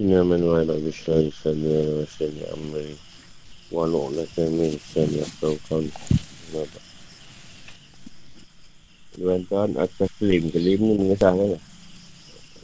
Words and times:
إنما 0.00 0.36
الوعد 0.36 0.66
بالشهر 0.66 1.30
سبيل 1.44 1.88
وسني 2.00 2.42
أمري 2.56 2.96
ونعلة 3.72 4.36
من 4.38 4.78
سني 4.94 5.22
أفضل 5.22 5.58
قولي 5.70 5.90
Bantuan 9.20 9.76
atas 9.76 10.08
klaim. 10.16 10.48
Klaim 10.48 10.80
ni 10.80 10.94
mengesahkan 10.96 11.58
lah. 11.58 11.62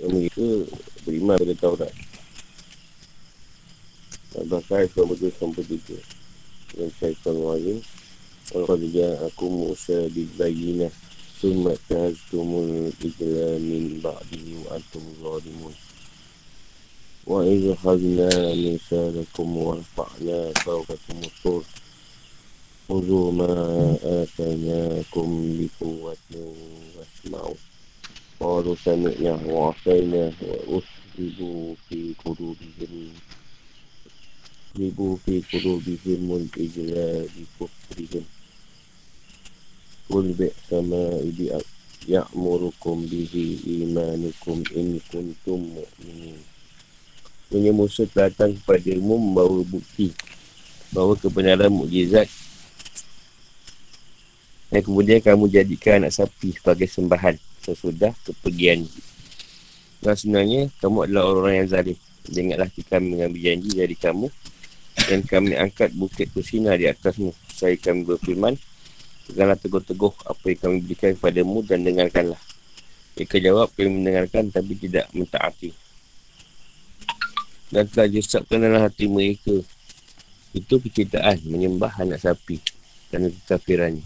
Yang 0.01 0.11
mereka 0.15 0.47
beriman 1.05 1.37
pada 1.37 1.55
Taurat. 1.59 1.93
Bahkan 4.37 4.81
Islam 4.89 5.07
betul 5.13 5.33
sampai 5.37 5.65
tiga. 5.69 5.99
Dan 6.73 6.89
syaitan 6.97 7.37
wajib. 7.37 7.85
Kalau 8.49 8.79
dia 8.79 9.21
aku 9.27 9.47
Musa 9.53 10.07
di 10.09 10.25
bayinah. 10.39 10.93
Sumat 11.37 11.77
tahaztumul 11.93 12.89
ijla 13.05 13.61
min 13.61 14.01
ba'di 14.01 14.57
wa 14.65 14.81
antum 14.81 15.05
zalimun. 15.21 15.75
وإذ 17.27 17.71
أخذنا 17.71 18.55
ميثاقكم 18.55 19.57
ورفعنا 19.57 20.53
فوقكم 20.53 21.19
الطور 21.25 21.65
خذوا 22.89 23.33
ما 23.33 23.97
آتيناكم 24.03 25.59
بقوة 25.59 26.17
واسمعوا 26.97 27.55
قالوا 28.41 28.77
سمعنا 28.85 29.35
وعصينا 29.47 30.33
وأشربوا 30.43 31.75
في 31.89 32.15
قلوبهم 32.25 33.13
أشربوا 34.77 35.17
في 35.17 35.43
قلوبهم 35.53 36.37
الإجلاء 36.37 37.29
بكفرهم 37.37 38.25
قل 40.11 40.33
بئس 40.33 40.73
ما 40.73 41.21
يأمركم 42.09 43.07
به 43.07 43.59
إيمانكم 43.67 44.63
إن 44.77 44.99
كنتم 45.13 45.59
مؤمنين 45.79 46.39
Punya 47.52 47.76
Musa 47.76 48.08
telah 48.08 48.32
datang 48.32 48.56
kepada 48.56 48.96
mu 48.96 49.20
membawa 49.20 49.60
bukti 49.68 50.16
bahawa 50.96 51.20
kebenaran 51.20 51.68
mukjizat 51.68 52.32
dan 54.72 54.80
kemudian 54.88 55.20
kamu 55.20 55.52
jadikan 55.52 56.00
anak 56.00 56.16
sapi 56.16 56.56
sebagai 56.56 56.88
sembahan 56.88 57.36
sesudah 57.60 58.16
kepergian. 58.24 58.88
Dan 60.00 60.16
sebenarnya 60.16 60.72
kamu 60.80 61.12
adalah 61.12 61.24
orang 61.28 61.56
yang 61.60 61.68
zalim. 61.68 61.98
Ingatlah 62.32 62.72
kami 62.88 63.20
mengambil 63.20 63.42
janji 63.52 63.70
dari 63.76 63.96
kamu 64.00 64.32
dan 65.12 65.20
kami 65.28 65.60
angkat 65.60 65.92
bukit 65.92 66.32
kusina 66.32 66.80
di 66.80 66.88
atasmu. 66.88 67.36
Saya 67.52 67.76
kami 67.76 68.08
berfirman, 68.08 68.56
Tegaklah 69.28 69.60
teguh-teguh 69.60 70.14
apa 70.24 70.44
yang 70.48 70.60
kami 70.64 70.76
berikan 70.88 71.12
kepadamu 71.20 71.68
dan 71.68 71.84
dengarkanlah. 71.84 72.42
Mereka 73.20 73.44
jawab, 73.44 73.76
kami 73.76 73.92
mendengarkan 73.92 74.56
tapi 74.56 74.80
tidak 74.80 75.12
mentaati 75.12 75.91
dan 77.72 77.88
telah 77.88 78.08
jesapkan 78.12 78.60
dalam 78.60 78.84
hati 78.84 79.08
mereka. 79.08 79.56
Itu 80.52 80.84
kecintaan 80.84 81.48
menyembah 81.48 81.96
anak 81.96 82.20
sapi 82.20 82.60
dan 83.08 83.32
kekafirannya. 83.32 84.04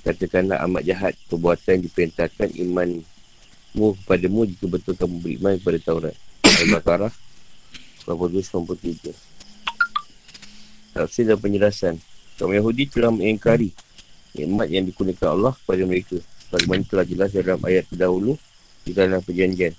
Katakanlah 0.00 0.64
amat 0.64 0.82
jahat 0.88 1.12
perbuatan 1.28 1.76
yang 1.76 1.82
diperintahkan 1.84 2.48
imanmu 2.56 3.88
kepadamu 4.00 4.48
jika 4.48 4.64
betul 4.64 4.96
kamu 4.96 5.16
beriman 5.20 5.60
kepada 5.60 5.78
Taurat. 5.84 6.16
Al-Baqarah 6.48 7.12
83. 8.08 9.12
Tafsir 10.96 11.24
dan 11.28 11.36
penjelasan. 11.36 11.94
Kaum 12.40 12.56
Yahudi 12.56 12.88
telah 12.88 13.12
mengingkari 13.12 13.76
nikmat 14.32 14.72
yang 14.72 14.88
dikurniakan 14.88 15.28
Allah 15.36 15.52
kepada 15.52 15.82
mereka. 15.84 16.16
Bagaimana 16.48 16.82
telah 16.88 17.04
jelas 17.04 17.28
dalam 17.36 17.60
ayat 17.60 17.84
terdahulu 17.92 18.40
di 18.88 18.96
dalam 18.96 19.20
perjanjian. 19.20 19.76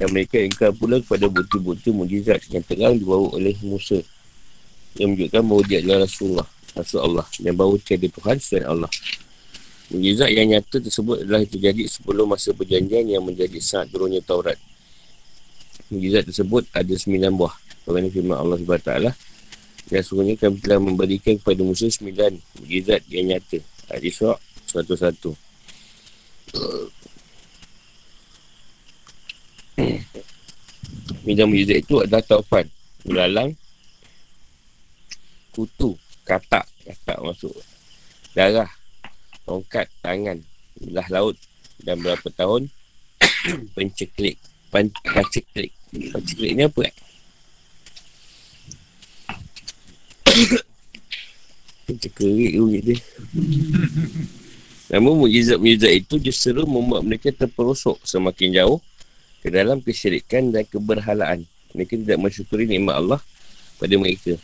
Dan 0.00 0.16
mereka 0.16 0.40
ingkar 0.40 0.72
pula 0.72 0.96
kepada 0.96 1.28
bukti-bukti 1.28 1.92
mujizat 1.92 2.40
yang 2.48 2.64
terang 2.64 2.96
dibawa 2.96 3.36
oleh 3.36 3.52
Musa. 3.60 4.00
Yang 4.96 5.08
menunjukkan 5.12 5.42
bahawa 5.44 5.62
dia 5.68 5.78
adalah 5.84 6.08
Rasulullah. 6.08 6.48
Rasul 6.72 7.00
Allah. 7.04 7.26
Dan 7.36 7.52
bahawa 7.52 7.76
tiada 7.84 8.08
Tuhan 8.08 8.36
selain 8.40 8.64
Allah. 8.64 8.88
Mujizat 9.92 10.32
yang 10.32 10.48
nyata 10.56 10.80
tersebut 10.80 11.28
adalah 11.28 11.44
terjadi 11.44 11.84
sebelum 11.84 12.32
masa 12.32 12.56
perjanjian 12.56 13.12
yang 13.12 13.20
menjadi 13.20 13.60
saat 13.60 13.92
turunnya 13.92 14.24
Taurat. 14.24 14.56
Mujizat 15.92 16.24
tersebut 16.32 16.64
ada 16.72 16.94
sembilan 16.96 17.36
buah. 17.36 17.54
Bagaimana 17.84 18.08
firman 18.08 18.36
Allah 18.40 18.56
SWT. 18.56 18.92
Dan 19.90 20.00
sebenarnya 20.00 20.36
kami 20.40 20.56
telah 20.64 20.80
memberikan 20.80 21.36
kepada 21.36 21.60
Musa 21.60 21.92
sembilan 21.92 22.40
mujizat 22.64 23.04
yang 23.12 23.36
nyata. 23.36 23.60
Hadis 23.92 24.16
Surah 24.16 24.40
101. 24.72 25.36
Minyak 31.24 31.46
mujizat 31.46 31.78
itu 31.84 31.94
adalah 32.00 32.24
taufan. 32.24 32.66
Ulalang 33.04 33.56
Kutu 35.52 35.96
Katak. 36.24 36.68
Katak 36.84 37.18
masuk 37.22 37.54
Darah 38.32 38.70
Tongkat 39.44 39.86
Tangan 40.00 40.40
Belah 40.80 41.08
laut 41.12 41.36
Dan 41.80 42.00
berapa 42.00 42.28
tahun. 42.32 42.68
Penceklik. 43.76 44.36
Penceklik 44.72 45.72
Penceklik. 46.12 46.50
Ni 46.56 46.62
apa? 46.64 46.88
Penceklik 51.88 52.52
bunyi 52.54 52.80
dia. 52.80 52.96
Namun 54.90 55.22
mujizat-mujizat 55.26 55.92
itu 55.94 56.14
justru 56.18 56.66
membuat 56.66 57.06
mereka 57.06 57.30
terperosok 57.30 58.02
semakin 58.02 58.54
jauh 58.54 58.78
ke 59.40 59.48
dalam 59.48 59.80
kesyirikan 59.80 60.52
dan 60.52 60.68
keberhalaan. 60.68 61.48
Mereka 61.72 61.96
tidak 62.00 62.18
mensyukuri 62.20 62.68
nikmat 62.68 63.00
Allah 63.00 63.20
pada 63.80 63.94
mereka. 63.96 64.36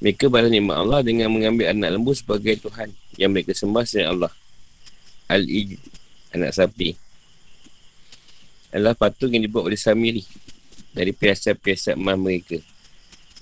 Mereka 0.00 0.28
balas 0.28 0.50
nikmat 0.50 0.76
Allah 0.80 1.00
dengan 1.04 1.30
mengambil 1.30 1.70
anak 1.70 1.90
lembu 1.96 2.12
sebagai 2.16 2.60
Tuhan 2.60 2.92
yang 3.20 3.30
mereka 3.30 3.52
sembah 3.52 3.84
selain 3.84 4.10
Allah. 4.10 4.32
Al-Ij, 5.28 5.80
anak 6.36 6.52
sapi. 6.52 6.96
Adalah 8.74 8.98
patung 8.98 9.30
yang 9.30 9.46
dibuat 9.46 9.70
oleh 9.70 9.78
Samiri 9.78 10.26
dari 10.90 11.14
piasa-piasa 11.14 11.94
emas 11.94 12.18
mereka. 12.18 12.58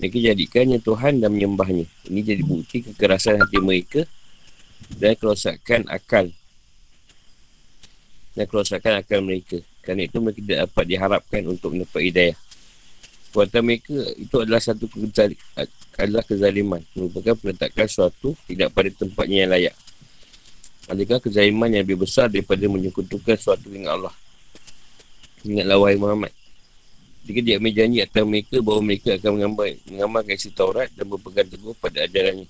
Mereka 0.01 0.17
jadikannya 0.17 0.77
Tuhan 0.81 1.21
dan 1.21 1.33
menyembahnya. 1.33 1.85
Ini 2.09 2.19
jadi 2.21 2.41
bukti 2.41 2.81
kekerasan 2.81 3.37
hati 3.37 3.57
mereka 3.61 4.05
dan 4.97 5.13
kerosakan 5.17 5.85
akal. 5.89 6.29
Dan 8.33 8.45
kerosakan 8.49 9.01
akal 9.01 9.21
mereka. 9.21 9.61
Kerana 9.83 10.07
itu 10.07 10.17
mereka 10.23 10.39
tidak 10.39 10.57
dapat 10.65 10.85
diharapkan 10.87 11.41
untuk 11.51 11.75
mendapat 11.75 12.01
hidayah. 12.07 12.37
Perbuatan 13.35 13.61
mereka 13.67 13.97
itu 14.15 14.35
adalah 14.39 14.61
satu 14.63 14.85
kezal, 14.87 15.35
adalah 15.99 16.23
kezaliman. 16.23 16.81
Merupakan 16.95 17.35
penetakan 17.35 17.85
sesuatu 17.91 18.31
tidak 18.47 18.71
pada 18.71 18.89
tempatnya 18.95 19.37
yang 19.43 19.51
layak. 19.51 19.75
Adakah 20.87 21.19
kezaliman 21.19 21.67
yang 21.67 21.83
lebih 21.83 22.07
besar 22.07 22.31
daripada 22.31 22.63
menyekutukan 22.63 23.35
sesuatu 23.35 23.67
dengan 23.67 23.99
Allah? 23.99 24.15
Ingatlah 25.43 25.77
wahai 25.79 25.99
Muhammad. 25.99 26.31
Jika 27.23 27.39
dia 27.39 27.55
ambil 27.59 27.71
janji 27.75 27.97
atas 28.03 28.23
mereka 28.23 28.55
bahawa 28.59 28.81
mereka 28.83 29.09
akan 29.15 29.31
mengambil, 29.39 29.71
mengamalkan 29.87 30.35
isi 30.35 30.51
Taurat 30.51 30.91
dan 30.95 31.07
berpegang 31.07 31.47
teguh 31.47 31.75
pada 31.79 32.03
ajarannya. 32.03 32.47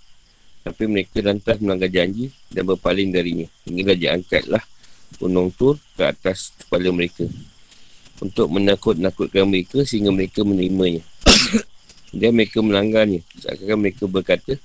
Tapi 0.65 0.83
mereka 0.85 1.17
lantas 1.21 1.57
melanggar 1.61 1.89
janji 1.89 2.33
dan 2.49 2.65
berpaling 2.65 3.09
darinya. 3.13 3.47
Hingga 3.69 3.93
dia 3.93 4.17
angkatlah 4.17 4.65
gunung 5.17 5.49
tur 5.53 5.77
ke 5.97 6.03
atas 6.03 6.53
kepala 6.57 6.89
mereka. 6.89 7.25
Untuk 8.21 8.47
menakut-nakutkan 8.49 9.45
mereka 9.49 9.83
sehingga 9.83 10.13
mereka 10.13 10.41
menerimanya. 10.45 11.03
Dan 12.15 12.37
mereka 12.37 12.61
melanggarnya. 12.61 13.25
Seakan 13.41 13.81
mereka 13.81 14.05
berkata 14.05 14.55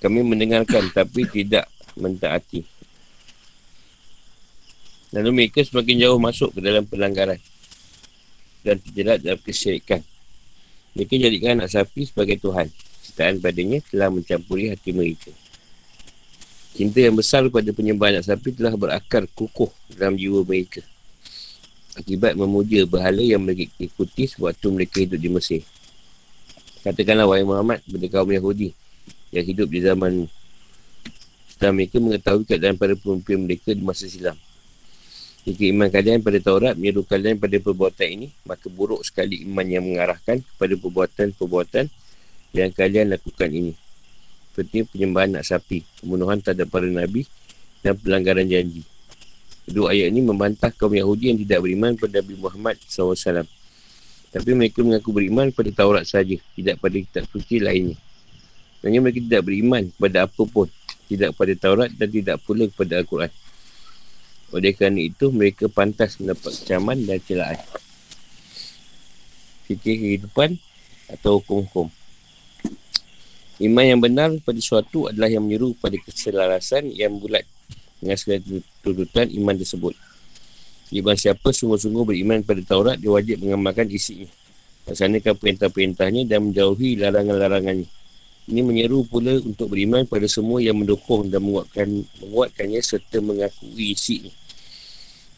kami 0.00 0.20
mendengarkan 0.20 0.92
tapi 0.92 1.24
tidak 1.28 1.68
mentaati. 1.96 2.64
Lalu 5.16 5.30
mereka 5.32 5.64
semakin 5.64 5.96
jauh 6.04 6.20
masuk 6.20 6.52
ke 6.52 6.60
dalam 6.60 6.84
pelanggaran 6.84 7.40
dan 8.60 8.76
terjerat 8.82 9.24
dalam 9.24 9.40
kesyirikan. 9.40 10.04
Mereka 10.92 11.16
jadikan 11.16 11.60
anak 11.60 11.72
sapi 11.72 12.04
sebagai 12.04 12.36
Tuhan. 12.42 12.68
Citaan 13.04 13.40
padanya 13.40 13.80
telah 13.88 14.12
mencampuri 14.12 14.68
hati 14.68 14.92
mereka 14.92 15.32
Cinta 16.76 17.00
yang 17.00 17.16
besar 17.16 17.40
kepada 17.48 17.72
penyembahan 17.72 18.20
anak 18.20 18.28
sapi 18.28 18.52
telah 18.52 18.76
berakar 18.76 19.24
kukuh 19.32 19.72
dalam 19.96 20.12
jiwa 20.12 20.44
mereka. 20.44 20.84
Akibat 21.96 22.36
memuja 22.36 22.84
berhala 22.84 23.24
yang 23.24 23.40
mereka 23.40 23.72
ikuti 23.80 24.28
sewaktu 24.28 24.68
mereka 24.68 25.00
hidup 25.00 25.16
di 25.16 25.32
Mesir. 25.32 25.64
Katakanlah 26.84 27.24
wahai 27.24 27.48
Muhammad 27.48 27.80
kepada 27.80 28.20
kaum 28.20 28.28
Yahudi 28.28 28.76
yang 29.32 29.48
hidup 29.48 29.72
di 29.72 29.80
zaman 29.80 30.28
setelah 31.48 31.72
mereka 31.72 31.96
mengetahui 31.96 32.44
keadaan 32.44 32.76
para 32.76 32.92
pemimpin 32.92 33.40
mereka 33.40 33.72
di 33.72 33.80
masa 33.80 34.04
silam. 34.04 34.36
Jika 35.48 35.72
iman 35.72 35.88
kalian 35.88 36.20
pada 36.20 36.36
Taurat 36.44 36.76
menyeru 36.76 37.08
kalian 37.08 37.40
pada 37.40 37.56
perbuatan 37.56 38.08
ini, 38.20 38.28
maka 38.44 38.68
buruk 38.68 39.00
sekali 39.00 39.40
iman 39.48 39.64
yang 39.64 39.80
mengarahkan 39.80 40.44
kepada 40.44 40.76
perbuatan-perbuatan 40.76 41.88
yang 42.52 42.68
kalian 42.68 43.16
lakukan 43.16 43.48
ini 43.48 43.72
seperti 44.56 44.88
penyembahan 44.88 45.36
anak 45.36 45.44
sapi, 45.44 45.84
pembunuhan 46.00 46.40
terhadap 46.40 46.72
para 46.72 46.88
Nabi 46.88 47.28
dan 47.84 47.92
pelanggaran 48.00 48.48
janji. 48.48 48.80
Kedua 49.68 49.92
ayat 49.92 50.08
ini 50.08 50.24
membantah 50.24 50.72
kaum 50.72 50.96
Yahudi 50.96 51.28
yang 51.28 51.38
tidak 51.44 51.60
beriman 51.60 51.92
kepada 51.92 52.24
Nabi 52.24 52.34
Muhammad 52.40 52.80
SAW. 52.88 53.44
Tapi 54.32 54.50
mereka 54.56 54.80
mengaku 54.80 55.12
beriman 55.12 55.52
pada 55.52 55.68
Taurat 55.76 56.08
saja, 56.08 56.40
tidak 56.56 56.80
pada 56.80 56.96
kitab 56.96 57.28
suci 57.28 57.60
lainnya. 57.60 58.00
Sebenarnya 58.80 59.00
mereka 59.04 59.20
tidak 59.28 59.42
beriman 59.44 59.82
kepada 59.92 60.24
apa 60.24 60.42
pun. 60.48 60.68
Tidak 61.04 61.30
pada 61.36 61.52
Taurat 61.52 61.90
dan 61.92 62.08
tidak 62.08 62.40
pula 62.40 62.64
kepada 62.64 63.04
Al-Quran. 63.04 63.32
Oleh 64.56 64.72
kerana 64.72 65.00
itu, 65.04 65.28
mereka 65.28 65.68
pantas 65.68 66.16
mendapat 66.16 66.56
kecaman 66.64 67.04
dan 67.04 67.20
celaan. 67.20 67.60
Fikir 69.68 70.00
kehidupan 70.00 70.56
atau 71.12 71.44
hukum-hukum. 71.44 71.92
Iman 73.56 73.88
yang 73.88 74.00
benar 74.04 74.28
pada 74.44 74.60
suatu 74.60 75.08
adalah 75.08 75.32
yang 75.32 75.40
menyeru 75.48 75.72
pada 75.80 75.96
keselarasan 75.96 76.92
yang 76.92 77.16
bulat 77.16 77.48
dengan 77.96 78.16
segala 78.20 78.44
tuntutan 78.84 79.32
iman 79.32 79.56
tersebut. 79.56 79.96
Iman 80.92 81.16
siapa 81.16 81.48
sungguh-sungguh 81.50 82.04
beriman 82.04 82.44
pada 82.44 82.60
Taurat, 82.60 83.00
dia 83.00 83.08
wajib 83.08 83.40
mengamalkan 83.40 83.88
isinya. 83.88 84.28
Laksanakan 84.86 85.34
perintah-perintahnya 85.40 86.28
dan 86.28 86.52
menjauhi 86.52 87.00
larangan-larangannya. 87.00 87.88
Ini 88.46 88.60
menyeru 88.62 89.02
pula 89.08 89.34
untuk 89.42 89.74
beriman 89.74 90.06
pada 90.06 90.30
semua 90.30 90.62
yang 90.62 90.78
mendukung 90.78 91.26
dan 91.26 91.42
menguatkan, 91.42 92.06
menguatkannya 92.22 92.78
serta 92.78 93.18
mengakui 93.18 93.96
isinya. 93.96 94.30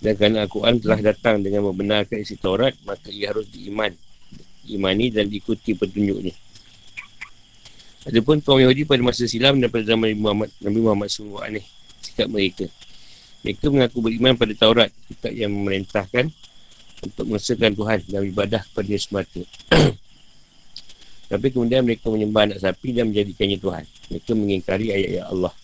Dan 0.03 0.19
kerana 0.19 0.45
Al-Quran 0.45 0.83
telah 0.83 1.01
datang 1.01 1.41
dengan 1.41 1.71
membenarkan 1.71 2.21
isi 2.21 2.37
Taurat, 2.37 2.75
maka 2.83 3.09
ia 3.09 3.31
harus 3.31 3.47
diiman. 3.49 3.95
Imani 4.69 5.09
dan 5.09 5.33
diikuti 5.33 5.73
petunjuknya. 5.73 6.48
Adapun 8.07 8.39
kaum 8.39 8.63
Yahudi 8.63 8.87
pada 8.87 9.03
masa 9.03 9.27
silam 9.27 9.59
dan 9.59 9.67
pada 9.67 9.83
zaman 9.83 10.15
Nabi 10.15 10.21
Muhammad, 10.23 10.51
Nabi 10.63 10.79
Muhammad 10.79 11.09
sungguh 11.11 11.43
aneh 11.43 11.67
sikap 11.99 12.31
mereka. 12.31 12.71
Mereka 13.43 13.67
mengaku 13.71 13.99
beriman 14.03 14.35
pada 14.39 14.53
Taurat, 14.55 14.91
kitab 15.11 15.35
yang 15.35 15.51
memerintahkan 15.51 16.31
untuk 17.03 17.25
mengesahkan 17.27 17.75
Tuhan 17.75 17.99
dan 18.07 18.21
ibadah 18.27 18.63
kepada 18.71 18.87
dia 18.87 18.99
semata. 18.99 19.43
Tapi 21.31 21.47
kemudian 21.53 21.83
mereka 21.83 22.09
menyembah 22.11 22.51
anak 22.51 22.59
sapi 22.63 22.95
dan 22.95 23.11
menjadikannya 23.11 23.59
Tuhan. 23.59 23.85
Mereka 24.15 24.31
mengingkari 24.35 24.87
ayat-ayat 24.95 25.27
Allah 25.29 25.55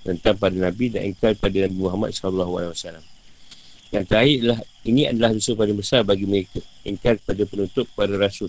tentang 0.00 0.36
pada 0.40 0.56
Nabi 0.56 0.86
dan 0.88 1.12
ingkar 1.12 1.36
pada 1.36 1.56
Nabi 1.68 1.76
Muhammad 1.76 2.10
SAW. 2.16 2.72
Yang 3.90 4.04
terakhir 4.06 4.36
adalah, 4.40 4.60
ini 4.86 5.02
adalah 5.10 5.30
dosa 5.34 5.52
paling 5.58 5.76
besar 5.76 6.00
bagi 6.06 6.24
mereka. 6.24 6.62
Ingkar 6.86 7.18
kepada 7.20 7.42
penutup 7.44 7.84
kepada 7.90 8.14
Rasul 8.16 8.48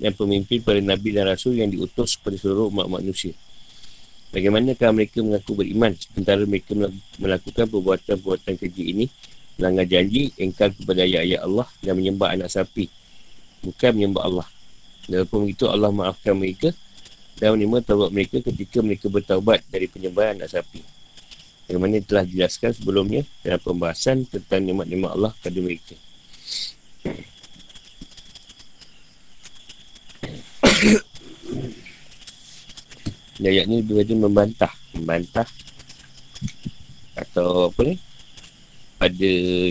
dan 0.00 0.16
pemimpin 0.16 0.64
pada 0.64 0.80
Nabi 0.80 1.12
dan 1.12 1.28
Rasul 1.28 1.60
yang 1.60 1.68
diutus 1.68 2.16
kepada 2.16 2.40
seluruh 2.40 2.72
umat 2.72 2.88
manusia. 2.88 3.36
Bagaimanakah 4.32 4.90
mereka 4.96 5.20
mengaku 5.20 5.60
beriman 5.60 5.92
sementara 6.00 6.42
mereka 6.48 6.72
melakukan 7.20 7.66
perbuatan-perbuatan 7.68 8.54
keji 8.56 8.84
ini 8.96 9.06
melanggar 9.60 9.84
janji, 9.84 10.32
engkar 10.40 10.72
kepada 10.72 11.04
ayat-ayat 11.04 11.44
Allah 11.44 11.68
dan 11.84 11.92
menyembah 12.00 12.32
anak 12.32 12.48
sapi 12.48 12.88
bukan 13.60 13.90
menyembah 13.96 14.24
Allah. 14.24 14.48
Walaupun 15.08 15.48
itu 15.48 15.64
Allah 15.68 15.90
maafkan 15.92 16.36
mereka 16.36 16.72
dan 17.40 17.56
menerima 17.56 17.84
taubat 17.84 18.10
mereka 18.12 18.36
ketika 18.44 18.78
mereka 18.80 19.06
bertaubat 19.08 19.64
dari 19.68 19.88
penyembahan 19.88 20.40
anak 20.40 20.52
sapi. 20.52 20.80
Bagaimana 21.68 22.02
telah 22.02 22.24
dijelaskan 22.26 22.70
sebelumnya 22.74 23.22
dalam 23.46 23.60
pembahasan 23.62 24.26
tentang 24.26 24.66
nikmat-nikmat 24.66 25.10
Allah 25.14 25.32
kepada 25.38 25.58
mereka. 25.62 25.94
Ayat 33.40 33.64
ni 33.68 33.84
dia 33.84 34.00
kata 34.00 34.14
membantah. 34.16 34.72
Membantah. 34.96 35.48
Atau 37.12 37.68
apa 37.68 37.80
ni? 37.84 38.00
Pada 39.00 39.30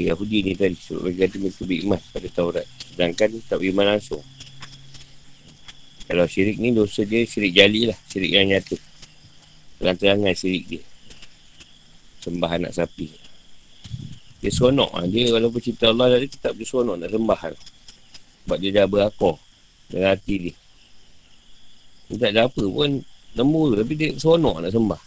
Yahudi 0.09 0.41
ni 0.41 0.57
tadi 0.57 0.73
Sebab 0.73 1.05
mereka 1.05 1.29
kata 1.29 1.35
mereka 1.41 1.61
beriman 1.65 2.01
pada 2.13 2.27
Taurat. 2.29 2.67
Sedangkan 2.93 3.29
tak 3.49 3.57
beriman 3.57 3.97
langsung. 3.97 4.21
Kalau 6.09 6.25
syirik 6.25 6.57
ni 6.61 6.73
dosa 6.73 7.01
dia 7.05 7.25
syirik 7.25 7.57
jali 7.57 7.89
lah. 7.89 7.97
Syirik 8.05 8.29
yang 8.29 8.45
nyata. 8.45 8.77
Terang-terangan 9.81 10.33
syirik 10.37 10.63
dia. 10.69 10.81
Sembah 12.21 12.51
anak 12.53 12.73
sapi. 12.77 13.09
Dia 14.45 14.49
seronok. 14.53 14.93
Lah 14.93 15.09
Dia 15.09 15.33
walaupun 15.33 15.57
cerita 15.57 15.89
Allah 15.89 16.21
Dia 16.21 16.29
tetap 16.29 16.53
dia 16.53 16.65
seronok 16.69 17.01
nak 17.01 17.09
sembah. 17.09 17.39
Lah. 17.49 17.63
Sebab 18.45 18.57
dia 18.57 18.81
dah 18.81 18.85
berakor 18.89 19.37
Dengan 19.89 20.13
hati 20.17 20.35
dia 20.37 20.53
tak 22.17 22.33
ada 22.33 22.49
apa 22.49 22.63
pun 22.65 23.05
Nemu 23.37 23.77
Tapi 23.77 23.93
dia 23.93 24.09
seronok 24.17 24.65
nak 24.65 24.73
sembah. 24.73 25.01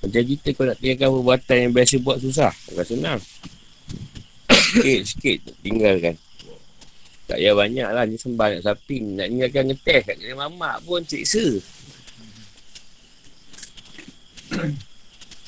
Macam 0.00 0.22
kita 0.24 0.48
kau 0.56 0.64
nak 0.64 0.78
tinggalkan 0.80 1.08
perbuatan 1.12 1.56
yang 1.58 1.72
biasa 1.74 1.94
buat 1.98 2.18
susah 2.22 2.52
Agak 2.70 2.86
senang. 2.86 3.20
Sikit-sikit 4.48 5.38
tinggalkan. 5.66 6.14
Tak 7.26 7.38
payah 7.42 7.54
banyak 7.58 7.88
lah 7.90 8.04
Ni 8.06 8.14
sembah 8.14 8.46
nak 8.54 8.64
sapi 8.64 9.02
Nak 9.02 9.26
tinggalkan 9.26 9.64
ngetes 9.74 10.00
kat 10.06 10.14
kena 10.22 10.34
mamak 10.46 10.78
pun 10.86 11.02
siksa. 11.02 11.58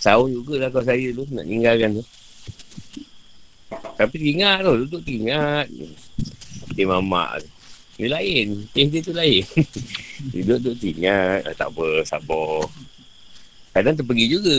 Sahur 0.03 0.27
jugalah 0.27 0.69
kau 0.75 0.83
saya 0.83 1.15
tu 1.15 1.23
Nak 1.31 1.47
tinggalkan 1.47 2.03
tu. 2.03 2.05
Tapi 3.95 4.17
ingat 4.35 4.67
tu 4.67 4.75
Duduk 4.85 5.07
ingat 5.07 5.71
Dia 6.75 6.85
mamak 6.91 7.47
tu 7.47 7.62
dia 8.01 8.09
lain. 8.09 8.65
Kes 8.73 8.89
dia 8.89 9.01
tu 9.05 9.13
lain. 9.13 9.45
Duduk-duduk 10.33 10.77
tinggal. 10.81 11.45
Ah, 11.45 11.55
tak 11.55 11.69
apa, 11.69 12.03
sabar. 12.09 12.65
Kadang 13.73 13.97
terpergi 13.97 14.27
juga. 14.33 14.59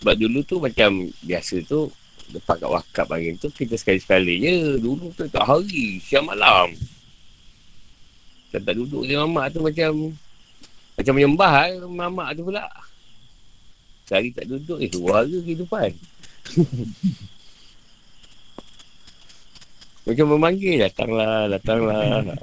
Sebab 0.00 0.14
dulu 0.18 0.40
tu 0.42 0.58
macam 0.58 1.08
biasa 1.22 1.62
tu, 1.64 1.86
lepas 2.34 2.58
kat 2.58 2.66
wakab 2.66 3.06
angin 3.14 3.38
tu, 3.38 3.48
kita 3.48 3.78
sekali-sekali 3.78 4.42
je. 4.42 4.56
Dulu 4.82 5.14
tu 5.14 5.24
tak 5.30 5.46
hari, 5.46 6.02
siang 6.02 6.28
malam. 6.28 6.74
Dan 8.52 8.60
tak 8.68 8.76
duduk 8.76 9.08
dia 9.08 9.22
mamak 9.24 9.54
tu 9.56 9.64
macam, 9.64 10.12
macam 10.92 11.12
menyembah 11.16 11.52
lah, 11.72 11.88
mamak 11.88 12.28
tu 12.36 12.44
pula. 12.44 12.68
Sehari 14.04 14.28
tak 14.34 14.44
duduk, 14.44 14.76
eh, 14.82 14.92
warga 15.00 15.38
kehidupan. 15.40 15.90
Macam 20.02 20.34
memanggil, 20.34 20.82
datanglah, 20.82 21.46
datanglah. 21.46 22.34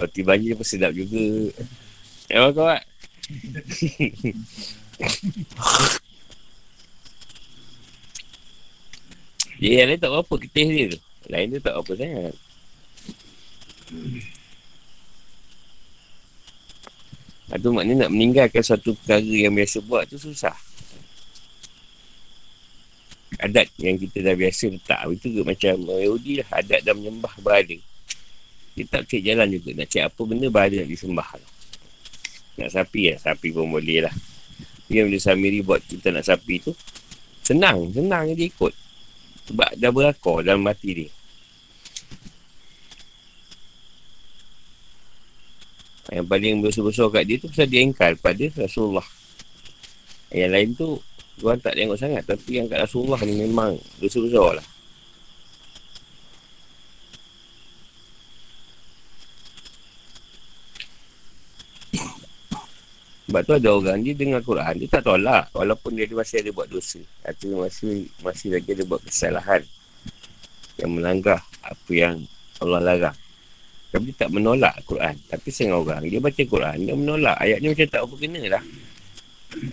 Roti 0.00 0.24
banjir 0.24 0.56
pun 0.56 0.64
sedap 0.64 0.96
juga. 0.96 1.52
Ya, 2.32 2.48
kau 2.48 2.64
buat? 2.64 2.80
Dia 9.60 9.84
yang 9.84 9.92
lain 9.92 10.00
tak 10.00 10.08
apa 10.08 10.34
ketih 10.40 10.68
dia 10.72 10.96
tu. 10.96 10.98
Lain 11.28 11.52
dia 11.52 11.60
tak 11.60 11.76
apa 11.76 11.92
sangat. 11.92 12.32
Itu 17.52 17.68
maknanya 17.68 18.08
nak 18.08 18.12
meninggalkan 18.16 18.64
satu 18.64 18.96
perkara 18.96 19.20
yang 19.20 19.52
biasa 19.52 19.84
buat 19.84 20.08
tu 20.08 20.16
susah 20.16 20.56
adat 23.38 23.70
yang 23.78 23.94
kita 23.94 24.26
dah 24.26 24.34
biasa 24.34 24.74
letak. 24.74 25.00
Itu 25.14 25.46
macam 25.46 25.74
Yahudi 25.78 26.42
lah 26.42 26.48
adat 26.58 26.82
dah 26.82 26.94
menyembah 26.96 27.34
berada 27.38 27.78
dia 28.80 28.86
tak 28.86 29.02
cek 29.10 29.20
jalan 29.26 29.50
juga 29.50 29.76
nak 29.76 29.88
cek 29.90 30.04
apa 30.08 30.20
benda 30.24 30.46
berada 30.48 30.80
nak 30.80 30.88
disembah 30.88 31.28
nak 32.60 32.70
sapi 32.70 33.12
lah 33.12 33.18
sapi 33.20 33.48
pun 33.56 33.72
boleh 33.72 34.04
lah. 34.04 34.14
Yang 34.90 35.06
bila 35.06 35.18
Samiri 35.22 35.60
buat 35.64 35.80
kita 35.86 36.12
nak 36.12 36.28
sapi 36.28 36.60
tu 36.60 36.72
senang 37.40 37.88
senang 37.94 38.36
dia 38.36 38.46
ikut. 38.48 38.74
Sebab 39.48 39.70
dah 39.80 39.90
berakor 39.90 40.44
dalam 40.44 40.62
mati 40.62 40.90
dia. 40.92 41.10
Yang 46.10 46.26
paling 46.26 46.54
besar-besar 46.60 47.06
kat 47.16 47.22
dia 47.24 47.36
tu 47.40 47.48
pasal 47.48 47.66
dia 47.70 47.80
engkar 47.80 48.12
pada 48.20 48.44
Rasulullah. 48.60 49.08
Yang 50.28 50.50
lain 50.52 50.68
tu 50.76 50.88
Tuhan 51.40 51.56
tak 51.64 51.72
tengok 51.72 51.96
sangat 51.96 52.22
Tapi 52.28 52.60
yang 52.60 52.68
kat 52.68 52.84
Rasulullah 52.84 53.20
ni 53.24 53.40
memang 53.40 53.72
Dosa 53.96 54.20
besar 54.20 54.60
lah. 54.60 54.66
Sebab 63.30 63.46
tu 63.46 63.54
ada 63.54 63.68
orang 63.70 63.98
dia 64.04 64.12
dengar 64.12 64.44
Quran 64.44 64.74
Dia 64.84 64.88
tak 65.00 65.02
tolak. 65.08 65.48
Walaupun 65.56 65.96
dia 65.96 66.04
masih 66.12 66.44
ada 66.44 66.50
buat 66.52 66.68
dosa 66.68 67.00
Atau 67.24 67.56
masih 67.56 68.10
masih 68.20 68.48
lagi 68.52 68.68
ada 68.76 68.84
buat 68.84 69.00
kesalahan 69.00 69.62
Yang 70.76 70.90
melanggar 70.92 71.40
Apa 71.64 71.90
yang 71.90 72.20
Allah 72.60 72.84
larang. 72.84 73.16
Tapi 73.90 74.12
dia 74.12 74.28
tak 74.28 74.30
menolak 74.36 74.76
Quran. 74.84 75.16
Tapi 75.30 75.48
setengah 75.48 75.80
orang 75.80 76.04
Dia 76.04 76.20
baca 76.20 76.42
Quran 76.44 76.76
Dia 76.84 76.92
menolak. 76.92 77.36
Ayat 77.40 77.64
ni 77.64 77.72
macam 77.72 77.86
tak 77.88 78.02
apa 78.04 78.14
kena 78.20 78.42
lah 78.50 78.64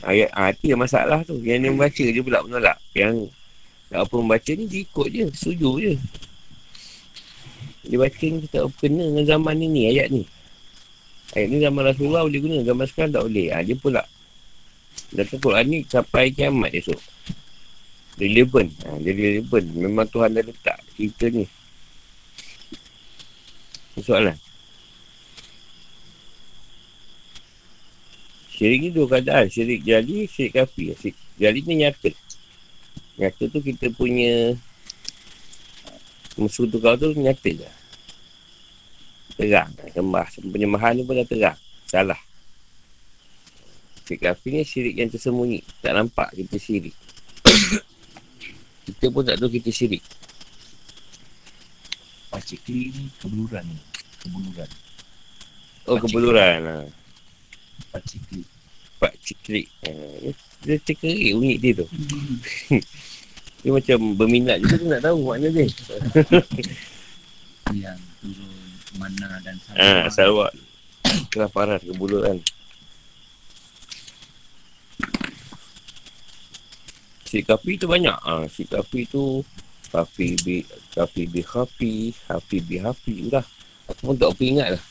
Ayat 0.01 0.29
ha, 0.33 0.49
itu 0.49 0.73
yang 0.73 0.81
masalah 0.81 1.21
tu 1.21 1.37
Yang 1.41 1.59
dia 1.61 1.69
membaca 1.69 2.03
je 2.09 2.21
pula 2.25 2.39
menolak 2.41 2.77
Yang 2.97 3.29
tak 3.87 4.03
apa 4.03 4.13
membaca 4.19 4.51
ni 4.57 4.65
dia 4.67 4.81
ikut 4.83 5.07
je 5.13 5.25
Setuju 5.31 5.69
je 5.79 5.93
Dia 7.87 7.97
baca 8.01 8.25
ni 8.25 8.45
tak 8.49 8.63
kena 8.81 9.03
dengan 9.13 9.25
zaman 9.25 9.55
ni 9.61 9.81
Ayat 9.93 10.07
ni 10.09 10.23
Ayat 11.37 11.47
ni 11.53 11.57
zaman 11.61 11.81
Rasulullah 11.85 12.25
boleh 12.25 12.41
guna 12.41 12.57
Zaman 12.65 12.85
sekarang 12.89 13.11
tak 13.13 13.23
boleh 13.29 13.47
ha, 13.53 13.61
Dia 13.61 13.77
pula 13.77 14.01
Dalam 15.13 15.39
Quran 15.39 15.65
ni 15.71 15.79
sampai 15.87 16.33
kiamat 16.35 16.73
esok. 16.73 16.99
Relevan. 18.17 18.67
Ha, 18.83 18.97
dia 18.99 19.13
relevan. 19.13 19.63
Memang 19.77 20.07
Tuhan 20.09 20.35
dah 20.35 20.43
letak 20.43 20.77
kita 20.97 21.31
ni. 21.31 21.45
Soalan. 24.01 24.35
Syirik 28.57 28.79
ni 28.81 28.89
dua 28.89 29.05
keadaan. 29.05 29.45
Syirik 29.53 29.85
jali, 29.85 30.25
syirik 30.25 30.57
kafi. 30.57 30.97
Syirik 30.97 31.17
jali 31.37 31.61
ni 31.61 31.85
nyata. 31.85 32.09
Nyata 33.21 33.43
tu 33.53 33.61
kita 33.61 33.93
punya 33.93 34.57
musuh 36.41 36.65
tu 36.65 36.81
kau 36.81 36.97
tu 36.97 37.13
nyata 37.13 37.53
je. 37.53 37.69
Terang. 39.37 39.69
Sembah. 39.93 40.25
Penyembahan 40.41 40.97
ni 40.97 41.05
pun 41.05 41.21
dah 41.21 41.27
terang. 41.29 41.57
Salah. 41.85 42.17
Syirik 44.09 44.25
kafir 44.25 44.49
ni 44.57 44.65
syirik 44.65 44.97
yang 44.97 45.13
tersembunyi. 45.13 45.61
Tak 45.85 45.93
nampak 45.93 46.33
kita 46.33 46.57
syirik. 46.57 46.97
kita 48.89 49.05
pun 49.13 49.21
tak 49.21 49.37
tahu 49.37 49.53
kita 49.53 49.69
syirik. 49.69 50.01
Pakcik 52.33 52.65
klik 52.65 52.89
ni 52.89 53.05
kebuluran 53.21 53.69
ni. 53.69 53.77
Kebuluran. 54.25 54.69
Oh, 55.85 56.01
Pakcik 56.01 56.09
kebuluran. 56.09 56.59
Ha. 56.65 56.96
Pakcik 57.93 58.21
klik. 58.29 58.47
Pakcik 58.97 59.37
klik. 59.45 59.67
Ha. 59.85 59.91
Dia 60.65 60.75
cekerik 60.83 61.37
bunyi 61.37 61.55
dia 61.61 61.71
tu. 61.77 61.87
dia 63.61 63.71
macam 63.71 63.97
berminat 64.17 64.57
juga 64.63 64.75
tu 64.75 64.87
nak 64.89 65.01
tahu 65.05 65.17
makna 65.21 65.47
dia. 65.53 65.65
yang 67.75 67.99
turun 68.23 68.67
mana 68.97 69.37
dan 69.43 69.55
sarawak. 69.61 70.03
Ha, 70.03 70.09
sarawak. 70.09 70.51
Kelaparan, 71.29 71.79
kebuluran. 71.83 72.37
Si 77.27 77.43
kapi 77.43 77.75
tu 77.77 77.85
banyak. 77.91 78.17
Ha, 78.17 78.47
si 78.47 78.63
kapi 78.63 79.05
tu 79.07 79.43
kapi 79.87 80.27
bi 80.43 80.55
kapi 80.95 81.23
bi 81.27 81.41
kapi, 81.43 81.93
kapi 82.27 82.57
bi 82.63 82.75
kapi 82.81 83.15
lah. 83.31 83.45
Aku 83.87 84.11
pun 84.11 84.15
tak 84.19 84.35
ingat 84.41 84.75
lah. 84.75 84.83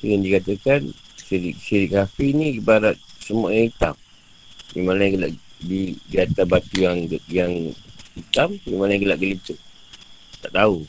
Dengan 0.00 0.20
dikatakan 0.24 0.80
syirik, 1.20 1.56
syirik 1.60 1.90
kapi 1.94 2.26
ni 2.32 2.46
ibarat 2.56 2.96
semua 3.20 3.52
yang 3.52 3.68
hitam. 3.68 3.94
Di 4.72 4.80
mana 4.80 5.00
yang 5.04 5.14
gelap 5.20 5.32
di, 5.60 5.80
di 6.08 6.16
atas 6.16 6.44
batu 6.48 6.76
yang 6.80 7.04
yang 7.28 7.52
hitam, 8.16 8.56
di 8.56 8.74
mana 8.74 8.96
yang 8.96 9.02
gelap 9.04 9.18
gelituk. 9.20 9.58
Tak 10.40 10.56
tahu. 10.56 10.88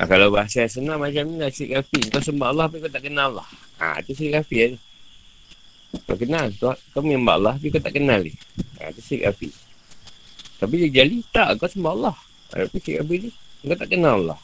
Ha, 0.00 0.08
kalau 0.08 0.32
bahasa 0.32 0.64
yang 0.64 0.72
senang 0.72 0.96
macam 0.96 1.28
ni 1.28 1.36
lah 1.36 1.52
syirik 1.52 1.84
kafir. 1.84 2.02
Kau 2.08 2.24
sembah 2.24 2.48
Allah 2.48 2.64
tapi 2.72 2.80
kau 2.80 2.88
tak 2.88 3.04
kenal 3.04 3.36
Allah. 3.36 3.48
Ha, 3.76 4.00
itu 4.00 4.16
syirik 4.16 4.40
kafir. 4.40 4.72
Eh. 4.72 4.80
Kau 6.08 6.16
kenal. 6.16 6.48
Kau, 6.56 6.72
kau 6.96 7.04
menyembah 7.04 7.36
Allah 7.36 7.54
tapi 7.60 7.68
kau 7.68 7.84
tak 7.84 7.92
kenal 7.92 8.24
dia. 8.24 8.32
Ha, 8.80 8.88
itu 8.88 9.00
syirik 9.04 9.28
kafir. 9.28 9.52
Tapi 10.56 10.74
dia 10.80 11.04
jali 11.04 11.20
tak. 11.28 11.60
Kau 11.60 11.68
sembah 11.68 11.92
Allah. 11.92 12.16
Tapi 12.48 12.80
syirik 12.80 13.04
kafir 13.04 13.18
ni. 13.28 13.30
Kau 13.60 13.76
tak 13.76 13.90
kenal 13.92 14.14
Allah. 14.24 14.40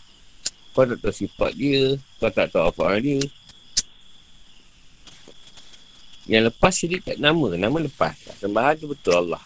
Kau 0.77 0.85
tak 0.85 1.01
tahu 1.01 1.15
sifat 1.17 1.57
dia. 1.57 1.97
Kau 2.21 2.29
tak 2.29 2.53
tahu 2.53 2.69
apa 2.69 3.01
dia. 3.01 3.17
Yang 6.29 6.53
lepas 6.53 6.73
syirik 6.77 7.01
tak 7.01 7.17
nama. 7.17 7.57
Nama 7.57 7.79
lepas. 7.89 8.13
Sembahan 8.37 8.77
tu 8.77 8.93
betul 8.93 9.17
Allah. 9.17 9.41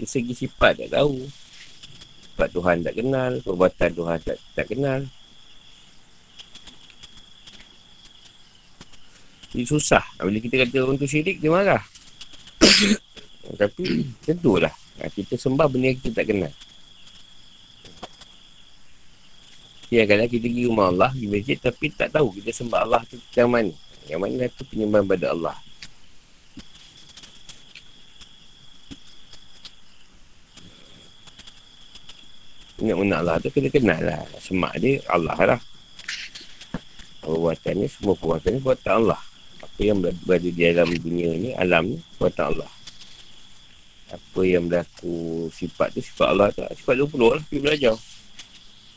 Dari 0.00 0.08
segi 0.08 0.32
sifat 0.32 0.80
tak 0.80 0.96
tahu. 0.96 1.28
Sifat 2.24 2.48
Tuhan 2.56 2.76
tak 2.88 2.96
kenal. 2.96 3.32
Perbuatan 3.44 3.90
Tuhan 3.92 4.18
tak, 4.24 4.38
tak 4.56 4.66
kenal. 4.72 5.04
Jadi 9.52 9.64
susah. 9.68 10.04
Bila 10.24 10.40
kita 10.40 10.56
kata 10.64 10.76
orang 10.88 10.96
tu 10.96 11.04
syirik, 11.04 11.36
dia 11.36 11.52
marah. 11.52 11.84
Tapi 13.60 13.84
tentulah. 14.24 14.72
Kita 15.12 15.36
sembah 15.36 15.68
benda 15.68 15.92
yang 15.92 16.00
kita 16.00 16.24
tak 16.24 16.32
kenal. 16.32 16.52
Ya, 19.86 20.02
kadang 20.02 20.26
kita 20.26 20.50
pergi 20.50 20.66
rumah 20.66 20.90
Allah, 20.90 21.10
di 21.14 21.30
masjid, 21.30 21.54
tapi 21.54 21.94
tak 21.94 22.10
tahu 22.10 22.34
kita 22.34 22.50
sembah 22.50 22.80
Allah 22.82 23.02
tu 23.06 23.16
yang 23.38 23.46
mana. 23.46 23.70
Yang 24.10 24.20
mana 24.22 24.42
tu 24.50 24.62
penyembahan 24.66 25.06
pada 25.06 25.26
Allah. 25.30 25.56
Nak 32.76 32.96
menang 32.98 33.20
Allah 33.24 33.40
tu 33.40 33.48
kena 33.54 33.70
kenal 33.72 34.00
lah. 34.02 34.20
Semak 34.42 34.74
dia 34.82 35.00
Allah 35.08 35.38
lah. 35.56 35.60
Perbuatannya, 37.22 37.86
semua 37.86 38.14
perbuatannya 38.18 38.60
buatan 38.62 38.94
Allah 39.06 39.22
apa 39.76 39.80
yang 39.84 40.00
berada 40.00 40.48
di 40.48 40.56
dalam 40.56 40.88
dunia 40.88 41.36
ni, 41.36 41.50
alam 41.52 41.84
ni, 41.92 42.00
buatan 42.16 42.56
Allah. 42.56 42.70
Apa 44.08 44.40
yang 44.40 44.72
berlaku 44.72 45.52
sifat 45.52 45.92
tu, 45.92 46.00
sifat 46.00 46.28
Allah 46.32 46.48
tu, 46.48 46.64
sifat 46.64 46.96
20 46.96 47.12
lah, 47.20 47.42
pergi 47.44 47.60
belajar. 47.60 47.94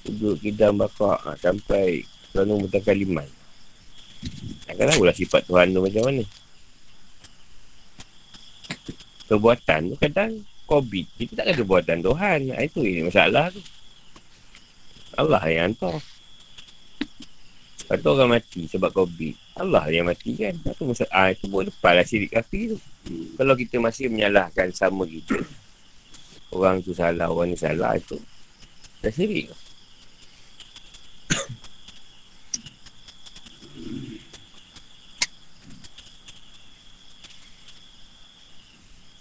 Duduk 0.10 0.42
kidam 0.42 0.82
bakar 0.82 1.22
ha, 1.22 1.38
sampai 1.38 2.02
kerana 2.34 2.58
mutan 2.58 2.82
kaliman. 2.82 3.30
Tak 4.66 4.76
tahu 4.76 5.06
lah 5.06 5.14
sifat 5.14 5.46
Tuhan 5.46 5.70
tu 5.70 5.86
macam 5.86 6.04
mana. 6.10 6.24
Perbuatan 9.30 9.94
tu 9.94 9.96
kadang 10.02 10.32
COVID. 10.66 11.06
Kita 11.22 11.32
tak 11.38 11.46
kata 11.54 11.62
buatan 11.62 11.98
Tuhan. 12.02 12.40
Ha, 12.58 12.66
itu 12.66 12.82
ini 12.82 13.06
masalah 13.06 13.54
tu. 13.54 13.62
Allah 15.14 15.42
yang 15.46 15.74
hantar. 15.74 16.02
Kata 17.90 18.06
orang 18.06 18.38
mati 18.38 18.70
sebab 18.70 18.94
COVID. 18.94 19.58
Allah 19.58 19.86
yang 19.90 20.06
mati 20.06 20.38
kan. 20.38 20.54
Apa 20.62 20.82
masalah? 20.86 21.14
Ah, 21.14 21.30
itu 21.34 21.50
pun 21.50 21.66
lepas 21.66 21.94
lah 21.98 22.06
syirik 22.06 22.34
kafir 22.38 22.74
tu. 22.74 22.78
Kalau 23.38 23.58
kita 23.58 23.82
masih 23.82 24.14
menyalahkan 24.14 24.70
sama 24.74 25.10
kita. 25.10 25.42
Orang 26.50 26.82
tu 26.82 26.94
salah, 26.94 27.30
orang 27.30 27.54
ni 27.54 27.58
salah 27.58 27.98
itu. 27.98 28.18
Dah 29.02 29.10
syirik. 29.14 29.50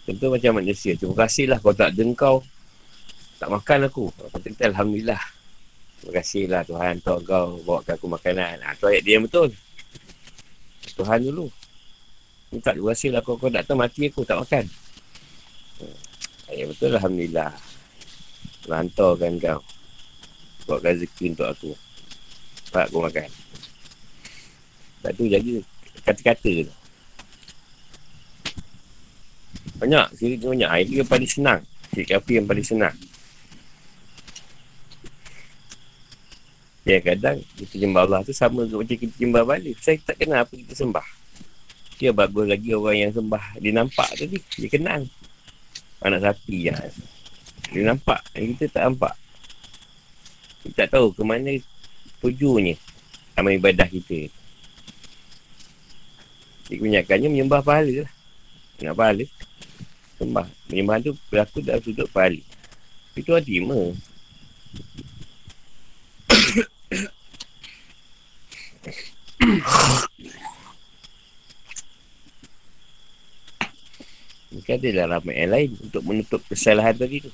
Contoh 0.09 0.33
macam 0.33 0.65
manusia. 0.65 0.97
Terima 0.97 1.13
kasihlah 1.29 1.61
kau 1.61 1.77
tak 1.77 1.93
dengkau. 1.93 2.41
Tak 3.37 3.53
makan 3.53 3.93
aku. 3.93 4.09
Kata 4.09 4.73
Alhamdulillah. 4.73 5.21
Terima 6.01 6.13
kasihlah 6.17 6.61
Tuhan 6.65 6.97
untuk 7.05 7.21
kau 7.29 7.61
bawa 7.61 7.85
aku 7.85 8.09
makanan. 8.09 8.57
Ha, 8.65 8.73
tu 8.81 8.89
ayat 8.89 9.05
dia 9.05 9.21
betul. 9.21 9.53
Tuhan 10.97 11.29
dulu. 11.29 11.53
Minta 12.49 12.73
terima 12.73 12.97
kasihlah 12.97 13.21
kau, 13.21 13.37
kau 13.37 13.53
datang 13.53 13.77
mati 13.77 14.09
aku 14.09 14.25
tak 14.25 14.41
makan. 14.41 14.65
Ha, 15.77 15.85
ayat 16.57 16.67
betul 16.73 16.97
Alhamdulillah. 16.97 17.53
kan 18.65 19.33
kau. 19.37 19.61
Bawa 20.65 20.79
rezeki 20.89 21.37
untuk 21.37 21.53
aku. 21.53 21.71
Tak 22.73 22.89
aku 22.89 23.05
makan. 23.05 23.29
Tak 25.05 25.13
tu 25.21 25.29
jaga 25.29 25.57
kata-kata 26.09 26.53
tu. 26.65 26.78
Banyak. 29.79 30.07
Sirik 30.19 30.43
banyak. 30.43 30.69
Ayat 30.69 30.87
dia 30.91 31.05
paling 31.07 31.31
senang. 31.31 31.61
Sirik 31.95 32.11
api 32.15 32.33
yang 32.43 32.47
paling 32.47 32.67
senang. 32.67 32.95
Ya 36.89 37.05
kadang 37.05 37.37
kita 37.61 37.85
sembah 37.85 38.03
Allah 38.09 38.25
tu 38.25 38.33
sama 38.33 38.65
macam 38.65 38.97
kita 38.97 39.13
sembah 39.13 39.45
balik. 39.45 39.77
Saya 39.77 40.01
tak 40.01 40.25
kenal 40.25 40.49
apa 40.49 40.57
kita 40.57 40.73
sembah. 40.73 41.05
Dia 42.01 42.17
bagus 42.17 42.49
lagi 42.49 42.73
orang 42.73 42.97
yang 42.97 43.13
sembah. 43.13 43.61
Dia 43.61 43.73
nampak 43.77 44.09
tadi. 44.17 44.41
Dia 44.57 44.69
kenal. 44.73 45.05
Anak 46.01 46.25
sapi 46.25 46.73
ya. 46.73 46.75
Dia 47.77 47.83
nampak. 47.85 48.25
Yang 48.33 48.57
kita 48.57 48.65
tak 48.81 48.83
nampak. 48.89 49.15
Kita 50.65 50.87
tak 50.87 50.89
tahu 50.97 51.13
ke 51.13 51.23
mana 51.29 51.53
tujuannya. 52.25 52.81
Amal 53.37 53.61
ibadah 53.61 53.87
kita. 53.87 54.33
Jadi 56.69 56.75
kebanyakannya 56.81 57.29
menyembah 57.29 57.61
pahala 57.61 58.09
lah. 58.09 58.11
Nak 58.81 58.97
pahala. 58.97 59.25
Sembah. 60.19 60.47
Menyembah 60.67 60.99
tu 60.99 61.15
berlaku 61.31 61.63
dalam 61.63 61.79
sudut 61.79 62.11
pahala. 62.11 62.43
Itu 63.15 63.31
hati 63.35 63.63
terima. 63.63 63.95
Mungkin 74.49 74.75
adalah 74.75 75.23
ramai 75.23 75.39
yang 75.39 75.51
lain 75.55 75.71
untuk 75.79 76.03
menutup 76.03 76.43
kesalahan 76.51 76.99
tadi 76.99 77.23
tu. 77.23 77.31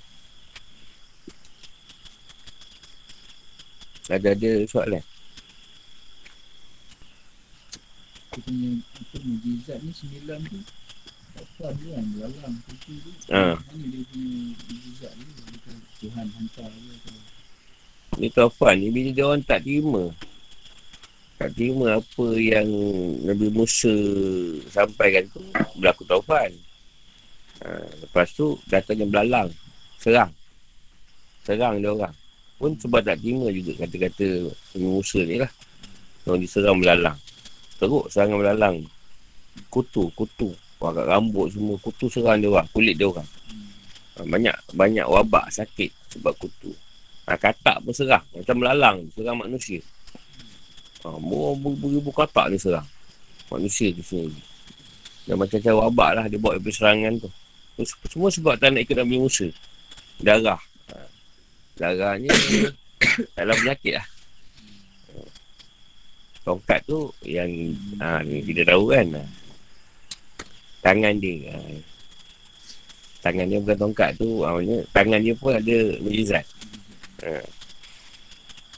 Ada-ada 4.13 4.69
soalan? 4.69 5.01
Kita 8.29 8.39
punya 8.45 8.77
untuk 8.77 9.23
mujizat 9.25 9.81
ni 9.81 9.93
sembilan 9.97 10.39
tu 10.45 10.84
ha. 13.33 13.59
ni 18.15 18.29
taufan 18.31 18.75
ni 18.79 18.89
bila 18.95 19.11
dia 19.11 19.25
orang 19.27 19.43
tak 19.43 19.67
terima 19.67 20.15
tak 21.35 21.51
terima 21.59 21.99
apa 21.99 22.27
yang 22.39 22.69
Nabi 23.27 23.51
Musa 23.51 23.91
sampaikan 24.71 25.27
tu 25.35 25.43
berlaku 25.77 26.07
taufan. 26.07 26.51
Ha, 27.61 27.85
lepas 28.07 28.31
tu 28.33 28.55
datangnya 28.71 29.05
belalang. 29.11 29.51
Serang. 29.99 30.31
Serang 31.43 31.83
dia 31.83 31.91
orang. 31.91 32.15
Pun 32.55 32.79
sebab 32.79 33.03
tak 33.03 33.19
terima 33.19 33.51
juga 33.51 33.83
kata-kata 33.83 34.49
Nabi 34.79 34.87
Musa 34.87 35.21
ni 35.27 35.37
lah. 35.43 35.51
Orang 36.25 36.41
diserang 36.41 36.79
belalang. 36.79 37.19
Teruk 37.83 38.07
serangan 38.09 38.39
belalang. 38.39 38.77
Kutu, 39.69 40.09
kutu. 40.15 40.55
Wakat 40.85 41.09
rambut 41.09 41.49
semua. 41.49 41.81
Kutu 41.81 42.13
serang 42.13 42.37
dia 42.37 42.53
orang. 42.53 42.69
Kulit 42.69 43.01
dia 43.01 43.09
orang. 43.09 43.25
Ha, 44.21 44.29
banyak 44.29 44.53
banyak 44.77 45.07
wabak 45.09 45.49
sakit 45.49 45.89
sebab 46.13 46.37
kutu. 46.37 46.77
Ha, 47.25 47.41
katak 47.41 47.81
pun 47.81 47.97
serang. 47.97 48.21
Macam 48.37 48.57
belalang. 48.61 48.99
Serang 49.17 49.41
manusia. 49.41 49.81
Ha, 51.09 51.17
beribu 51.81 52.13
katak 52.13 52.53
ni 52.53 52.61
serang. 52.61 52.85
Manusia 53.49 53.97
tu 53.97 54.05
sendiri. 54.05 54.37
Dan 55.25 55.41
macam-macam 55.41 55.89
wabak 55.89 56.11
lah 56.21 56.25
dia 56.29 56.37
buat 56.37 56.61
serangan 56.61 57.17
tu. 57.17 57.33
Semua 58.13 58.29
sebab 58.29 58.61
tak 58.61 58.77
nak 58.77 58.85
ikut 58.85 58.97
Nabi 59.01 59.17
Musa. 59.17 59.49
Darah. 60.21 60.61
Ha. 60.93 61.01
Darahnya 61.81 62.29
dalam 63.41 63.57
penyakit 63.57 63.97
lah. 63.97 64.07
Tongkat 66.45 66.85
tu 66.85 67.09
yang 67.25 67.49
ha, 68.05 68.21
kita 68.21 68.69
tahu 68.69 68.93
kan. 68.93 69.17
Tangan 70.85 71.17
dia. 71.17 71.49
Ha. 71.49 71.59
Tangan 73.25 73.49
dia 73.49 73.57
bukan 73.57 73.89
tongkat 73.89 74.21
tu. 74.21 74.45
Ha, 74.45 74.53
tangan 74.93 75.21
dia 75.25 75.33
pun 75.33 75.57
ada 75.57 75.77
mujizat. 76.05 76.45
Ha. 77.25 77.41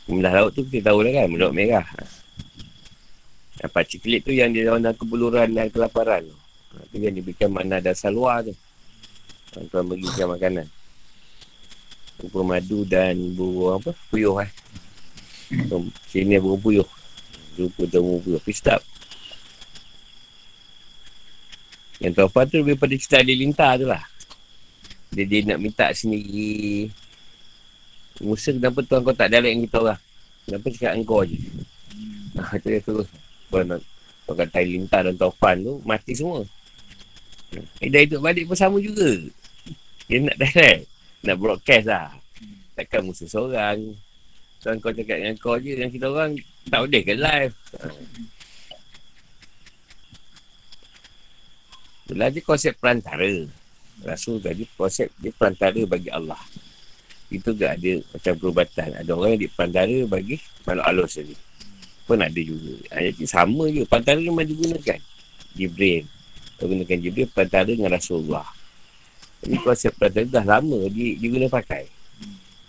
Melah 0.06 0.32
laut 0.38 0.54
tu 0.54 0.62
kita 0.70 0.94
tahu 0.94 1.02
lah 1.02 1.10
kan. 1.18 1.34
Laut 1.34 1.50
merah. 1.50 1.82
Ha. 1.82 2.06
Apa 3.66 3.82
ciklit 3.82 4.22
tu 4.22 4.30
yang 4.30 4.54
dia 4.54 4.70
dalam 4.70 4.86
kebuluran 4.94 5.50
dan 5.50 5.66
kelaparan. 5.66 6.22
Tu 6.94 7.02
yang 7.02 7.16
diberikan 7.16 7.50
makna 7.50 7.82
dasar 7.82 8.14
luar 8.14 8.46
tu. 8.46 8.54
Tuan 9.72 9.88
bagikan 9.88 10.30
makanan. 10.30 10.68
Rupa 12.22 12.40
madu 12.44 12.84
dan 12.84 13.16
burung 13.34 13.80
apa? 13.80 13.90
Puyuh 14.12 14.40
eh. 14.44 14.50
Sini 16.06 16.36
burung 16.38 16.60
puyuh. 16.62 16.86
Rupa 17.56 17.82
dan 17.88 18.00
burung 18.04 18.22
puyuh. 18.22 18.42
Pistap. 18.44 18.84
Yang 22.00 22.12
taufan 22.20 22.44
tu 22.48 22.60
lebih 22.60 22.76
pada 22.76 22.94
cerita 22.96 23.24
dia 23.24 23.36
lintar 23.36 23.80
tu 23.80 23.86
lah. 23.88 24.04
Dia, 25.12 25.24
dia 25.24 25.40
nak 25.48 25.58
minta 25.62 25.88
sendiri. 25.96 26.92
Musa 28.20 28.52
kenapa 28.52 28.80
tuan 28.84 29.00
kau 29.04 29.16
tak 29.16 29.32
direct 29.32 29.56
kita 29.68 29.76
orang? 29.80 30.00
Kenapa 30.44 30.66
cakap 30.72 30.92
engkau 30.96 31.22
je? 31.24 31.38
Ah, 32.36 32.52
tu 32.60 32.68
dia 32.68 32.84
terus. 32.84 33.08
Kau 33.48 33.64
nak 33.64 33.80
kau 34.28 34.36
kata 34.36 34.60
lintar 34.60 35.08
dan 35.08 35.16
taufan 35.16 35.56
tu 35.64 35.80
mati 35.88 36.12
semua. 36.12 36.44
Eh, 37.80 37.88
dah 37.88 38.00
hidup 38.04 38.20
balik 38.20 38.44
pun 38.44 38.58
sama 38.58 38.76
juga. 38.76 39.08
Dia 40.04 40.20
nak 40.20 40.36
direct. 40.36 40.84
Nak 41.24 41.36
broadcast 41.40 41.86
lah. 41.88 42.12
Takkan 42.76 43.08
musuh 43.08 43.24
seorang. 43.24 43.96
Tuan 44.60 44.76
kau 44.84 44.92
cakap 44.92 45.16
dengan 45.16 45.36
kau 45.40 45.56
je. 45.56 45.80
Yang 45.80 45.96
kita 45.96 46.06
orang 46.12 46.36
tak 46.68 46.80
boleh 46.84 47.02
ke 47.06 47.14
live. 47.16 47.54
Itulah 52.06 52.30
dia 52.30 52.42
konsep 52.46 52.78
perantara. 52.78 53.26
Rasul 54.06 54.38
tadi 54.38 54.62
konsep 54.78 55.10
dia 55.18 55.34
perantara 55.34 55.82
bagi 55.90 56.06
Allah. 56.06 56.38
Itu 57.26 57.50
juga 57.50 57.74
ada 57.74 57.92
macam 58.14 58.32
perubatan. 58.38 58.88
Ada 58.94 59.10
orang 59.10 59.34
yang 59.34 59.40
dia 59.42 59.50
perantara 59.50 59.96
bagi 60.06 60.38
makhluk 60.62 60.86
Allah 60.86 61.06
sendiri. 61.10 61.36
Pun 62.06 62.22
ada 62.22 62.38
juga. 62.38 62.78
Jadi 62.94 63.26
sama 63.26 63.66
je. 63.66 63.82
Perantara 63.82 64.22
memang 64.22 64.46
digunakan. 64.46 65.00
Jibril. 65.58 66.06
Gunakan 66.62 66.98
Jibril 67.02 67.26
perantara 67.26 67.66
dengan 67.66 67.90
Rasulullah. 67.90 68.46
Ini 69.42 69.58
konsep 69.66 69.90
perantara 69.98 70.30
dah 70.30 70.46
lama 70.46 70.86
di, 70.86 71.18
diguna 71.18 71.50
pakai. 71.50 71.90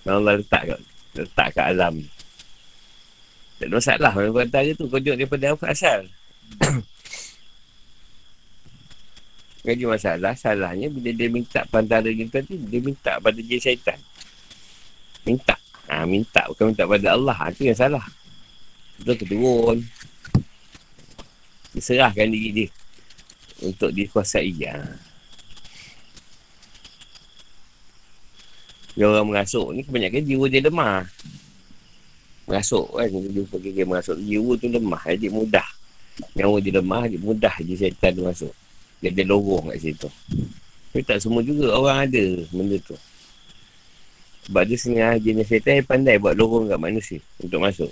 Allah 0.09 0.41
letak 0.41 0.73
kat, 0.73 0.79
letak 1.13 1.47
kat 1.53 1.65
alam 1.77 2.01
ni. 2.01 2.09
Tak 3.61 3.69
ada 3.69 3.73
masalah. 3.77 4.11
Perantara 4.17 4.69
tu 4.73 4.89
kau 4.89 4.97
tengok 4.97 5.17
daripada 5.21 5.53
asal. 5.69 6.09
Jadi 9.67 9.83
masalah, 9.83 10.31
salahnya 10.31 10.87
bila 10.87 11.11
dia 11.11 11.27
minta 11.27 11.67
pantara 11.67 12.07
kita 12.07 12.39
tu, 12.47 12.55
dia 12.55 12.79
minta 12.79 13.19
pada 13.19 13.35
jin 13.35 13.59
syaitan. 13.59 13.99
Minta. 15.27 15.59
Ha, 15.91 16.07
minta, 16.07 16.47
bukan 16.47 16.71
minta 16.71 16.87
pada 16.87 17.19
Allah. 17.19 17.35
Itu 17.51 17.67
yang 17.67 17.75
salah. 17.75 18.07
Itu 18.95 19.11
keturun. 19.11 19.83
Diserahkan 21.75 22.31
diri 22.31 22.49
dia. 22.55 22.67
Untuk 23.59 23.91
dikuasai. 23.91 24.55
Ha. 24.71 24.79
Dia 28.95 29.03
orang 29.03 29.35
mengasuk 29.35 29.75
ni 29.75 29.83
kebanyakan 29.83 30.23
jiwa 30.23 30.45
dia 30.47 30.63
lemah. 30.63 31.03
Mengasuk 32.47 32.87
kan. 32.95 33.11
Dia 33.11 33.35
jumpa 33.35 33.55
kira 33.59 33.83
mengasuk. 33.83 34.15
Jiwa 34.23 34.55
tu 34.55 34.71
lemah. 34.71 35.03
Jadi 35.11 35.27
mudah. 35.27 35.67
Nyawa 36.39 36.57
dia 36.63 36.79
lemah, 36.79 37.03
jadi 37.05 37.19
mudah 37.19 37.55
je 37.59 37.75
syaitan 37.75 38.15
tu 38.15 38.23
masuk. 38.23 38.55
Dia 39.01 39.13
ada 39.13 39.23
lorong 39.29 39.69
kat 39.73 39.77
situ. 39.81 40.09
Tapi 40.89 41.05
tak 41.05 41.21
semua 41.21 41.45
juga 41.45 41.77
orang 41.77 42.09
ada 42.09 42.23
benda 42.49 42.77
tu. 42.81 42.97
Sebab 44.49 44.63
dia 44.63 44.79
setengah 44.79 45.19
jenis 45.21 45.45
syaitan 45.45 45.83
yang 45.83 45.85
pandai 45.85 46.15
buat 46.17 46.33
lorong 46.33 46.71
kat 46.71 46.79
manusia 46.79 47.19
untuk 47.37 47.61
masuk. 47.61 47.91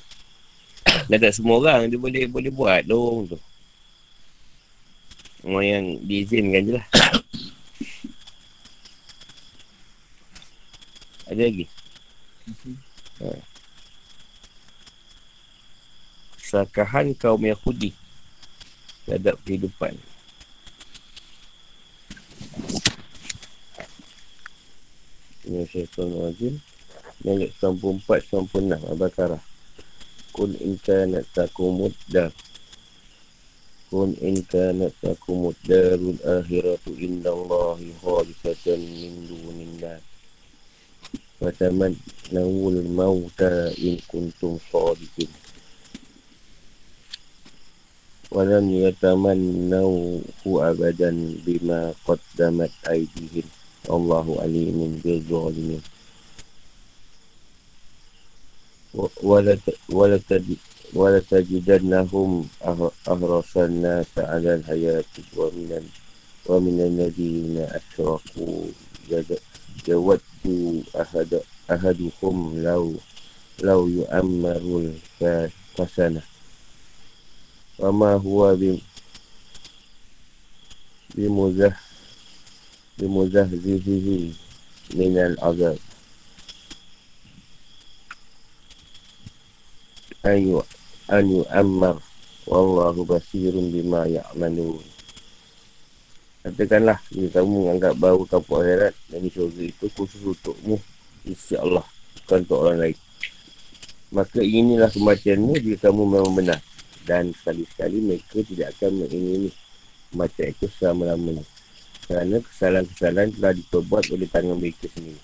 Dan 1.11 1.21
tak 1.21 1.35
semua 1.35 1.61
orang 1.61 1.91
dia 1.91 1.99
boleh 1.99 2.25
boleh 2.25 2.49
buat 2.49 2.81
lorong 2.89 3.35
tu. 3.35 3.39
Orang 5.45 5.65
yang 5.67 5.85
diizinkan 6.01 6.65
je 6.65 6.73
lah. 6.79 6.87
ada 11.29 11.41
lagi? 11.45 11.65
Ha. 13.21 13.37
Sakahan 16.41 17.13
kaum 17.13 17.43
Yahudi 17.45 17.93
terhadap 19.05 19.37
kehidupan. 19.45 19.93
Syaitan 25.63 26.11
wajib. 26.11 26.59
Ayat 27.23 27.55
94-96 27.63 28.75
Al-Baqarah. 28.91 29.39
Kun 30.35 30.51
inka 30.59 31.07
nak 31.07 31.23
takumud 31.31 31.95
dar. 32.11 32.35
Kun 33.87 34.11
inka 34.19 34.75
nak 34.75 34.91
takumud 34.99 35.55
darul 35.63 36.19
akhiratu 36.19 36.91
inda 36.99 37.31
Allahi 37.31 37.95
khalisatan 38.03 38.83
min 38.83 39.13
dunin 39.31 39.71
nas. 39.79 40.03
Fataman 41.39 41.95
nawul 42.35 42.83
mauta 42.91 43.71
in 43.79 43.95
kuntum 44.11 44.59
sadiqin. 44.67 45.31
Walam 48.27 48.67
yatamannahu 48.67 50.19
abadan 50.59 51.39
bima 51.47 51.95
qaddamat 52.03 52.75
aydihim. 52.91 53.47
والله 53.87 54.41
عليم 54.41 55.01
بالظالمين. 55.03 55.81
ولتجدنهم 60.93 62.47
أهرس 63.07 63.57
الناس 63.57 64.11
على 64.17 64.55
الحياة 64.55 65.13
ومن 65.37 65.89
ومن 66.45 66.77
الذين 66.81 67.57
أشركوا. 67.57 68.63
يود 69.87 70.21
أحد 71.01 71.39
أحدكم 71.71 72.53
لو 72.57 72.93
لو 73.63 73.87
يؤمر 73.87 74.91
الفسنة 75.21 76.21
وما 77.79 78.13
هو 78.13 78.57
بمزح 81.15 81.84
wa 83.00 83.08
ma 83.08 83.24
huwa 83.24 83.26
bi 83.26 83.30
bimuzah 83.30 83.48
بمزهزه 83.48 84.50
من 84.94 85.14
العذاب 85.18 85.78
أن 90.26 90.62
أن 91.12 91.24
يؤمر 91.30 91.96
والله 92.46 92.94
بصير 93.04 93.54
بما 93.54 94.06
يعملون 94.06 94.84
Katakanlah, 96.40 96.96
jika 97.12 97.44
kamu 97.44 97.52
menganggap 97.52 98.00
bahawa 98.00 98.24
kapal 98.24 98.64
akhirat 98.64 98.96
dan 99.12 99.20
di 99.20 99.28
syurga 99.28 99.60
itu 99.60 99.92
khusus 99.92 100.24
untukmu, 100.24 100.80
insya 101.28 101.60
Allah, 101.60 101.84
bukan 102.24 102.48
untuk 102.48 102.58
orang 102.64 102.78
lain. 102.80 102.96
Maka 104.08 104.40
inilah 104.40 104.88
kematianmu 104.88 105.60
jika 105.60 105.92
kamu 105.92 106.00
memang 106.08 106.32
benar. 106.32 106.64
Dan 107.04 107.36
sekali-sekali 107.36 108.00
mereka 108.00 108.40
tidak 108.40 108.72
akan 108.72 109.04
mengingini 109.04 109.52
kematian 110.08 110.48
itu 110.56 110.66
selama-lamanya 110.80 111.44
kerana 112.05 112.37
kesalahan-kesalahan 112.41 113.29
telah 113.33 113.53
diperbuat 113.57 114.03
oleh 114.13 114.27
tangan 114.29 114.57
mereka 114.57 114.85
sendiri. 114.93 115.21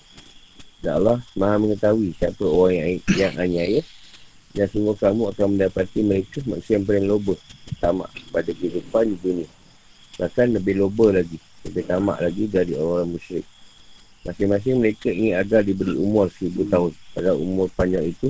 Dan 0.82 0.98
Allah 0.98 1.18
maha 1.38 1.56
mengetahui 1.62 2.10
siapa 2.18 2.42
orang 2.42 2.74
yang, 2.74 2.90
yang 3.14 3.34
aniaya 3.38 3.80
Dan 4.52 4.66
sungguh 4.68 4.98
kamu 4.98 5.30
akan 5.32 5.46
mendapati 5.56 6.02
mereka 6.02 6.42
manusia 6.44 6.76
yang 6.76 6.84
paling 6.84 7.06
loba. 7.08 7.34
Tamak 7.80 8.10
pada 8.34 8.50
kehidupan 8.52 9.14
di 9.14 9.16
dunia. 9.22 9.48
Bahkan 10.20 10.58
lebih 10.58 10.76
loba 10.76 11.22
lagi. 11.22 11.38
Lebih 11.64 11.88
tamak 11.88 12.18
lagi 12.20 12.44
dari 12.50 12.76
orang-orang 12.76 13.16
musyrik. 13.16 13.46
Masing-masing 14.28 14.76
mereka 14.76 15.08
ingin 15.08 15.40
agar 15.40 15.64
diberi 15.64 15.96
umur 15.96 16.28
seribu 16.28 16.68
tahun. 16.68 16.92
Pada 17.16 17.32
umur 17.32 17.72
panjang 17.72 18.12
itu, 18.12 18.28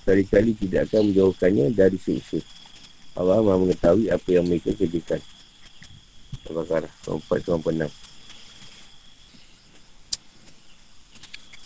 sekali-kali 0.00 0.54
tidak 0.56 0.88
akan 0.88 1.10
menjauhkannya 1.10 1.74
dari 1.74 1.98
siksa. 1.98 2.38
Allah 3.18 3.42
maha 3.42 3.58
mengetahui 3.58 4.14
apa 4.14 4.28
yang 4.30 4.46
mereka 4.46 4.70
kerjakan. 4.78 5.18
Al-Baqarah 6.48 6.92
24-26 7.04 7.92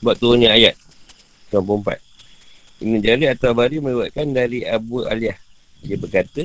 Sebab 0.03 0.15
turunnya 0.19 0.51
ayat 0.51 0.75
24 1.55 2.13
Ibn 2.83 2.99
Jari 2.99 3.31
atau 3.31 3.55
Abari 3.55 3.79
meriwayatkan 3.79 4.27
dari 4.35 4.67
Abu 4.67 5.07
Aliyah. 5.07 5.39
Dia 5.87 5.95
berkata, 5.95 6.43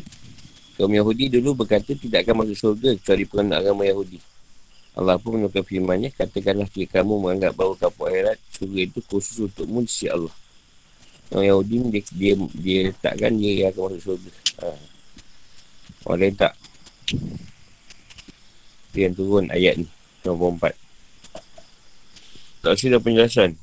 kaum 0.78 0.93
Yahudi 0.93 1.34
dulu 1.34 1.65
berkata 1.65 1.97
tidak 1.97 2.30
akan 2.30 2.45
masuk 2.45 2.58
surga 2.78 2.93
kecuali 2.93 3.26
pengenal 3.26 3.58
agama 3.65 3.89
Yahudi. 3.89 4.21
Allah 4.93 5.17
pun 5.17 5.38
menukar 5.38 5.65
firmannya, 5.65 6.13
katakanlah 6.13 6.69
jika 6.69 7.02
kamu 7.02 7.21
menganggap 7.21 7.58
bahawa 7.58 7.73
kapal 7.78 8.10
akhirat, 8.10 8.38
surga 8.54 8.80
itu 8.86 9.00
khusus 9.10 9.50
untukmu 9.50 9.86
di 9.86 9.89
sisi 9.89 10.10
Allah. 10.13 10.34
Orang 11.34 11.45
Yahudi 11.45 11.76
dia, 11.89 12.02
dia, 12.13 12.34
dia 12.54 12.80
letakkan 12.93 13.34
dia 13.34 13.52
yang 13.65 13.69
akan 13.73 13.82
masuk 13.89 14.02
surga. 14.13 14.32
Ha. 14.62 14.67
Orang 16.06 16.19
lain 16.21 16.34
tak. 16.38 16.54
Itu 18.98 19.06
yang 19.06 19.14
turun 19.14 19.46
ayat 19.54 19.78
ni, 19.78 19.86
24. 20.26 20.74
Tak 22.66 22.74
ada 22.74 22.98
penjelasan. 22.98 23.54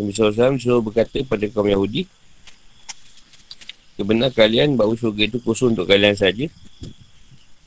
Nabi 0.00 0.16
SAW 0.16 0.56
suruh 0.56 0.80
berkata 0.80 1.20
pada 1.28 1.44
kaum 1.52 1.68
Yahudi 1.68 2.08
Kebenar 4.00 4.32
kalian 4.32 4.80
bahawa 4.80 4.96
surga 4.96 5.28
itu 5.28 5.44
khusus 5.44 5.76
untuk 5.76 5.84
kalian 5.84 6.16
saja 6.16 6.48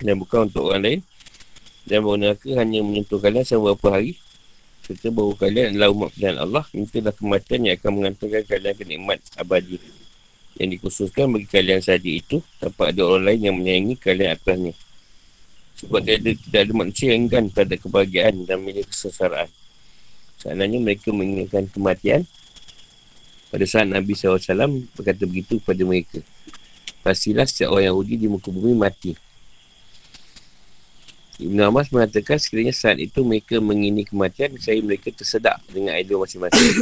Dan 0.01 0.17
bukan 0.17 0.49
untuk 0.49 0.73
orang 0.73 0.81
lain 0.81 0.99
Dan 1.85 2.01
bahawa 2.01 2.17
neraka 2.17 2.49
hanya 2.57 2.81
menyentuh 2.81 3.21
kalian 3.21 3.45
selama 3.45 3.77
beberapa 3.77 4.01
hari 4.01 4.17
Serta 4.81 5.13
bahawa 5.13 5.37
kalian 5.37 5.77
adalah 5.77 5.93
umat 5.93 6.09
pilihan 6.17 6.37
Allah 6.41 6.65
Mintalah 6.73 7.13
kematian 7.13 7.59
yang 7.69 7.75
akan 7.77 7.91
mengantarkan 8.01 8.43
kalian 8.49 8.73
ke 8.73 8.83
nikmat 8.89 9.19
abadi 9.37 9.77
Yang 10.59 10.69
dikhususkan 10.77 11.33
bagi 11.33 11.47
kalian 11.49 11.81
saja 11.81 12.09
itu 12.09 12.41
Tanpa 12.61 12.93
ada 12.93 13.01
orang 13.05 13.25
lain 13.33 13.41
yang 13.41 13.55
menyayangi 13.57 13.95
kalian 13.97 14.37
atasnya 14.37 14.73
Sebab 15.81 15.99
tidak 16.05 16.17
ada, 16.21 16.31
tidak 16.37 16.59
ada 16.61 16.73
manusia 16.77 17.07
yang 17.11 17.25
enggan 17.25 17.45
terhadap 17.49 17.77
kebahagiaan 17.81 18.35
dan 18.45 18.57
milik 18.61 18.87
kesesaraan 18.93 19.49
Seandainya 20.43 20.77
mereka 20.77 21.09
menginginkan 21.15 21.71
kematian 21.71 22.27
pada 23.53 23.69
saat 23.69 23.85
Nabi 23.85 24.17
SAW 24.17 24.81
berkata 24.97 25.29
begitu 25.29 25.61
kepada 25.61 25.85
mereka. 25.85 26.25
Pastilah 27.05 27.45
setiap 27.45 27.77
orang 27.77 27.93
Yahudi 27.93 28.17
di 28.17 28.25
muka 28.25 28.49
bumi 28.49 28.73
mati. 28.73 29.13
Ibn 31.37 31.69
Abbas 31.69 31.93
mengatakan 31.93 32.41
sekiranya 32.41 32.73
saat 32.73 32.97
itu 32.97 33.21
mereka 33.21 33.61
mengini 33.61 34.09
kematian, 34.09 34.57
saya 34.57 34.81
mereka 34.81 35.13
tersedak 35.13 35.61
dengan 35.69 35.93
idol 36.01 36.25
masing-masing. 36.25 36.81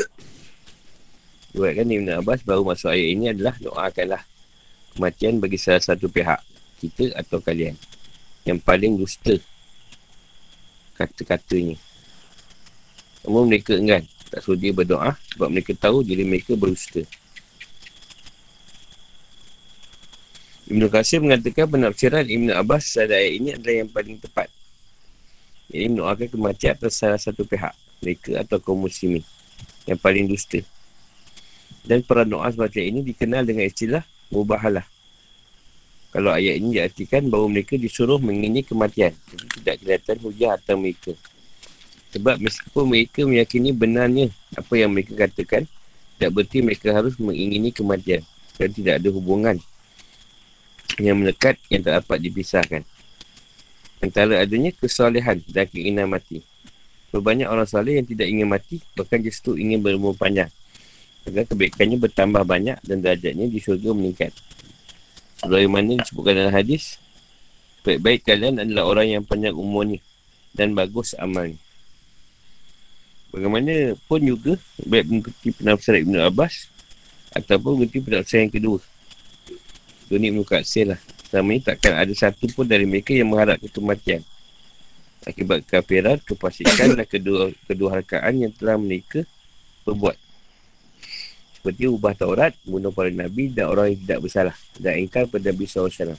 Buatkan 1.52 1.88
Ibn 1.88 2.24
Abbas 2.24 2.48
baru 2.48 2.64
masuk 2.64 2.92
ayat 2.92 3.08
ini 3.12 3.26
adalah 3.32 3.56
doakanlah 3.60 4.24
kematian 4.96 5.44
bagi 5.44 5.60
salah 5.60 5.84
satu 5.84 6.08
pihak, 6.08 6.40
kita 6.80 7.12
atau 7.20 7.44
kalian. 7.44 7.76
Yang 8.48 8.60
paling 8.64 8.98
dusta 8.98 9.36
kata-katanya. 10.98 11.78
Namun 13.22 13.54
mereka 13.54 13.78
enggan 13.78 14.02
Tak 14.34 14.42
suruh 14.42 14.58
dia 14.58 14.74
berdoa 14.74 15.14
Sebab 15.38 15.54
mereka 15.54 15.78
tahu 15.78 16.02
diri 16.02 16.26
mereka 16.26 16.58
berusaha 16.58 17.06
Ibn 20.72 20.88
Qasir 20.88 21.20
mengatakan 21.20 21.68
penafsiran 21.68 22.24
Ibn 22.24 22.56
Abbas 22.56 22.96
pada 22.96 23.20
ayat 23.20 23.34
ini 23.36 23.50
adalah 23.52 23.76
yang 23.76 23.92
paling 23.92 24.18
tepat. 24.24 24.48
Jadi 25.68 25.84
mendoakan 25.92 26.28
kematian 26.32 26.80
atas 26.80 26.96
salah 26.96 27.20
satu 27.20 27.44
pihak. 27.44 27.76
Mereka 28.00 28.40
atau 28.40 28.56
kaum 28.64 28.80
muslimin. 28.80 29.20
Yang 29.84 30.00
paling 30.00 30.32
dusta. 30.32 30.64
Dan 31.82 32.06
para 32.06 32.24
doa 32.24 32.48
semacam 32.52 32.82
ini 32.82 33.00
dikenal 33.14 33.44
dengan 33.48 33.66
istilah 33.66 34.04
mubahalah. 34.30 34.86
Kalau 36.12 36.36
ayat 36.36 36.60
ini 36.60 36.76
diartikan 36.76 37.32
bahawa 37.32 37.48
mereka 37.48 37.80
disuruh 37.80 38.20
mengini 38.20 38.68
kematian. 38.68 39.16
Jadi 39.32 39.46
tidak 39.64 39.76
kelihatan 39.80 40.18
hujah 40.20 40.52
atau 40.60 40.76
mereka. 40.76 41.16
Sebab 42.12 42.36
meskipun 42.44 42.84
mereka 42.84 43.24
meyakini 43.24 43.72
benarnya 43.72 44.28
apa 44.60 44.74
yang 44.76 44.92
mereka 44.92 45.16
katakan, 45.16 45.64
tidak 46.20 46.32
berarti 46.36 46.60
mereka 46.60 46.92
harus 46.92 47.16
mengingini 47.16 47.72
kematian 47.72 48.22
dan 48.60 48.70
tidak 48.76 49.00
ada 49.00 49.10
hubungan 49.10 49.56
yang 51.00 51.18
melekat 51.18 51.56
yang 51.72 51.80
tak 51.80 52.04
dapat 52.04 52.18
dipisahkan. 52.20 52.84
Antara 54.04 54.44
adanya 54.44 54.76
kesalahan 54.76 55.40
dan 55.48 55.66
keinginan 55.72 56.12
mati. 56.12 56.44
Berbanyak 57.16 57.48
orang 57.48 57.66
salih 57.66 57.98
yang 57.98 58.08
tidak 58.08 58.28
ingin 58.28 58.48
mati, 58.52 58.84
bahkan 58.94 59.24
justru 59.24 59.56
ingin 59.56 59.80
berumur 59.80 60.12
panjang. 60.14 60.52
Agar 61.30 61.46
kebaikannya 61.46 62.02
bertambah 62.02 62.42
banyak 62.42 62.82
dan 62.82 62.98
derajatnya 63.02 63.46
di 63.46 63.62
syurga 63.62 63.94
meningkat. 63.94 64.34
Sebagaimana 65.42 66.02
disebutkan 66.02 66.34
dalam 66.38 66.54
hadis, 66.54 66.98
baik-baik 67.86 68.26
kalian 68.26 68.62
adalah 68.62 68.90
orang 68.90 69.08
yang 69.20 69.24
panjang 69.26 69.54
umurnya 69.54 70.02
dan 70.54 70.74
bagus 70.74 71.14
amalnya. 71.18 71.58
Bagaimana 73.32 73.96
pun 74.12 74.20
juga 74.20 74.60
Baik 74.84 75.08
mengikuti 75.08 75.50
penafsiran 75.56 76.04
Ibn 76.04 76.16
Abbas 76.28 76.68
Ataupun 77.32 77.80
mengikuti 77.80 78.12
penafsiran 78.12 78.52
yang 78.52 78.54
kedua 78.54 78.80
Itu 80.06 80.20
ni 80.20 80.36
Ibn 80.36 80.44
Qatsir 80.44 80.92
lah 80.92 81.00
Selama 81.32 81.56
ni 81.56 81.64
takkan 81.64 81.96
ada 81.96 82.12
satu 82.12 82.52
pun 82.52 82.68
dari 82.68 82.84
mereka 82.84 83.16
Yang 83.16 83.32
mengharap 83.32 83.58
kematian 83.72 84.22
Akibat 85.22 85.64
kafiran, 85.70 86.18
kepasikan 86.26 86.98
dan 86.98 87.06
kedua, 87.06 87.54
kedua 87.70 88.02
harkaan 88.02 88.42
yang 88.42 88.52
telah 88.58 88.74
mereka 88.76 89.22
perbuat 89.86 90.18
Seperti 91.62 91.86
ubah 91.86 92.18
Taurat, 92.18 92.58
bunuh 92.66 92.90
para 92.90 93.14
Nabi 93.14 93.54
dan 93.54 93.70
orang 93.70 93.94
yang 93.94 94.02
tidak 94.02 94.20
bersalah. 94.26 94.58
Dan 94.82 95.06
ingkar 95.06 95.30
pada 95.30 95.54
Nabi 95.54 95.70
SAW 95.70 96.18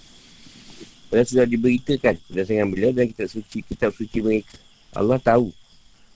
Padahal 1.11 1.27
sudah 1.27 1.47
diberitakan 1.51 2.15
Berdasarkan 2.31 2.71
beliau 2.71 2.95
dan 2.95 3.11
kitab 3.11 3.27
suci, 3.27 3.59
kitab 3.67 3.91
suci 3.91 4.23
mereka. 4.23 4.55
Allah 4.95 5.19
tahu 5.19 5.51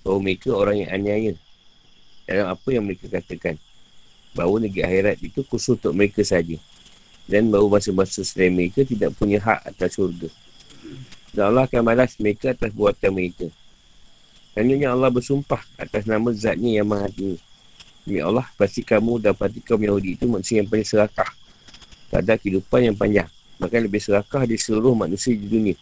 bahawa 0.06 0.18
mereka 0.22 0.54
orang 0.54 0.86
yang 0.86 0.90
aniaya 0.94 1.32
dalam 2.22 2.54
apa 2.54 2.68
yang 2.70 2.86
mereka 2.86 3.10
katakan. 3.10 3.58
Bahawa 4.30 4.62
negeri 4.62 4.86
akhirat 4.86 5.18
itu 5.18 5.42
khusus 5.42 5.74
untuk 5.74 5.90
mereka 5.90 6.22
saja. 6.22 6.54
Dan 7.26 7.50
bahawa 7.50 7.82
masa-masa 7.82 8.22
selain 8.22 8.54
mereka 8.54 8.86
tidak 8.86 9.10
punya 9.18 9.42
hak 9.42 9.74
atas 9.74 9.98
syurga. 9.98 10.30
Dan 11.34 11.50
Allah 11.50 11.66
akan 11.66 11.82
balas 11.82 12.14
mereka 12.22 12.54
atas 12.54 12.70
buatan 12.70 13.10
mereka. 13.10 13.50
Selanjutnya 14.54 14.94
Allah 14.94 15.10
bersumpah 15.10 15.66
atas 15.74 16.06
nama 16.06 16.30
zatnya 16.30 16.78
yang 16.78 16.86
maha 16.86 17.10
tinggi 17.10 17.42
Demi 18.06 18.22
Allah, 18.22 18.46
pasti 18.54 18.86
kamu 18.86 19.18
dapati 19.18 19.58
kaum 19.66 19.82
Yahudi 19.82 20.14
itu 20.14 20.30
manusia 20.30 20.62
yang 20.62 20.70
paling 20.70 20.86
serakah 20.86 21.26
pada 22.06 22.38
kehidupan 22.38 22.86
yang 22.86 22.96
panjang 22.96 23.26
Bahkan 23.58 23.80
lebih 23.82 23.98
serakah 23.98 24.46
di 24.46 24.54
seluruh 24.54 24.94
manusia 24.94 25.34
di 25.34 25.48
dunia 25.50 25.74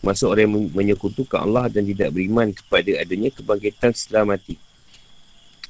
Masuk 0.00 0.32
orang 0.32 0.48
yang 0.48 0.54
menyekutukan 0.72 1.44
Allah 1.44 1.68
dan 1.68 1.84
tidak 1.84 2.16
beriman 2.16 2.48
kepada 2.56 3.04
adanya 3.04 3.28
kebangkitan 3.36 3.92
setelah 3.92 4.32
mati. 4.32 4.56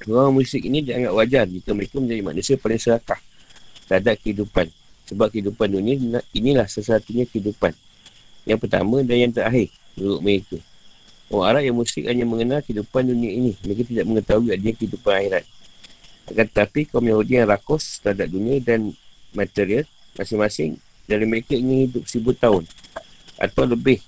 Orang 0.07 0.39
musyrik 0.39 0.71
ini 0.71 0.87
dianggap 0.87 1.13
wajar 1.19 1.45
jika 1.51 1.75
mereka 1.75 1.99
menjadi 1.99 2.23
manusia 2.23 2.55
paling 2.55 2.79
serakah 2.79 3.19
terhadap 3.91 4.23
kehidupan. 4.23 4.71
Sebab 5.11 5.35
kehidupan 5.35 5.75
dunia 5.75 6.23
inilah 6.31 6.71
sesatunya 6.71 7.27
kehidupan. 7.27 7.75
Yang 8.47 8.59
pertama 8.63 9.03
dan 9.03 9.19
yang 9.19 9.33
terakhir 9.35 9.75
menurut 9.99 10.23
mereka. 10.23 10.59
Orang 11.27 11.47
Arab 11.51 11.63
yang 11.67 11.77
musyrik 11.83 12.07
hanya 12.07 12.23
mengenal 12.23 12.63
kehidupan 12.63 13.03
dunia 13.11 13.31
ini. 13.35 13.53
Mereka 13.67 13.83
tidak 13.91 14.05
mengetahui 14.07 14.55
adanya 14.55 14.75
kehidupan 14.79 15.13
akhirat. 15.27 15.45
Akan 16.31 16.47
tetapi 16.47 16.87
kaum 16.87 17.03
Yahudi 17.03 17.43
yang 17.43 17.51
rakus 17.51 17.99
terhadap 17.99 18.31
dunia 18.31 18.63
dan 18.63 18.95
material 19.35 19.83
masing-masing 20.15 20.79
dari 21.11 21.27
mereka 21.27 21.59
ingin 21.59 21.91
hidup 21.91 22.07
seribu 22.07 22.31
tahun 22.39 22.65
atau 23.35 23.67
lebih 23.67 23.99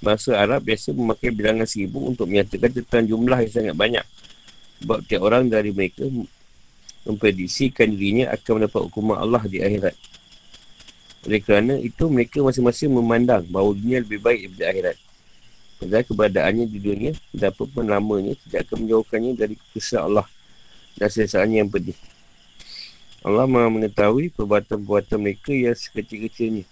Bahasa 0.00 0.32
Arab 0.32 0.64
biasa 0.64 0.96
memakai 0.96 1.28
bilangan 1.28 1.68
seribu 1.68 2.08
untuk 2.08 2.24
menyatakan 2.24 2.72
tentang 2.72 3.04
jumlah 3.04 3.36
yang 3.44 3.52
sangat 3.52 3.76
banyak. 3.76 4.06
Sebab 4.80 5.04
tiap 5.04 5.20
orang 5.28 5.52
dari 5.52 5.76
mereka 5.76 6.08
memprediksikan 7.04 7.92
dirinya 7.92 8.32
akan 8.32 8.64
mendapat 8.64 8.80
hukuman 8.88 9.20
Allah 9.20 9.44
di 9.44 9.60
akhirat. 9.60 9.92
Oleh 11.28 11.40
kerana 11.44 11.76
itu, 11.76 12.08
mereka 12.08 12.40
masing-masing 12.40 12.88
memandang 12.96 13.44
bahawa 13.44 13.76
dunia 13.76 14.00
lebih 14.00 14.24
baik 14.24 14.56
daripada 14.56 14.64
akhirat. 14.72 14.96
Padahal 15.84 16.04
keberadaannya 16.08 16.64
di 16.64 16.78
dunia, 16.80 17.12
dan 17.36 17.52
apa 17.52 17.62
pun 17.68 17.84
lamanya, 17.84 18.32
tidak 18.48 18.72
akan 18.72 18.76
menjauhkannya 18.88 19.32
dari 19.36 19.54
kesal 19.76 20.08
Allah 20.08 20.24
dan 20.96 21.08
sesaannya 21.12 21.66
yang 21.66 21.70
pedih. 21.70 21.98
Allah 23.20 23.44
maha 23.44 23.68
mengetahui 23.68 24.32
perbuatan-perbuatan 24.32 25.18
mereka 25.20 25.52
yang 25.52 25.76
sekecil-kecilnya. 25.76 26.64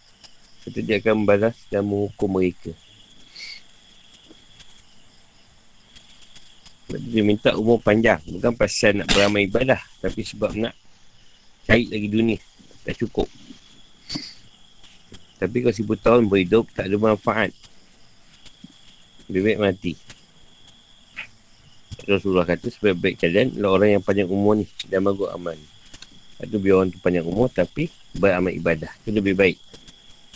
Serta 0.65 0.81
dia 0.81 0.97
akan 0.97 1.25
membalas 1.25 1.57
dan 1.69 1.85
menghukum 1.85 2.41
mereka. 2.41 2.73
Dia 6.89 7.21
minta 7.21 7.53
umur 7.53 7.85
panjang. 7.85 8.25
Bukan 8.25 8.57
pasal 8.57 8.97
nak 8.97 9.13
beramal 9.13 9.45
ibadah. 9.45 9.81
Tapi 10.01 10.25
sebab 10.25 10.57
nak 10.57 10.73
cari 11.69 11.85
lagi 11.85 12.09
dunia. 12.09 12.41
Tak 12.89 12.97
cukup. 13.05 13.29
Tapi 15.37 15.57
kalau 15.61 15.75
seribu 15.77 15.95
tahun 16.01 16.33
berhidup, 16.33 16.73
tak 16.73 16.89
ada 16.89 16.97
manfaat. 16.97 17.53
Lebih 19.29 19.53
baik 19.53 19.61
mati. 19.61 19.93
Rasulullah 22.09 22.49
kata 22.49 22.73
sebaik-baik 22.73 23.21
kalian 23.21 23.53
adalah 23.53 23.77
orang 23.77 24.01
yang 24.01 24.03
panjang 24.03 24.33
umur 24.33 24.57
ni 24.57 24.65
dan 24.89 25.05
bagus 25.05 25.29
amal 25.29 25.53
ni. 25.53 25.69
Itu 26.41 26.57
biar 26.57 26.81
orang 26.81 26.89
tu 26.89 26.99
panjang 27.05 27.27
umur 27.29 27.53
tapi 27.53 27.93
beramal 28.17 28.55
ibadah. 28.57 28.89
Itu 29.05 29.13
lebih 29.13 29.37
baik. 29.37 29.61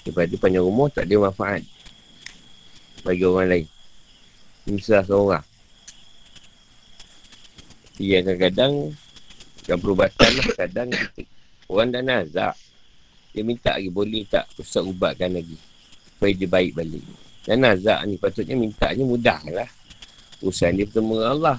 Daripada 0.04 0.34
panjang 0.36 0.68
umur 0.68 0.92
tak 0.92 1.08
ada 1.08 1.16
manfaat 1.16 1.64
bagi 3.00 3.24
orang 3.24 3.48
lain. 3.48 3.66
Misal 4.68 5.00
seorang. 5.08 5.44
Dia 7.96 8.20
kadang-kadang 8.20 8.92
dan 9.62 9.76
perubatan 9.78 10.30
lah 10.42 10.48
kadang 10.58 10.88
orang 11.72 11.88
dah 11.88 12.02
nazak. 12.04 12.54
Dia 13.32 13.42
minta 13.48 13.80
lagi 13.80 13.88
boleh 13.88 14.28
tak 14.28 14.44
ustaz 14.60 14.84
ubatkan 14.84 15.32
lagi. 15.32 15.56
Supaya 16.20 16.32
dia 16.36 16.48
baik 16.52 16.76
balik. 16.76 17.00
Dan 17.48 17.64
nazak 17.64 18.04
ni 18.04 18.20
patutnya 18.20 18.60
minta 18.60 18.92
ni 18.92 19.08
mudah 19.08 19.40
lah. 19.48 19.70
Urusan 20.42 20.74
dia 20.74 20.84
bertemu 20.84 21.14
Allah. 21.22 21.58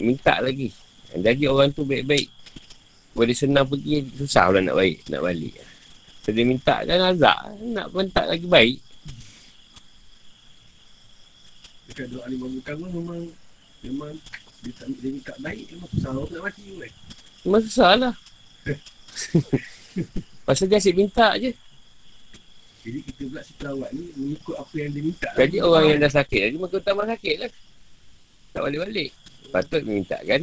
Minta 0.00 0.40
lagi. 0.40 0.72
Jadi 1.12 1.44
orang 1.44 1.70
tu 1.72 1.84
baik-baik. 1.84 2.28
Boleh 3.16 3.36
senang 3.36 3.64
pergi, 3.64 4.04
susah 4.16 4.52
lah 4.52 4.60
nak 4.60 4.76
baik, 4.76 5.00
nak 5.08 5.24
balik. 5.24 5.54
So 6.24 6.34
dia 6.34 6.42
minta 6.42 6.82
kan 6.82 7.00
azab. 7.12 7.54
Nak 7.62 7.86
minta 7.94 8.22
lagi 8.26 8.44
baik. 8.44 8.78
Dekat 11.86 12.06
doa 12.12 12.26
lima 12.26 12.50
utama 12.50 12.84
memang 12.90 13.20
memang 13.80 14.12
dia 14.60 14.72
tak 14.74 14.90
dia 14.98 15.14
minta 15.14 15.32
baik 15.38 15.64
memang 15.70 15.88
susah 15.94 16.10
orang 16.12 16.28
nak 16.34 16.42
mati 16.50 16.64
kan. 16.66 16.92
Memang 17.46 17.62
susah 17.62 17.90
lah. 17.94 18.14
Pasal 20.46 20.66
dia 20.66 20.76
asyik 20.82 20.98
minta 20.98 21.38
je. 21.38 21.54
Jadi 22.86 22.98
kita 23.02 23.22
pula 23.26 23.42
si 23.42 23.52
pelawat 23.58 23.90
ni 23.90 24.04
mengikut 24.14 24.54
apa 24.62 24.74
yang 24.78 24.90
dia 24.94 25.02
minta. 25.02 25.30
Jadi 25.34 25.56
orang 25.58 25.84
yang 25.90 25.98
dah 25.98 26.12
sakit 26.14 26.40
lagi 26.46 26.56
maka 26.62 26.74
utama 26.78 27.02
sakit 27.02 27.36
lah. 27.42 27.50
Tak 28.54 28.62
balik-balik. 28.62 29.10
Patut 29.50 29.82
minta 29.82 30.16
kan. 30.22 30.40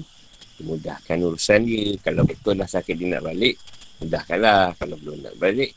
Mudahkan 0.60 1.18
urusan 1.24 1.64
dia. 1.64 1.96
Kalau 2.04 2.28
betul 2.28 2.60
dah 2.60 2.68
sakit 2.68 3.00
dia 3.00 3.16
nak 3.16 3.24
balik. 3.32 3.56
Mudahkanlah. 4.04 4.76
Kalau 4.76 4.96
belum 5.00 5.24
nak 5.24 5.36
balik. 5.40 5.72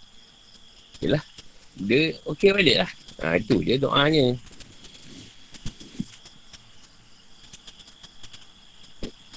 Yelah. 0.99 1.23
Dia 1.79 2.19
okey 2.35 2.51
balik 2.51 2.77
lah. 2.83 2.91
Ha, 3.23 3.39
itu 3.39 3.63
je 3.63 3.79
doanya. 3.79 4.35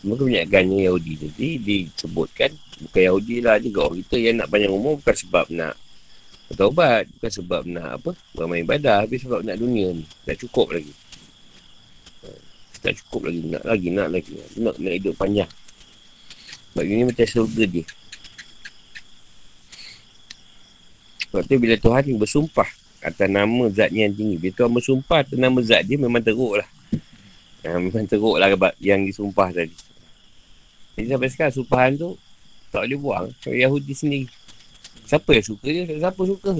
Cuma 0.02 0.18
kebanyakannya 0.18 0.90
Yahudi 0.90 1.14
tadi 1.30 1.50
disebutkan 1.62 2.58
bukan 2.88 3.02
Yahudi 3.04 3.44
lah 3.44 3.60
juga 3.60 3.92
kita 3.92 4.16
yang 4.16 4.36
nak 4.40 4.48
panjang 4.48 4.72
umur 4.72 4.96
bukan 4.98 5.12
sebab 5.12 5.46
nak 5.52 5.76
bertaubat 6.50 7.06
bukan 7.18 7.32
sebab 7.32 7.62
nak 7.70 8.02
apa 8.02 8.12
beramal 8.34 8.58
ibadah 8.60 9.06
tapi 9.06 9.22
sebab 9.22 9.46
nak 9.46 9.58
dunia 9.62 9.94
ni. 9.94 10.06
Tak 10.26 10.42
cukup 10.46 10.74
lagi. 10.74 10.94
Tak 12.80 12.96
cukup 13.06 13.28
lagi 13.28 13.42
nak 13.46 13.64
lagi 13.68 13.88
nak 13.94 14.08
lagi. 14.10 14.34
Nak 14.58 14.76
nak 14.82 14.94
hidup 14.98 15.14
panjang. 15.20 15.52
Sebab 16.74 16.84
ini 16.86 17.04
macam 17.06 17.26
surga 17.28 17.64
dia. 17.68 17.86
Sebab 21.30 21.42
tu 21.46 21.56
bila 21.62 21.76
Tuhan 21.78 22.02
ni 22.10 22.18
bersumpah 22.18 22.70
atas 23.00 23.28
nama 23.30 23.64
zatnya 23.70 24.10
yang 24.10 24.16
tinggi. 24.18 24.36
Bila 24.42 24.52
Tuhan 24.58 24.72
bersumpah 24.74 25.20
atas 25.22 25.38
nama 25.38 25.60
zat 25.62 25.86
dia 25.86 25.96
memang 26.02 26.24
teruk 26.24 26.60
lah. 26.60 26.70
Ha, 27.68 27.78
memang 27.78 28.08
teruk 28.08 28.40
lah 28.40 28.50
yang 28.80 29.06
disumpah 29.06 29.52
tadi. 29.52 29.76
Jadi 30.98 31.08
sampai 31.12 31.30
sekarang 31.32 31.54
sumpahan 31.54 31.92
tu 31.96 32.18
tak 32.74 32.88
boleh 32.88 33.00
buang. 33.00 33.28
Yahudi 33.46 33.94
sendiri. 33.94 34.39
Siapa 35.10 35.30
yang 35.34 35.42
suka 35.42 35.66
dia? 35.66 35.90
Siapa 35.90 36.22
suka? 36.22 36.52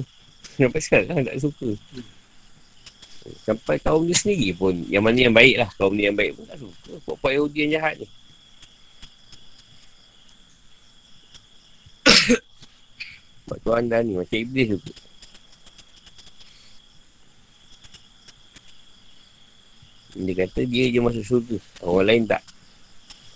Sampai 0.58 0.82
sekarang 0.82 1.22
tak 1.22 1.38
suka. 1.38 1.70
Sampai 3.46 3.78
kaum 3.78 4.10
dia 4.10 4.18
sendiri 4.18 4.58
pun. 4.58 4.74
Yang 4.90 5.04
mana 5.06 5.18
yang 5.22 5.36
baik 5.38 5.56
lah. 5.62 5.70
Kaum 5.78 5.94
dia 5.94 6.10
yang 6.10 6.18
baik 6.18 6.34
pun 6.34 6.50
tak 6.50 6.58
suka. 6.58 6.92
Pokok 7.06 7.30
Yahudi 7.30 7.70
yang 7.70 7.78
jahat 7.78 8.02
ni. 8.02 8.08
Sebab 13.46 13.58
Tuhan 13.62 13.86
dah 13.86 14.02
ni. 14.02 14.18
Macam 14.18 14.38
Iblis 14.42 14.68
juga. 14.74 14.94
Dia 20.18 20.34
kata 20.42 20.62
dia 20.66 20.90
je 20.90 20.98
masuk 20.98 21.22
surga. 21.22 21.58
Orang 21.86 22.10
lain 22.10 22.26
tak. 22.26 22.42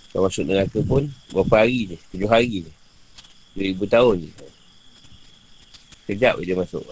Kalau 0.09 0.29
masuk 0.29 0.45
neraka 0.45 0.77
pun 0.85 1.09
Berapa 1.33 1.65
hari 1.65 1.89
je 1.89 1.97
Tujuh 2.13 2.29
hari 2.29 2.69
je 2.69 2.71
Dua 3.57 3.65
ribu 3.65 3.89
tahun 3.89 4.29
je 4.29 4.52
Sekejap 6.03 6.39
je 6.39 6.51
dia 6.51 6.57
masuk. 6.59 6.83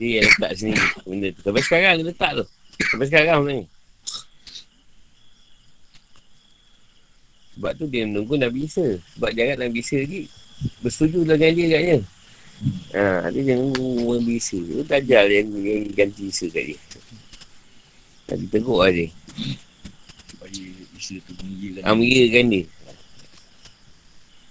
Dia 0.00 0.20
yang 0.20 0.26
letak 0.28 0.52
sini 0.56 0.76
Benda 1.04 1.28
tu. 1.32 1.40
Sampai 1.44 1.62
sekarang 1.64 1.92
dia 2.00 2.06
letak 2.06 2.30
tu. 2.36 2.44
Sampai 2.92 3.06
sekarang 3.08 3.40
ni. 3.48 3.58
Sebab 7.56 7.72
tu 7.80 7.84
dia 7.88 8.04
menunggu 8.04 8.36
Nabi 8.36 8.68
Isa. 8.68 9.00
Sebab 9.16 9.32
agak 9.32 9.56
Nabi 9.56 9.80
Isa 9.80 9.96
lagi 9.96 10.28
Bersetuju 10.84 11.24
dengan 11.24 11.52
dia 11.52 11.66
katnya 11.76 11.98
Ha, 12.96 13.28
dia 13.28 13.52
jangan 13.52 13.68
Nabi 13.76 14.40
Isa. 14.40 14.56
Itu 14.56 14.80
tajal 14.88 15.28
yang, 15.28 15.48
yang 15.60 15.92
ganti 15.92 16.32
Isa 16.32 16.48
kat 16.48 16.72
dia. 16.72 16.80
Nabi 18.32 18.44
teruk 18.48 18.80
lah 18.80 18.88
dia. 18.88 19.12
Isa 20.96 21.20
tu 21.20 21.32
mengira 21.44 21.84
Ah, 21.84 21.92
mengira 21.92 22.40
dia. 22.40 22.64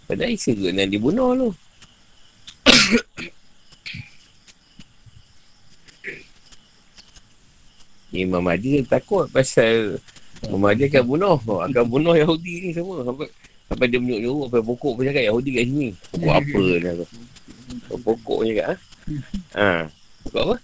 Padahal 0.06 0.38
Isa 0.38 0.54
kot 0.54 0.70
yang 0.70 0.94
dibunuh 0.94 1.34
tu. 1.34 1.50
Imam 8.24 8.40
Mahdi 8.40 8.80
dia 8.80 8.84
takut 8.88 9.28
pasal 9.28 10.00
Imam 10.48 10.62
Mahdi 10.64 10.88
akan 10.88 11.04
bunuh. 11.04 11.38
Akan 11.60 11.84
bunuh 11.90 12.16
Yahudi 12.16 12.54
ni 12.64 12.70
semua. 12.72 13.04
Sampai, 13.04 13.28
sampai 13.68 13.86
dia 13.92 14.00
menyuk-nyuk 14.00 14.48
sampai 14.48 14.62
pokok 14.64 14.92
pun 14.96 15.04
cakap 15.04 15.24
Yahudi 15.28 15.50
kat 15.52 15.66
sini. 15.68 15.90
Pokok 16.16 16.34
apa 16.34 16.60
tu. 17.00 17.06
Pokok 18.00 18.40
je 18.48 18.52
kat. 18.56 18.68
Ha? 18.68 18.76
ha. 19.60 19.70
Pokok 20.28 20.42
apa? 20.44 20.56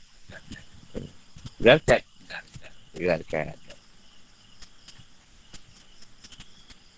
Garkat. 1.62 2.02
Garkat. 2.98 3.62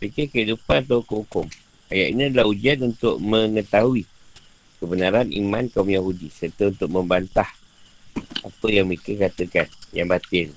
fikir 0.04 0.28
kehidupan 0.28 0.84
atau 0.84 1.00
hukum. 1.00 1.48
Ayat 1.88 2.08
ini 2.12 2.22
adalah 2.28 2.52
ujian 2.52 2.92
untuk 2.92 3.24
mengetahui 3.24 4.04
kebenaran 4.84 5.32
iman 5.32 5.64
kaum 5.72 5.88
Yahudi 5.88 6.28
serta 6.28 6.68
untuk 6.68 6.92
membantah 6.92 7.48
apa 8.44 8.68
yang 8.70 8.90
mereka 8.90 9.16
katakan 9.18 9.68
yang 9.96 10.08
batin. 10.10 10.52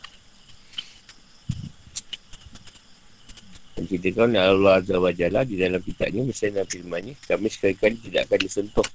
Menceritakan 3.77 4.37
Allah 4.41 4.81
Azza 4.81 4.97
wa 4.97 5.13
Jalla 5.13 5.45
di 5.45 5.61
dalam 5.61 5.85
kitabnya 5.85 6.25
misalnya 6.25 6.65
dalam 6.65 6.71
firmannya 6.73 7.15
kami 7.29 7.47
sekali-kali 7.53 7.97
tidak 8.09 8.29
akan 8.29 8.39
disentuh 8.41 8.87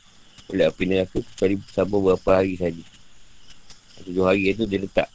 oleh 0.49 0.65
api 0.67 0.83
neraka 0.89 1.21
kecuali 1.21 1.55
bersama 1.61 1.93
beberapa 2.01 2.29
hari 2.41 2.57
saja. 2.57 2.85
Tujuh 4.01 4.25
hari 4.25 4.49
itu 4.49 4.65
dia 4.65 4.81
letak 4.81 5.09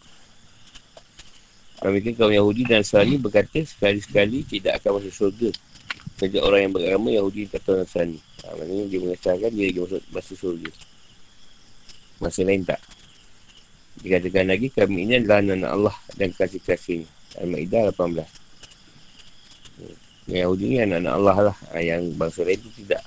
mereka 1.85 2.24
kaum 2.24 2.32
Yahudi 2.32 2.64
dan 2.64 2.80
Nasrani 2.80 3.20
berkata 3.20 3.61
sekali-sekali 3.61 4.42
tidak 4.48 4.80
akan 4.80 4.98
masuk 4.98 5.14
surga. 5.14 5.50
Sejak 6.16 6.42
orang 6.42 6.61
yang 6.66 6.72
beragama 6.72 7.09
Yahudi 7.12 7.46
kata 7.52 7.85
Nasrani. 7.85 8.18
Ha, 8.42 8.56
maknanya 8.56 8.85
dia 8.88 8.98
mengesahkan 9.04 9.50
dia 9.52 9.64
lagi 9.68 9.80
masuk, 9.85 10.02
masuk 10.09 10.37
surga. 10.40 10.70
Masa 12.16 12.40
lain 12.48 12.64
tak. 12.64 12.80
Dikatakan 14.00 14.52
lagi 14.52 14.68
kami 14.72 15.09
ini 15.09 15.22
adalah 15.22 15.40
anak 15.40 15.70
Allah 15.72 15.96
dan 16.16 16.28
kasih-kasih. 16.35 17.06
Al-Ma'idah 17.40 17.92
18. 17.92 18.24
Yang 20.26 20.40
Yahudi 20.42 20.64
ni 20.66 20.76
anak-anak 20.82 21.12
Allah 21.12 21.37
lah. 21.52 21.56
Ha, 21.72 21.80
yang 21.80 22.02
bangsa 22.16 22.42
lain 22.42 22.59
itu 22.59 22.70
tidak. 22.85 23.02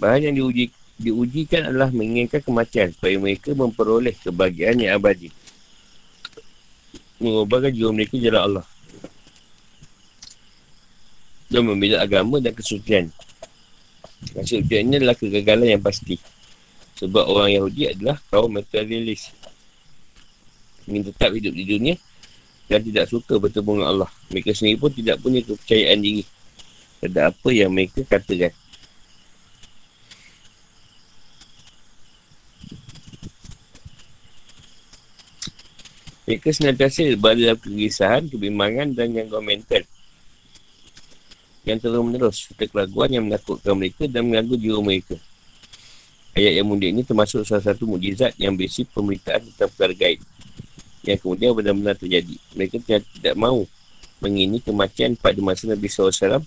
Bahan 0.00 0.30
yang 0.30 0.34
diuji, 0.36 0.72
diujikan 1.00 1.72
adalah 1.72 1.88
menginginkan 1.88 2.44
kematian 2.44 2.92
supaya 2.92 3.16
mereka 3.16 3.56
memperoleh 3.56 4.12
kebahagiaan 4.20 4.84
yang 4.84 5.00
abadi 5.00 5.32
mengubahkan 7.20 7.72
jiwa 7.76 7.90
mereka 7.92 8.16
jalan 8.16 8.42
Allah 8.42 8.66
dan 11.52 11.62
membela 11.68 12.00
agama 12.00 12.40
dan 12.40 12.56
kesucian 12.56 13.12
kesucian 14.32 14.88
ini 14.88 15.04
adalah 15.04 15.16
kegagalan 15.16 15.76
yang 15.76 15.82
pasti 15.84 16.16
sebab 17.00 17.24
orang 17.24 17.56
Yahudi 17.56 17.96
adalah 17.96 18.20
kaum 18.28 18.52
materialis. 18.52 19.32
Ingin 20.84 21.08
tetap 21.08 21.32
hidup 21.32 21.56
di 21.56 21.64
dunia 21.64 21.96
dan 22.68 22.84
tidak 22.84 23.08
suka 23.08 23.40
bertemu 23.40 23.80
dengan 23.80 23.88
Allah. 23.88 24.10
Mereka 24.28 24.52
sendiri 24.52 24.76
pun 24.76 24.92
tidak 24.92 25.16
punya 25.24 25.40
kepercayaan 25.40 25.96
diri 26.04 26.28
terhadap 27.00 27.32
apa 27.32 27.48
yang 27.56 27.72
mereka 27.72 28.04
katakan. 28.04 28.52
Mereka 36.28 36.48
senantiasa 36.52 37.16
berada 37.18 37.42
dalam 37.42 37.58
kegelisahan, 37.58 38.22
kebimbangan 38.28 38.94
dan 38.94 39.10
gangguan 39.16 39.42
mental 39.42 39.82
yang 41.66 41.76
terus 41.76 42.00
menerus 42.00 42.36
serta 42.46 42.64
keraguan 42.70 43.10
yang 43.12 43.24
menakutkan 43.26 43.76
mereka 43.76 44.06
dan 44.08 44.28
mengganggu 44.28 44.54
jiwa 44.56 44.78
mereka. 44.80 45.16
Ayat 46.30 46.62
yang 46.62 46.66
mulia 46.70 46.94
ini 46.94 47.02
termasuk 47.02 47.42
salah 47.42 47.64
satu 47.64 47.90
mujizat 47.90 48.38
yang 48.38 48.54
berisi 48.54 48.86
pemberitaan 48.86 49.50
tentang 49.50 49.70
perkara 49.74 49.94
gaib 49.98 50.22
yang 51.02 51.18
kemudian 51.18 51.50
benar-benar 51.56 51.96
terjadi. 51.98 52.36
Mereka 52.54 52.76
tidak, 52.86 53.34
mahu 53.34 53.66
mengini 54.20 54.60
kematian 54.60 55.16
pada 55.16 55.40
masa 55.40 55.66
Nabi 55.66 55.88
SAW. 55.88 56.44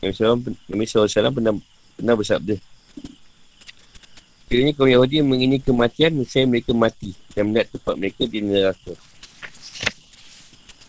Nabi 0.00 0.12
SAW, 0.12 0.38
Nabi 0.70 0.84
SAW 0.86 1.34
pernah, 1.34 1.54
pernah 1.96 2.14
bersabda. 2.14 2.56
Kiranya 4.50 4.72
kaum 4.74 4.90
Yahudi 4.90 5.22
mengini 5.22 5.62
kematian, 5.62 6.14
misalnya 6.14 6.58
mereka 6.58 6.70
mati 6.74 7.14
dan 7.34 7.50
melihat 7.50 7.70
tempat 7.74 7.94
mereka 7.94 8.22
di 8.26 8.38
neraka. 8.42 8.94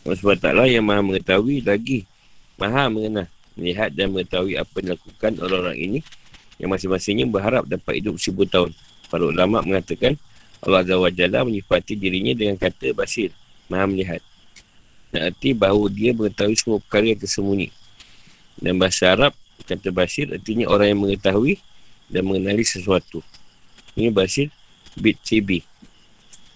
Allah 0.02 0.18
SWT 0.18 0.48
yang 0.66 0.82
maha 0.82 1.02
mengetahui 1.06 1.62
lagi 1.62 2.10
maha 2.58 2.90
mengenal, 2.90 3.30
melihat 3.54 3.94
dan 3.94 4.10
mengetahui 4.10 4.58
apa 4.58 4.74
yang 4.82 4.86
dilakukan 4.94 5.32
orang-orang 5.42 5.78
ini 5.78 6.00
yang 6.62 6.70
masing-masingnya 6.70 7.26
berharap 7.26 7.66
dapat 7.66 7.98
hidup 7.98 8.22
seribu 8.22 8.46
tahun. 8.46 8.70
Para 9.10 9.26
ulama 9.26 9.66
mengatakan 9.66 10.14
Allah 10.62 10.86
Azza 10.86 10.94
wa 10.94 11.10
Jalla 11.10 11.42
menyifati 11.42 11.98
dirinya 11.98 12.38
dengan 12.38 12.54
kata 12.54 12.94
basir, 12.94 13.34
maha 13.66 13.90
melihat. 13.90 14.22
Dan 15.10 15.34
arti 15.34 15.58
bahawa 15.58 15.90
dia 15.90 16.14
mengetahui 16.14 16.54
semua 16.54 16.78
perkara 16.78 17.10
yang 17.10 17.20
tersembunyi. 17.20 17.74
Dan 18.62 18.78
bahasa 18.78 19.10
Arab, 19.10 19.34
kata 19.66 19.90
basir 19.90 20.30
artinya 20.30 20.70
orang 20.70 20.94
yang 20.94 21.02
mengetahui 21.02 21.58
dan 22.08 22.30
mengenali 22.30 22.62
sesuatu. 22.62 23.26
Ini 23.98 24.14
Basir 24.14 24.54
bit 24.96 25.18
CB. 25.26 25.66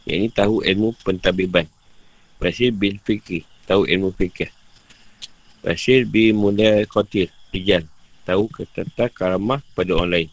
Yang 0.05 0.17
ini 0.21 0.29
tahu 0.29 0.61
ilmu 0.61 0.93
pentabiban. 1.01 1.65
Basir 2.37 2.69
bin 2.69 3.01
Fikri. 3.01 3.43
Tahu 3.65 3.89
ilmu 3.89 4.13
fikir. 4.13 4.53
Basir 5.65 6.05
bin 6.05 6.37
Mulia 6.37 6.85
Qatir. 6.85 7.33
Rijal. 7.49 7.89
Tahu 8.25 8.49
tentang 8.73 9.13
karamah 9.13 9.61
pada 9.77 9.93
orang 9.93 10.11
lain. 10.11 10.29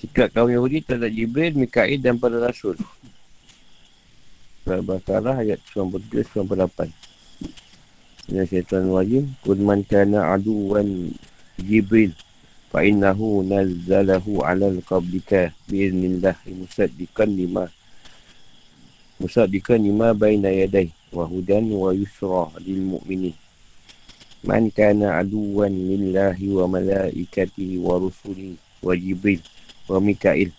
Sikap 0.00 0.32
kaum 0.32 0.48
Yahudi 0.48 0.80
terhadap 0.80 1.12
Jibril, 1.12 1.52
Mikail 1.60 2.00
dan 2.00 2.16
para 2.16 2.40
Rasul. 2.40 2.80
Al-Baqarah 4.64 5.44
ayat 5.44 5.60
97-98. 5.76 7.10
Ya 8.30 8.46
syaitan 8.46 8.86
wajim 8.94 9.34
Kul 9.42 9.58
man 9.58 9.82
kana 9.82 10.30
aduwan 10.30 11.10
Jibril 11.58 12.14
Fa 12.70 12.86
innahu 12.86 13.42
nazzalahu 13.42 14.46
ala 14.46 14.70
al-qablika 14.70 15.50
Biiznillah 15.66 16.38
Musaddiqan 16.46 17.34
lima 17.34 17.66
Musaddiqan 19.18 19.82
lima 19.82 20.14
baina 20.14 20.46
yaday 20.46 20.94
Wahudan 21.10 21.66
wa 21.74 21.90
yusra 21.90 22.54
lil 22.62 22.96
mu'minin 22.96 23.34
Man 24.46 24.70
kana 24.70 25.18
aduwan 25.20 25.74
lillahi 25.74 26.48
wa 26.54 26.70
malaikatihi 26.70 27.76
wa 27.82 27.98
rusuli 27.98 28.56
Wa 28.80 28.94
Jibril 28.94 29.42
wa 29.90 29.98
Mikail 29.98 30.54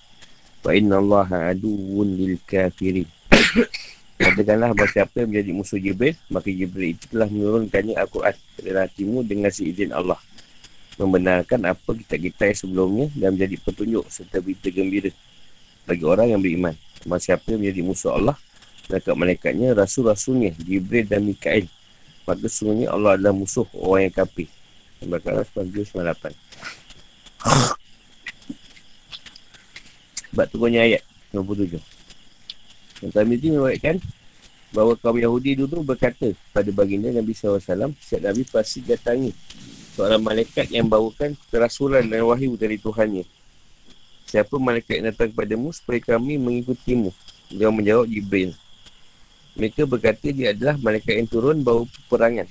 Fa 0.62 0.76
inna 0.76 1.00
allaha 1.00 1.50
aduwun 1.50 2.20
lil 2.20 2.36
kafirin 2.44 3.08
Katakanlah 4.22 4.78
bahawa 4.78 4.94
siapa 4.94 5.26
yang 5.26 5.34
menjadi 5.34 5.52
musuh 5.52 5.82
Jibril, 5.82 6.14
maka 6.30 6.54
Jibril 6.54 6.94
itu 6.94 7.10
telah 7.10 7.26
menurunkannya 7.26 7.98
Al-Quran 7.98 8.36
dalam 8.62 8.82
hatimu 8.86 9.18
dengan 9.26 9.50
seizin 9.50 9.90
Allah. 9.90 10.22
Membenarkan 11.02 11.66
apa 11.66 11.90
kita-kita 11.98 12.54
sebelumnya 12.54 13.10
dan 13.18 13.34
menjadi 13.34 13.58
petunjuk 13.66 14.06
serta 14.14 14.38
berita 14.38 14.70
gembira 14.70 15.10
bagi 15.90 16.06
orang 16.06 16.38
yang 16.38 16.42
beriman. 16.44 16.78
Bahawa 17.02 17.18
siapa 17.18 17.50
yang 17.50 17.66
menjadi 17.66 17.82
musuh 17.82 18.14
Allah, 18.14 18.38
mereka 18.90 19.12
malaikatnya, 19.14 19.76
rasul-rasulnya, 19.78 20.56
Jibril 20.62 21.06
dan 21.06 21.26
Mikael. 21.26 21.66
Maka 22.26 22.46
sesungguhnya 22.48 22.94
Allah 22.94 23.18
adalah 23.18 23.34
musuh 23.34 23.66
orang 23.76 24.08
yang 24.10 24.16
kafir. 24.16 24.48
Al-Baqarah 25.02 25.46
98. 25.58 26.32
Sebab 30.32 30.46
turunnya 30.48 30.86
ayat 30.86 31.04
97. 31.34 31.82
Yang 33.02 33.12
kami 33.18 33.34
ini 33.42 33.58
mewaitkan 33.58 33.98
bahawa 34.72 34.96
kaum 34.96 35.18
Yahudi 35.20 35.60
dulu 35.60 35.84
berkata 35.84 36.32
pada 36.56 36.70
baginda 36.72 37.12
Nabi 37.12 37.36
SAW, 37.36 37.60
setiap 38.00 38.22
Nabi 38.24 38.48
pasti 38.48 38.80
datangi 38.86 39.36
seorang 39.98 40.24
malaikat 40.24 40.72
yang 40.72 40.88
bawakan 40.88 41.36
kerasulan 41.52 42.08
dan 42.08 42.24
wahyu 42.24 42.56
dari 42.56 42.80
Tuhannya. 42.80 43.28
Siapa 44.32 44.56
malaikat 44.56 45.04
yang 45.04 45.12
datang 45.12 45.28
kepadamu 45.36 45.76
supaya 45.76 46.00
kami 46.00 46.40
mengikutimu? 46.40 47.12
Dia 47.52 47.68
menjawab 47.68 48.08
Jibril. 48.08 48.56
Mereka 49.56 49.84
berkata 49.84 50.32
dia 50.32 50.56
adalah 50.56 50.80
malaikat 50.80 51.20
yang 51.20 51.28
turun 51.28 51.60
bawa 51.60 51.84
peperangan. 51.84 52.48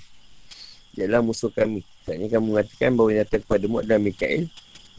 Dia 0.92 1.08
adalah 1.08 1.22
musuh 1.24 1.48
kami. 1.48 1.80
Saatnya 2.04 2.28
kamu 2.28 2.44
mengatakan 2.56 2.90
bahawa 2.92 3.08
yang 3.14 3.20
datang 3.24 3.42
kepadamu 3.46 3.74
adalah 3.80 4.00
Mikael 4.02 4.42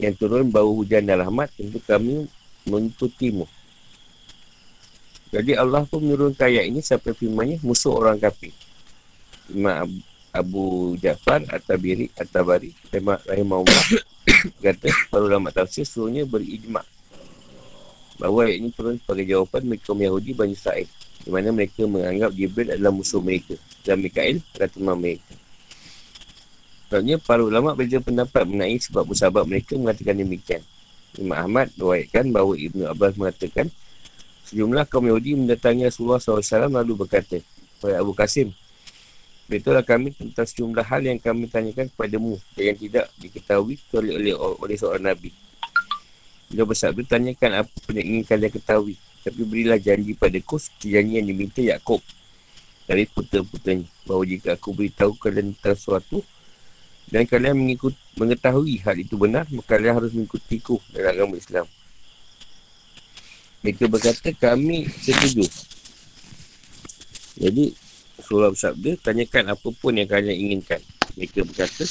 yang 0.02 0.14
turun 0.18 0.50
bawa 0.50 0.70
hujan 0.72 1.06
dan 1.06 1.22
rahmat. 1.22 1.48
Tentu 1.54 1.78
kami 1.84 2.26
mengikutimu. 2.66 3.46
Jadi 5.32 5.52
Allah 5.56 5.86
pun 5.88 6.04
menurunkan 6.04 6.44
ayat 6.44 6.68
ini 6.68 6.84
sampai 6.84 7.16
firmannya 7.16 7.62
musuh 7.64 7.96
orang 7.96 8.20
kafir. 8.20 8.52
Imam 9.48 9.88
Abu 10.32 10.96
Ja'far 10.96 11.44
At-Tabiri 11.44 12.08
At-Tabari 12.16 12.72
Rahimahullah 13.28 13.84
kata 14.64 14.88
para 15.12 15.22
ulama 15.28 15.52
tafsir 15.52 15.84
seluruhnya 15.84 16.24
berijma' 16.24 16.84
bahawa 18.16 18.48
ayat 18.48 18.56
ini 18.64 18.68
turun 18.72 18.96
sebagai 18.96 19.28
jawapan 19.28 19.62
mereka 19.68 19.92
Yahudi 19.92 20.30
Bani 20.32 20.56
Sa'id 20.56 20.88
di 21.22 21.30
mana 21.30 21.54
mereka 21.54 21.86
menganggap 21.86 22.30
Jibril 22.34 22.74
adalah 22.74 22.92
musuh 22.92 23.22
mereka 23.22 23.54
dan 23.86 24.02
Mikael 24.02 24.42
adalah 24.54 24.70
teman 24.70 24.96
mereka. 24.98 25.34
Sebenarnya 26.90 27.16
para 27.22 27.40
ulama 27.40 27.72
berbeza 27.72 28.04
pendapat 28.04 28.44
mengenai 28.44 28.76
sebab 28.76 29.08
bersahabat 29.08 29.48
mereka 29.48 29.78
mengatakan 29.80 30.18
demikian. 30.18 30.62
Imam 31.16 31.36
Ahmad 31.36 31.72
berwayatkan 31.76 32.28
bahawa 32.28 32.56
Ibnu 32.56 32.84
Abbas 32.88 33.16
mengatakan 33.16 33.68
Sejumlah 34.52 34.84
kaum 34.84 35.08
Yahudi 35.08 35.32
mendatangi 35.32 35.88
Rasulullah 35.88 36.20
SAW 36.20 36.68
lalu 36.68 36.92
berkata, 36.92 37.40
kepada 37.40 38.04
Abu 38.04 38.12
Qasim, 38.12 38.52
Beritahulah 39.48 39.84
kami 39.84 40.14
tentang 40.14 40.46
sejumlah 40.48 40.86
hal 40.86 41.02
yang 41.02 41.18
kami 41.20 41.44
tanyakan 41.50 41.90
kepadamu 41.92 42.40
yang 42.56 42.76
tidak 42.78 43.10
diketahui 43.20 43.76
oleh, 43.92 44.12
oleh, 44.16 44.34
oleh 44.38 44.76
seorang 44.78 45.12
Nabi. 45.12 45.28
Dia 46.52 46.64
bersabda, 46.68 47.04
tanyakan 47.04 47.64
apa 47.64 47.88
yang 47.96 48.06
ingin 48.16 48.24
kalian 48.28 48.52
ketahui. 48.52 48.96
Tapi 49.22 49.40
berilah 49.46 49.78
janji 49.78 50.18
padaku 50.18 50.58
seperti 50.58 50.98
janji 50.98 51.22
yang 51.22 51.26
diminta 51.30 51.62
Yaakob 51.62 52.02
dari 52.90 53.06
putera-putranya. 53.06 53.86
Bahawa 54.02 54.24
jika 54.26 54.58
aku 54.58 54.74
beritahu 54.74 55.14
kalian 55.14 55.54
tentang 55.54 55.78
sesuatu 55.78 56.26
dan 57.06 57.22
kalian 57.30 57.54
mengikut, 57.54 57.94
mengetahui 58.18 58.82
hal 58.82 58.98
itu 58.98 59.14
benar, 59.14 59.46
maka 59.54 59.78
kalian 59.78 59.94
harus 59.94 60.10
mengikutiku 60.10 60.82
dalam 60.90 61.14
agama 61.14 61.34
Islam. 61.38 61.66
Mereka 63.62 63.86
berkata 63.86 64.34
kami 64.34 64.90
setuju. 64.90 65.46
Jadi 67.38 67.74
surah 68.18 68.50
bersabda 68.50 68.98
tanyakan 68.98 69.54
apa 69.54 69.68
pun 69.70 69.94
yang 69.94 70.10
kalian 70.10 70.34
inginkan. 70.34 70.82
Mereka 71.14 71.46
berkata 71.46 71.86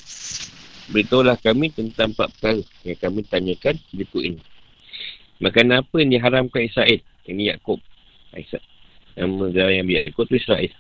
beritahulah 0.92 1.40
kami 1.40 1.72
tentang 1.72 2.12
empat 2.12 2.28
perkara 2.36 2.64
yang 2.84 3.00
kami 3.00 3.20
tanyakan 3.24 3.76
berikut 3.96 4.20
ini. 4.20 4.42
Makan 5.42 5.68
apa 5.80 5.96
yang 6.04 6.12
diharamkan 6.12 6.68
Israel? 6.68 7.02
Ini 7.28 7.54
Yaakob. 7.54 7.78
Aisyah. 8.34 8.64
Nama 9.20 9.70
yang 9.70 9.86
biar 9.86 10.08
Yaakob 10.08 10.26
tu 10.26 10.40
Israel. 10.40 10.72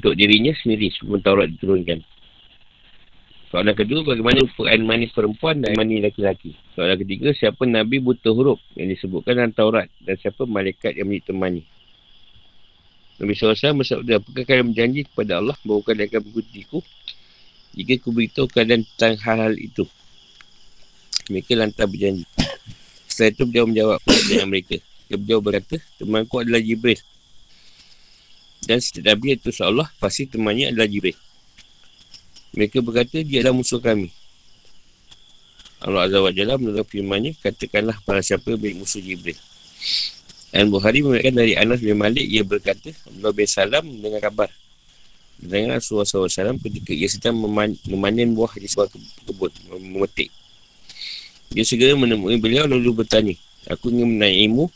Untuk 0.00 0.16
dirinya 0.16 0.56
sendiri 0.56 0.88
sebelum 0.96 1.20
Taurat 1.20 1.52
diturunkan. 1.52 2.00
Soalan 3.52 3.74
kedua, 3.76 4.00
bagaimana 4.06 4.46
air 4.46 4.80
manis 4.80 5.12
perempuan 5.12 5.60
dan 5.60 5.74
mani 5.76 6.00
laki-laki? 6.00 6.56
Soalan 6.72 6.96
ketiga, 7.02 7.34
siapa 7.36 7.66
Nabi 7.66 8.00
buta 8.00 8.30
huruf 8.32 8.62
yang 8.78 8.88
disebutkan 8.88 9.36
dalam 9.36 9.52
Taurat 9.52 9.90
dan 10.00 10.16
siapa 10.16 10.48
malaikat 10.48 10.96
yang 10.96 11.10
menjadi 11.10 11.34
temannya? 11.34 11.66
Nabi 13.20 13.36
SAW 13.36 13.84
bersabda, 13.84 14.24
apakah 14.24 14.44
kalian 14.48 14.72
berjanji 14.72 15.04
kepada 15.04 15.42
Allah 15.42 15.58
bahawa 15.66 15.82
kalian 15.84 16.08
akan 16.08 16.20
mengikutiku 16.24 16.78
jika 17.70 18.02
aku 18.02 18.10
beritahu 18.10 18.46
kalian 18.50 18.82
tentang 18.94 19.14
hal-hal 19.22 19.54
itu? 19.54 19.86
Mereka 21.30 21.54
lantar 21.54 21.86
berjanji. 21.86 22.26
Setelah 23.06 23.30
itu, 23.30 23.42
beliau 23.46 23.64
menjawab 23.70 24.00
dengan 24.26 24.48
mereka. 24.50 24.76
Beliau 25.10 25.38
berkata, 25.38 25.78
temanku 25.98 26.42
adalah 26.42 26.58
Jibril. 26.62 26.98
Dan 28.66 28.82
setiap 28.82 29.14
Nabi 29.14 29.38
itu 29.38 29.50
seolah 29.54 29.88
pasti 30.02 30.26
temannya 30.26 30.74
adalah 30.74 30.90
Jibril. 30.90 31.18
Mereka 32.54 32.82
berkata, 32.82 33.22
dia 33.22 33.46
adalah 33.46 33.54
musuh 33.54 33.78
kami. 33.78 34.10
Allah 35.80 36.10
Azza 36.10 36.18
wa 36.20 36.30
Jalla 36.34 36.60
menurut 36.60 36.84
firmannya, 36.90 37.38
katakanlah 37.40 37.96
para 38.02 38.20
siapa 38.20 38.58
baik 38.58 38.82
musuh 38.82 39.00
Jibril. 39.00 39.38
Dan 40.50 40.66
Bukhari 40.66 41.00
mengatakan 41.00 41.34
dari 41.38 41.54
Anas 41.54 41.78
bin 41.78 41.94
Malik, 41.94 42.26
ia 42.26 42.42
berkata, 42.42 42.90
Allah 42.90 43.30
bin 43.30 43.46
Salam 43.46 43.86
dengan 43.86 44.18
kabar. 44.18 44.50
Dengan 45.40 45.80
Rasulullah 45.80 46.04
SAW 46.04 46.60
ketika 46.60 46.92
ia 46.92 47.08
sedang 47.08 47.40
meman- 47.40 47.80
memanen 47.88 48.36
buah 48.36 48.52
di 48.60 48.68
sebuah 48.68 48.92
kebun, 49.24 49.52
memetik. 49.88 50.28
Dia 51.48 51.64
segera 51.64 51.96
menemui 51.96 52.36
beliau 52.36 52.68
lalu 52.68 53.02
bertanya, 53.02 53.34
Aku 53.68 53.92
ingin 53.92 54.16
menaimu 54.16 54.72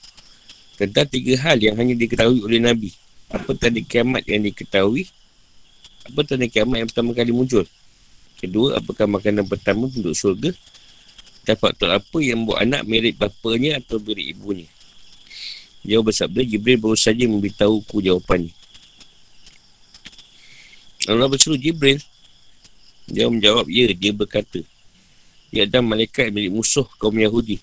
tentang 0.76 1.08
tiga 1.08 1.40
hal 1.40 1.56
yang 1.60 1.76
hanya 1.76 1.96
diketahui 1.96 2.44
oleh 2.44 2.60
Nabi. 2.60 2.92
Apa 3.32 3.56
tanda 3.56 3.80
kiamat 3.80 4.24
yang 4.28 4.44
diketahui? 4.44 5.08
Apa 6.04 6.20
tanda 6.24 6.44
kiamat 6.44 6.84
yang 6.84 6.88
pertama 6.92 7.16
kali 7.16 7.32
muncul? 7.32 7.64
Kedua, 8.36 8.76
apakah 8.76 9.08
makanan 9.08 9.48
pertama 9.48 9.88
untuk 9.88 10.12
syurga? 10.12 10.52
Dan 11.44 11.56
faktor 11.60 11.92
apa 11.92 12.18
yang 12.20 12.44
buat 12.44 12.60
anak 12.60 12.84
mirip 12.84 13.20
bapanya 13.20 13.80
atau 13.80 14.00
mirip 14.00 14.36
ibunya? 14.36 14.68
Dia 15.84 16.00
bersabda, 16.00 16.40
Jibril 16.44 16.80
baru 16.80 16.96
saja 16.96 17.24
memberitahuku 17.28 18.00
jawapannya. 18.00 18.63
Allah 21.04 21.28
bersuruh 21.28 21.60
Jibril. 21.60 22.00
Dia 23.04 23.28
menjawab, 23.28 23.68
ya, 23.68 23.92
dia 23.92 24.12
berkata. 24.16 24.64
Dia 25.52 25.68
ada 25.68 25.84
malaikat 25.84 26.32
milik 26.32 26.50
musuh 26.56 26.88
kaum 26.96 27.14
Yahudi. 27.14 27.60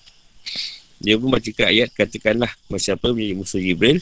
Dia 1.02 1.18
pun 1.18 1.34
bacakan 1.34 1.66
ayat, 1.66 1.90
katakanlah, 1.90 2.50
siapa 2.78 3.10
milik 3.10 3.42
musuh 3.42 3.58
Jibril, 3.58 3.98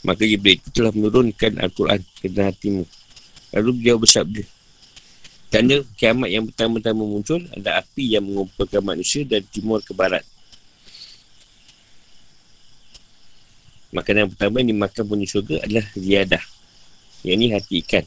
maka 0.00 0.24
Jibril 0.24 0.56
itu 0.56 0.68
telah 0.72 0.90
menurunkan 0.96 1.60
Al-Quran 1.60 2.00
ke 2.18 2.32
dalam 2.32 2.50
hatimu. 2.56 2.84
Lalu 3.52 3.70
dia 3.84 3.94
bersabda, 4.00 4.42
Tanda 5.48 5.80
kiamat 5.96 6.28
yang 6.28 6.44
pertama-tama 6.44 7.08
muncul 7.08 7.40
ada 7.56 7.80
api 7.80 8.12
yang 8.12 8.20
mengumpulkan 8.20 8.84
manusia 8.84 9.24
dari 9.24 9.48
timur 9.48 9.80
ke 9.80 9.96
barat. 9.96 10.20
Makanan 13.88 14.28
yang 14.28 14.32
pertama 14.36 14.60
yang 14.60 14.76
dimakan 14.76 15.04
punya 15.08 15.24
syurga 15.24 15.56
adalah 15.64 15.88
ziyadah. 15.96 16.44
Yang 17.24 17.32
ini 17.40 17.46
hati 17.56 17.74
ikan. 17.80 18.04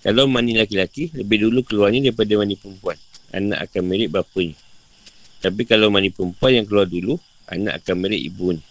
Kalau 0.00 0.24
mani 0.24 0.56
laki-laki, 0.56 1.12
lebih 1.12 1.44
dulu 1.48 1.60
keluarnya 1.60 2.08
daripada 2.08 2.32
mani 2.40 2.56
perempuan. 2.56 2.96
Anak 3.36 3.68
akan 3.68 3.82
mirip 3.84 4.16
bapanya. 4.16 4.56
Tapi 5.44 5.62
kalau 5.68 5.92
mani 5.92 6.08
perempuan 6.08 6.56
yang 6.56 6.66
keluar 6.68 6.88
dulu, 6.88 7.20
anak 7.48 7.84
akan 7.84 7.94
mirip 8.00 8.20
ibu 8.20 8.56
ni. 8.56 8.62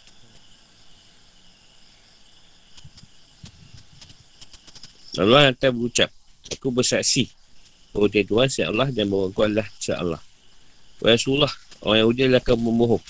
Allah 5.19 5.51
Ta'ala 5.51 5.75
berucap, 5.75 6.09
Aku 6.49 6.73
bersaksi 6.73 7.29
bahawa 7.93 8.09
Tuhan 8.09 8.47
siap 8.49 8.67
Allah 8.73 8.89
dan 8.89 9.09
bahawa 9.09 9.29
kau 9.33 9.45
adalah 9.45 9.67
siap 9.77 9.97
Allah. 10.01 10.21
Rasulullah, 10.99 11.51
orang 11.85 11.99
Yahudi 12.05 12.21
adalah 12.25 12.43
kaum 12.43 12.61
memohong. 12.61 13.03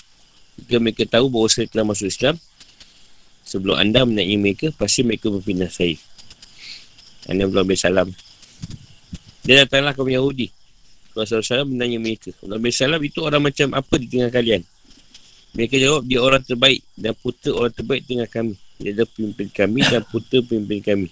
Jika 0.60 0.76
mereka 0.76 1.04
tahu 1.08 1.32
bahawa 1.32 1.48
saya 1.48 1.66
telah 1.70 1.88
masuk 1.88 2.08
Islam, 2.10 2.36
sebelum 3.48 3.76
anda 3.80 4.04
menaiki 4.04 4.36
mereka, 4.36 4.66
pasti 4.76 5.00
mereka 5.06 5.32
berpindah 5.32 5.72
saya. 5.72 5.96
Anda 7.30 7.46
belum 7.46 7.62
bersalam. 7.62 8.10
Dia 9.46 9.62
datanglah 9.62 9.94
kaum 9.94 10.10
Yahudi. 10.10 10.50
Rasulullah 11.14 11.62
SAW 11.62 11.70
menanya 11.70 12.02
mereka. 12.02 12.34
Allah 12.42 12.58
bersalam 12.58 12.98
itu 13.06 13.22
orang 13.22 13.42
macam 13.46 13.70
apa 13.70 13.94
di 14.02 14.06
tengah 14.10 14.30
kalian? 14.34 14.66
Mereka 15.54 15.78
jawab, 15.78 16.02
dia 16.06 16.18
orang 16.22 16.42
terbaik 16.42 16.82
dan 16.94 17.14
putera 17.18 17.54
orang 17.54 17.74
terbaik 17.74 18.02
tengah 18.06 18.26
kami. 18.30 18.54
Dia 18.78 18.94
adalah 18.94 19.10
pemimpin 19.14 19.48
kami 19.50 19.80
dan 19.86 20.02
putera 20.06 20.42
pemimpin 20.46 20.80
kami. 20.82 21.08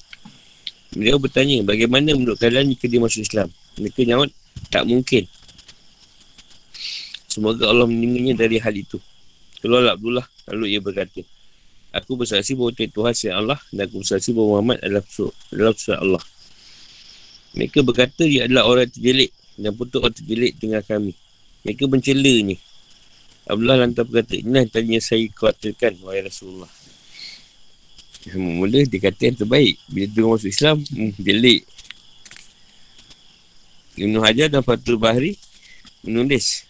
Mereka 0.94 1.16
bertanya, 1.22 1.56
bagaimana 1.66 2.14
menurut 2.14 2.38
kalian 2.38 2.70
jika 2.74 2.86
dia 2.86 3.00
masuk 3.02 3.22
Islam? 3.22 3.48
Mereka 3.78 4.02
jawab, 4.06 4.30
tak 4.70 4.82
mungkin. 4.86 5.26
Semoga 7.26 7.70
Allah 7.70 7.86
meninggalnya 7.86 8.34
dari 8.34 8.58
hal 8.58 8.74
itu. 8.74 8.98
Keluar 9.58 9.94
Abdullah, 9.94 10.26
lalu 10.50 10.74
ia 10.74 10.80
berkata, 10.82 11.22
Aku 11.89 12.20
bersaksi 12.20 12.53
bahawa 12.53 12.76
Tuhan 12.76 13.14
si 13.16 13.32
Allah 13.32 13.57
dan 13.72 13.89
aku 13.89 14.05
bersaksi 14.05 14.36
bahawa 14.36 14.61
Muhammad 14.61 14.78
adalah 14.84 15.05
adalah 15.09 15.72
Rasul 15.72 15.97
Allah. 15.97 16.24
Mereka 17.57 17.80
berkata 17.80 18.28
dia 18.28 18.45
adalah 18.45 18.68
orang 18.68 18.93
terjelik 18.93 19.32
dan 19.57 19.72
putus 19.72 20.05
orang 20.05 20.12
terjelik 20.12 20.53
dengan 20.61 20.84
kami. 20.84 21.16
Mereka 21.64 21.89
mencelanya. 21.89 22.57
Abdullah 23.49 23.80
lantar 23.80 24.05
berkata, 24.05 24.36
inilah 24.36 24.68
tadinya 24.68 25.01
saya 25.01 25.24
khawatirkan, 25.32 25.97
wahai 26.05 26.28
Rasulullah. 26.28 26.68
Mula 28.36 28.84
dia 28.84 29.01
kata 29.01 29.32
yang 29.32 29.39
terbaik. 29.41 29.80
Bila 29.89 30.07
dia 30.12 30.24
masuk 30.28 30.51
Islam, 30.53 30.76
hmm, 30.84 31.16
jelik. 31.16 31.64
Ibn 33.97 34.14
Hajar 34.20 34.53
dan 34.53 34.61
Fatul 34.61 35.01
Bahri 35.01 35.41
menulis. 36.05 36.68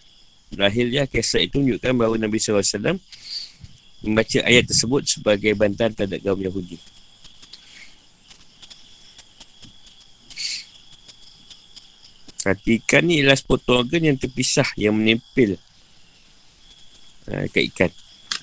Lahirnya 0.54 1.04
kisah 1.04 1.44
itu 1.44 1.60
menunjukkan 1.60 1.92
bahawa 1.92 2.14
Nabi 2.16 2.40
SAW 2.40 2.96
membaca 4.02 4.38
ayat 4.46 4.70
tersebut 4.70 5.02
sebagai 5.06 5.54
bantahan 5.58 5.94
terhadap 5.94 6.22
kaum 6.22 6.38
Yahudi. 6.38 6.78
Hati 12.46 12.78
ikan 12.80 13.04
ni 13.04 13.20
ialah 13.20 13.36
sepotong 13.36 13.84
organ 13.84 14.08
yang 14.08 14.16
terpisah 14.16 14.64
yang 14.78 14.96
menempel 14.96 15.60
uh, 17.28 17.44
kat 17.52 17.68
ikan. 17.74 17.90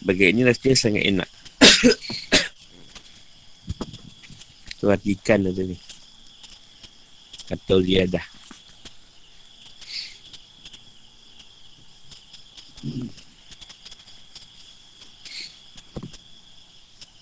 Bagai 0.06 0.30
ini 0.30 0.46
rasanya 0.46 0.78
sangat 0.78 1.04
enak. 1.10 1.30
tu 4.78 4.86
hati 4.92 5.18
ikan 5.18 5.50
ada 5.50 5.64
ni. 5.66 5.80
Atau 7.50 7.82
liadah. 7.82 8.36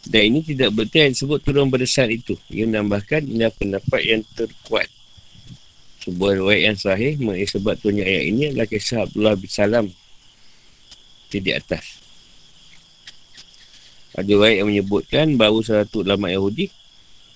Dan 0.03 0.21
ini 0.35 0.39
tidak 0.43 0.75
betul 0.75 0.99
yang 1.07 1.13
disebut 1.15 1.39
turun 1.43 1.71
berdasar 1.71 2.11
itu. 2.11 2.35
Ia 2.51 2.67
menambahkan 2.67 3.23
ini 3.23 3.47
pendapat 3.55 4.01
yang 4.03 4.21
terkuat. 4.35 4.91
Sebuah 6.03 6.43
riwayat 6.43 6.61
yang 6.67 6.77
sahih 6.77 7.15
mengenai 7.15 7.47
sebab 7.47 7.79
turunnya 7.79 8.03
ayat 8.03 8.23
ini 8.27 8.41
adalah 8.51 8.67
kisah 8.67 9.07
Abdullah 9.07 9.39
bin 9.39 9.47
Salam 9.47 9.87
di 11.33 11.49
atas. 11.49 12.03
Ada 14.13 14.27
riwayat 14.27 14.61
yang 14.61 14.69
menyebutkan 14.69 15.25
bahawa 15.39 15.63
satu 15.63 16.03
ulama 16.03 16.29
Yahudi 16.29 16.69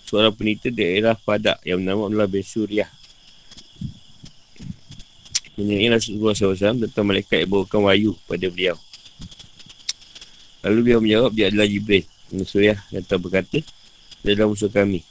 seorang 0.06 0.36
penita 0.36 0.70
daerah 0.70 1.18
Fadak 1.18 1.64
yang 1.66 1.82
bernama 1.82 2.06
Abdullah 2.06 2.30
bin 2.30 2.46
Suriah 2.46 2.92
Menyai 5.58 5.90
Rasulullah 5.90 6.38
SAW 6.38 6.86
tentang 6.86 7.10
malaikat 7.10 7.42
yang 7.42 7.50
bawakan 7.50 7.90
wahyu 7.90 8.14
pada 8.30 8.46
beliau. 8.46 8.78
Lalu 10.62 10.80
beliau 10.86 11.00
menjawab, 11.02 11.32
dia 11.34 11.50
adalah 11.50 11.66
Jibril. 11.66 12.06
Suriah 12.44 12.80
kata 12.92 13.16
berkata, 13.20 13.60
dia 14.22 14.32
adalah 14.36 14.52
musuh 14.52 14.68
kami. 14.68 15.04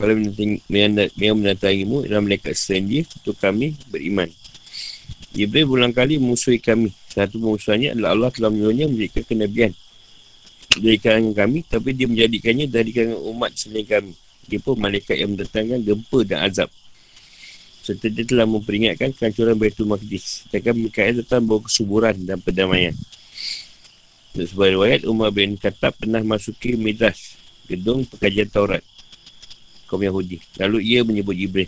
Kalau 0.00 0.16
yang 1.20 1.36
mendatangimu 1.36 2.08
adalah 2.08 2.24
malaikat 2.24 2.56
selain 2.56 3.04
untuk 3.04 3.36
kami 3.36 3.76
beriman. 3.92 4.32
Jibril 5.36 5.68
berulang 5.68 5.92
kali 5.92 6.16
memusuhi 6.16 6.56
kami. 6.56 6.96
Satu 7.12 7.36
pemusuhannya 7.36 7.92
adalah 7.92 8.16
Allah 8.16 8.30
telah 8.32 8.48
menyuruhnya 8.48 8.88
menjadikan 8.88 9.24
kenabian 9.28 9.72
dari 10.72 10.96
kalangan 10.96 11.34
kami, 11.36 11.58
tapi 11.68 11.92
dia 11.92 12.08
menjadikannya 12.08 12.66
dari 12.70 12.90
kalangan 12.96 13.20
umat 13.28 13.52
selain 13.54 13.84
kami. 13.84 14.12
Dia 14.48 14.58
pun 14.58 14.80
malaikat 14.80 15.20
yang 15.20 15.36
mendatangkan 15.36 15.84
gempa 15.84 16.18
dan 16.24 16.48
azab 16.48 16.72
serta 17.90 18.06
dia 18.12 18.24
telah 18.28 18.46
memperingatkan 18.46 19.10
kehancuran 19.16 19.56
Baitul 19.58 19.88
Maqdis. 19.88 20.46
Sedangkan 20.46 20.76
Mikael 20.78 21.24
datang 21.24 21.42
bawa 21.42 21.66
kesuburan 21.66 22.14
dan 22.22 22.38
perdamaian. 22.38 22.94
Untuk 24.30 24.46
sebuah 24.46 24.70
riwayat, 24.78 25.00
Umar 25.10 25.34
bin 25.34 25.58
Khattab 25.58 25.98
pernah 25.98 26.22
masuki 26.22 26.78
Midras, 26.78 27.34
gedung 27.66 28.06
pekajian 28.06 28.46
Taurat, 28.46 28.82
kaum 29.90 29.98
Yahudi. 29.98 30.38
Lalu 30.62 30.86
ia 30.86 31.02
menyebut 31.02 31.34
Jibril. 31.34 31.66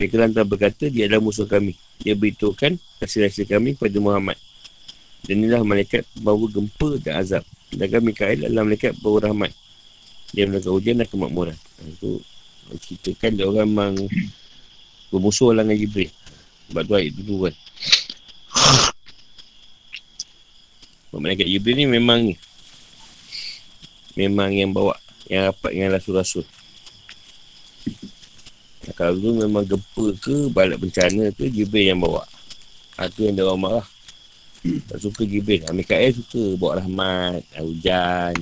Mereka 0.00 0.16
lantar 0.18 0.42
berkata, 0.48 0.90
dia 0.90 1.06
adalah 1.06 1.22
musuh 1.22 1.46
kami. 1.46 1.78
Dia 2.02 2.16
beritahukan 2.16 2.74
hasil-hasil 2.98 3.46
kami 3.46 3.78
kepada 3.78 4.00
Muhammad. 4.02 4.34
Dan 5.22 5.44
inilah 5.44 5.60
malaikat 5.62 6.08
bawa 6.18 6.48
gempa 6.48 6.96
dan 7.04 7.20
azab. 7.20 7.44
Sedangkan 7.68 8.02
Mikael 8.02 8.48
adalah 8.48 8.64
malaikat 8.66 8.96
bawa 8.98 9.30
rahmat. 9.30 9.52
Dia 10.32 10.48
melakukan 10.48 10.74
ujian 10.74 10.96
dan 10.98 11.06
kemakmuran. 11.06 11.56
Itu 11.86 12.24
ceritakan 12.82 13.30
dia 13.36 13.46
orang 13.46 13.68
memang 13.68 13.94
bermusuh 15.12 15.54
dengan 15.54 15.76
Jibril. 15.76 16.10
Sebab 16.72 16.82
tu 16.82 16.94
ayat 16.98 17.12
tu 17.14 17.36
kan. 17.46 17.54
Malaikat 21.10 21.50
Jibril 21.50 21.74
ni 21.74 21.86
memang 21.90 22.22
ni. 22.22 22.34
Memang 24.14 24.54
yang 24.54 24.70
bawa. 24.70 24.94
Yang 25.26 25.50
rapat 25.50 25.70
dengan 25.74 25.90
rasul-rasul. 25.98 26.46
Kalau 28.94 29.18
tu 29.18 29.30
memang 29.34 29.66
gempa 29.66 30.06
ke, 30.18 30.50
balik 30.50 30.78
bencana 30.82 31.34
ke, 31.34 31.50
Jibril 31.50 31.94
yang 31.94 32.00
bawa. 32.02 32.22
Ha, 32.98 33.10
tu 33.10 33.26
yang 33.26 33.34
dia 33.34 33.50
marah. 33.58 33.86
Tak 34.86 34.98
suka 35.02 35.26
Jibril. 35.26 35.66
Ha, 35.66 35.74
Mikael 35.74 36.14
suka 36.14 36.54
bawa 36.54 36.78
rahmat, 36.78 37.42
hujan, 37.58 38.34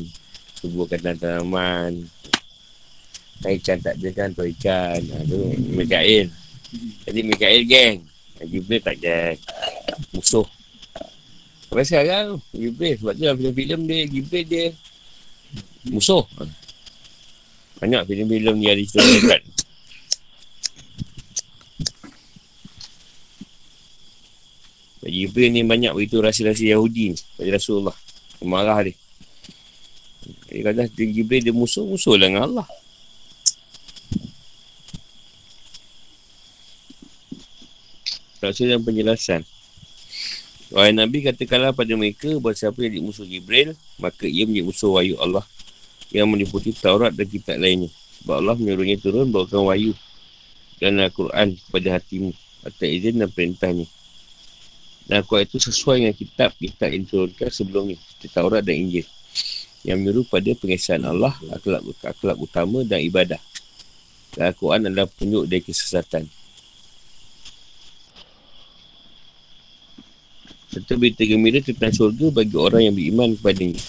subuhkan 0.60 1.16
tanaman. 1.16 2.04
Ikan 3.38 3.78
tak 3.78 3.96
ada 4.02 4.08
kan, 4.12 4.28
tu 4.34 4.44
ikan. 4.44 4.98
Ha, 4.98 5.24
tu 5.24 5.38
Mikael. 5.72 6.28
Jadi 7.08 7.20
Mikael 7.24 7.64
geng. 7.64 8.04
Jibril 8.44 8.80
tak 8.84 9.00
geng. 9.00 9.38
Musuh. 10.12 10.57
Sampai 11.68 11.84
sekarang 11.84 12.40
Jibril 12.56 12.96
sebab 12.96 13.12
tu 13.12 13.20
dalam 13.28 13.36
filem-filem 13.36 13.80
dia 13.84 14.00
Jibril 14.08 14.44
dia 14.48 14.64
musuh. 15.92 16.24
Banyak 17.76 18.08
filem-filem 18.08 18.54
ni 18.56 18.66
ada 18.72 18.80
cerita 18.80 19.04
malaikat. 19.04 19.42
Jibril 25.08 25.48
ni 25.52 25.64
banyak 25.64 25.92
beritahu 25.92 26.24
rahsia-rahsia 26.24 26.76
Yahudi 26.76 27.12
ni 27.12 27.18
pada 27.36 27.60
Rasulullah. 27.60 27.96
Marah 28.44 28.80
dia. 28.84 28.96
Dia 30.48 30.72
kata 30.72 30.88
Jibril 30.96 31.44
dia 31.44 31.52
musuh, 31.52 31.84
musuh 31.84 32.16
lah 32.16 32.32
dengan 32.32 32.42
Allah. 32.48 32.68
Rasul 38.38 38.70
dan 38.70 38.80
penjelasan. 38.86 39.42
Wahai 40.68 40.92
Nabi 40.92 41.24
katakanlah 41.24 41.72
pada 41.72 41.96
mereka 41.96 42.36
bahawa 42.36 42.52
siapa 42.52 42.84
yang 42.84 43.08
musuh 43.08 43.24
Jibril, 43.24 43.72
maka 43.96 44.28
ia 44.28 44.44
menjadi 44.44 44.68
musuh 44.68 45.00
wahyu 45.00 45.16
Allah 45.16 45.44
yang 46.12 46.28
meliputi 46.28 46.76
Taurat 46.76 47.12
dan 47.16 47.24
kitab 47.24 47.56
lainnya. 47.56 47.88
Sebab 48.20 48.36
Allah 48.44 48.56
menyuruhnya 48.60 49.00
turun 49.00 49.32
bawakan 49.32 49.64
wahyu 49.64 49.92
dan 50.76 51.00
Al-Quran 51.00 51.56
kepada 51.56 51.88
hatimu 51.96 52.30
atas 52.68 52.84
izin 52.84 53.16
dan 53.16 53.32
perintahnya. 53.32 53.86
Dan 55.08 55.24
Al-Quran 55.24 55.48
itu 55.48 55.56
sesuai 55.56 56.04
dengan 56.04 56.16
kitab-kitab 56.16 56.88
yang 56.92 57.02
diturunkan 57.08 57.48
sebelumnya, 57.48 57.96
seperti 57.96 58.28
Taurat 58.28 58.60
dan 58.60 58.76
Injil 58.76 59.08
yang 59.86 60.02
menyuruh 60.02 60.26
pada 60.26 60.50
pengesahan 60.58 61.00
Allah, 61.06 61.32
akhlak, 61.54 61.80
akhlak 62.02 62.36
utama 62.36 62.84
dan 62.84 63.00
ibadah. 63.00 63.40
Dan 64.36 64.52
Al-Quran 64.52 64.90
adalah 64.90 65.08
penyuk 65.08 65.48
dari 65.48 65.64
kesesatan. 65.64 66.28
Serta 70.68 71.00
berita 71.00 71.24
gembira 71.24 71.64
tentang 71.64 71.92
syurga 71.92 72.28
bagi 72.30 72.56
orang 72.56 72.82
yang 72.88 72.94
beriman 72.94 73.32
kepadanya. 73.36 73.80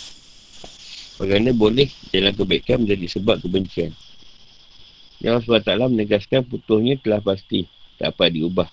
Bagaimana 1.20 1.52
boleh 1.52 1.88
jalan 2.16 2.32
kebaikan 2.32 2.88
menjadi 2.88 3.20
sebab 3.20 3.44
kebencian. 3.44 3.92
Yang 5.20 5.52
SWT 5.52 5.68
menegaskan 5.92 6.48
putusnya 6.48 6.96
telah 7.04 7.20
pasti, 7.20 7.68
tak 8.00 8.16
apa 8.16 8.32
diubah. 8.32 8.72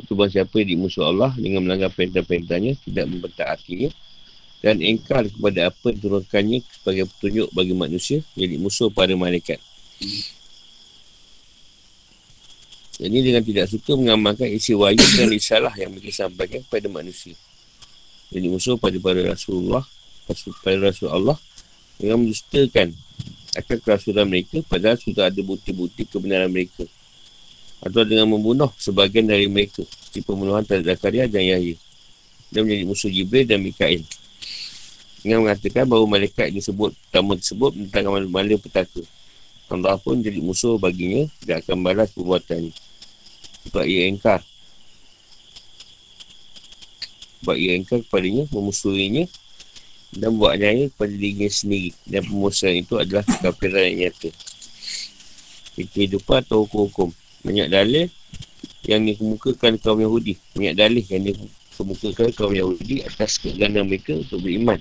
Itu 0.00 0.16
bahawa 0.16 0.32
siapa 0.32 0.64
yang 0.64 0.80
dimusuh 0.80 1.04
Allah 1.12 1.36
dengan 1.36 1.68
melanggar 1.68 1.92
perintah-perintahnya, 1.92 2.80
tidak 2.88 3.04
mempertaatinya, 3.12 3.92
dan 4.64 4.80
engkar 4.80 5.28
kepada 5.28 5.68
apa 5.68 5.92
yang 5.92 6.00
turunkannya 6.00 6.58
sebagai 6.64 7.04
petunjuk 7.12 7.52
bagi 7.52 7.74
manusia, 7.76 8.24
jadi 8.32 8.56
musuh 8.56 8.88
pada 8.88 9.12
malaikat. 9.12 9.60
Ini 12.98 13.22
dengan 13.22 13.46
tidak 13.46 13.70
suka 13.70 13.94
mengamalkan 13.94 14.50
isi 14.50 14.74
wahyu 14.74 14.98
dan 14.98 15.30
risalah 15.38 15.70
yang 15.78 15.94
mereka 15.94 16.26
sampaikan 16.26 16.58
kepada 16.66 16.90
manusia. 16.90 17.38
Jadi 18.34 18.50
musuh 18.50 18.74
pada 18.74 18.98
para 18.98 19.22
Rasulullah, 19.22 19.86
pada 20.66 20.78
Rasul 20.82 21.06
Allah 21.06 21.38
dengan 21.94 22.26
menjustakan 22.26 22.90
akan 23.54 23.76
kerasulan 23.80 24.26
mereka 24.26 24.60
padahal 24.66 24.98
sudah 24.98 25.30
ada 25.30 25.40
bukti-bukti 25.46 26.10
kebenaran 26.10 26.50
mereka. 26.50 26.84
Atau 27.78 28.02
dengan 28.02 28.26
membunuh 28.26 28.74
sebagian 28.74 29.30
dari 29.30 29.46
mereka 29.46 29.86
seperti 29.86 30.26
pembunuhan 30.26 30.66
terhadap 30.66 30.98
Zakaria 30.98 31.30
dan 31.30 31.46
Yahya. 31.46 31.78
Dan 32.50 32.66
menjadi 32.66 32.82
musuh 32.82 33.06
Jibril 33.06 33.46
dan 33.46 33.62
Mikail. 33.62 34.02
Dengan 35.22 35.46
mengatakan 35.46 35.86
bahawa 35.86 36.18
malaikat 36.18 36.50
yang 36.50 36.58
disebut 36.58 36.98
pertama 37.06 37.38
tersebut 37.38 37.70
tentang 37.78 38.26
malam 38.26 38.58
petaka. 38.58 39.06
Allah 39.70 40.00
pun 40.00 40.18
jadi 40.18 40.42
musuh 40.42 40.74
baginya 40.80 41.30
dan 41.46 41.62
akan 41.62 41.76
balas 41.86 42.10
perbuatannya. 42.10 42.87
Sebab 43.68 43.84
ia 43.84 44.08
engkar. 44.08 44.40
Sebab 47.38 47.54
ia 47.54 47.76
engkar 47.76 48.00
kepadanya 48.00 48.48
Memusuhinya 48.48 49.28
Dan 50.08 50.40
buat 50.40 50.56
nyaya 50.56 50.88
kepada 50.88 51.12
dirinya 51.12 51.48
sendiri. 51.52 51.92
Dan 52.08 52.24
pemusuhan 52.24 52.80
itu 52.80 52.96
adalah 52.96 53.28
kekafiran 53.28 53.84
yang 53.92 54.08
nyata. 54.08 54.32
Kehidupan 55.76 56.48
atau 56.48 56.64
hukum-hukum. 56.64 57.12
Banyak 57.44 57.68
dalil 57.68 58.08
Yang 58.88 59.20
dikemukakan 59.20 59.76
kaum 59.84 60.00
Yahudi. 60.00 60.40
Banyak 60.56 60.74
dalil 60.80 61.04
yang 61.04 61.22
dikemukakan 61.28 62.32
kaum 62.32 62.56
Yahudi 62.56 63.04
Atas 63.04 63.36
kegandaan 63.36 63.84
mereka 63.84 64.16
untuk 64.16 64.40
beriman 64.40 64.80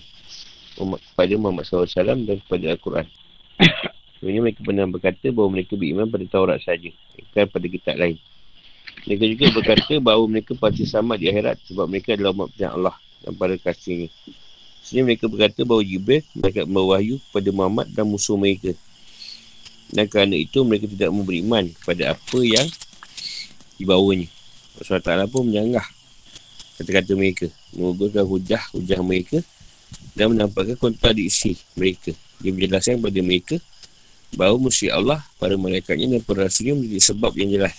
Kepada 0.80 1.34
Muhammad 1.36 1.68
SAW 1.68 1.92
Dan 2.24 2.40
kepada 2.40 2.72
Al-Quran. 2.72 3.06
Sebenarnya 4.18 4.42
mereka 4.42 4.62
pernah 4.66 4.86
berkata 4.90 5.28
bahawa 5.30 5.50
mereka 5.54 5.78
beriman 5.78 6.10
pada 6.10 6.26
Taurat 6.26 6.58
saja, 6.66 6.90
bukan 6.90 7.46
pada 7.54 7.68
kitab 7.70 7.96
lain. 8.02 8.18
Mereka 9.08 9.24
juga 9.24 9.46
berkata 9.56 9.94
bahawa 10.04 10.28
mereka 10.28 10.52
pasti 10.60 10.84
sama 10.84 11.16
di 11.16 11.32
akhirat 11.32 11.64
sebab 11.72 11.88
mereka 11.88 12.20
adalah 12.20 12.36
umat 12.36 12.52
pilihan 12.52 12.76
Allah 12.76 12.96
dan 13.24 13.32
para 13.40 13.56
kasihnya. 13.56 14.12
Sebenarnya 14.84 15.04
mereka 15.08 15.26
berkata 15.32 15.60
bahawa 15.64 15.84
Jibril 15.88 16.24
mereka 16.36 16.60
membawa 16.68 17.00
kepada 17.00 17.50
Muhammad 17.56 17.88
dan 17.96 18.04
musuh 18.04 18.36
mereka. 18.36 18.76
Dan 19.88 20.12
kerana 20.12 20.36
itu 20.36 20.60
mereka 20.68 20.92
tidak 20.92 21.08
memberi 21.16 21.40
iman 21.40 21.72
kepada 21.72 22.20
apa 22.20 22.40
yang 22.44 22.68
dibawanya. 23.80 24.28
Rasulullah 24.76 25.08
Ta'ala 25.08 25.26
pun 25.32 25.48
menyanggah 25.48 25.88
kata-kata 26.76 27.12
mereka. 27.16 27.48
Mengugurkan 27.80 28.28
hujah-hujah 28.28 29.00
mereka 29.08 29.40
dan 30.20 30.36
menampakkan 30.36 30.76
kontradiksi 30.76 31.56
mereka. 31.80 32.12
Dia 32.44 32.52
menjelaskan 32.52 33.00
kepada 33.00 33.20
mereka 33.24 33.56
bahawa 34.36 34.60
musyrik 34.60 34.92
Allah, 34.92 35.24
para 35.40 35.56
malaikatnya 35.56 36.20
dan 36.20 36.20
rasulnya 36.28 36.76
menjadi 36.76 37.16
sebab 37.16 37.32
yang 37.40 37.56
jelas 37.56 37.76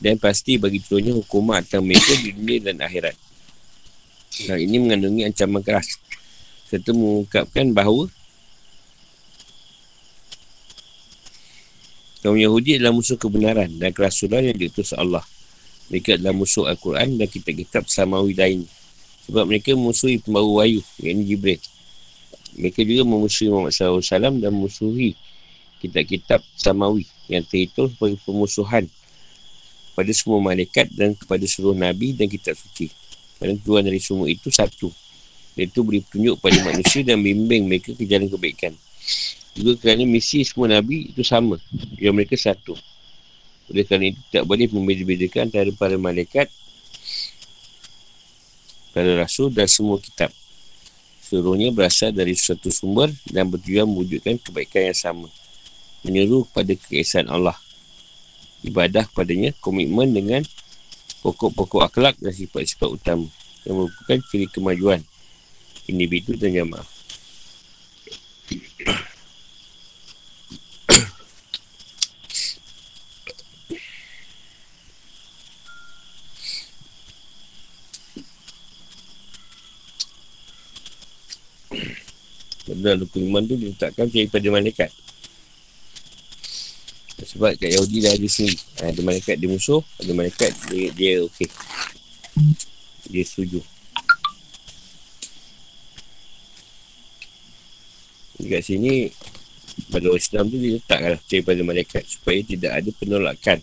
dan 0.00 0.16
pasti 0.16 0.56
bagi 0.56 0.80
turunnya 0.80 1.12
hukuman 1.12 1.60
atas 1.60 1.80
mereka 1.84 2.12
di 2.18 2.32
dunia 2.32 2.72
dan 2.72 2.80
akhirat. 2.80 3.16
Hal 4.48 4.58
ini 4.62 4.80
mengandungi 4.80 5.28
ancaman 5.28 5.60
keras 5.60 6.00
serta 6.70 6.94
mengungkapkan 6.94 7.74
bahawa 7.74 8.06
kaum 12.22 12.38
Yahudi 12.38 12.78
adalah 12.78 12.94
musuh 12.94 13.18
kebenaran 13.18 13.68
dan 13.76 13.90
kerasulan 13.90 14.46
yang 14.46 14.56
diutus 14.56 14.94
Allah. 14.94 15.26
Mereka 15.90 16.16
adalah 16.22 16.30
musuh 16.30 16.70
Al-Quran 16.70 17.18
dan 17.18 17.26
kitab-kitab 17.26 17.90
Samawi 17.90 18.38
lain. 18.38 18.62
Sebab 19.26 19.50
mereka 19.50 19.74
memusuhi 19.74 20.22
pembawa 20.22 20.62
wahyu, 20.62 20.78
yakni 21.02 21.26
Jibril. 21.26 21.58
Mereka 22.54 22.86
juga 22.86 23.02
memusuhi 23.02 23.50
Muhammad 23.50 23.74
SAW 23.74 24.38
dan 24.38 24.50
memusuhi 24.54 25.18
kitab-kitab 25.82 26.38
Samawi 26.54 27.10
yang 27.26 27.42
terhitung 27.42 27.90
sebagai 27.90 28.22
pemusuhan 28.22 28.86
kepada 30.00 30.16
semua 30.16 30.40
malaikat 30.40 30.88
dan 30.96 31.12
kepada 31.12 31.44
seluruh 31.44 31.76
Nabi 31.76 32.16
dan 32.16 32.24
kitab 32.24 32.56
suci. 32.56 32.88
Dan 33.36 33.60
tujuan 33.60 33.84
dari 33.84 34.00
semua 34.00 34.32
itu 34.32 34.48
satu. 34.48 34.88
Iaitu 35.60 35.84
beri 35.84 36.00
petunjuk 36.00 36.40
kepada 36.40 36.56
manusia 36.72 37.04
dan 37.04 37.20
bimbing 37.20 37.68
mereka 37.68 37.92
ke 37.92 38.08
jalan 38.08 38.32
kebaikan. 38.32 38.72
Juga 39.52 39.76
kerana 39.76 40.08
misi 40.08 40.40
semua 40.40 40.72
Nabi 40.72 41.12
itu 41.12 41.20
sama. 41.20 41.60
Yang 42.00 42.14
mereka 42.16 42.34
satu. 42.40 42.72
Oleh 43.68 43.84
kerana 43.84 44.08
itu 44.08 44.20
tak 44.32 44.48
boleh 44.48 44.72
membeza-bezakan 44.72 45.52
antara 45.52 45.70
para 45.76 46.00
malaikat, 46.00 46.48
para 48.96 49.20
rasul 49.20 49.52
dan 49.52 49.68
semua 49.68 50.00
kitab. 50.00 50.32
Seluruhnya 51.20 51.68
berasal 51.76 52.10
dari 52.10 52.32
satu 52.32 52.72
sumber 52.72 53.12
dan 53.28 53.52
bertujuan 53.52 53.84
mewujudkan 53.84 54.40
kebaikan 54.40 54.90
yang 54.90 54.96
sama. 54.96 55.28
Menyeru 56.02 56.48
kepada 56.48 56.72
keesaan 56.88 57.28
Allah 57.28 57.54
ibadah 58.64 59.08
kepadanya, 59.08 59.56
komitmen 59.60 60.12
dengan 60.12 60.42
pokok-pokok 61.20 61.84
akhlak 61.84 62.16
dan 62.20 62.32
sifat-sifat 62.32 62.88
utama 62.88 63.28
yang 63.68 63.76
merupakan 63.76 64.18
ciri 64.28 64.48
kemajuan 64.48 65.04
individu 65.84 66.36
dan 66.36 66.52
jamaah. 66.54 66.88
Benar, 82.70 82.96
rukun 82.96 83.28
iman 83.28 83.44
tu 83.44 83.60
diletakkan 83.60 84.08
daripada 84.08 84.48
malaikat. 84.48 84.88
Sebab 87.20 87.52
kat 87.60 87.68
Yahudi 87.76 88.00
dah 88.00 88.12
ada 88.16 88.28
sendiri 88.28 88.56
ha, 88.80 88.88
Ada 88.88 89.00
malaikat 89.04 89.36
dia 89.36 89.48
musuh 89.50 89.84
Ada 90.00 90.12
malaikat 90.16 90.52
dia, 90.72 90.88
dia 90.96 91.12
okey. 91.28 91.48
Dia 93.10 93.22
setuju. 93.26 93.60
Dekat 98.40 98.62
sini 98.64 99.12
Pada 99.92 100.08
orang 100.08 100.22
Islam 100.22 100.44
tu 100.48 100.56
dia 100.56 100.70
letakkan 100.80 101.20
Daripada 101.28 101.60
malaikat 101.60 102.02
Supaya 102.08 102.40
tidak 102.40 102.72
ada 102.72 102.90
penolakan. 102.96 103.58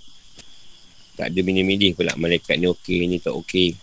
Tak 1.18 1.28
ada 1.34 1.40
milih-milih 1.42 1.98
pula 1.98 2.14
Malaikat 2.14 2.62
ni 2.62 2.70
okey 2.70 3.10
Ni 3.10 3.18
tak 3.18 3.34
okey. 3.34 3.74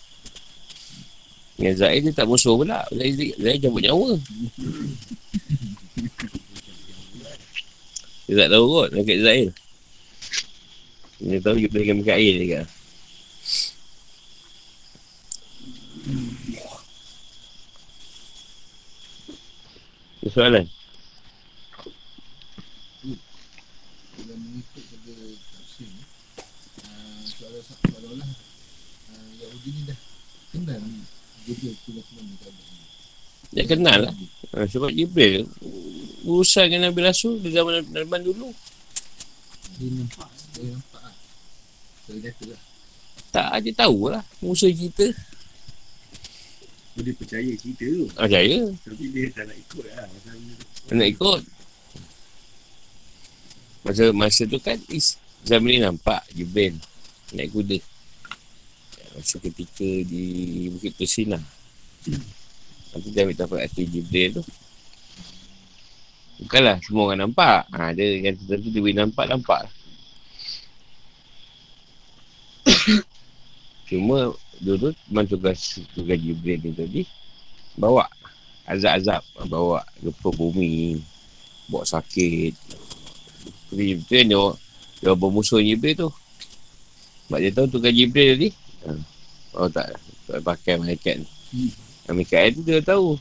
Yang 1.55 1.87
Zahir 1.87 2.01
dia 2.03 2.11
tak 2.11 2.27
musuh 2.27 2.59
pula. 2.59 2.83
Zahir, 2.91 3.31
Zahir 3.39 3.59
jambut 3.63 3.79
nyawa. 3.87 4.19
Dia 8.27 8.35
tak 8.43 8.49
tahu 8.51 8.67
kot 8.67 8.89
Malaikat 8.91 9.19
Zahir 9.23 9.49
dia 11.25 11.41
tahu 11.41 11.57
dia 11.57 11.73
boleh 11.73 11.89
ambil 11.89 12.21
air 12.21 12.37
Ada 20.21 20.29
soalan? 20.29 20.69
Bila 24.21 24.35
mengikut 24.37 24.85
pada 24.85 25.13
tafsir 25.49 25.89
lah. 28.21 28.31
Yahudi 29.41 29.71
ni 29.73 29.83
dah 29.89 29.99
kenal 30.53 30.81
Jibril 31.49 31.73
tu 31.89 31.91
lah 31.97 32.05
kenal 32.05 32.53
Dia 33.49 33.65
kenal 33.65 33.99
lah 34.09 34.13
ha, 34.53 34.69
Sebab 34.69 34.93
Jibril 34.93 35.49
Urusan 36.29 36.69
dengan 36.69 36.93
Nabi 36.93 37.01
Rasul 37.01 37.41
Di 37.41 37.49
zaman 37.49 37.81
Nabi 37.97 38.29
dulu. 38.29 38.53
Dia 39.81 39.89
nampak 39.89 40.29
Dia 40.53 40.69
nampak 40.69 40.94
lah 42.09 42.35
lah 42.53 42.61
Tak 43.33 43.47
aja 43.61 43.71
tahu 43.87 44.13
lah 44.13 44.23
musuh 44.45 44.71
kita. 44.71 45.09
Dia 46.95 47.13
percaya 47.19 47.51
cerita 47.59 47.85
tu. 47.91 48.07
Ah, 48.15 48.31
saya 48.31 48.71
Tapi 48.87 49.05
dia 49.11 49.27
tak 49.35 49.51
nak 49.51 49.59
ikut 49.59 49.85
lah. 49.91 50.07
Tak 50.87 50.95
nak 50.95 51.09
ikut. 51.11 51.43
Masa 53.85 54.05
masa 54.17 54.43
tu 54.49 54.57
kan 54.63 54.79
is, 54.89 55.21
zaman 55.45 55.77
ni 55.77 55.81
nampak 55.83 56.23
Jibril 56.33 56.79
naik 57.35 57.51
kuda. 57.51 57.79
Masa 59.19 59.37
ketika 59.43 59.87
di 60.07 60.25
Bukit 60.71 60.95
Tusina. 60.95 61.39
Nanti 62.95 63.09
dia 63.11 63.27
ambil 63.27 63.37
tapak 63.37 63.61
hati 63.67 63.91
Jibril 63.91 64.39
tu. 64.39 64.43
Bukanlah 66.47 66.79
semua 66.83 67.11
orang 67.11 67.27
nampak. 67.27 67.67
Ha, 67.75 67.95
dia 67.95 68.23
yang 68.23 68.35
tertentu 68.39 68.71
dia 68.71 68.83
boleh 68.83 68.99
nampak, 68.99 69.27
nampak. 69.31 69.71
Cuma 73.85 74.33
dulu 74.61 74.95
memang 75.11 75.27
tugas, 75.29 75.81
tugas 75.93 76.17
Jibril 76.17 76.61
ni 76.65 76.73
tadi 76.73 77.03
bawa 77.77 78.09
azab-azab. 78.65 79.23
Bawa 79.49 79.85
gempa 80.01 80.29
bumi, 80.33 81.01
bawa 81.69 81.85
sakit. 81.85 82.55
Jadi 83.73 83.83
Jibril 83.95 84.25
dia, 84.31 84.43
dia 85.05 85.13
bermusuh 85.13 85.61
Jibril 85.61 85.97
tu. 85.97 86.09
Sebab 87.29 87.39
dia 87.41 87.51
tahu 87.53 87.67
tugas 87.69 87.93
Jibril 87.93 88.37
tadi. 88.37 88.49
Ha. 88.85 88.93
Oh 89.55 89.69
tak, 89.71 89.95
tak 90.27 90.41
pakai 90.43 90.81
malaikat 90.81 91.23
ni. 91.23 91.29
Hmm. 91.55 91.73
Mikael 92.13 92.53
tu 92.53 92.61
dia 92.61 92.85
tahu. 92.85 93.17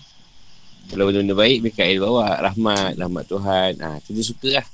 Kalau 0.91 1.07
benda-benda 1.07 1.31
baik, 1.31 1.63
Mikael 1.63 2.03
bawa 2.03 2.35
rahmat, 2.43 2.99
rahmat 2.99 3.23
Tuhan. 3.31 3.71
Ha, 3.79 4.03
tu 4.03 4.11
dia 4.11 4.25
suka 4.25 4.49
lah. 4.59 4.67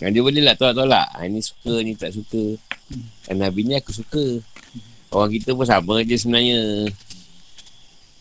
Ha, 0.00 0.08
dia 0.14 0.22
boleh 0.22 0.38
lah 0.38 0.54
tolak-tolak. 0.54 1.08
Ha, 1.18 1.26
ni 1.26 1.42
suka, 1.42 1.82
ni 1.82 1.98
tak 1.98 2.14
suka. 2.14 2.54
Ha, 3.26 3.34
Nabi 3.34 3.66
ni 3.66 3.74
aku 3.74 3.90
suka. 3.90 4.38
Orang 5.10 5.30
kita 5.34 5.58
pun 5.58 5.66
sama 5.66 6.06
je 6.06 6.14
sebenarnya. 6.14 6.86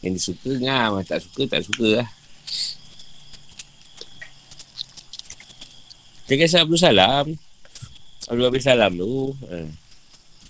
Yang 0.01 0.11
dia 0.17 0.21
suka, 0.25 0.51
ngam. 0.57 0.91
Tak 1.05 1.19
suka, 1.21 1.41
tak 1.45 1.61
suka 1.61 1.87
lah. 2.01 2.09
Jangan 6.29 6.45
salah 6.45 6.63
Abdul 6.65 6.81
Salam. 6.81 7.25
Abdul 8.29 8.47
Habis 8.49 8.65
Salam 8.65 8.91
tu. 8.97 9.33
Ha. 9.49 9.57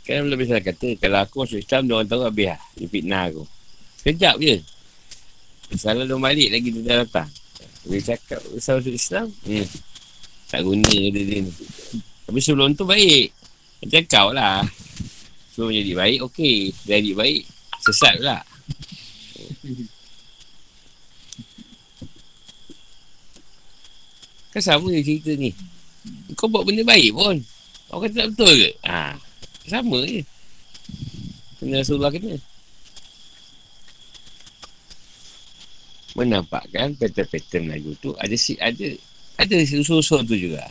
Kan 0.03 0.15
Abdul 0.23 0.35
Habis 0.35 0.47
Salam 0.51 0.63
kata, 0.63 0.87
kalau 0.99 1.19
aku 1.23 1.35
masuk 1.43 1.59
Islam, 1.59 1.81
dia 1.87 1.93
orang 1.95 2.09
tahu 2.11 2.23
habis 2.27 2.47
lah. 2.51 2.61
Dia 2.75 2.87
fitnah 2.87 3.23
aku. 3.31 3.43
Sekejap 3.99 4.35
je. 4.43 4.55
Salah 5.79 6.03
dia 6.03 6.15
balik 6.19 6.49
lagi 6.51 6.69
dia 6.71 6.83
dah 6.83 6.95
datang. 7.03 7.29
Dia 7.87 7.99
cakap 8.15 8.39
pasal 8.43 8.83
masuk 8.83 8.95
Islam. 8.95 9.27
Hmm. 9.47 9.67
Tak 10.51 10.61
guna 10.67 10.87
dia, 10.87 11.11
dia 11.13 11.39
ni. 11.43 11.51
Tapi 12.27 12.39
sebelum 12.43 12.75
tu 12.75 12.83
baik. 12.83 13.31
Macam 13.79 14.03
kau 14.07 14.27
lah. 14.35 14.63
Sebelum 15.59 15.75
jadi 15.75 15.91
baik, 15.91 16.19
okey. 16.31 16.71
Jadi 16.87 17.11
baik, 17.11 17.43
sesat 17.83 18.15
pula. 18.15 18.39
Kan 24.55 24.61
sama 24.63 24.87
je 24.87 25.03
cerita 25.03 25.35
ni. 25.35 25.51
Kau 26.39 26.47
buat 26.47 26.63
benda 26.63 26.87
baik 26.87 27.11
pun. 27.11 27.43
Kau 27.91 27.99
kata 27.99 28.23
tak 28.23 28.39
betul 28.39 28.55
ke? 28.55 28.71
Ha. 28.87 29.19
Sama 29.67 29.99
je. 30.07 30.23
Kena 31.59 31.83
Rasulullah 31.83 32.15
kena. 32.15 32.39
menampakkan 36.15 36.95
pattern-pattern 36.99 37.67
Melayu 37.67 37.95
tu 37.99 38.11
ada 38.19 38.35
si 38.35 38.59
ada 38.59 38.91
ada 39.39 39.55
usul-usul 39.55 40.27
tu 40.27 40.35
juga. 40.35 40.67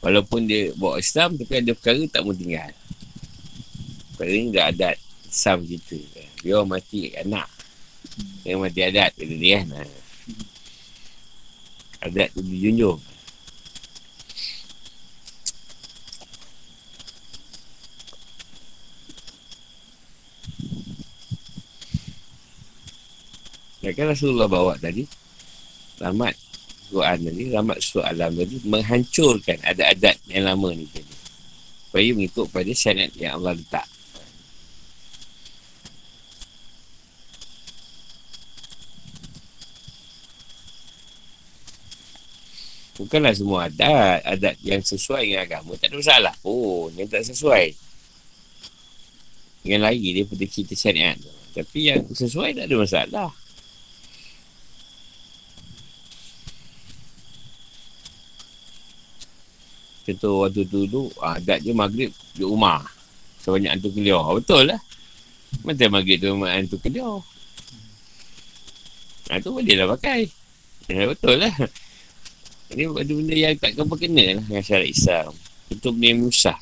Walaupun 0.00 0.48
dia 0.48 0.72
bawa 0.80 0.96
Islam 0.96 1.36
tapi 1.36 1.60
ada 1.60 1.76
perkara 1.76 2.00
tak 2.08 2.24
mau 2.24 2.32
tinggal. 2.32 2.72
Perkara 4.16 4.32
ni 4.32 4.48
dah 4.48 4.72
adat 4.72 4.96
Islam 5.28 5.58
kita. 5.68 6.00
Dia 6.40 6.52
orang 6.56 6.80
mati 6.80 7.12
anak. 7.20 7.48
Dia 8.40 8.56
mati 8.56 8.80
adat 8.80 9.12
kata 9.12 9.34
dia 9.36 9.60
kan. 9.60 9.88
Adat 12.00 12.28
tu 12.32 12.40
dijunjung. 12.40 13.00
Kan 23.90 24.06
Rasulullah 24.16 24.46
bawa 24.46 24.78
tadi 24.80 25.04
Rahmat 26.00 26.32
Quran 26.90 27.18
tadi 27.22 27.44
Rahmat 27.54 27.78
surah 27.78 28.10
alam 28.10 28.34
tadi 28.34 28.56
Menghancurkan 28.66 29.58
adat-adat 29.62 30.16
yang 30.26 30.50
lama 30.50 30.68
ni 30.74 30.84
tadi. 30.90 31.14
Supaya 31.86 32.10
mengikut 32.14 32.46
pada 32.50 32.70
syariat 32.74 33.10
yang 33.14 33.38
Allah 33.38 33.54
letak. 33.58 33.86
Bukanlah 43.00 43.32
semua 43.32 43.70
adat 43.70 44.20
Adat 44.26 44.54
yang 44.60 44.82
sesuai 44.82 45.22
dengan 45.24 45.42
agama 45.46 45.78
Tak 45.78 45.94
ada 45.94 45.96
masalah. 45.96 46.34
Pun 46.42 46.90
Yang 46.98 47.08
tak 47.14 47.22
sesuai. 47.30 47.66
Yang 49.62 49.82
lagi 49.86 50.08
dia 50.10 50.24
pada 50.26 50.44
cerita 50.50 50.74
syariat. 50.74 51.18
Tapi 51.54 51.78
yang 51.86 52.02
sesuai 52.10 52.58
tak 52.58 52.66
ada 52.66 52.76
masalah 52.78 53.30
Contoh 60.10 60.42
waktu 60.42 60.66
tu 60.66 60.90
tu 60.90 61.06
Adat 61.22 61.62
je 61.62 61.70
maghrib 61.70 62.10
Di 62.34 62.42
rumah. 62.42 62.82
Sebanyak 63.38 63.78
hantu 63.78 63.94
keliau. 63.94 64.34
Betul 64.34 64.74
lah. 64.74 64.80
Macam 65.62 65.88
maghrib 65.94 66.18
tu 66.18 66.26
Memang 66.34 66.50
hantu 66.50 66.76
keliau. 66.82 67.22
Ha 69.30 69.38
tu 69.38 69.54
boleh 69.54 69.74
lah 69.78 69.86
pakai. 69.94 70.26
Ya, 70.90 71.06
Betul 71.06 71.46
lah. 71.46 71.54
Ini 72.74 72.86
benda-benda 72.90 73.34
yang 73.34 73.54
tak 73.58 73.74
kena 73.78 73.94
kena 73.94 74.24
lah 74.34 74.44
Dengan 74.50 74.62
syarat 74.66 74.88
Islam. 74.90 75.30
Itu 75.70 75.94
benda 75.94 76.06
yang 76.10 76.18
musah. 76.26 76.58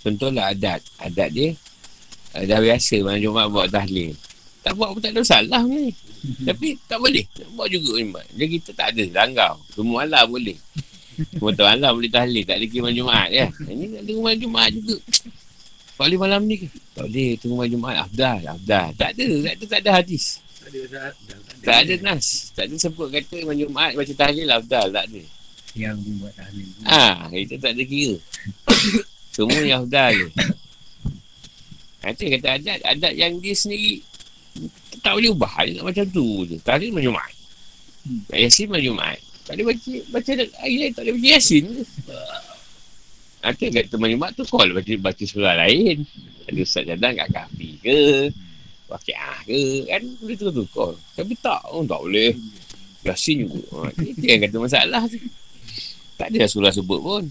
Contohlah 0.00 0.56
adat. 0.56 0.80
Adat 1.00 1.28
dia 1.32 1.52
Dah 2.34 2.58
biasa 2.58 2.98
Malam 2.98 3.20
Jumat 3.22 3.46
buat 3.46 3.68
tahlil 3.70 4.23
Tak 4.64 4.72
buat 4.80 4.96
pun 4.96 5.00
tak 5.04 5.12
ada 5.12 5.22
salah 5.22 5.62
ni 5.68 5.92
tapi 6.44 6.76
tak 6.88 6.98
boleh. 7.00 7.24
Buat 7.54 7.68
juga 7.68 8.00
iman. 8.00 8.24
Jadi 8.32 8.48
kita 8.60 8.70
tak 8.72 8.96
ada 8.96 9.02
langgar. 9.12 9.52
Semua 9.72 10.04
malam 10.04 10.24
boleh. 10.32 10.56
Semua 11.14 11.50
tu 11.52 11.64
malam 11.64 11.90
boleh 11.92 12.10
tahlil. 12.10 12.44
Tak 12.48 12.56
ada 12.58 12.66
kira 12.66 12.88
Jumaat 12.90 13.28
ya. 13.30 13.46
Ini 13.68 13.84
tak 13.92 14.02
ada 14.08 14.12
malam 14.18 14.38
Jumaat 14.40 14.70
juga. 14.72 14.96
Tak 15.94 16.04
boleh 16.10 16.18
malam 16.18 16.40
ni 16.48 16.56
ke? 16.64 16.68
Tak 16.96 17.04
boleh. 17.06 17.30
Tunggu 17.38 17.54
malam 17.60 17.70
Jumaat. 17.76 17.96
Afdal. 18.08 18.40
Afdal. 18.56 18.88
Tak 18.96 19.10
ada. 19.14 19.28
Tak 19.28 19.54
ada, 19.54 19.64
tak 19.68 19.80
ada 19.84 19.90
hadis. 20.00 20.24
Tak 20.40 20.68
ada 20.72 20.80
tak 20.88 21.12
Tak 21.60 21.76
ada 21.84 21.94
nas. 22.00 22.26
Tak 22.56 22.64
ada 22.64 22.74
sebut 22.80 23.08
kata 23.12 23.36
malam 23.44 23.58
Jumaat 23.60 23.92
baca 23.94 24.12
tahlil 24.16 24.48
Afdal. 24.48 24.86
Tak 24.90 25.04
ada. 25.12 25.22
Yang 25.74 25.96
buat 26.22 26.32
tahlil 26.38 26.66
Ah, 26.86 27.28
ha, 27.28 27.34
kita 27.34 27.54
tak 27.60 27.72
ada 27.76 27.82
kira. 27.84 28.16
Semua 29.34 29.60
yang 29.60 29.84
Afdal 29.84 30.10
je. 30.16 30.28
Nanti 32.04 32.24
kata 32.36 32.48
adat, 32.60 32.78
adat 32.84 33.12
yang 33.16 33.40
dia 33.40 33.56
sendiri 33.56 34.04
tak 35.02 35.12
boleh 35.18 35.30
ubah. 35.34 35.52
Dia 35.66 35.80
nak 35.80 35.84
macam 35.92 36.04
tu 36.10 36.46
je. 36.48 36.56
Tadi 36.62 36.90
malam 36.94 37.12
Jumaat 37.12 37.32
hmm. 38.06 38.20
Yasin 38.32 38.66
malam 38.70 38.84
Jumaat 38.94 39.18
tak 39.44 39.60
boleh 39.60 39.76
baca 39.76 39.92
baca 40.08 40.30
hari 40.64 40.74
lain 40.80 40.90
tak 40.96 41.02
boleh 41.04 41.14
baca 41.20 41.28
Yasin 41.28 41.64
Nanti 43.44 43.64
kata 43.68 43.94
malam 44.00 44.12
Jumaat 44.16 44.32
tu 44.32 44.44
call 44.48 44.72
baca, 44.72 44.92
baca 44.96 45.24
surah 45.28 45.54
lain. 45.68 46.00
Ada 46.48 46.60
Ustaz 46.64 46.88
Jadang 46.88 47.12
kat 47.12 47.28
kafi 47.28 47.70
ke? 47.84 48.00
Wakiah 48.88 49.36
ke? 49.44 49.84
Kan 49.84 50.02
boleh 50.16 50.36
tu 50.40 50.48
tu 50.48 50.64
call. 50.72 50.96
Tapi 51.12 51.36
tak 51.44 51.60
oh, 51.68 51.84
tak 51.84 52.00
boleh. 52.00 52.32
Yasin 53.04 53.44
juga. 53.44 53.84
Ha, 53.84 53.92
itu 54.00 54.24
yang 54.24 54.40
kata 54.48 54.56
masalah 54.56 55.04
tu. 55.12 55.20
Tak 56.16 56.32
ada 56.32 56.48
surah 56.48 56.72
sebut 56.72 57.00
pun 57.04 57.28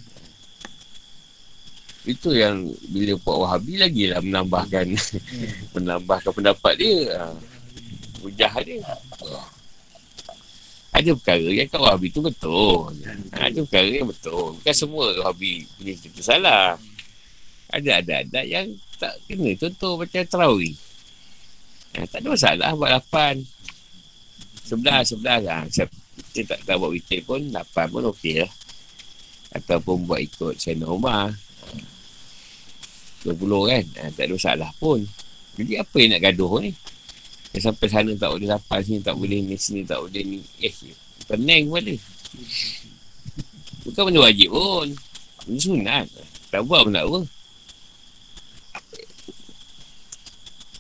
itu 2.04 2.36
yang 2.36 2.68
bila 2.92 3.16
Puan 3.24 3.48
Wahabi 3.48 3.80
lagi 3.80 4.12
lah 4.12 4.20
menambahkan 4.20 4.92
menambahkan 5.76 6.32
pendapat 6.36 6.74
dia 6.76 7.00
ha 7.16 7.32
hujah 8.24 8.54
dia. 8.64 8.80
Ada 10.94 11.10
perkara 11.18 11.48
yang 11.52 11.68
kat 11.68 11.82
Wahabi 11.82 12.08
tu 12.14 12.22
betul. 12.24 12.96
Ada 13.34 13.60
perkara 13.68 13.90
yang 13.92 14.08
betul. 14.08 14.56
Bukan 14.58 14.74
semua 14.74 15.12
Wahabi 15.20 15.68
punya 15.76 15.94
kita 16.00 16.22
salah. 16.24 16.80
Ada 17.74 18.00
adat-adat 18.00 18.46
yang 18.48 18.68
tak 19.02 19.18
kena. 19.28 19.52
Contoh 19.60 20.00
macam 20.00 20.22
terawih. 20.24 20.76
Ha, 21.94 22.06
tak 22.10 22.22
ada 22.22 22.28
masalah 22.30 22.70
buat 22.78 22.92
lapan. 22.94 23.36
Sebelah, 24.64 25.02
sebelah. 25.02 25.42
Ha, 25.42 25.66
Kita 26.34 26.56
tak, 26.56 26.60
tak 26.66 26.76
buat 26.78 26.94
witir 26.94 27.26
pun, 27.26 27.42
8 27.50 27.90
pun 27.90 28.14
okey 28.14 28.46
lah. 28.46 28.52
Ataupun 29.54 30.06
buat 30.06 30.22
ikut 30.22 30.58
Sayyidina 30.62 30.90
Umar. 30.90 31.34
20 33.24 33.72
kan? 33.72 33.84
Ha, 34.00 34.12
tak 34.12 34.24
ada 34.28 34.34
masalah 34.36 34.72
pun. 34.78 35.08
Jadi 35.56 35.74
apa 35.80 35.96
yang 36.00 36.12
nak 36.16 36.22
gaduh 36.28 36.60
ni? 36.60 36.72
Yang 37.54 37.64
sampai 37.70 37.88
sana 37.88 38.12
tak 38.18 38.30
boleh 38.34 38.48
dapat, 38.50 38.80
sini 38.84 39.00
tak 39.00 39.16
boleh 39.16 39.40
ni, 39.40 39.56
sini 39.56 39.82
tak 39.86 40.00
boleh 40.02 40.24
ni. 40.26 40.40
Eh, 40.60 40.74
pening 41.30 41.70
pun 41.70 41.80
ada. 41.80 41.96
Bukan 43.86 44.04
benda 44.10 44.20
wajib 44.26 44.50
pun. 44.52 44.88
Benda 45.46 45.60
sunat. 45.62 46.08
Tak 46.50 46.62
buat 46.66 46.82
pun 46.84 46.94
tak 46.94 47.06
apa. 47.06 47.20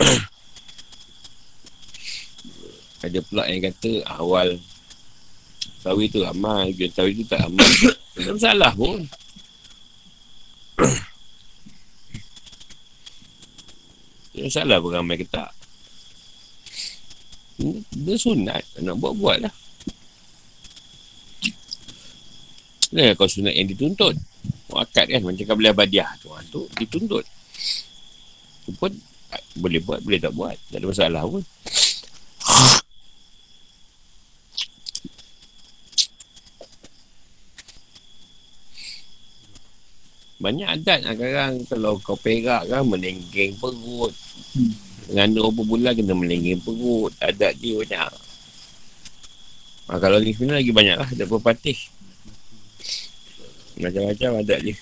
Ada 3.03 3.19
pula 3.27 3.43
yang 3.51 3.67
kata 3.67 3.99
awal 4.15 4.55
Sawi 5.83 6.07
tu 6.07 6.23
amal, 6.23 6.71
jual 6.71 6.87
sawi 6.95 7.11
tu 7.11 7.27
tak 7.27 7.43
amal. 7.43 7.67
Tak 8.13 8.39
masalah 8.39 8.71
pun. 8.77 9.09
Tak 14.33 14.49
masalah 14.49 14.77
pun 14.81 14.91
ramai 14.97 15.21
ke 15.21 15.25
tak. 15.29 15.53
Dia 17.93 18.17
sunat. 18.17 18.65
Nak 18.81 18.97
buat-buat 18.97 19.45
lah. 19.45 19.53
Ni 22.93 23.13
kau 23.13 23.29
sunat 23.29 23.53
yang 23.53 23.69
dituntut. 23.69 24.17
Akad 24.73 25.05
kan 25.05 25.21
macam 25.21 25.45
kau 25.45 25.57
boleh 25.57 25.69
abadiah 25.69 26.09
tu. 26.17 26.33
Tu 26.49 26.61
dituntut. 26.81 27.21
Tu 28.65 28.73
pun 28.73 28.89
boleh 29.57 29.81
buat, 29.85 30.01
boleh 30.01 30.17
tak 30.17 30.33
buat. 30.33 30.57
Tak 30.73 30.81
ada 30.81 30.85
masalah 30.89 31.21
pun. 31.29 31.45
Banyak 40.43 40.67
adat 40.67 40.99
lah 41.07 41.15
sekarang. 41.15 41.63
Kalau 41.71 41.95
kau 42.03 42.19
perak 42.19 42.67
kan 42.67 42.83
Melenggeng 42.83 43.55
perut. 43.55 44.11
Dengan 45.07 45.31
berapa 45.31 45.61
bulan 45.63 45.95
Kena 45.95 46.11
melenggeng 46.11 46.59
perut. 46.59 47.15
Adat 47.23 47.55
dia 47.63 47.79
banyak. 47.79 48.11
Ha, 49.87 49.99
Kalau 50.03 50.19
ni 50.19 50.35
sebenarnya 50.35 50.59
lagi 50.59 50.73
banyak 50.75 50.95
lah. 50.99 51.07
Ada 51.07 51.23
berpatih 51.23 51.79
Macam-macam 53.79 54.43
adat 54.43 54.59
dia 54.67 54.75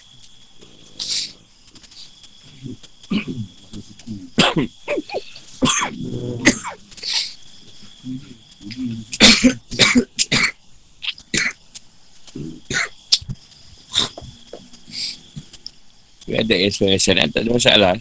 Yang 16.58 16.74
sesuai 16.80 17.00
syariat 17.00 17.30
tak 17.32 17.48
ada 17.48 17.52
masalah. 17.54 17.96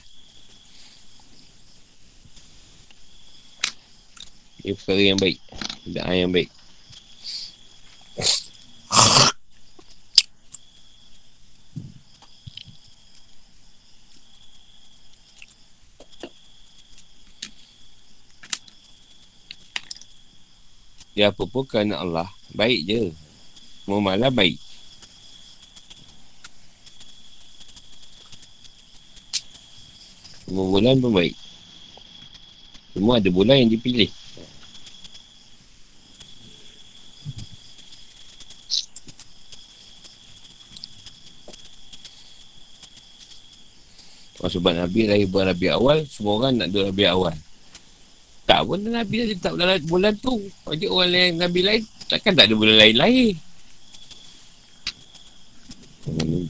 Ini 4.61 4.73
perkara 4.77 5.03
yang 5.03 5.19
baik. 5.21 5.39
Tidak 5.87 6.05
yang 6.11 6.33
baik. 6.33 6.51
Ya 21.21 21.29
apa 21.29 21.45
pun 21.45 21.69
kerana 21.69 22.01
Allah 22.01 22.33
Baik 22.57 22.81
je 22.89 23.01
Mau 23.85 24.01
malah 24.01 24.33
baik 24.33 24.57
Semua 30.49 30.80
bulan 30.91 31.07
pun 31.07 31.12
baik. 31.14 31.34
Semua 32.91 33.22
ada 33.22 33.30
bulan 33.30 33.57
yang 33.62 33.70
dipilih. 33.70 34.11
Oh, 44.41 44.49
sebab 44.49 44.72
Nabi 44.72 45.05
lahir 45.07 45.28
bulan 45.30 45.53
Rabi 45.53 45.68
awal, 45.70 45.99
semua 46.09 46.32
orang 46.43 46.59
nak 46.59 46.74
duduk 46.74 46.91
Rabi 46.91 47.05
awal. 47.07 47.36
Tak 48.49 48.66
pun 48.66 48.82
Nabi 48.82 49.16
lahir 49.22 49.38
tak 49.38 49.55
bulan, 49.55 49.78
bulan 49.86 50.12
tu. 50.18 50.34
Jadi 50.66 50.86
orang 50.91 51.11
lain 51.12 51.32
Nabi 51.38 51.61
lain, 51.62 51.82
takkan 52.11 52.34
tak 52.34 52.51
ada 52.51 52.55
bulan 52.59 52.76
lain 52.80 52.97
lahir. 52.99 53.32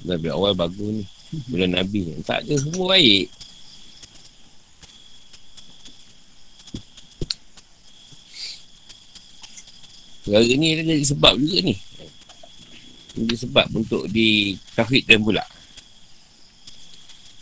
Nabi 0.09 0.29
awal 0.33 0.57
bagus 0.57 0.89
ni. 1.03 1.05
Bulan 1.51 1.77
Nabi. 1.77 2.15
Tak 2.25 2.47
ada, 2.47 2.55
semua 2.57 2.97
baik. 2.97 3.27
Perkara 10.31 10.47
ni 10.47 10.79
dia 10.79 10.87
jadi 10.87 11.03
sebab 11.11 11.35
juga 11.43 11.59
ni. 11.67 11.75
Jadi 13.19 13.35
sebab 13.35 13.67
untuk 13.75 14.07
ditahidkan 14.15 15.19
pula. 15.27 15.43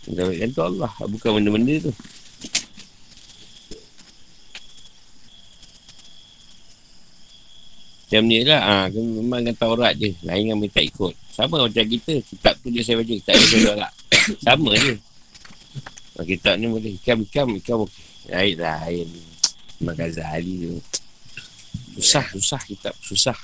Dan 0.09 0.49
tu 0.57 0.65
Allah. 0.65 0.89
Bukan 1.05 1.37
benda-benda 1.37 1.85
tu. 1.85 1.93
Macam 8.09 8.25
ni 8.25 8.41
lah. 8.41 8.89
Ha, 8.89 8.89
memang 8.89 9.45
dengan 9.45 9.61
Taurat 9.61 9.93
je. 9.93 10.17
Lain 10.25 10.49
yang 10.49 10.57
minta 10.57 10.81
ikut. 10.81 11.13
Sama 11.29 11.69
macam 11.69 11.85
kita. 11.85 12.25
Kitab 12.25 12.57
tu 12.65 12.73
dia 12.73 12.81
saya 12.81 13.05
baca. 13.05 13.13
Kitab 13.13 13.37
dia 13.37 13.49
saya 13.53 13.63
tolak. 13.69 13.93
Sama 14.41 14.73
je. 14.81 14.97
Kitab 16.25 16.57
ni 16.57 16.73
boleh. 16.73 16.97
Ikan, 17.05 17.21
ikan, 17.29 17.53
ikan. 17.61 17.85
Lain 18.33 18.57
lain. 18.57 19.09
Imam 19.77 19.93
Ghazali 19.93 20.57
tu. 20.65 20.81
Susah, 21.99 22.27
susah 22.31 22.63
kitab, 22.63 22.95
susah. 23.03 23.35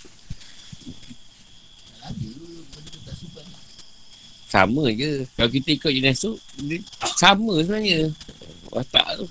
Sama 4.46 4.86
je. 4.94 5.26
Kalau 5.34 5.50
kita 5.50 5.74
ikut 5.74 5.90
jenis 5.90 6.22
tu, 6.22 6.38
sama 7.18 7.58
sebenarnya. 7.58 8.14
Watak 8.70 9.18
tu. 9.18 9.26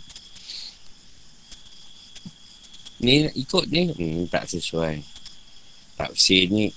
Ni 3.00 3.32
ikut 3.32 3.64
ni, 3.72 3.96
hmm, 3.96 4.28
tak 4.28 4.52
sesuai. 4.52 5.00
Tafsir 5.96 6.52
ni, 6.52 6.68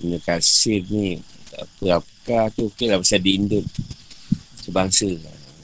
Ibn 0.00 0.16
Kasir 0.24 0.80
ni, 0.88 1.20
tak 1.52 1.68
apa, 1.68 2.00
apakah 2.00 2.44
tu, 2.56 2.72
okey 2.72 2.88
lah 2.88 2.96
pasal 3.04 3.20
di 3.20 3.36
Indo. 3.36 3.60
Sebangsa. 4.64 5.08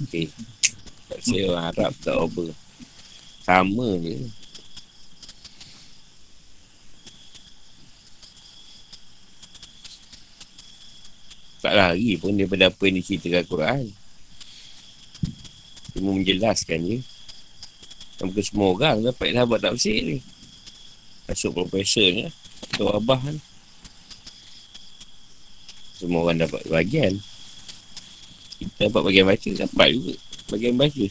Okey. 0.05 0.29
Tafsir 1.09 1.49
orang 1.49 1.73
Arab 1.73 1.93
tak 2.05 2.17
apa. 2.21 2.45
Sama 3.41 3.89
je. 4.05 4.29
Tak 11.67 11.75
lari 11.75 12.15
pun 12.15 12.39
daripada 12.39 12.71
apa 12.71 12.83
yang 12.87 13.03
diceritakan 13.03 13.43
Al-Quran. 13.43 13.85
Cuma 15.99 16.15
menjelaskan 16.15 16.79
je. 16.87 16.99
Sampai 18.23 18.43
semua 18.47 18.71
orang 18.71 19.03
dapat 19.03 19.35
dah 19.35 19.43
buat 19.43 19.59
tafsir 19.59 19.99
ni. 19.99 20.19
Masuk 21.27 21.59
profesor 21.59 22.07
ni. 22.07 22.31
Atau 22.71 22.95
abah 22.95 23.19
ni. 23.27 23.43
Semua 25.99 26.23
orang 26.23 26.47
dapat 26.47 26.63
bagian. 26.71 27.19
Kita 28.63 28.87
dapat 28.87 29.03
bagian 29.11 29.27
baca, 29.27 29.49
dapat 29.67 29.89
juga 29.91 30.15
bagian 30.55 30.75
baca. 30.79 31.07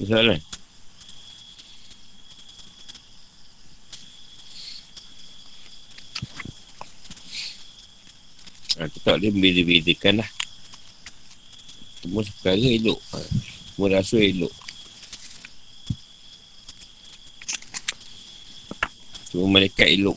Soalan? 0.00 0.40
Ha, 8.80 8.88
kita 8.88 9.12
tak 9.12 9.20
boleh 9.20 9.32
beza-bezakan 9.36 10.24
lah. 10.24 10.30
Semua 12.00 12.24
perkara 12.24 12.56
elok. 12.56 13.00
Ha, 13.12 13.18
semua 13.76 13.88
rasa 13.92 14.16
elok. 14.16 14.54
Semua 19.28 19.46
malaikat 19.52 19.84
elok. 19.84 20.16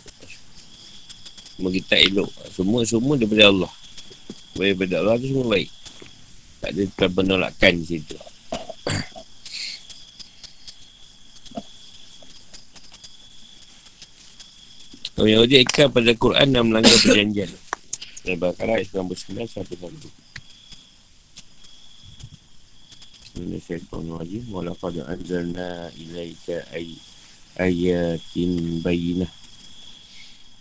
Semua 1.59 1.70
kita 1.76 1.95
elok. 1.99 2.32
Semua-semua 2.55 3.20
daripada 3.20 3.51
Allah. 3.51 3.74
Daripada 4.55 4.93
Allah 5.03 5.16
tu 5.20 5.28
semua 5.28 5.47
baik. 5.51 5.70
Tak 6.64 6.72
ada 6.72 7.05
penolakan 7.11 7.74
di 7.84 7.86
situ. 7.86 8.16
Kalau 15.14 15.28
yang 15.28 15.43
dia 15.51 15.59
ikan 15.68 15.91
pada 15.91 16.16
Quran 16.16 16.47
dan 16.47 16.64
melanggar 16.64 16.95
perjanjian. 17.03 17.51
Surah 18.24 18.39
Al-Baqarah 18.39 18.80
ayat 18.80 18.88
99 18.95 19.51
sampai 19.51 19.76
100. 19.84 20.07
Bismillahirrahmanirrahim. 23.36 24.43
Wa 24.47 24.63
laqad 24.63 24.95
anzalna 25.03 25.91
ilayka 25.99 26.63
ay 26.71 26.95
ayatin 27.59 28.80
bayyinah. 28.80 29.28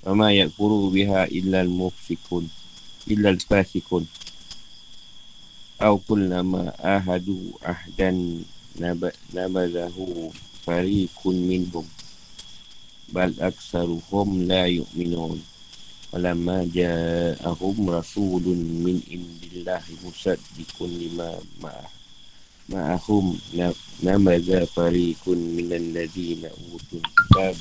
Wa 0.02 0.10
ma 0.10 0.34
yakfuru 0.34 0.90
biha 0.90 1.30
illa 1.30 1.62
al-mufsikun 1.62 2.50
illa 3.06 3.30
al-fasikun. 3.30 4.10
Aw 5.78 5.94
kullama 6.02 6.74
ahadu 6.82 7.54
ahdan 7.62 8.42
nabadahu 9.30 10.34
fariqun 10.66 11.36
minhum 11.46 11.86
bal 13.14 13.30
aksaruhum 13.38 14.50
la 14.50 14.66
yu'minun. 14.66 15.51
Walamma 16.12 16.68
ja'ahum 16.68 17.88
rasulun 17.88 18.60
min 18.84 19.00
indillah 19.08 19.80
musaddiqun 20.04 20.92
lima 20.92 21.40
ma'ah. 21.64 21.88
Ma'ahum 22.68 23.32
namaza 24.04 24.68
farikun 24.68 25.40
minan 25.56 25.96
ladina 25.96 26.52
utul 26.68 27.00
kitab 27.00 27.56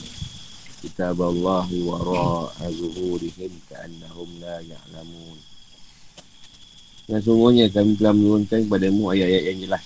kitab 0.84 1.16
Allah 1.24 1.64
wara'a 1.64 2.68
zuhurihim 2.76 3.56
ka'annahum 3.72 4.28
la 4.44 4.60
ya'lamun. 4.60 5.40
Dan 7.08 7.24
semuanya 7.24 7.72
kami 7.72 7.96
telah 7.96 8.12
menurunkan 8.12 8.68
kepada 8.68 8.88
mu 8.92 9.16
ayat-ayat 9.16 9.44
yang 9.48 9.60
jelas. 9.64 9.86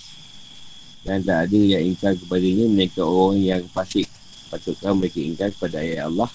Dan 1.06 1.22
tak 1.22 1.46
ada 1.46 1.58
yang 1.58 1.82
ingkar 1.86 2.18
kepadanya 2.18 2.66
mereka 2.66 3.06
orang 3.06 3.38
yang 3.46 3.62
fasik. 3.70 4.10
Patutkan 4.50 4.98
mereka 4.98 5.22
ingkar 5.22 5.54
kepada 5.54 5.78
ayat 5.78 6.10
Allah. 6.10 6.30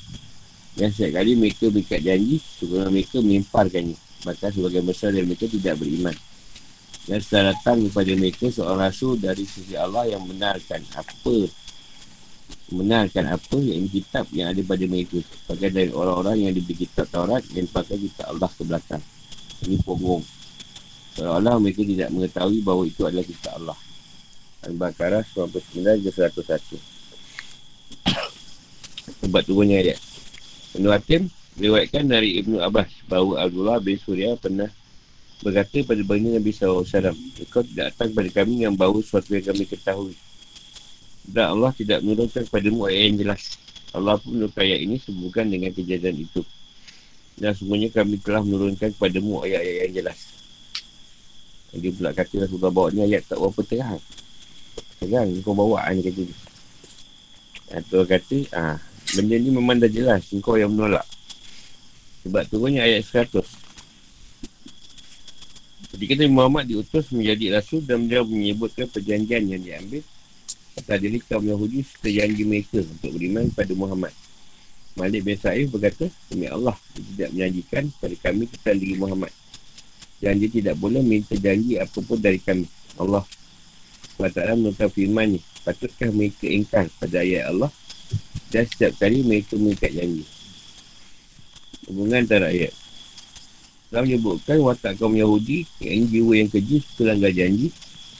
Dan 0.71 0.87
setiap 0.91 1.19
kali 1.19 1.35
mereka 1.35 1.67
berikat 1.67 1.99
janji 1.99 2.39
Sebenarnya 2.39 2.91
mereka 2.95 3.17
memparkannya 3.19 3.97
Bahkan 4.21 4.49
sebagian 4.53 4.85
besar 4.85 5.09
dari 5.09 5.25
mereka 5.25 5.49
tidak 5.49 5.81
beriman. 5.81 6.13
Dan 7.09 7.17
setelah 7.17 7.57
datang 7.57 7.81
kepada 7.89 8.13
mereka 8.13 8.45
seorang 8.53 8.79
rasul 8.85 9.17
dari 9.17 9.41
sisi 9.49 9.73
Allah 9.73 10.05
yang 10.05 10.21
benarkan 10.21 10.85
apa 10.93 11.49
benarkan 12.71 13.25
apa 13.33 13.57
yang 13.57 13.89
kitab 13.89 14.29
yang 14.29 14.53
ada 14.53 14.61
pada 14.61 14.85
mereka. 14.85 15.17
Sebagai 15.25 15.73
dari 15.73 15.89
orang-orang 15.89 16.37
yang 16.45 16.53
diberi 16.53 16.85
kitab 16.85 17.09
Taurat 17.09 17.41
dan 17.49 17.65
pakai 17.65 17.97
kitab 17.97 18.29
Allah 18.29 18.49
ke 18.53 18.61
belakang. 18.61 19.01
Ini 19.65 19.81
pogong. 19.81 20.21
Seolah-olah 21.17 21.57
mereka 21.57 21.81
tidak 21.81 22.13
mengetahui 22.13 22.61
bahawa 22.61 22.83
itu 22.85 23.01
adalah 23.09 23.25
kitab 23.25 23.57
Allah. 23.57 23.77
Al-Baqarah 24.69 25.25
99 25.25 26.05
ke 26.05 26.11
101 26.13 26.91
sebab 29.21 29.41
turunnya 29.45 29.81
ayat 29.81 29.97
Ibn 30.75 30.87
Hatim 30.91 31.31
Riwayatkan 31.59 32.07
dari 32.07 32.39
Ibnu 32.39 32.63
Abbas 32.63 32.87
bahawa 33.11 33.43
Abdullah 33.43 33.83
bin 33.83 33.99
Surya 33.99 34.39
pernah 34.39 34.71
berkata 35.43 35.83
pada 35.83 35.99
baginda 36.07 36.39
Nabi 36.39 36.55
SAW 36.55 36.87
Engkau 36.87 37.65
tidak 37.67 37.91
datang 37.91 38.15
kepada 38.15 38.29
kami 38.41 38.63
yang 38.63 38.73
bawa 38.79 38.95
sesuatu 39.03 39.35
yang 39.35 39.43
kami 39.51 39.67
ketahui. 39.67 40.15
Dan 41.27 41.53
Allah 41.57 41.75
tidak 41.75 41.99
menurunkan 42.01 42.47
kepadamu 42.47 42.87
ayat 42.87 43.01
yang 43.11 43.17
jelas. 43.27 43.59
Allah 43.91 44.15
pun 44.15 44.31
menurunkan 44.31 44.63
ayat 44.63 44.79
ini 44.79 44.95
sebutkan 44.95 45.45
dengan 45.51 45.75
kejadian 45.75 46.23
itu. 46.23 46.41
Dan 47.35 47.51
semuanya 47.51 47.89
kami 47.91 48.15
telah 48.23 48.41
menurunkan 48.47 48.89
kepadamu 48.95 49.43
ayat-ayat 49.43 49.91
yang 49.91 49.93
jelas. 50.01 50.19
Dia 51.75 51.91
pula 51.91 52.15
kata 52.15 52.47
Rasulullah 52.47 52.71
bawa 52.71 52.87
ni 52.95 52.99
ayat 53.11 53.23
tak 53.31 53.39
berapa 53.39 53.61
terang 53.63 54.01
Terang 54.99 55.27
kau 55.43 55.55
bawa 55.55 55.83
ni 55.91 55.99
kata 55.99 56.21
ni. 56.23 56.35
Atau 57.75 58.01
kata 58.07 58.37
ah, 58.55 58.77
Benda 59.11 59.35
ni 59.35 59.49
memang 59.51 59.75
dah 59.75 59.91
jelas 59.91 60.23
Engkau 60.31 60.55
yang 60.55 60.71
menolak 60.71 61.03
Sebab 62.23 62.47
turunnya 62.47 62.87
ayat 62.87 63.03
100 63.03 63.43
Ketika 65.91 66.13
Nabi 66.15 66.31
Muhammad 66.31 66.63
diutus 66.71 67.11
menjadi 67.11 67.59
rasul 67.59 67.83
dan 67.83 68.07
beliau 68.07 68.23
menyebutkan 68.23 68.87
perjanjian 68.87 69.43
yang 69.43 69.59
diambil 69.59 70.01
atas 70.79 70.97
diri 71.03 71.19
kaum 71.19 71.43
Yahudi 71.43 71.83
serta 71.83 72.07
janji 72.07 72.43
mereka 72.47 72.79
untuk 72.79 73.11
beriman 73.11 73.51
kepada 73.51 73.73
Muhammad. 73.75 74.13
Malik 74.95 75.23
bin 75.23 75.35
Sa'if 75.35 75.67
berkata, 75.71 76.07
Demi 76.31 76.47
Allah, 76.47 76.75
dia 76.95 77.03
tidak 77.11 77.29
menjanjikan 77.35 77.83
pada 77.99 78.15
kami 78.23 78.43
tentang 78.47 78.77
diri 78.79 78.95
Muhammad. 78.95 79.33
Dan 80.23 80.39
dia 80.39 80.49
tidak 80.51 80.75
boleh 80.79 81.03
minta 81.03 81.35
janji 81.35 81.75
apapun 81.75 82.19
dari 82.19 82.39
kami. 82.39 82.67
Allah 82.95 83.23
SWT 84.15 84.39
menurutkan 84.55 84.89
firman 84.91 85.27
ni. 85.35 85.39
Patutkah 85.61 86.09
mereka 86.09 86.47
ingkar 86.47 86.87
pada 86.97 87.21
ayat 87.21 87.51
Allah? 87.51 87.71
Dan 88.51 88.67
setiap 88.67 88.91
kali 88.99 89.23
mereka 89.23 89.55
mengikat 89.55 89.95
janji. 89.95 90.27
Hubungan 91.87 92.27
antara 92.27 92.51
ayat. 92.51 92.75
Allah 93.91 94.07
menyebutkan 94.07 94.59
watak 94.63 94.99
kaum 94.99 95.15
Yahudi 95.15 95.67
yang 95.83 96.07
jiwa 96.07 96.33
yang 96.39 96.47
keji 96.47 96.79
setelah 96.79 97.15
langgar 97.15 97.35
janji 97.35 97.71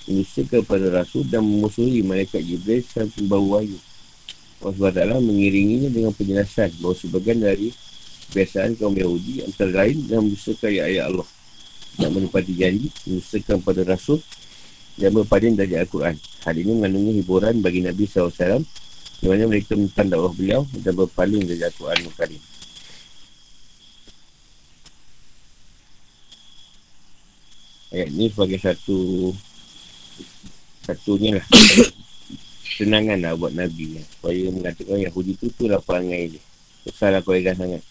menyusul 0.03 0.43
kepada 0.49 0.88
Rasul 0.91 1.23
dan 1.32 1.47
memusuhi 1.47 2.03
malaikat 2.03 2.43
Jibril 2.43 2.84
dan 2.91 3.07
pembawa 3.07 3.59
wahyu. 3.59 3.79
Allah 4.61 5.17
SWT 5.17 5.23
mengiringinya 5.23 5.89
dengan 5.89 6.11
penjelasan 6.13 6.69
bahawa 6.84 6.95
sebagian 6.99 7.39
dari 7.39 7.71
kebiasaan 8.29 8.77
kaum 8.77 8.93
Yahudi 8.93 9.47
antara 9.47 9.71
lain 9.84 10.05
yang 10.11 10.27
menyusulkan 10.27 10.69
ayat-ayat 10.69 11.03
Allah 11.07 11.27
dan 11.99 12.09
menepati 12.15 12.53
janji 12.55 12.88
menyusulkan 13.07 13.57
pada 13.63 13.82
Rasul 13.88 14.19
dan 14.99 15.15
berpadan 15.15 15.55
dari 15.55 15.79
Al-Quran. 15.79 16.19
Hal 16.43 16.55
ini 16.59 16.71
mengandungi 16.77 17.11
hiburan 17.23 17.63
bagi 17.63 17.79
Nabi 17.79 18.05
SAW 18.05 18.61
di 19.22 19.30
mana 19.30 19.45
mereka 19.45 19.78
mentang 19.78 20.09
dakwah 20.09 20.34
beliau 20.34 20.65
dan 20.82 20.97
berpaling 20.97 21.45
dari 21.45 21.61
Al-Quran 21.61 22.09
Al-Karim. 22.09 22.41
ayat 27.91 28.09
ni 28.15 28.32
sebagai 28.32 28.59
satu 28.59 29.30
satunya 30.88 31.38
lah. 31.38 31.47
Senangan 32.82 33.19
lah 33.19 33.36
buat 33.36 33.53
Nabi 33.53 33.99
lah. 33.99 34.05
supaya 34.17 34.47
mengatakan 34.49 34.97
Yahudi 34.97 35.36
tu 35.38 35.51
tu 35.53 35.67
lah 35.67 35.78
perangai 35.84 36.34
dia. 36.34 36.41
Susah 36.88 37.13
lah 37.13 37.22
kau 37.22 37.36
sangat. 37.36 37.84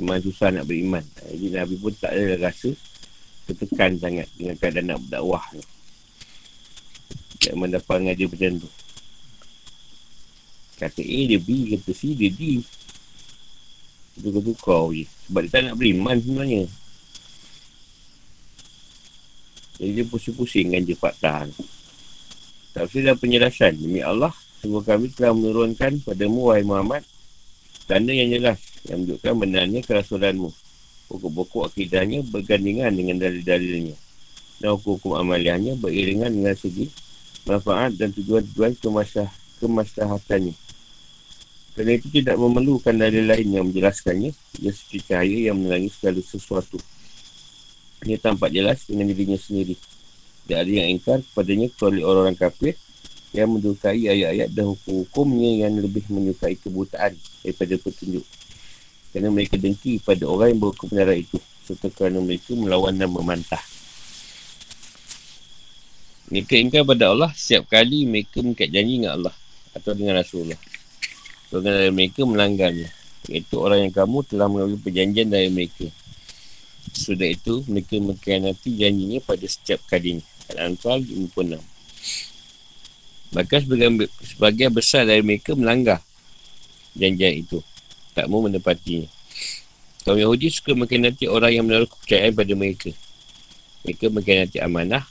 Memang 0.00 0.18
susah 0.24 0.50
nak 0.50 0.66
beriman. 0.66 1.04
Jadi 1.30 1.46
Nabi 1.54 1.78
pun 1.78 1.92
tak 1.94 2.16
ada 2.16 2.50
rasa 2.50 2.74
tertekan 3.44 3.94
sangat 4.00 4.26
dengan 4.34 4.56
keadaan 4.58 4.88
nak 4.90 4.98
berdakwah 5.06 5.44
ni. 5.54 5.62
Tak 7.44 7.54
mendapat 7.60 7.86
perangai 7.86 8.14
dia 8.16 8.26
macam 8.26 8.64
tu 8.64 8.70
kata 10.78 11.02
A 11.02 11.18
dia 11.30 11.38
B 11.38 11.74
kata 11.74 11.90
C 11.94 12.14
dia 12.14 12.30
D. 12.30 12.62
Tukar-tukar 14.18 14.94
je. 14.94 15.04
Sebab 15.26 15.40
dia 15.46 15.50
tak 15.50 15.60
nak 15.66 15.74
beriman 15.78 16.16
sebenarnya. 16.22 16.62
Jadi 19.74 19.90
dia 19.90 20.06
pusing-pusingkan 20.06 20.86
je 20.86 20.94
fakta 20.94 21.50
Tafsir 22.74 23.02
dan 23.02 23.18
penjelasan. 23.18 23.74
Demi 23.74 24.06
Allah 24.06 24.30
Semua 24.62 24.86
kami 24.86 25.10
telah 25.10 25.34
menurunkan 25.34 25.98
padamu 26.06 26.50
Wahai 26.50 26.62
Muhammad 26.62 27.02
Tanda 27.90 28.14
yang 28.14 28.30
jelas 28.38 28.62
Yang 28.86 29.18
menunjukkan 29.18 29.32
benarnya 29.34 29.80
kerasulanmu. 29.82 30.50
Pokok-pokok 31.10 31.74
akidahnya 31.74 32.22
bergandingan 32.24 32.94
dengan 32.96 33.20
dalil-dalilnya. 33.20 33.98
Dan 34.62 34.78
hukum-hukum 34.78 35.18
amaliahnya 35.18 35.74
beriringan 35.76 36.32
dengan 36.32 36.54
segi 36.54 36.88
Manfaat 37.44 38.00
dan 38.00 38.08
tujuan-tujuan 38.16 38.72
kemasah, 38.80 39.28
kemaslahatannya 39.60 40.63
Kerana 41.74 41.92
itu 41.98 42.06
tidak 42.08 42.38
memerlukan 42.38 42.94
dalil 42.94 43.26
lain 43.26 43.50
yang 43.50 43.66
menjelaskannya 43.66 44.30
Ia 44.62 44.70
seperti 44.70 45.10
cahaya 45.10 45.50
yang 45.50 45.58
menerangi 45.58 45.90
segala 45.90 46.22
sesuatu 46.22 46.78
dia 48.04 48.20
tampak 48.20 48.52
jelas 48.52 48.84
dengan 48.84 49.08
dirinya 49.08 49.40
sendiri. 49.40 49.74
Tidak 50.44 50.58
ada 50.60 50.68
yang 50.68 50.92
ingkar 50.92 51.24
kepadanya 51.24 51.72
kecuali 51.72 52.04
orang-orang 52.04 52.36
kafir 52.36 52.76
yang 53.32 53.48
mendukai 53.50 54.04
ayat-ayat 54.06 54.52
dan 54.52 54.76
hukum-hukumnya 54.76 55.66
yang 55.66 55.72
lebih 55.80 56.04
menyukai 56.12 56.54
kebutaan 56.60 57.16
daripada 57.40 57.74
petunjuk. 57.80 58.22
Kerana 59.10 59.32
mereka 59.32 59.56
dengki 59.56 60.04
pada 60.04 60.28
orang 60.28 60.52
yang 60.54 60.60
berhukum 60.60 60.86
benar 60.92 61.16
itu. 61.16 61.40
Serta 61.64 61.88
kerana 61.88 62.20
mereka 62.20 62.52
melawan 62.52 62.92
dan 62.92 63.08
memantah. 63.08 63.62
Mereka 66.28 66.60
ingkar 66.60 66.84
pada 66.84 67.08
Allah 67.16 67.32
setiap 67.32 67.72
kali 67.72 68.04
mereka 68.04 68.44
mengikat 68.44 68.68
janji 68.68 69.00
dengan 69.00 69.16
Allah 69.16 69.34
atau 69.72 69.96
dengan 69.96 70.20
Rasulullah. 70.20 70.73
Seorang 71.54 71.70
dari 71.70 71.94
mereka 71.94 72.26
melanggarnya. 72.26 72.90
Iaitu 73.30 73.62
orang 73.62 73.86
yang 73.86 73.94
kamu 73.94 74.26
telah 74.26 74.50
mengambil 74.50 74.74
perjanjian 74.82 75.30
dari 75.30 75.54
mereka. 75.54 75.86
Sudah 76.90 77.30
itu, 77.30 77.62
mereka 77.70 77.94
mengkhianati 78.02 78.74
janjinya 78.74 79.22
pada 79.22 79.46
setiap 79.46 79.78
kalinya. 79.86 80.26
Al-Anfal 80.50 81.06
56. 81.06 81.62
Bahkan 83.38 83.58
sebagian, 83.70 84.02
sebagian 84.18 84.74
besar 84.74 85.06
dari 85.06 85.22
mereka 85.22 85.54
melanggar 85.54 86.02
janjian 86.98 87.46
itu. 87.46 87.62
Tak 88.18 88.26
mau 88.26 88.42
menepatinya. 88.42 89.06
Kaum 90.02 90.18
Yahudi 90.18 90.50
suka 90.50 90.74
mengkhianati 90.74 91.30
orang 91.30 91.54
yang 91.54 91.70
menaruh 91.70 91.86
kepercayaan 91.86 92.34
pada 92.34 92.52
mereka. 92.58 92.90
Mereka 93.86 94.10
mengkhianati 94.10 94.58
amanah, 94.58 95.06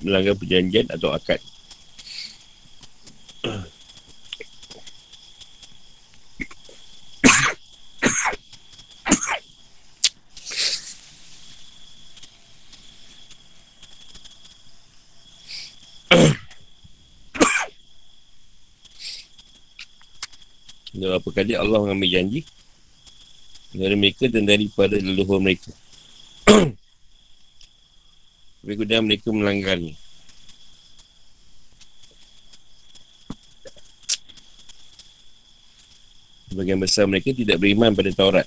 melanggar 0.00 0.32
perjanjian 0.32 0.88
atau 0.88 1.12
akad. 1.12 1.44
Dan 21.02 21.18
apa 21.18 21.34
kali 21.34 21.58
Allah 21.58 21.82
mengambil 21.82 22.14
janji 22.14 22.46
dari 23.74 23.98
mereka 23.98 24.30
dan 24.30 24.46
daripada 24.46 24.94
leluhur 25.02 25.42
mereka. 25.42 25.74
Tapi 28.62 28.72
kemudian 28.78 29.02
mereka 29.02 29.34
melanggarnya. 29.34 29.98
Sebagian 36.54 36.78
besar 36.78 37.10
mereka 37.10 37.34
tidak 37.34 37.58
beriman 37.58 37.98
pada 37.98 38.14
Taurat. 38.14 38.46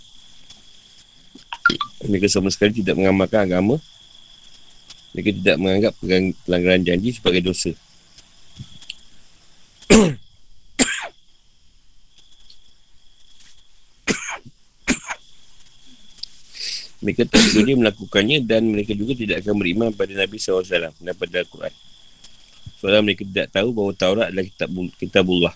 Mereka 2.08 2.32
sama 2.32 2.48
sekali 2.56 2.80
tidak 2.80 2.96
mengamalkan 2.96 3.52
agama. 3.52 3.84
Mereka 5.12 5.44
tidak 5.44 5.60
menganggap 5.60 5.92
pelanggaran 6.48 6.88
janji 6.88 7.20
sebagai 7.20 7.52
dosa. 7.52 7.76
Mereka 17.06 17.22
tak 17.30 17.46
sudi 17.54 17.78
melakukannya 17.78 18.42
dan 18.42 18.66
mereka 18.66 18.98
juga 18.98 19.14
tidak 19.14 19.46
akan 19.46 19.62
beriman 19.62 19.94
pada 19.94 20.10
Nabi 20.18 20.42
SAW 20.42 20.66
dan 20.90 21.14
pada 21.14 21.46
Al-Quran. 21.46 21.74
Soalnya 22.82 23.02
mereka 23.06 23.22
tidak 23.22 23.48
tahu 23.54 23.70
bahawa 23.70 23.94
Taurat 23.94 24.28
adalah 24.34 24.46
kitab, 24.50 24.70
kitabullah. 24.98 25.54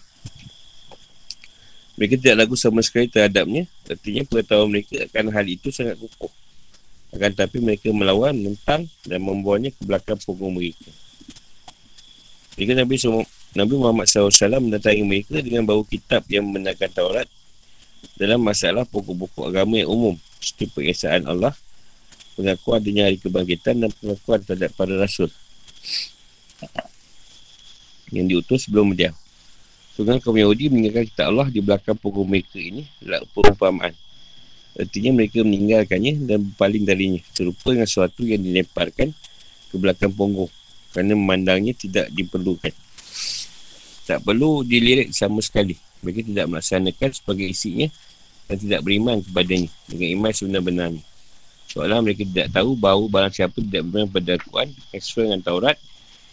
Mereka 1.98 2.22
tidak 2.22 2.46
lagu 2.46 2.54
sama 2.54 2.86
sekali 2.86 3.10
terhadapnya. 3.10 3.66
Artinya 3.90 4.22
pengetahuan 4.30 4.70
mereka 4.70 5.10
akan 5.10 5.26
hal 5.34 5.46
itu 5.50 5.74
sangat 5.74 5.98
kukuh. 5.98 6.30
Akan 7.18 7.34
tapi 7.34 7.58
mereka 7.58 7.90
melawan, 7.90 8.38
mentang 8.38 8.86
dan 9.10 9.20
membawanya 9.20 9.74
ke 9.74 9.82
belakang 9.82 10.22
punggung 10.22 10.54
mereka. 10.54 10.86
Mereka 12.56 12.78
Nabi, 12.78 12.96
Nabi 13.58 13.74
Muhammad 13.74 14.06
SAW 14.06 14.62
mendatangi 14.62 15.02
mereka 15.02 15.42
dengan 15.42 15.66
bawa 15.66 15.82
kitab 15.82 16.30
yang 16.30 16.46
membenarkan 16.46 16.94
Taurat 16.94 17.26
dalam 18.22 18.38
masalah 18.38 18.86
pokok-pokok 18.86 19.50
agama 19.50 19.82
yang 19.82 19.90
umum 19.90 20.16
seperti 20.40 20.72
pengesaan 20.72 21.28
Allah, 21.28 21.54
pengakuan 22.40 22.80
adanya 22.80 23.12
hari 23.12 23.20
kebangkitan 23.20 23.84
dan 23.84 23.92
pengakuan 24.00 24.40
terhadap 24.44 24.72
para 24.74 24.96
rasul 24.96 25.28
yang 28.10 28.26
diutus 28.26 28.66
sebelum 28.66 28.96
dia. 28.96 29.14
Tunggal 30.00 30.24
kaum 30.24 30.40
Yahudi 30.40 30.72
meninggalkan 30.72 31.12
kitab 31.12 31.36
Allah 31.36 31.52
di 31.52 31.60
belakang 31.60 32.00
pokok 32.00 32.24
mereka 32.24 32.56
ini 32.56 32.88
adalah 33.04 33.28
perumpamaan. 33.36 33.94
Artinya 34.80 35.12
mereka 35.12 35.44
meninggalkannya 35.44 36.24
dan 36.24 36.40
berpaling 36.48 36.88
darinya. 36.88 37.20
Serupa 37.36 37.76
dengan 37.76 37.84
sesuatu 37.84 38.24
yang 38.24 38.40
dilemparkan 38.40 39.12
ke 39.68 39.76
belakang 39.76 40.16
punggung. 40.16 40.48
Kerana 40.96 41.20
memandangnya 41.20 41.76
tidak 41.76 42.08
diperlukan. 42.16 42.72
Tak 44.08 44.24
perlu 44.24 44.64
dilirik 44.64 45.12
sama 45.12 45.44
sekali. 45.44 45.76
Mereka 46.00 46.32
tidak 46.32 46.48
melaksanakan 46.48 47.10
sebagai 47.12 47.52
isinya 47.52 47.92
dan 48.50 48.58
tidak 48.58 48.82
beriman 48.82 49.22
kepadanya 49.22 49.70
dengan 49.86 50.08
iman 50.18 50.32
sebenar-benarnya. 50.34 51.04
Soalnya 51.70 52.02
mereka 52.02 52.26
tidak 52.26 52.50
tahu 52.50 52.74
bahawa 52.74 53.06
barang 53.06 53.34
siapa 53.38 53.62
tidak 53.62 53.86
beriman 53.86 54.10
pada 54.10 54.30
Al-Quran 54.34 54.70
sesuai 54.90 55.24
dengan 55.30 55.42
Taurat, 55.46 55.78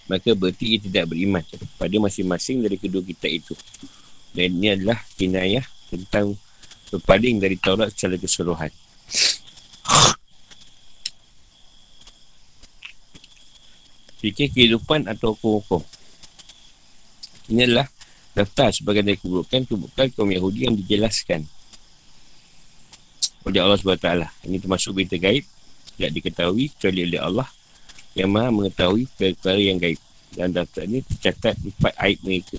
maka 0.09 0.33
berarti 0.33 0.64
ia 0.64 0.79
tidak 0.81 1.12
beriman 1.12 1.45
pada 1.77 1.97
masing-masing 2.01 2.64
dari 2.64 2.81
kedua 2.81 3.05
kitab 3.05 3.29
itu. 3.29 3.53
Dan 4.33 4.57
ini 4.57 4.73
adalah 4.73 4.97
kinayah 5.21 5.64
tentang 5.93 6.41
berpaling 6.89 7.37
dari 7.37 7.61
Taurat 7.61 7.93
secara 7.93 8.17
keseluruhan. 8.17 8.73
Fikir 14.17 14.49
kehidupan 14.57 15.05
atau 15.05 15.37
hukum-hukum. 15.37 15.85
Ini 17.53 17.69
adalah 17.69 17.93
daftar 18.33 18.73
sebagai 18.73 19.05
dari 19.05 19.21
keburukan-keburukan 19.21 20.17
kaum 20.17 20.33
Yahudi 20.33 20.64
yang 20.64 20.75
dijelaskan 20.81 21.45
oleh 23.47 23.61
Allah 23.62 23.78
SWT. 23.78 24.11
Ini 24.51 24.57
termasuk 24.59 24.90
berita 24.99 25.14
gaib. 25.14 25.47
Tidak 25.97 26.11
diketahui 26.12 26.74
kecuali 26.74 27.07
oleh 27.07 27.20
Allah 27.22 27.49
yang 28.18 28.28
maha 28.28 28.51
mengetahui 28.51 29.07
perkara 29.14 29.57
yang 29.57 29.78
gaib. 29.78 30.03
Dan 30.34 30.53
daftar 30.53 30.84
ini 30.84 31.01
tercatat 31.07 31.55
empat 31.57 31.94
aib 32.03 32.18
mereka. 32.26 32.59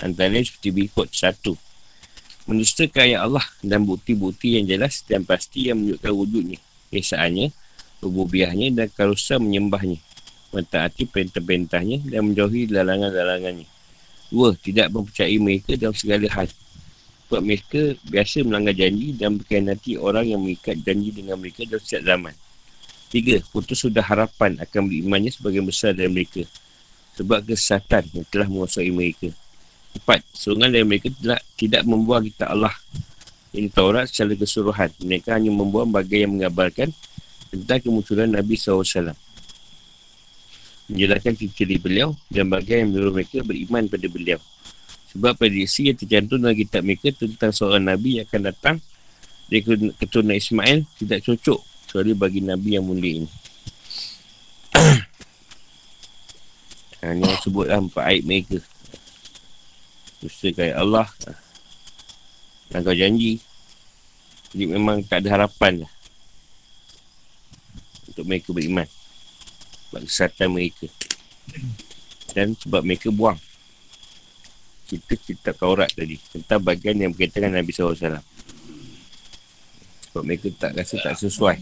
Antara 0.00 0.40
seperti 0.40 0.72
berikut. 0.72 1.12
Satu. 1.12 1.54
Menustakan 2.48 3.04
ayat 3.04 3.20
Allah 3.28 3.44
dan 3.60 3.84
bukti-bukti 3.84 4.56
yang 4.56 4.64
jelas 4.64 5.04
dan 5.04 5.28
pasti 5.28 5.68
yang 5.68 5.84
menunjukkan 5.84 6.12
wujudnya. 6.16 6.58
Kesaannya, 6.88 7.52
rububiahnya 8.00 8.72
dan 8.72 8.88
karusa 8.88 9.36
menyembahnya. 9.36 10.00
Mentaati 10.56 11.04
perintah-perintahnya 11.04 12.08
dan 12.08 12.32
menjauhi 12.32 12.72
larangan-larangannya. 12.72 13.68
Dua, 14.32 14.56
tidak 14.56 14.88
mempercayai 14.88 15.36
mereka 15.36 15.76
dalam 15.76 15.92
segala 15.92 16.24
hal. 16.32 16.48
Sebab 17.28 17.44
mereka 17.44 17.92
biasa 18.08 18.40
melanggar 18.40 18.72
janji 18.72 19.12
dan 19.12 19.36
berkhianati 19.36 20.00
orang 20.00 20.32
yang 20.32 20.40
mengikat 20.40 20.80
janji 20.80 21.12
dengan 21.12 21.36
mereka 21.36 21.68
dalam 21.68 21.84
setiap 21.84 22.02
zaman. 22.08 22.34
Tiga, 23.12 23.36
putus 23.52 23.84
sudah 23.84 24.00
harapan 24.00 24.56
akan 24.56 24.88
berimannya 24.88 25.28
sebagian 25.28 25.68
besar 25.68 25.92
dari 25.92 26.08
mereka. 26.08 26.48
Sebab 27.20 27.44
kesesatan 27.44 28.08
yang 28.16 28.24
telah 28.32 28.48
menguasai 28.48 28.88
mereka. 28.88 29.28
Empat, 29.92 30.24
seorang 30.32 30.72
dari 30.72 30.88
mereka 30.88 31.12
telah 31.20 31.40
tidak 31.60 31.84
membuang 31.84 32.24
kita 32.24 32.48
Allah. 32.48 32.72
Ini 33.52 33.68
Taurat 33.72 34.08
secara 34.08 34.32
keseluruhan. 34.32 34.88
Mereka 35.04 35.36
hanya 35.36 35.52
membuang 35.52 35.92
bagian 35.92 36.28
yang 36.28 36.32
mengabarkan 36.40 36.92
tentang 37.52 37.80
kemunculan 37.80 38.28
Nabi 38.28 38.56
SAW. 38.56 39.12
Menjelaskan 40.88 41.36
ciri 41.36 41.76
beliau 41.76 42.16
dan 42.32 42.48
bagian 42.48 42.88
yang 42.88 42.90
menurut 42.96 43.20
mereka 43.20 43.44
beriman 43.44 43.84
pada 43.88 44.08
beliau. 44.08 44.40
Sebab 45.08 45.40
prediksi 45.40 45.88
yang 45.88 45.96
tercantum 45.96 46.36
dalam 46.36 46.52
kitab 46.52 46.84
mereka 46.84 47.08
tentang 47.16 47.48
seorang 47.48 47.80
Nabi 47.80 48.20
yang 48.20 48.28
akan 48.28 48.42
datang 48.52 48.76
dari 49.48 49.64
keturunan 49.96 50.36
Ismail 50.36 50.84
tidak 51.00 51.24
cocok 51.24 51.60
kecuali 51.88 52.12
bagi 52.12 52.40
Nabi 52.44 52.76
yang 52.76 52.84
mulia 52.84 53.24
ini. 53.24 53.30
Ha, 56.98 57.14
sebutlah 57.38 57.78
empat 57.78 58.10
aib 58.10 58.26
mereka. 58.26 58.58
Dusta 60.18 60.50
kaya 60.50 60.74
Allah. 60.74 61.06
Dan 62.74 62.82
kau 62.82 62.90
janji. 62.90 63.38
Jadi 64.50 64.66
memang 64.66 65.06
tak 65.06 65.22
ada 65.22 65.38
harapan 65.38 65.86
lah. 65.86 65.92
Untuk 68.10 68.26
mereka 68.26 68.50
beriman. 68.50 68.90
Sebab 69.86 70.10
kesatuan 70.10 70.50
mereka. 70.50 70.90
Dan 72.34 72.58
sebab 72.58 72.82
mereka 72.82 73.14
buang 73.14 73.38
kita 74.88 75.20
kitab 75.20 75.54
Taurat 75.60 75.92
tadi 75.92 76.16
tentang 76.32 76.64
bagian 76.64 76.96
yang 76.96 77.12
berkaitan 77.12 77.52
dengan 77.52 77.60
Nabi 77.60 77.72
SAW. 77.76 78.24
Sebab 80.08 80.22
mereka 80.24 80.48
tak 80.56 80.72
rasa 80.72 80.96
tak 80.96 81.20
sesuai. 81.20 81.60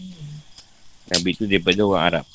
Nabi 1.11 1.29
itu 1.35 1.43
daripada 1.43 1.83
orang 1.83 2.03
Arab. 2.07 2.25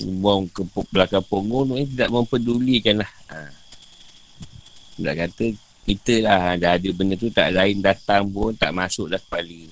Buang 0.00 0.48
ke 0.52 0.64
belakang 0.92 1.24
punggung 1.24 1.72
ni 1.72 1.88
tidak 1.88 2.12
mempedulikan 2.12 3.00
lah. 3.00 3.12
Ha. 3.32 3.48
Tak 5.00 5.16
kata 5.16 5.44
kita 5.88 6.14
lah 6.24 6.60
dah 6.60 6.76
ada 6.76 6.88
benda 6.92 7.16
tu 7.16 7.32
tak 7.32 7.56
lain 7.56 7.80
datang 7.80 8.28
pun 8.28 8.52
tak 8.52 8.72
masuk 8.76 9.08
dah 9.08 9.20
kepala. 9.20 9.64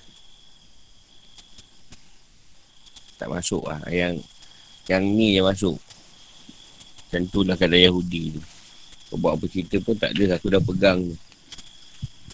Tak 3.19 3.29
masuk 3.29 3.67
lah. 3.67 3.83
Yang 3.91 4.23
yang 4.87 5.03
ni 5.03 5.37
yang 5.37 5.51
masuk. 5.51 5.77
Macam 7.11 7.23
tu 7.29 7.41
lah 7.43 7.59
kadang 7.59 7.83
Yahudi 7.83 8.39
tu. 8.39 8.43
Kau 9.11 9.19
buat 9.19 9.35
apa 9.35 9.45
cerita 9.51 9.77
pun 9.83 9.99
tak 9.99 10.15
ada 10.15 10.39
aku 10.39 10.47
dah 10.49 10.63
pegang 10.63 11.03
tu. 11.03 11.17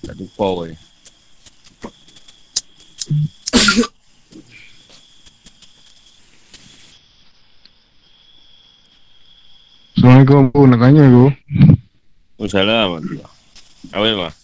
Tak 0.04 0.14
tukar 0.20 0.68
je 0.68 0.76
Assalamualaikum 9.96 10.52
aku 10.52 10.60
nak 10.68 10.80
tanya 10.84 11.02
aku 11.08 11.26
Assalamualaikum 12.44 13.24
Apa 13.88 14.04
ni 14.04 14.43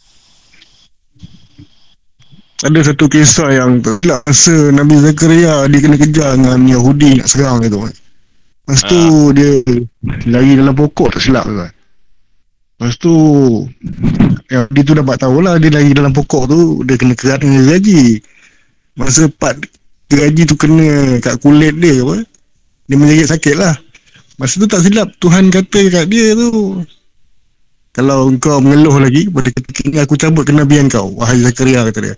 ada 2.61 2.81
satu 2.85 3.09
kisah 3.09 3.49
yang 3.57 3.81
masa 4.05 4.55
Nabi 4.69 5.01
Zakaria 5.01 5.65
dia 5.65 5.79
kena 5.81 5.97
kejar 5.97 6.37
dengan 6.37 6.61
Yahudi 6.69 7.17
nak 7.17 7.29
serang 7.33 7.65
gitu 7.65 7.89
kan. 7.89 7.95
Lepas 8.69 8.81
tu 8.85 9.01
ha. 9.01 9.33
dia 9.33 9.51
lari 10.29 10.53
dalam 10.61 10.75
pokok 10.77 11.17
tak 11.17 11.23
silap 11.25 11.49
kan. 11.49 11.73
Lepas 11.73 12.95
tu 13.01 13.15
ya, 14.53 14.69
dia 14.69 14.83
tu 14.85 14.93
dapat 14.93 15.17
tahulah 15.17 15.57
dia 15.57 15.73
lari 15.73 15.91
dalam 15.97 16.13
pokok 16.13 16.43
tu 16.53 16.61
dia 16.85 17.01
kena 17.01 17.17
kerat 17.17 17.41
dengan 17.41 17.65
gaji. 17.65 18.21
Masa 19.01 19.33
part 19.33 19.57
gaji 20.13 20.43
tu 20.45 20.55
kena 20.61 21.17
kat 21.25 21.41
kulit 21.41 21.81
dia 21.81 22.05
apa. 22.05 22.29
Dia 22.93 22.97
menjadi 23.01 23.25
sakit 23.25 23.57
lah. 23.57 23.73
Masa 24.37 24.61
tu 24.61 24.69
tak 24.69 24.85
silap 24.85 25.09
Tuhan 25.17 25.49
kata 25.49 25.81
kat 25.89 26.05
dia 26.13 26.37
tu 26.37 26.77
kalau 27.91 28.31
engkau 28.31 28.63
mengeluh 28.63 29.03
lagi 29.03 29.27
pada 29.27 29.51
ketika 29.51 29.81
ini 29.83 29.99
aku 29.99 30.15
cabut 30.15 30.47
kenabian 30.47 30.87
kau 30.87 31.11
wahai 31.17 31.41
Zakaria 31.41 31.83
kata 31.89 32.01
dia. 32.05 32.15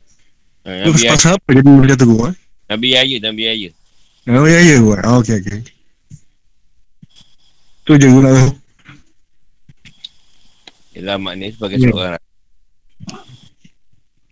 Ha, 0.63 0.87
Nabi 0.87 1.11
Pasal 1.11 1.35
apa 1.35 1.49
dia 1.51 1.63
macam 1.67 1.97
tu 1.99 2.17
eh? 2.31 2.35
Nabi 2.71 2.87
Yahya, 2.95 3.17
Nabi 3.19 3.43
Yahya. 3.51 3.71
Nabi 4.31 4.49
Yahya 4.55 4.75
buat. 4.81 5.01
Oh, 5.05 5.19
okey 5.21 5.37
okey. 5.43 5.61
Tu 7.83 7.93
je 7.99 8.07
tahu. 8.07 8.49
Yelah 10.93 11.17
maknanya 11.19 11.57
sebagai 11.57 11.81
Ya. 11.81 11.89
seorang 11.89 12.23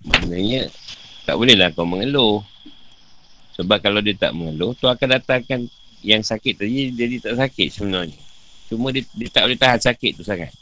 Maknanya 0.05 0.63
Tak 1.25 1.35
bolehlah 1.41 1.69
kau 1.73 1.89
mengeluh 1.89 2.45
Sebab 3.57 3.81
kalau 3.81 4.05
dia 4.05 4.13
tak 4.13 4.37
mengeluh 4.37 4.77
Tu 4.77 4.85
akan 4.85 5.09
datangkan 5.19 5.65
Yang 6.05 6.23
sakit 6.29 6.61
tadi 6.61 6.93
Jadi 6.93 7.15
tak 7.25 7.41
sakit 7.41 7.69
sebenarnya 7.73 8.21
Cuma 8.69 8.93
dia, 8.93 9.03
dia 9.17 9.29
tak 9.33 9.49
boleh 9.49 9.57
tahan 9.57 9.81
sakit 9.81 10.21
tu 10.21 10.23
sangat 10.23 10.53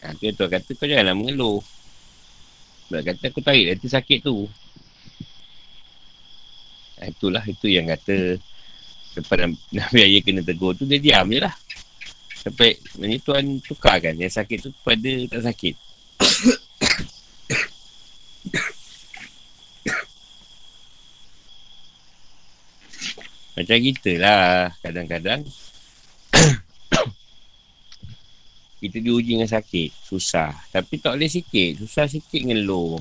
ha, 0.00 0.16
Tu 0.16 0.32
yang 0.32 0.36
Tuhan 0.40 0.48
kata 0.48 0.70
kau 0.74 0.88
janganlah 0.88 1.14
mengeluh 1.14 1.60
Sebab 2.90 3.06
kata 3.06 3.30
aku 3.30 3.38
tarik 3.38 3.70
nanti 3.70 3.86
sakit 3.86 4.18
tu. 4.18 4.50
Ha, 6.98 7.06
Itulah 7.06 7.46
itu 7.46 7.70
yang 7.70 7.86
kata 7.86 8.34
Lepas 9.14 9.46
Nabi- 9.78 10.02
Ayah 10.02 10.22
kena 10.26 10.42
tegur 10.42 10.74
tu 10.74 10.90
Dia 10.90 10.98
diam 10.98 11.30
je 11.30 11.38
lah. 11.38 11.54
Sampai 12.34 12.82
Ini 12.98 13.22
Tuhan 13.22 13.62
tukarkan 13.62 14.18
Yang 14.18 14.42
sakit 14.42 14.58
tu 14.58 14.74
pada 14.82 15.06
tak 15.30 15.54
sakit. 15.54 15.74
Macam 23.54 23.78
kita 23.78 24.12
lah 24.18 24.74
Kadang-kadang 24.82 25.46
Kita 28.80 28.96
diuji 28.96 29.36
dengan 29.36 29.50
sakit. 29.50 29.92
Susah. 30.08 30.56
Tapi 30.72 30.96
tak 30.96 31.20
boleh 31.20 31.28
sikit. 31.28 31.84
Susah 31.84 32.08
sikit 32.08 32.40
ngeluh 32.40 32.96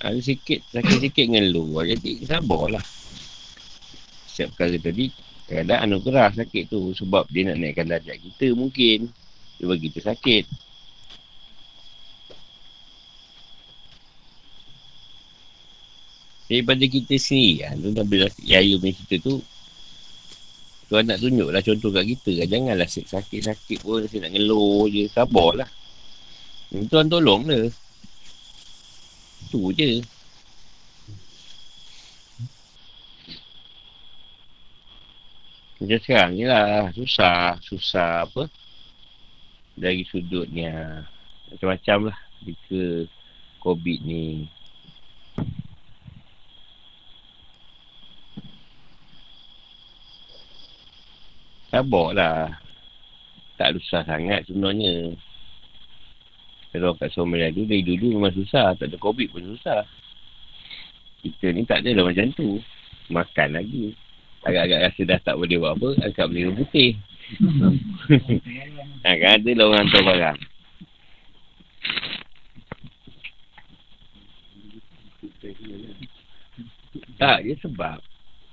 Ada 0.00 0.16
sikit 0.22 0.62
Sakit 0.70 0.98
sikit 1.02 1.26
ngeluh 1.26 1.82
Jadi 1.82 2.22
sabarlah. 2.22 2.82
Setiap 4.30 4.54
perkara 4.54 4.78
tadi 4.78 5.10
Kadang 5.50 5.82
anugerah 5.82 6.30
sakit 6.30 6.70
tu 6.70 6.94
Sebab 6.94 7.26
dia 7.26 7.50
nak 7.50 7.58
naikkan 7.58 7.90
darjat 7.90 8.22
kita 8.22 8.54
mungkin. 8.54 9.10
Dia 9.58 9.66
bagi 9.66 9.90
kita 9.90 10.14
sakit. 10.14 10.70
Daripada 16.50 16.82
kita 16.82 17.14
sendiri 17.14 17.62
kan 17.62 17.78
Tu 17.78 17.90
Nabi 17.94 18.14
Yahya 18.42 18.74
punya 18.82 18.94
cerita 18.98 19.16
tu 19.22 19.34
Tuan 20.90 21.06
nak 21.06 21.22
tunjuk 21.22 21.54
lah 21.54 21.62
contoh 21.62 21.94
kat 21.94 22.02
kita 22.02 22.42
kan. 22.42 22.48
Janganlah 22.50 22.88
sakit-sakit 22.90 23.78
pun 23.86 24.02
Saya 24.10 24.26
nak 24.26 24.34
ngeluh 24.34 24.90
je. 24.90 25.06
Sabar 25.06 25.62
lah 25.62 25.70
Tuan 26.90 27.06
tolong 27.06 27.46
lah 27.46 27.70
Tu 29.54 29.62
je. 29.78 30.02
Macam 35.78 36.00
sekarang 36.02 36.32
ni 36.34 36.44
lah. 36.50 36.90
Susah 36.90 37.54
Susah 37.62 38.26
apa? 38.26 38.50
Dari 39.78 40.02
sudutnya. 40.10 41.06
Macam-macam 41.54 42.10
lah. 42.10 42.18
Jika 42.42 43.06
Covid 43.62 43.98
ni 44.02 44.50
Sabar 51.70 52.08
lah. 52.12 52.58
Tak 53.54 53.78
susah 53.78 54.02
sangat 54.02 54.42
sebenarnya. 54.50 55.14
Kalau 56.70 56.94
kat 56.94 57.10
Somalia 57.10 57.50
tu 57.50 57.66
Dari 57.66 57.82
dulu 57.82 58.18
memang 58.18 58.34
susah. 58.34 58.74
Tak 58.74 58.90
ada 58.90 58.98
Covid 58.98 59.30
pun 59.30 59.54
susah. 59.54 59.86
Kita 61.22 61.54
ni 61.54 61.62
tak 61.62 61.86
ada 61.86 61.94
lah 61.94 62.04
macam 62.10 62.26
tu. 62.34 62.58
Makan 63.10 63.48
lagi. 63.54 63.94
Agak-agak 64.42 64.80
rasa 64.90 65.02
dah 65.04 65.20
tak 65.20 65.36
boleh 65.36 65.60
buat 65.60 65.76
apa 65.76 65.88
Angkat 66.10 66.26
beli 66.26 66.50
putih. 66.58 66.90
Ha, 69.00 69.16
kan 69.16 69.40
ada 69.40 69.50
lah 69.56 69.64
orang 69.64 69.88
hantar 69.88 70.02
barang. 70.04 70.38
Tak, 77.16 77.38
dia 77.48 77.56
sebab 77.64 77.96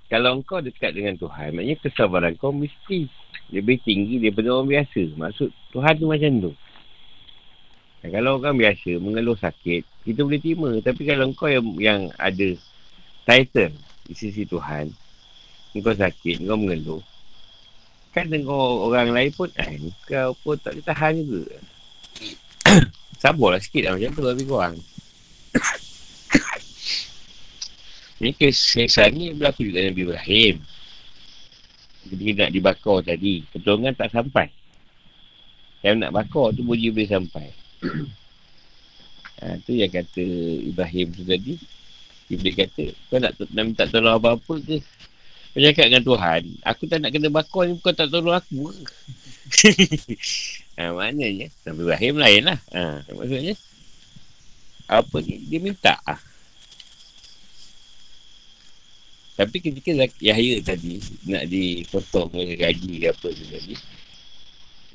Kalau 0.07 0.39
kau 0.43 0.63
dekat 0.63 0.95
dengan 0.95 1.19
Tuhan 1.19 1.51
Maknanya 1.51 1.77
kesabaran 1.83 2.33
kau 2.39 2.55
mesti 2.55 3.11
Lebih 3.51 3.79
tinggi 3.83 4.23
daripada 4.23 4.55
orang 4.55 4.71
biasa. 4.71 5.01
Maksud 5.15 5.49
Tuhan 5.75 5.93
tu 5.99 6.07
macam 6.07 6.31
tu. 6.47 6.51
Dan 8.03 8.09
Kalau 8.15 8.39
orang 8.39 8.55
biasa 8.55 8.89
mengeluh 9.03 9.35
sakit 9.35 9.83
Kita 10.07 10.19
boleh 10.23 10.39
terima. 10.39 10.69
Tapi 10.79 11.01
kalau 11.03 11.27
kau 11.35 11.51
yang, 11.51 11.65
yang 11.79 12.01
ada 12.15 12.55
Title 13.27 13.75
Di 14.07 14.13
sisi 14.15 14.47
Tuhan 14.47 14.91
Kau 15.77 15.93
sakit 15.93 16.47
Kau 16.47 16.55
mengeluh 16.55 17.03
Kan 18.15 18.31
dengan 18.33 18.55
orang 18.55 19.11
lain 19.11 19.29
pun 19.35 19.51
eh, 19.59 19.77
Kau 20.07 20.33
pun 20.41 20.57
tak 20.57 20.73
boleh 20.73 20.87
tahan 20.87 21.13
juga. 21.21 21.57
Sabarlah 23.21 23.61
sikit 23.61 23.91
lah 23.91 23.91
macam 23.99 24.11
tu 24.15 24.23
Lebih 24.23 24.47
kurang 24.47 24.75
Ni 28.17 28.33
kesesaan 28.33 29.13
ni 29.13 29.29
berlaku 29.37 29.69
juga 29.69 29.85
Nabi 29.85 30.01
Ibrahim. 30.09 30.55
Ketika 32.07 32.31
nak 32.47 32.51
dibakar 32.55 32.97
tadi, 33.05 33.45
pertolongan 33.53 33.93
tak 33.93 34.09
sampai. 34.09 34.47
Yang 35.85 35.95
nak 36.01 36.11
bakar 36.15 36.55
tu 36.57 36.65
boleh 36.65 36.89
boleh 36.89 37.05
sampai. 37.05 37.47
ha, 39.43 39.55
tu 39.65 39.77
yang 39.77 39.91
kata 39.93 40.23
Ibrahim 40.65 41.13
tu 41.13 41.21
tadi. 41.21 41.53
Ibrahim 42.27 42.57
kata, 42.57 42.85
kau 43.07 43.19
nak, 43.21 43.31
nak 43.53 43.63
minta 43.63 43.85
tolong 43.85 44.17
apa-apa 44.17 44.53
ke? 44.65 44.77
Kau 45.53 45.61
cakap 45.63 45.85
dengan 45.89 46.03
Tuhan, 46.03 46.41
aku 46.65 46.83
tak 46.89 46.99
nak 46.99 47.11
kena 47.13 47.29
bakar 47.29 47.69
ni, 47.69 47.77
kau 47.79 47.93
tak 47.93 48.09
tolong 48.09 48.33
aku 48.33 48.73
ke? 48.73 48.83
ha, 50.81 50.91
maknanya, 50.91 51.53
Nabi 51.69 51.81
Ibrahim 51.85 52.15
lain 52.17 52.41
lah. 52.49 52.59
Ha, 52.73 53.05
maksudnya, 53.13 53.53
apa 54.89 55.15
ni, 55.21 55.43
dia 55.45 55.59
minta 55.61 55.93
ah. 56.01 56.19
Tapi 59.37 59.57
ketika 59.61 59.91
Zak- 59.93 60.23
Yahya 60.23 60.65
tadi 60.65 60.97
nak 61.29 61.45
dipotong 61.47 62.33
oleh 62.33 62.57
gaji 62.57 62.93
ke 63.05 63.07
apa 63.13 63.27
tu 63.29 63.45
tadi, 63.53 63.75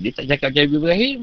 dia 0.02 0.10
tak 0.12 0.26
cakap 0.34 0.48
macam 0.50 0.66
Ibrahim. 0.82 1.20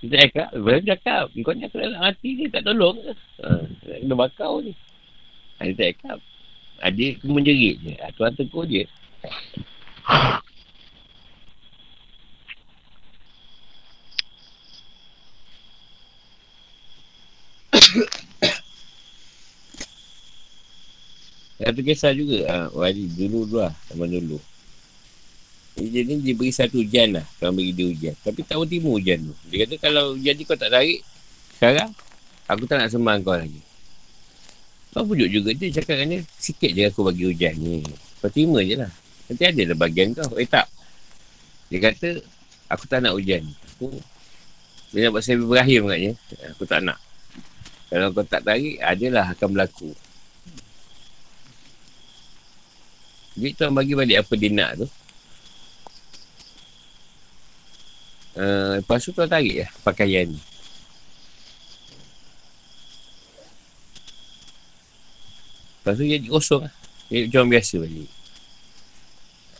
Dia 0.00 0.28
cakap, 0.28 0.48
Ibrahim 0.56 0.84
cakap, 0.88 1.24
kau 1.44 1.52
ni 1.52 1.64
aku 1.68 1.76
nak 1.82 2.02
mati 2.02 2.30
dia 2.40 2.48
tak 2.52 2.64
tolong 2.64 2.96
ke? 3.04 3.12
Ha, 3.44 3.48
kena 4.00 4.14
bakau 4.16 4.64
ni. 4.64 4.72
Ha, 5.60 5.68
dia 5.68 5.74
tak 5.76 5.88
cakap. 5.96 6.18
Ha, 6.80 6.90
dia 6.92 7.16
cuma 7.20 7.40
menjerit 7.40 7.76
je. 7.84 7.92
Ha, 8.00 8.12
Tuhan 8.16 8.32
tegur 8.36 8.64
dia. 8.68 8.84
Satu 21.56 21.80
kisah 21.80 22.12
juga. 22.12 22.38
Ha, 22.48 22.56
Wali 22.76 23.08
dulu 23.08 23.48
dulu 23.48 23.64
lah 23.64 23.72
Zaman 23.88 24.12
dulu. 24.12 24.36
Jadi 25.76 25.88
dia 25.92 26.02
ni 26.08 26.14
diberi 26.24 26.52
satu 26.52 26.80
ujian 26.80 27.16
lah. 27.16 27.24
Tuan 27.36 27.52
beri 27.52 27.72
dia 27.72 27.88
ujian 27.88 28.14
Tapi 28.24 28.40
tak 28.44 28.56
terima 28.64 28.96
ujian 28.96 29.20
tu. 29.24 29.34
Dia 29.52 29.64
kata 29.64 29.74
kalau 29.80 30.16
ujian 30.16 30.36
ni 30.36 30.44
kau 30.44 30.56
tak 30.56 30.72
tarik 30.72 31.00
Sekarang 31.56 31.92
Aku 32.48 32.64
tak 32.68 32.80
nak 32.80 32.88
sembah 32.92 33.16
kau 33.24 33.36
lagi. 33.36 33.60
Kau 34.92 35.04
pujuk 35.04 35.28
juga 35.28 35.50
dia 35.52 35.68
cakap 35.72 36.00
dengan 36.00 36.20
dia 36.20 36.20
Sikit 36.40 36.70
je 36.72 36.82
aku 36.88 37.00
bagi 37.04 37.24
ujian 37.28 37.56
ni. 37.56 37.84
Kau 38.20 38.28
terima 38.28 38.60
je 38.60 38.76
lah. 38.76 38.92
Nanti 39.28 39.44
ada 39.44 39.62
lah 39.72 39.76
bagian 39.76 40.08
kau. 40.12 40.36
Eh 40.36 40.48
tak. 40.48 40.68
Dia 41.72 41.78
kata 41.92 42.20
Aku 42.68 42.84
tak 42.84 43.00
nak 43.00 43.16
ujian 43.16 43.44
Aku 43.76 43.96
Dia 44.92 45.08
nak 45.08 45.10
buat 45.16 45.22
saya 45.24 45.40
Ibrahim 45.40 45.82
katnya 45.88 46.12
Aku 46.56 46.64
tak 46.68 46.80
nak. 46.84 47.00
Kalau 47.88 48.12
kau 48.12 48.24
tak 48.24 48.44
tarik 48.44 48.76
Adalah 48.80 49.32
akan 49.32 49.48
berlaku 49.56 49.92
Jadi 53.36 53.52
tuan 53.52 53.76
bagi 53.76 53.92
balik 53.92 54.24
apa 54.24 54.32
dia 54.32 54.48
nak 54.48 54.80
tu. 54.80 54.88
Uh, 58.36 58.80
lepas 58.80 59.00
tu 59.00 59.12
tuan 59.12 59.28
tarik 59.28 59.64
lah 59.64 59.70
pakaian 59.84 60.24
ni. 60.28 60.40
Lepas 65.84 66.00
tu 66.00 66.04
jadi 66.08 66.26
kosong 66.32 66.64
lah. 66.64 66.74
Jadi 67.12 67.28
macam 67.28 67.44
biasa 67.52 67.74
balik. 67.76 68.10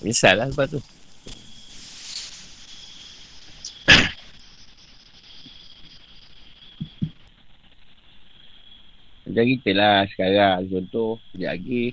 Menyesal 0.01 0.35
lah 0.41 0.49
lepas 0.49 0.69
tu. 0.73 0.81
Macam 9.29 9.45
kita 9.53 9.71
lah 9.77 10.09
sekarang 10.09 10.65
contoh 10.65 11.21
sekejap 11.29 11.53
lagi 11.61 11.85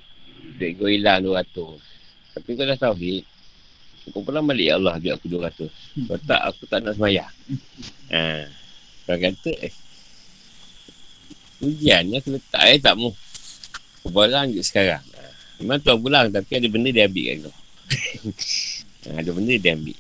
duit 0.64 0.80
kau 0.80 0.88
hilang 0.88 1.20
200 1.28 2.40
tapi 2.40 2.50
kau 2.56 2.64
dah 2.64 2.80
tauhid 2.80 3.24
kau 4.16 4.24
pernah 4.24 4.40
balik 4.40 4.66
ya 4.72 4.80
Allah 4.80 4.96
biar 4.96 5.20
aku 5.20 5.28
200 5.28 6.08
kalau 6.08 6.22
tak 6.24 6.42
aku 6.48 6.64
tak 6.72 6.80
nak 6.88 6.96
semayang 6.96 7.34
ha. 8.16 8.48
kau 9.04 9.20
kata 9.20 9.52
eh 9.60 9.74
ujian 11.60 12.08
ni 12.08 12.16
aku 12.24 12.40
letak 12.40 12.64
eh 12.72 12.80
tak 12.80 12.96
mu 12.96 13.12
barang 14.08 14.56
je 14.56 14.64
sekarang 14.64 15.04
ha. 15.04 15.24
Memang 15.62 15.80
tuan 15.80 15.96
pulang 16.02 16.28
tapi 16.28 16.60
ada 16.60 16.68
benda 16.68 16.90
dia 16.90 17.06
ambil 17.08 17.24
kat 17.24 17.38
kau. 17.46 17.56
Ha, 19.04 19.20
ada 19.20 19.36
benda 19.36 19.52
dia 19.60 19.76
ambil. 19.76 20.00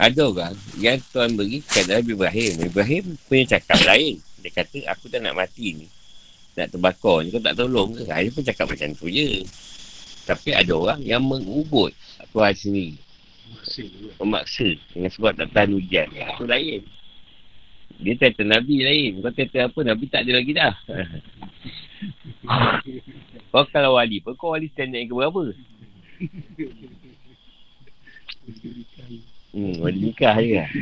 Ada 0.00 0.32
orang 0.32 0.56
yang 0.80 0.96
tuan 1.12 1.36
beri 1.36 1.60
kepada 1.60 2.00
Nabi 2.00 2.16
Ibrahim. 2.16 2.52
Ibrahim 2.72 3.04
punya 3.28 3.44
cakap 3.52 3.84
lain. 3.84 4.16
Dia 4.40 4.48
kata, 4.48 4.88
aku 4.88 5.12
tak 5.12 5.20
nak 5.20 5.36
mati 5.36 5.76
ni. 5.76 5.86
Nak 6.56 6.72
terbakar 6.72 7.20
ni, 7.20 7.28
kau 7.28 7.44
tak 7.44 7.52
tolong 7.52 7.92
ke? 7.92 8.08
Dia 8.08 8.32
pun 8.32 8.40
cakap 8.40 8.64
macam 8.72 8.96
tu 8.96 9.12
je. 9.12 9.44
Tapi 10.24 10.56
ada 10.56 10.72
orang 10.72 11.04
yang 11.04 11.20
mengubut 11.20 11.92
Tuhan 12.32 12.54
sendiri. 12.56 12.96
Memaksa 14.16 14.72
dengan 14.96 15.12
sebab 15.12 15.36
tak 15.36 15.52
tahan 15.52 15.76
hujan. 15.76 16.08
Itu 16.08 16.48
lain. 16.48 16.80
Dia 18.00 18.16
kata 18.16 18.40
Nabi 18.48 18.80
lain. 18.80 19.20
Kau 19.20 19.36
kata 19.36 19.68
apa, 19.68 19.78
Nabi 19.84 20.04
tak 20.08 20.24
ada 20.24 20.32
lagi 20.40 20.52
dah. 20.56 20.74
kau 23.52 23.68
kalau 23.68 24.00
wali 24.00 24.24
pun, 24.24 24.32
kau 24.32 24.56
wali 24.56 24.72
standard 24.72 25.04
yang 25.04 25.12
keberapa? 25.12 25.52
Hmm, 29.50 29.74
wali 29.82 29.98
nikah 30.00 30.34
je 30.38 30.54
lah. 30.56 30.68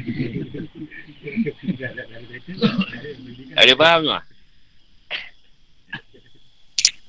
Ada 3.59 3.73
faham 3.74 4.01
tak? 4.05 4.23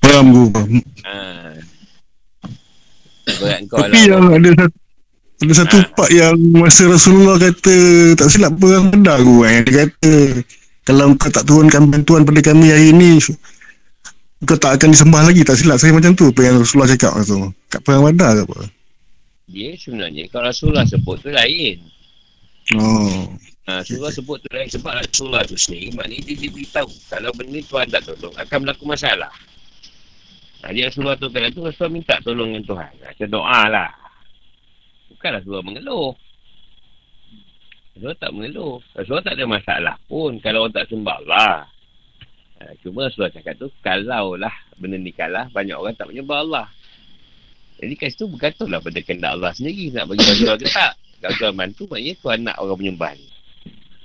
Faham 0.00 0.24
aku. 0.32 0.44
Ha. 1.04 1.14
Berat 3.30 3.60
kau 3.68 3.78
Tapi 3.78 3.94
lah. 3.94 4.04
yang 4.08 4.24
ada 4.32 4.48
satu 4.56 4.78
ada 5.40 5.52
satu 5.56 5.76
Ah. 5.80 5.84
part 5.94 6.10
yang 6.10 6.36
masa 6.52 6.82
Rasulullah 6.84 7.36
kata 7.38 7.76
tak 8.12 8.28
silap 8.28 8.52
perang 8.56 8.90
Badar 8.90 9.20
aku 9.20 9.34
kan. 9.40 9.62
Dia 9.64 9.72
kata 9.86 10.12
kalau 10.82 11.14
kau 11.14 11.30
tak 11.30 11.44
turunkan 11.44 11.82
bantuan 11.86 12.24
pada 12.24 12.40
kami 12.42 12.66
hari 12.68 12.90
ni 12.90 13.20
kau 14.40 14.56
tak 14.56 14.80
akan 14.80 14.90
disembah 14.90 15.22
lagi 15.22 15.44
tak 15.44 15.54
silap 15.54 15.76
saya 15.76 15.92
macam 15.92 16.16
tu 16.16 16.32
apa 16.32 16.40
yang 16.40 16.56
Rasulullah 16.58 16.88
cakap 16.88 17.12
tu 17.22 17.52
kat 17.68 17.80
perang 17.84 18.08
Badar 18.08 18.40
ke 18.40 18.42
apa 18.48 18.58
Dia 19.50 19.74
sebenarnya 19.74 20.30
kalau 20.30 20.48
Rasulullah 20.48 20.86
sebut 20.86 21.18
tu 21.18 21.30
lain. 21.34 21.82
oh 22.78 23.26
Ha, 23.70 23.86
Rasulullah 23.86 24.10
sebut 24.10 24.42
tu 24.42 24.50
lain 24.50 24.66
sebab 24.66 24.98
Rasulullah 24.98 25.46
tu 25.46 25.54
sendiri 25.54 25.94
maknanya 25.94 26.26
dia, 26.26 26.34
dia 26.42 26.50
beritahu 26.50 26.90
kalau 27.06 27.30
benda 27.38 27.60
Tuhan 27.62 27.86
tak 27.86 28.02
tolong 28.02 28.34
akan 28.34 28.56
berlaku 28.66 28.84
masalah. 28.88 29.30
Ha, 30.66 30.74
dia 30.74 30.90
Rasulullah 30.90 31.14
tu 31.14 31.30
kala 31.30 31.54
tu 31.54 31.62
Rasulullah 31.62 31.94
minta 31.94 32.18
tolong 32.24 32.50
dengan 32.50 32.64
Tuhan. 32.66 32.92
Macam 32.98 33.28
doa 33.30 33.60
lah. 33.70 33.90
Bukanlah 35.14 35.38
Rasulullah 35.38 35.66
mengeluh. 35.70 36.10
Rasulullah 37.94 38.18
tak 38.18 38.30
mengeluh. 38.34 38.74
Rasulullah 38.96 39.24
tak 39.28 39.34
ada 39.38 39.44
masalah 39.46 39.96
pun 40.10 40.32
kalau 40.42 40.58
orang 40.66 40.74
tak 40.74 40.86
sembah 40.90 41.16
Allah. 41.22 41.54
Ha, 42.58 42.62
cuma 42.82 43.06
Rasulullah 43.06 43.34
cakap 43.38 43.54
tu 43.54 43.70
kalau 43.86 44.34
lah 44.34 44.54
benda 44.82 44.98
ni 44.98 45.14
kalah 45.14 45.46
banyak 45.54 45.78
orang 45.78 45.94
tak 45.94 46.10
menyembah 46.10 46.38
Allah. 46.42 46.66
Jadi 47.80 47.94
kat 47.96 48.08
situ 48.12 48.28
bergantung 48.28 48.68
lah 48.68 48.84
pada 48.84 49.00
kehendak 49.00 49.32
Allah 49.40 49.56
sendiri 49.56 49.88
nak 49.96 50.04
bagi 50.12 50.20
bantuan 50.20 50.56
ke 50.60 50.68
tak. 50.68 50.92
Kalau 51.20 51.36
Tuhan 51.36 51.54
bantu 51.56 51.82
maknanya 51.88 52.14
Tuhan 52.20 52.38
nak 52.44 52.56
orang 52.60 52.78
menyembah 52.80 53.12
ni. 53.16 53.28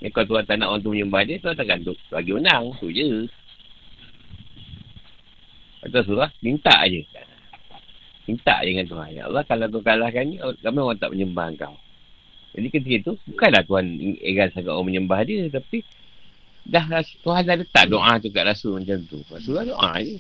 Ya, 0.04 0.08
kalau 0.12 0.28
Tuhan 0.36 0.44
tak 0.48 0.56
nak 0.60 0.68
orang 0.72 0.82
tu 0.84 0.92
menyembah 0.92 1.22
dia, 1.24 1.36
Tuhan 1.40 1.56
takkan 1.56 1.80
tu 1.84 1.94
bagi 2.12 2.32
menang. 2.36 2.64
Tu 2.80 2.88
je. 2.92 3.08
Atau 5.84 6.02
surah, 6.04 6.32
minta 6.44 6.76
je. 6.88 7.04
Minta 8.28 8.56
je 8.64 8.76
dengan 8.76 8.88
Tuhan. 8.88 9.10
Ya 9.16 9.24
Allah, 9.32 9.44
kalau 9.48 9.66
kau 9.72 9.84
kalahkan 9.84 10.24
ni, 10.28 10.36
ramai 10.40 10.82
orang 10.84 11.00
tak 11.00 11.12
menyembah 11.16 11.48
kau. 11.56 11.76
Jadi 12.56 12.68
ketika 12.72 12.96
tu, 13.12 13.14
bukanlah 13.32 13.64
Tuhan 13.68 13.86
egan 14.24 14.48
sangat 14.56 14.72
orang 14.72 14.88
menyembah 14.88 15.20
dia, 15.28 15.48
tapi 15.52 15.84
dah 16.68 16.84
Tuhan 17.24 17.44
dah 17.44 17.56
letak 17.60 17.86
doa 17.92 18.12
tu 18.20 18.32
kat 18.32 18.44
Rasul 18.48 18.80
macam 18.80 19.00
tu. 19.08 19.20
Rasulullah 19.28 19.68
doa 19.68 19.92
je. 20.04 20.16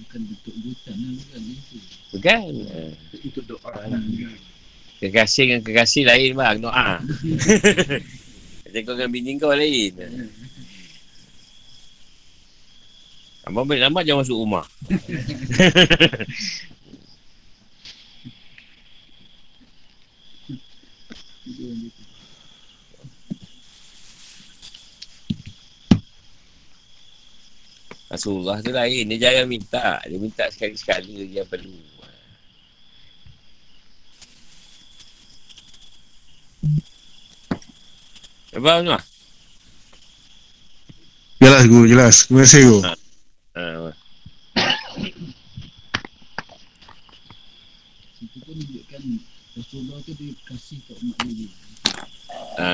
Bukan 0.00 0.20
bentuk 0.24 0.56
hutan 0.64 0.96
lah 0.96 1.12
bukan. 1.12 1.42
Bukan? 2.16 2.52
Itu 3.20 3.44
doa 3.44 3.76
lah. 3.76 4.00
Kekasih 5.00 5.48
dengan 5.48 5.64
kekasih 5.64 6.04
lain 6.08 6.36
bang, 6.36 6.60
doa. 6.60 7.00
Macam 8.64 8.80
kau 8.86 8.94
dengan 8.96 9.10
bini 9.12 9.36
kau 9.36 9.52
lain. 9.52 9.92
Abang 13.44 13.68
balik 13.68 13.84
lambat 13.84 14.08
jangan 14.08 14.24
masuk 14.24 14.40
rumah. 14.40 14.64
Itu 21.50 21.66
yang 21.66 21.82
dia 21.82 21.90
Rasulullah 28.10 28.58
tu 28.58 28.74
lain. 28.74 29.06
Dia 29.14 29.30
jangan 29.30 29.46
minta. 29.46 30.02
Dia 30.02 30.18
minta 30.18 30.50
sekali-sekali 30.50 31.30
dia 31.30 31.46
perlu. 31.46 31.78
Abang 38.50 38.82
tu 38.82 38.90
lah. 38.90 39.04
jelas 41.40 41.62
aku 41.64 41.78
jelas 41.86 42.14
terima 42.26 42.42
kasih 42.44 42.62
aku 42.66 42.78
Ha. 42.84 42.92
Situ 48.20 48.38
pun 48.44 48.54
menunjukkan 48.58 49.02
Rasulullah 49.54 49.98
tu 50.04 50.12
dia 50.18 50.34
kasih 50.50 50.78
kat 50.84 50.98
umat 50.98 51.18
dia. 51.30 51.48
Ha. 52.58 52.68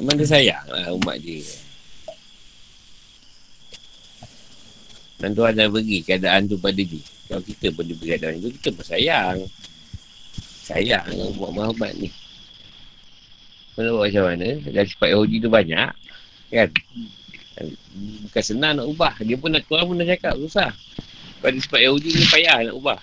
Memang 0.00 0.16
dia 0.16 0.26
sayang 0.26 0.66
lah 0.72 0.88
umat 0.96 1.16
dia. 1.20 1.44
Dan 5.16 5.32
Tuhan 5.32 5.56
dah 5.56 5.68
beri 5.72 6.04
keadaan 6.04 6.44
tu 6.44 6.60
pada 6.60 6.76
dia. 6.76 7.00
Kalau 7.26 7.42
kita 7.42 7.72
pun 7.72 7.84
diberi 7.88 8.14
keadaan 8.14 8.36
tu, 8.38 8.52
kita 8.52 8.68
pun 8.76 8.84
sayang. 8.84 9.38
Sayang 10.66 11.04
dengan 11.08 11.32
umat 11.40 11.50
Muhammad 11.56 11.92
ni. 11.96 12.08
Kau 13.76 13.84
nak 13.84 13.92
buat 13.92 14.08
macam 14.08 14.24
mana? 14.24 14.48
Dan 14.64 14.84
sifat 14.88 15.08
Yahudi 15.12 15.36
tu 15.40 15.50
banyak. 15.52 15.90
Kan? 16.52 16.68
Bukan 18.28 18.42
senang 18.44 18.80
nak 18.80 18.88
ubah. 18.88 19.14
Dia 19.20 19.36
pun 19.36 19.52
nak 19.52 19.64
Tuhan 19.68 19.84
pun 19.84 19.96
dah 20.00 20.08
cakap. 20.08 20.34
Susah. 20.40 20.72
Pada 21.40 21.56
sifat 21.60 21.80
Yahudi 21.84 22.08
ni 22.12 22.24
payah 22.28 22.56
nak 22.68 22.76
ubah. 22.76 23.00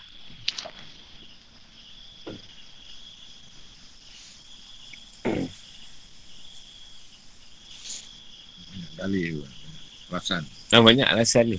Kali 8.98 9.22
tu. 9.36 9.46
Perasan. 10.10 10.44
Ah, 10.74 10.82
banyak 10.82 11.06
alasan 11.06 11.54
ni. 11.54 11.58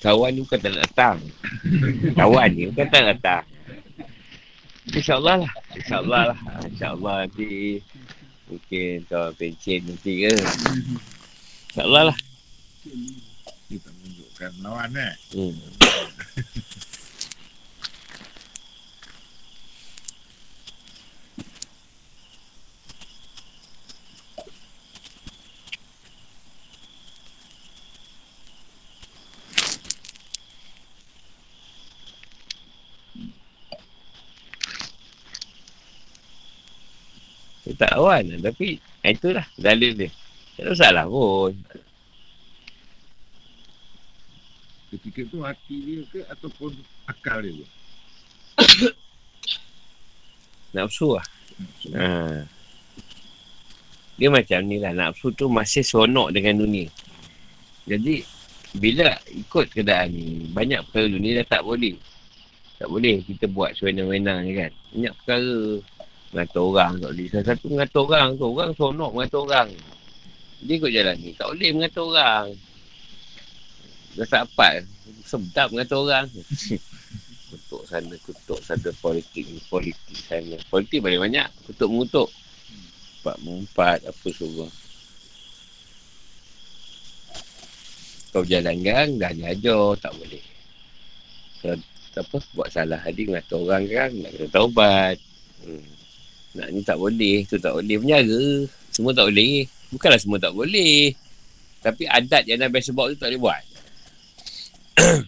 Kawan 0.00 0.32
ni 0.32 0.40
bukan 0.40 0.58
tak 0.64 0.72
nak 0.72 0.82
datang. 0.88 1.16
Kawan 2.16 2.48
ni 2.56 2.72
bukan 2.72 2.86
tak 2.88 3.00
nak 3.04 3.08
datang. 3.20 3.44
InsyaAllah 4.88 5.44
lah. 5.44 5.52
InsyaAllah 5.76 6.22
lah. 6.32 6.38
Ah, 6.48 6.64
InsyaAllah 6.64 7.16
nanti 7.28 7.78
mungkin 8.48 9.04
kawan 9.06 9.32
pencen 9.36 9.80
nanti 9.84 10.12
ke. 10.24 10.34
InsyaAllah 11.68 12.02
lah. 12.08 12.16
Kita 13.68 13.88
menunjukkan 13.92 14.50
lawan 14.64 14.90
eh. 14.96 15.14
Hmm. 15.36 15.56
Tak 37.80 37.96
lawan 37.96 38.28
tapi 38.44 38.76
ah, 39.00 39.08
itulah 39.08 39.46
dalil 39.56 39.96
dia. 39.96 40.12
Tak 40.60 40.68
ada 40.68 40.70
masalah 40.76 41.04
pun. 41.08 41.52
Ketika 44.92 45.20
tu 45.32 45.38
hati 45.40 45.76
dia 45.80 46.00
ke 46.12 46.20
ataupun 46.28 46.76
akal 47.08 47.40
dia. 47.40 47.64
Nafsu 50.76 51.16
lah. 51.16 51.26
Ha. 51.96 52.44
Dia 54.20 54.28
macam 54.28 54.60
ni 54.68 54.76
lah. 54.76 54.92
Nafsu 54.92 55.32
tu 55.32 55.48
masih 55.48 55.80
seronok 55.80 56.36
dengan 56.36 56.60
dunia. 56.60 56.92
Jadi, 57.88 58.22
bila 58.76 59.16
ikut 59.32 59.72
keadaan 59.72 60.14
ni, 60.14 60.46
banyak 60.52 60.84
perkara 60.90 61.06
dunia 61.08 61.40
dah 61.42 61.58
tak 61.58 61.62
boleh. 61.64 61.96
Tak 62.76 62.88
boleh 62.92 63.24
kita 63.24 63.48
buat 63.48 63.72
sewenang-wenang 63.78 64.44
ni 64.44 64.52
kan. 64.58 64.70
Banyak 64.92 65.14
perkara. 65.22 65.58
Mengatur 66.30 66.64
orang 66.70 66.92
tak 67.02 67.10
boleh. 67.10 67.26
Salah 67.26 67.46
satu 67.50 67.66
mengatur 67.66 68.04
orang 68.06 68.28
tu. 68.38 68.46
Orang 68.54 68.70
seronok 68.78 69.10
mengatur 69.14 69.42
orang. 69.50 69.68
Dia 70.62 70.74
ikut 70.78 70.90
jalan 70.94 71.16
ni. 71.18 71.30
Tak 71.34 71.48
boleh 71.50 71.70
mengatur 71.74 72.06
orang. 72.14 72.46
Dah 74.14 74.26
tak 74.26 74.42
dapat. 74.46 74.86
Sedap 75.26 75.68
mengatur 75.74 76.06
orang. 76.06 76.26
Bentuk 77.50 77.82
sana, 77.82 78.14
kutuk 78.22 78.62
sana 78.62 78.90
politik 79.02 79.42
ni, 79.42 79.58
politik 79.66 80.18
sana. 80.22 80.54
Politik 80.70 81.02
paling 81.02 81.18
banyak, 81.18 81.50
kutuk 81.66 81.90
mengutuk. 81.90 82.28
Empat 83.20 83.36
mengumpat, 83.42 83.98
apa 84.06 84.28
semua. 84.30 84.70
Kau 88.30 88.46
berjalan 88.46 88.78
gang, 88.86 89.18
dah 89.18 89.34
diajar, 89.34 89.98
tak 89.98 90.14
boleh. 90.14 90.44
Kalau 91.58 91.82
apa, 92.14 92.36
buat 92.54 92.68
salah 92.70 93.02
adik 93.02 93.34
ngata 93.34 93.54
orang 93.58 93.84
kan, 93.90 94.10
nak 94.14 94.30
kena 94.30 94.46
taubat. 94.54 95.16
Hmm. 95.66 95.99
Nak 96.50 96.68
ni 96.74 96.82
tak 96.82 96.98
boleh, 96.98 97.46
tu 97.46 97.62
tak 97.62 97.74
boleh 97.78 97.96
penjara. 98.00 98.66
Semua 98.90 99.14
tak 99.14 99.30
boleh. 99.30 99.70
Bukanlah 99.94 100.18
semua 100.18 100.38
tak 100.42 100.50
boleh. 100.50 101.14
Tapi 101.80 102.04
adat 102.10 102.44
yang 102.44 102.60
Nabi 102.60 102.82
sebab 102.82 103.14
tu 103.14 103.16
tak 103.18 103.30
boleh 103.30 103.40
buat. 103.40 103.62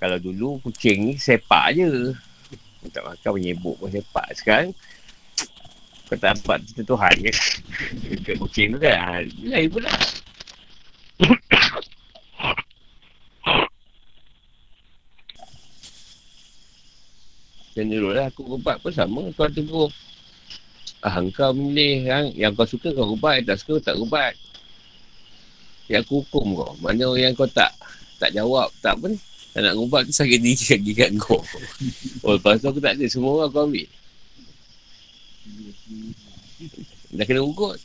Kalau 0.00 0.18
dulu 0.22 0.60
kucing 0.62 1.10
ni 1.10 1.18
sepak 1.18 1.74
je. 1.74 2.14
Tak 2.92 3.02
makan 3.02 3.30
menyebuk 3.40 3.80
pun 3.80 3.90
sepak. 3.90 4.30
Sekarang 4.36 4.70
kau 6.04 6.20
tak 6.20 6.36
dapat 6.36 6.60
cerita 6.68 6.94
Tuhan 6.94 7.14
ke? 7.26 7.32
Kucing 8.36 8.76
tu 8.76 8.78
kan. 8.78 8.94
Ha, 9.00 9.24
lain 9.24 9.66
pula. 9.72 9.90
Dan 17.73 17.73
dulu 17.88 18.12
lah 18.12 18.28
aku 18.28 18.44
ubat 18.46 18.80
pun 18.80 18.92
sama. 18.92 19.26
Kau 19.34 19.48
tegur. 19.48 19.90
Ah, 21.04 21.20
kau 21.36 21.52
milih 21.52 22.08
yang, 22.08 22.24
yang 22.32 22.52
kau 22.56 22.64
suka 22.64 22.92
kau 22.96 23.12
ubat. 23.12 23.44
Tak 23.44 23.60
suka 23.60 23.92
tak 23.92 23.96
ubat. 24.00 24.32
Yang 25.88 26.08
aku 26.08 26.24
hukum 26.24 26.56
kau. 26.56 26.72
Mana 26.80 27.12
yang 27.16 27.36
kau 27.36 27.48
tak 27.48 27.72
tak 28.16 28.32
jawab. 28.32 28.72
Tak 28.80 28.96
pun. 29.00 29.12
Tak 29.54 29.60
nak 29.62 29.78
ubat 29.78 30.02
tu 30.08 30.12
sakit 30.16 30.40
diri 30.42 30.92
kat 30.96 31.10
kau. 31.20 31.38
Oh, 32.24 32.40
lepas 32.40 32.56
tu 32.56 32.72
aku 32.72 32.80
tak 32.80 32.96
ada. 32.96 33.04
Semua 33.04 33.44
orang 33.44 33.50
kau 33.52 33.68
ambil. 33.68 33.88
Dah 37.14 37.24
kena 37.28 37.44
ugut. 37.44 37.78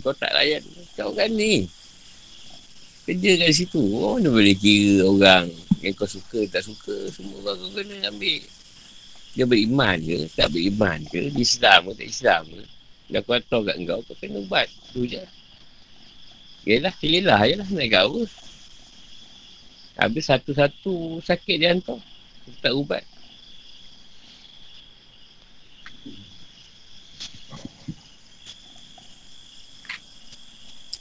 Kau 0.00 0.14
tak 0.16 0.32
layan. 0.32 0.64
Kau 0.96 1.12
kan 1.12 1.28
ni. 1.30 1.68
Kerja 3.02 3.30
kat 3.34 3.50
situ. 3.52 3.82
Oh, 3.98 4.16
mana 4.16 4.30
boleh 4.30 4.56
kira 4.56 5.04
orang 5.06 5.46
yang 5.82 5.94
kau 5.98 6.06
suka, 6.06 6.46
tak 6.46 6.62
suka. 6.62 7.10
Semua 7.10 7.42
orang 7.42 7.56
kau 7.58 7.70
kena 7.74 8.08
ambil. 8.08 8.42
Dia 9.32 9.48
beriman 9.48 9.96
ke, 9.96 10.28
tak 10.36 10.52
beriman 10.52 11.00
ke, 11.08 11.32
dia 11.32 11.40
Islam 11.40 11.88
ke, 11.88 11.92
tak 11.96 12.08
Islam 12.08 12.42
ke. 12.52 12.62
Dah 13.12 13.20
kau 13.24 13.36
tahu 13.40 13.62
kat 13.64 13.76
kau, 13.88 14.00
kau 14.04 14.16
kena 14.20 14.40
ubat. 14.44 14.68
Tu 14.92 15.08
je. 15.08 15.24
Yelah, 16.68 16.94
yelah 17.00 17.40
je 17.44 17.54
lah 17.60 17.68
nak 17.68 17.88
kau. 17.92 18.24
Habis 19.96 20.24
satu-satu 20.28 21.20
sakit 21.24 21.56
dia 21.60 21.72
hantar. 21.72 22.00
Tak 22.60 22.72
ubat. 22.76 23.04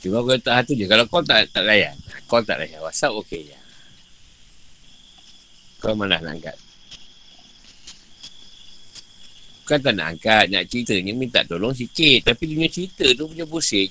Cuma 0.01 0.25
kau 0.25 0.33
letak 0.33 0.55
satu 0.65 0.71
je. 0.73 0.85
Kalau 0.89 1.05
kau 1.05 1.21
tak 1.21 1.51
tak 1.53 1.63
layan, 1.67 1.93
kau 2.25 2.41
tak 2.41 2.63
layan. 2.63 2.79
WhatsApp 2.79 3.15
okey 3.21 3.53
je. 3.53 3.59
Kau 5.83 5.93
mana 5.93 6.17
nak 6.17 6.41
angkat? 6.41 6.70
Bukan 9.71 9.87
tak 9.87 9.95
nak 9.95 10.19
angkat. 10.19 10.51
Nak 10.51 10.67
ceritanya 10.67 11.15
minta 11.15 11.47
tolong 11.47 11.71
sikit. 11.71 12.27
Tapi 12.27 12.43
dunia 12.43 12.67
cerita 12.67 13.07
tu 13.15 13.31
punya 13.31 13.47
pusing. 13.47 13.87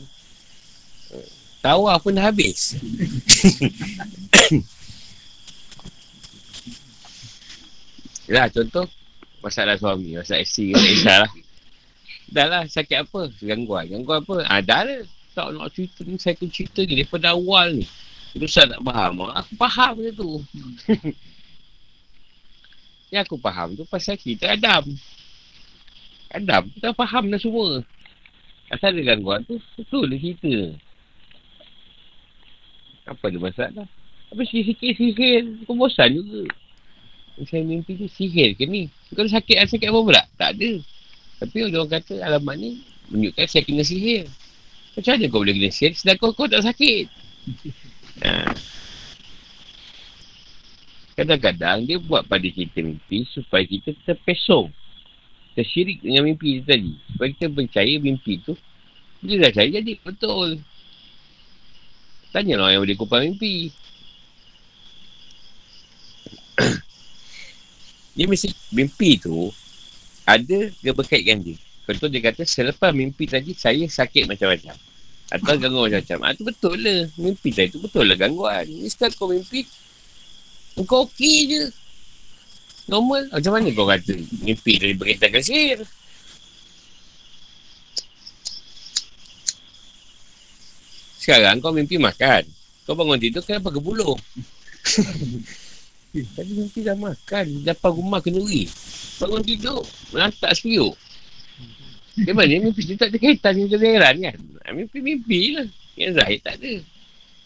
Tawa 1.64 1.96
pun 1.96 2.20
habis. 2.20 2.76
Yalah 8.28 8.52
contoh. 8.52 8.84
Masalah 9.40 9.80
suami. 9.80 10.20
Masalah 10.20 10.44
isteri. 10.44 10.76
Tak 10.76 10.84
kisahlah. 10.84 11.32
Dah 12.28 12.44
lah 12.44 12.68
sakit 12.68 13.08
apa? 13.08 13.32
Gangguan. 13.40 13.88
Gangguan 13.88 14.20
apa? 14.20 14.44
Ah, 14.52 14.60
dah 14.60 14.84
lah 14.84 15.00
tak 15.32 15.56
nak 15.56 15.72
cerita 15.72 16.04
ni 16.04 16.20
saya 16.20 16.36
akan 16.36 16.52
cerita 16.52 16.84
ni 16.84 17.00
daripada 17.00 17.32
awal 17.32 17.72
ni 17.72 17.88
itu 18.34 18.50
saya 18.50 18.74
tak 18.74 18.82
faham 18.82 19.30
aku 19.30 19.54
faham 19.54 19.94
je 20.02 20.10
tu 20.10 20.42
yang 23.14 23.22
aku 23.22 23.38
faham 23.38 23.78
tu 23.78 23.86
pasal 23.86 24.18
kita 24.18 24.58
Adam 24.58 24.90
Adam 26.30 26.70
kita 26.70 26.94
faham 26.94 27.26
dah 27.30 27.40
semua. 27.42 27.82
Asal 28.70 28.94
ada 28.94 29.02
gangguan 29.02 29.42
tu 29.42 29.58
betul 29.74 30.06
dia 30.14 30.18
cerita. 30.22 30.54
Apa 33.10 33.34
dia 33.34 33.42
masalah? 33.42 33.86
Tapi 34.30 34.42
sikit-sikit 34.46 34.94
sihir 34.94 35.42
aku 35.66 35.74
bosan 35.74 36.14
juga. 36.14 36.46
Saya 37.50 37.66
mimpi 37.66 37.98
tu 37.98 38.06
sihir 38.06 38.54
ke 38.54 38.62
ni? 38.62 38.86
Bukan 39.10 39.26
sakit 39.26 39.58
sakit 39.66 39.90
apa 39.90 40.00
pula? 40.06 40.22
Tak 40.38 40.54
ada. 40.54 40.70
Tapi 41.42 41.56
orang 41.66 41.90
kata 41.90 42.14
alamat 42.22 42.54
ni 42.62 42.70
menunjukkan 43.10 43.46
saya 43.50 43.66
kena 43.66 43.82
sihir. 43.82 44.30
Macam 44.94 45.10
mana 45.18 45.26
kau 45.26 45.40
boleh 45.42 45.54
kena 45.58 45.70
sihir? 45.74 45.92
Sedangkan 45.98 46.30
kau, 46.30 46.46
kau 46.46 46.48
tak 46.48 46.62
sakit? 46.62 47.06
Ha. 48.20 48.52
Kadang-kadang 51.16 51.88
dia 51.88 51.96
buat 51.96 52.28
pada 52.28 52.44
kita 52.44 52.84
mimpi 52.84 53.24
supaya 53.32 53.64
kita 53.64 53.96
terpesong. 54.04 54.68
Tersyirik 55.58 55.98
dengan 56.04 56.22
mimpi 56.26 56.62
tu 56.62 56.64
tadi. 56.70 56.92
Supaya 57.10 57.28
kita 57.34 57.46
percaya 57.50 57.94
mimpi 57.98 58.38
tu. 58.42 58.54
Bila 59.20 59.48
dah 59.48 59.52
cari 59.52 59.70
jadi 59.74 59.92
betul. 60.00 60.62
Tanya 62.30 62.54
lah 62.62 62.70
yang 62.70 62.86
boleh 62.86 62.96
kupang 62.96 63.26
mimpi. 63.26 63.74
dia 68.16 68.26
mesti 68.30 68.54
mimpi 68.70 69.18
tu 69.18 69.50
ada 70.30 70.70
dia 70.70 70.92
berkaitkan 70.94 71.42
dia. 71.42 71.58
Contoh 71.90 72.06
dia 72.06 72.22
kata 72.22 72.46
selepas 72.46 72.94
mimpi 72.94 73.26
tadi 73.26 73.50
saya 73.58 73.82
sakit 73.82 74.30
macam-macam. 74.30 74.78
Atau 75.30 75.58
gangguan 75.58 75.90
macam-macam. 75.90 76.18
Ah, 76.22 76.32
tu 76.38 76.46
betul 76.46 76.78
lah. 76.78 77.10
Mimpi 77.18 77.50
tadi 77.50 77.74
tu 77.74 77.82
betul 77.82 78.06
lah 78.06 78.14
gangguan. 78.14 78.62
Ni 78.70 78.86
sekarang 78.86 79.18
kau 79.18 79.26
mimpi, 79.26 79.66
kau 80.86 81.10
okey 81.10 81.38
je. 81.50 81.62
Normal. 82.90 83.30
Macam 83.30 83.52
mana 83.54 83.70
kau 83.70 83.86
kata 83.86 84.14
mimpi 84.42 84.82
tadi 84.82 84.98
berkaitan 84.98 85.30
dengan 85.30 85.46
sihir? 85.46 85.80
Sekarang 91.22 91.62
kau 91.62 91.70
mimpi 91.70 92.02
makan. 92.02 92.42
Kau 92.82 92.98
bangun 92.98 93.22
tidur, 93.22 93.46
kenapa 93.46 93.70
kebulung? 93.70 94.18
Tadi 96.10 96.50
mimpi 96.50 96.82
dah 96.82 96.98
makan. 96.98 97.62
Dapat 97.62 97.90
rumah 97.94 98.18
kenduri. 98.18 98.66
Bangun 99.22 99.46
tidur, 99.46 99.86
melantak 100.10 100.50
sepiuk. 100.58 100.98
Dia 102.18 102.34
mana 102.34 102.58
mimpi 102.58 102.82
dia 102.82 102.98
tak 102.98 103.14
ada 103.14 103.18
kaitan 103.22 103.54
dengan 103.54 104.02
kan? 104.02 104.36
Ah, 104.66 104.74
mimpi-mimpi 104.74 105.54
lah. 105.54 105.68
Yang 105.94 106.12
zahir 106.18 106.38
tak 106.42 106.54
ada. 106.58 106.74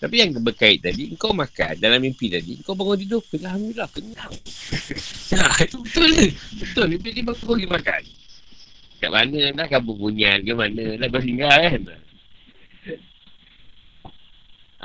Tapi 0.03 0.15
yang 0.21 0.37
berkait 0.43 0.83
tadi, 0.85 1.15
kau 1.17 1.33
makan 1.33 1.81
dalam 1.81 2.03
mimpi 2.03 2.29
tadi, 2.29 2.61
kau 2.61 2.77
bangun 2.77 2.99
tidur, 3.01 3.23
Alhamdulillah, 3.25 3.89
kenyang. 3.89 4.35
ya, 5.33 5.45
itu 5.65 5.77
betul 5.81 6.09
lah. 6.13 6.31
Betul, 6.61 6.85
mimpi 6.93 7.09
dia 7.15 7.25
bangun 7.25 7.47
pergi 7.47 7.69
makan. 7.71 8.03
Kat 9.01 9.11
mana 9.11 9.41
dah 9.57 9.67
kabur 9.69 9.97
bunyian 9.97 10.45
ke 10.45 10.53
mana, 10.53 10.85
dah 11.01 11.09
kau 11.09 11.23
singgah 11.23 11.57
kan? 11.57 11.83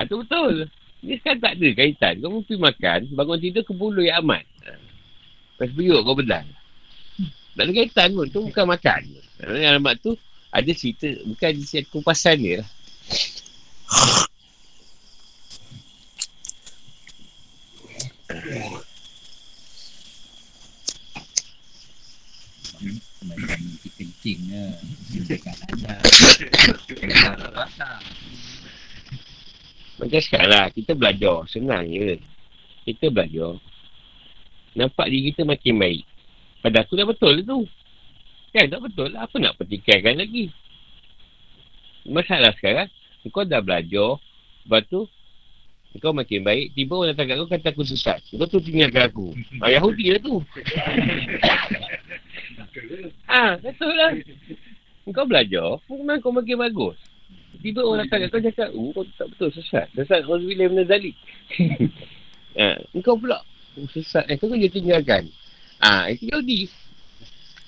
Itu 0.00 0.14
betul. 0.24 0.54
Ni 1.00 1.16
sekarang 1.20 1.40
tak 1.40 1.52
ada 1.56 1.68
kaitan. 1.76 2.14
Kau 2.24 2.30
mimpi 2.32 2.54
makan, 2.56 3.00
bangun 3.12 3.38
tidur 3.40 3.62
ke 3.64 3.72
bulu 3.76 4.00
yang 4.00 4.24
amat. 4.24 4.44
Lepas 5.60 5.70
biuk 5.76 6.00
kau 6.00 6.16
bedah. 6.16 6.44
Tak 7.58 7.64
ada 7.68 7.72
kaitan 7.76 8.08
pun. 8.16 8.26
Tu 8.32 8.40
bukan 8.40 8.64
makan. 8.64 9.00
Yang 9.44 9.68
alamat 9.68 9.94
tu 10.00 10.16
ada 10.48 10.70
cerita. 10.72 11.08
Bukan 11.28 11.50
cerita 11.60 11.92
kupasan 11.92 12.40
dia 12.40 12.64
lah. 12.64 12.68
Macam 23.20 23.58
mimpi 23.60 23.88
kencing 24.00 24.40
ke. 24.48 24.64
Dekat 25.28 25.56
anda. 25.68 25.94
Macam 30.00 30.20
sekarang 30.24 30.48
lah. 30.48 30.66
Kita 30.72 30.92
belajar. 30.96 31.44
Senang 31.52 31.84
je. 31.92 32.16
Kita 32.88 33.12
belajar. 33.12 33.60
Nampak 34.72 35.12
diri 35.12 35.36
kita 35.36 35.44
makin 35.44 35.76
baik. 35.76 36.02
Pada 36.64 36.80
aku 36.80 36.96
dah 36.96 37.04
betul 37.04 37.44
tu. 37.44 37.68
Kan 38.56 38.72
tak 38.72 38.80
betul 38.88 39.12
lah. 39.12 39.28
Apa 39.28 39.36
nak 39.36 39.60
pertikaikan 39.60 40.16
lagi? 40.16 40.48
Masalah 42.08 42.56
sekarang, 42.56 42.88
kau 43.28 43.44
dah 43.44 43.60
belajar. 43.60 44.16
Lepas 44.64 44.82
tu, 44.88 45.04
kau 46.00 46.16
makin 46.16 46.40
baik. 46.40 46.72
Tiba 46.72 46.96
orang 46.96 47.12
datang 47.12 47.28
kat 47.28 47.36
kau 47.36 47.50
kata 47.52 47.68
aku 47.68 47.84
sesat. 47.84 48.24
Kau 48.32 48.48
tu 48.48 48.64
tinggalkan 48.64 49.12
aku. 49.12 49.36
Ah, 49.60 49.68
Yahudi 49.68 50.16
lah 50.16 50.20
tu. 50.24 50.40
ah, 53.26 53.58
betul 53.58 53.92
lah. 53.94 54.12
Kau 55.10 55.26
belajar, 55.26 55.80
memang 55.90 56.22
kau 56.22 56.30
makin 56.30 56.56
bagus. 56.60 56.98
Tiba 57.60 57.84
orang 57.84 58.06
datang 58.06 58.24
kat 58.24 58.28
kau 58.30 58.40
cakap, 58.40 58.68
oh, 58.72 58.88
kau 58.94 59.04
tak 59.18 59.26
betul 59.34 59.48
sesat. 59.52 59.86
Sesat 59.92 60.22
kau 60.24 60.38
bila 60.38 60.70
benda 60.70 60.84
zalik. 60.86 61.16
Ha, 62.50 62.74
engkau 62.98 63.14
pula 63.14 63.38
sesat. 63.94 64.26
Eh, 64.26 64.34
kau 64.34 64.50
dia 64.50 64.66
tinggalkan. 64.66 65.30
Ah, 65.78 66.04
ha, 66.04 66.10
itu 66.10 66.34
Yahudi. 66.34 66.66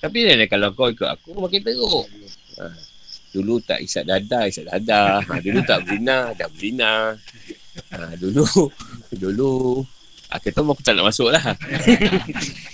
Tapi 0.03 0.27
ni 0.27 0.45
kalau 0.51 0.75
kau 0.75 0.91
ikut 0.91 1.07
aku, 1.07 1.39
makin 1.39 1.63
teruk. 1.63 2.03
Ha, 2.59 2.67
dulu 3.31 3.63
tak 3.63 3.79
isap 3.79 4.03
dada, 4.03 4.43
isap 4.43 4.67
dada. 4.67 5.23
Ha, 5.23 5.39
dulu 5.39 5.63
tak 5.63 5.87
berzina, 5.87 6.35
dah 6.35 6.47
berzina. 6.51 7.15
Ha, 7.95 8.19
dulu, 8.19 8.43
dulu. 9.15 9.81
Ha, 10.27 10.43
kita 10.43 10.59
aku 10.59 10.83
tak 10.83 10.99
nak 10.99 11.07
masuk 11.07 11.31
lah. 11.31 11.41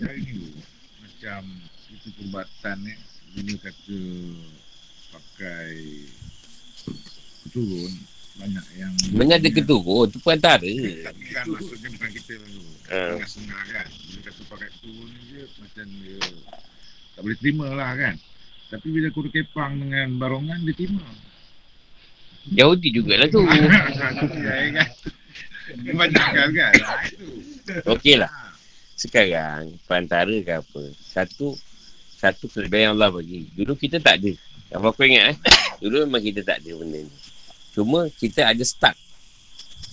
Hari 0.00 0.20
ni 0.24 0.48
macam 1.04 1.42
itu 1.92 2.08
perubatan 2.16 2.76
ni, 2.80 2.94
bila 3.36 3.54
kata 3.60 4.00
pakai 5.12 5.72
turun, 7.52 7.92
banyak 8.40 8.66
yang... 8.80 8.92
Mana 9.12 9.36
ada 9.36 9.50
keturun, 9.52 10.08
tu 10.08 10.18
perantara. 10.24 10.64
Tapi 10.64 11.24
kan 11.30 11.44
maksudnya 11.52 11.88
bukan 11.92 12.10
kita 12.16 12.32
lalu. 12.40 12.64
Ah. 12.88 13.20
Tengah 13.20 13.28
sengar 13.28 13.62
kan. 13.68 13.86
Bila 13.92 14.20
kata 14.24 14.42
pakai 14.48 14.68
turun 14.80 15.08
ni 15.12 15.20
je, 15.28 15.42
macam 15.60 15.86
dia 16.00 16.18
tak 17.12 17.20
boleh 17.28 17.38
terima 17.38 17.66
lah 17.76 17.92
kan. 17.92 18.14
Tapi 18.72 18.86
bila 18.88 19.08
kudu 19.12 19.28
kepang 19.28 19.76
dengan 19.76 20.08
barongan, 20.16 20.64
dia 20.64 20.72
terima. 20.72 21.04
Yahudi 22.48 22.88
jugalah 22.96 23.28
tu. 23.28 23.44
Banyak 25.72 26.28
kan 26.34 26.48
kan? 26.50 26.72
Ah, 26.82 27.06
Itu. 27.06 27.28
Okey 27.86 28.18
lah. 28.18 28.41
Sekarang, 29.02 29.74
perantara 29.82 30.30
ke 30.30 30.52
apa. 30.62 30.82
Satu, 31.02 31.58
satu 32.14 32.46
kelebihan 32.46 32.94
Allah 32.94 33.10
bagi. 33.10 33.50
Dulu 33.50 33.74
kita 33.74 33.98
tak 33.98 34.22
ada. 34.22 34.30
Apa 34.78 34.94
aku 34.94 35.02
ingat 35.02 35.34
eh. 35.34 35.36
Dulu 35.82 36.06
memang 36.06 36.22
kita 36.22 36.46
tak 36.46 36.62
ada 36.62 36.70
benda 36.78 37.02
ni. 37.02 37.14
Cuma 37.74 38.06
kita 38.14 38.46
ada 38.46 38.62
start. 38.62 38.94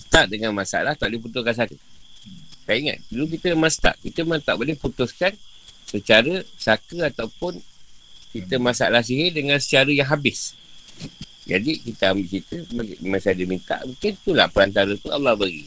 Start 0.06 0.30
dengan 0.30 0.54
masalah, 0.54 0.94
tak 0.94 1.10
boleh 1.10 1.26
putuskan 1.26 1.54
satu. 1.58 1.74
Saya 2.62 2.78
ingat, 2.78 3.02
dulu 3.10 3.34
kita 3.34 3.50
memang 3.50 3.72
start. 3.72 3.98
Kita 3.98 4.22
memang 4.22 4.38
tak 4.46 4.54
boleh 4.54 4.78
putuskan 4.78 5.34
secara 5.90 6.46
saka 6.54 7.10
ataupun 7.10 7.58
kita 8.30 8.62
masalah 8.62 9.02
sihir 9.02 9.34
dengan 9.34 9.58
secara 9.58 9.90
yang 9.90 10.06
habis. 10.06 10.54
Jadi 11.50 11.82
kita 11.82 12.14
ambil 12.14 12.30
cerita, 12.30 12.62
masa 13.02 13.34
dia 13.34 13.48
minta, 13.48 13.82
mungkin 13.82 14.14
itulah 14.14 14.46
perantara 14.46 14.94
tu 14.94 15.10
Allah 15.10 15.34
bagi. 15.34 15.66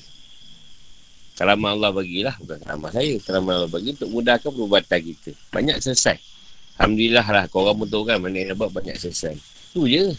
Keramat 1.34 1.70
Allah 1.74 1.90
bagilah, 1.90 2.36
bukan 2.38 2.58
keramat 2.62 2.92
saya. 2.94 3.16
Keramat 3.18 3.54
Allah 3.58 3.72
bagi 3.74 3.90
untuk 3.98 4.10
mudahkan 4.14 4.52
perubatan 4.54 5.00
kita. 5.02 5.32
Banyak 5.50 5.78
selesai. 5.82 6.18
Alhamdulillah 6.78 7.26
lah, 7.26 7.46
korang 7.50 7.78
pun 7.82 7.90
tahu 7.90 8.06
kan 8.06 8.22
mana 8.22 8.38
yang 8.38 8.54
buat 8.54 8.70
banyak 8.70 8.98
selesai. 8.98 9.34
Tu 9.74 9.82
je. 9.90 10.14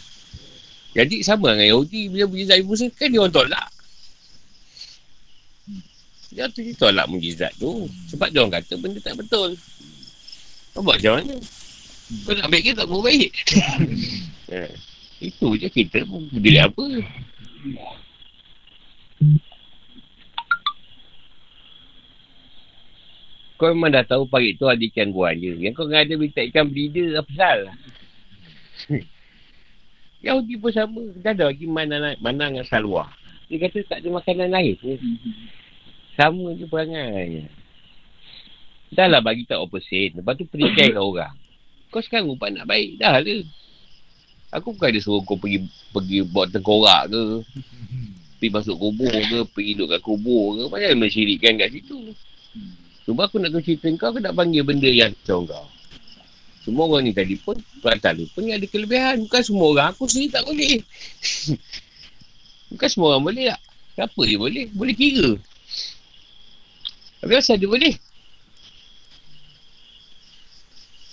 Jadi 0.95 1.23
sama 1.23 1.55
dengan 1.55 1.75
Yahudi, 1.75 2.11
bila 2.11 2.27
mujizat 2.27 2.59
Musa, 2.63 2.87
kan 2.91 3.07
dia 3.07 3.19
orang 3.19 3.31
tolak. 3.31 3.67
Dia 6.35 6.51
tu 6.51 6.59
dia 6.59 6.75
tolak 6.75 7.07
mujizat 7.07 7.51
tu. 7.55 7.87
Sebab 8.11 8.27
dia 8.31 8.39
orang 8.43 8.55
kata 8.59 8.73
benda 8.75 8.99
tak 8.99 9.15
betul. 9.15 9.55
Kau 10.75 10.83
buat 10.83 10.99
macam 10.99 11.23
mana? 11.23 11.35
Kau 12.27 12.33
nak 12.35 12.47
baik 12.51 12.63
ke 12.67 12.71
tak 12.75 12.87
mau 12.91 12.99
baik? 12.99 13.31
eh, 14.55 14.71
itu 15.23 15.47
je 15.55 15.67
kita 15.71 16.03
pun 16.03 16.27
peduli 16.27 16.59
apa. 16.59 16.83
Kau 23.55 23.71
memang 23.71 23.87
dah 23.87 24.03
tahu 24.03 24.27
pagi 24.27 24.59
tu 24.59 24.67
ada 24.67 24.83
ikan 24.83 25.15
buah 25.15 25.31
je. 25.31 25.55
Yang 25.55 25.79
kau 25.79 25.87
ada 25.87 26.13
minta 26.19 26.43
ikan 26.43 26.67
belida 26.67 27.23
apa 27.23 27.23
pasal? 27.23 27.59
Yahudi 30.25 30.59
pun 30.59 30.71
sama. 30.75 31.01
Dah 31.23 31.31
ada 31.31 31.47
lagi 31.47 31.63
mana 31.63 32.19
mana 32.19 32.51
dengan 32.51 32.67
salwa. 32.67 33.07
Dia 33.47 33.63
kata 33.63 33.79
tak 33.87 33.97
ada 34.03 34.09
makanan 34.11 34.49
lain. 34.51 34.75
Sama 36.19 36.51
je 36.57 36.65
perangai. 36.67 37.47
Dah 38.91 39.07
lah 39.07 39.23
bagi 39.23 39.47
tak 39.47 39.63
opposite. 39.63 40.19
Lepas 40.19 40.35
tu 40.35 40.43
perikai 40.49 40.91
kau 40.91 41.07
orang. 41.15 41.31
Kau 41.93 42.03
sekarang 42.03 42.35
upah 42.35 42.51
nak 42.51 42.67
baik. 42.67 42.99
Dah 42.99 43.21
lah. 43.21 43.23
Aku 44.51 44.75
bukan 44.75 44.91
ada 44.91 44.99
suruh 44.99 45.23
kau 45.23 45.39
pergi 45.39 45.63
pergi 45.95 46.27
buat 46.27 46.51
tengkorak 46.51 47.11
ke. 47.11 47.23
Pergi 48.35 48.51
masuk 48.51 48.75
kubur 48.75 49.15
ke. 49.15 49.39
Pergi 49.55 49.79
duduk 49.79 49.95
kat 49.95 50.01
kubur 50.03 50.59
ke. 50.59 50.63
Macam 50.67 50.87
mana 50.91 51.01
mensyirikkan 51.07 51.55
kat 51.55 51.71
situ. 51.71 52.11
Cuma 53.05 53.29
aku 53.29 53.37
nak 53.37 53.53
tahu 53.53 53.61
cerita 53.61 53.85
kau, 54.01 54.09
aku 54.09 54.19
nak 54.19 54.33
panggil 54.33 54.65
benda 54.65 54.89
yang 54.89 55.13
kacau 55.21 55.45
kau. 55.45 55.65
Semua 56.65 56.89
orang 56.89 57.05
ni 57.05 57.13
tadi 57.13 57.37
pun, 57.37 57.53
perantara 57.77 58.17
pun 58.33 58.49
ada 58.49 58.65
kelebihan. 58.65 59.21
Bukan 59.29 59.41
semua 59.45 59.65
orang, 59.69 59.87
aku 59.93 60.09
sendiri 60.09 60.33
tak 60.33 60.43
boleh. 60.49 60.81
Bukan 62.73 62.89
semua 62.89 63.07
orang 63.13 63.23
boleh 63.29 63.45
tak? 63.53 63.61
Siapa 63.93 64.21
dia 64.25 64.37
boleh? 64.41 64.65
Boleh 64.73 64.95
kira. 64.97 65.37
Tapi 67.21 67.33
asal 67.37 67.61
dia 67.61 67.69
boleh? 67.69 67.93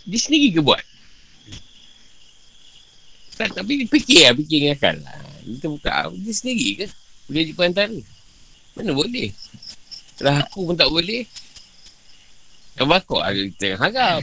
Dia 0.09 0.19
sendiri 0.19 0.57
ke 0.57 0.61
buat? 0.65 0.81
Tak, 3.37 3.53
tapi 3.53 3.85
dia 3.85 3.87
fikir 3.93 4.21
lah, 4.25 4.33
fikir 4.41 4.59
dengan 4.65 4.75
akal 4.81 4.97
lah. 5.05 5.21
Kita 5.45 5.67
buka, 5.69 6.09
dia 6.17 6.33
sendiri 6.33 6.69
ke? 6.81 6.87
Boleh 7.29 7.41
jadi 7.45 7.53
perantara? 7.53 7.99
Mana 8.73 8.91
boleh? 8.97 9.29
Lah 10.25 10.49
aku 10.49 10.73
pun 10.73 10.77
tak 10.81 10.89
boleh. 10.89 11.29
Yang 12.81 12.89
bakok 12.89 13.23
ada 13.23 13.37
kita 13.37 13.67
yang 13.77 13.81
harap. 13.81 14.23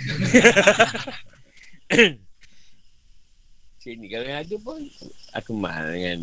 Sini 3.80 4.06
kalau 4.12 4.26
yang 4.28 4.42
ada 4.44 4.56
pun 4.60 4.80
aku 5.32 5.52
mahal 5.56 5.94
dengan 5.94 6.20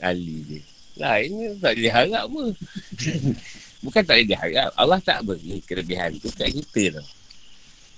Ali 0.00 0.42
dia. 0.48 0.60
Lain 0.96 1.28
ni 1.28 1.44
tak 1.60 1.76
boleh 1.76 1.92
harap 1.92 2.24
pun. 2.32 2.50
Bukan 3.84 4.02
tak 4.02 4.16
boleh 4.16 4.28
diharap. 4.32 4.70
Allah 4.74 5.00
tak 5.04 5.20
beri 5.28 5.60
kelebihan 5.62 6.16
tu 6.16 6.32
kat 6.32 6.48
kita 6.48 6.98
tau. 7.00 7.06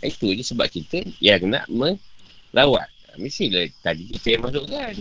Itu 0.02 0.30
je 0.34 0.42
sebab 0.42 0.66
kita 0.66 1.06
yang 1.22 1.46
nak 1.46 1.70
melawat. 1.70 2.90
Mestilah 3.18 3.66
tadi 3.82 4.06
kita 4.14 4.38
yang 4.38 4.42
masukkan. 4.46 4.94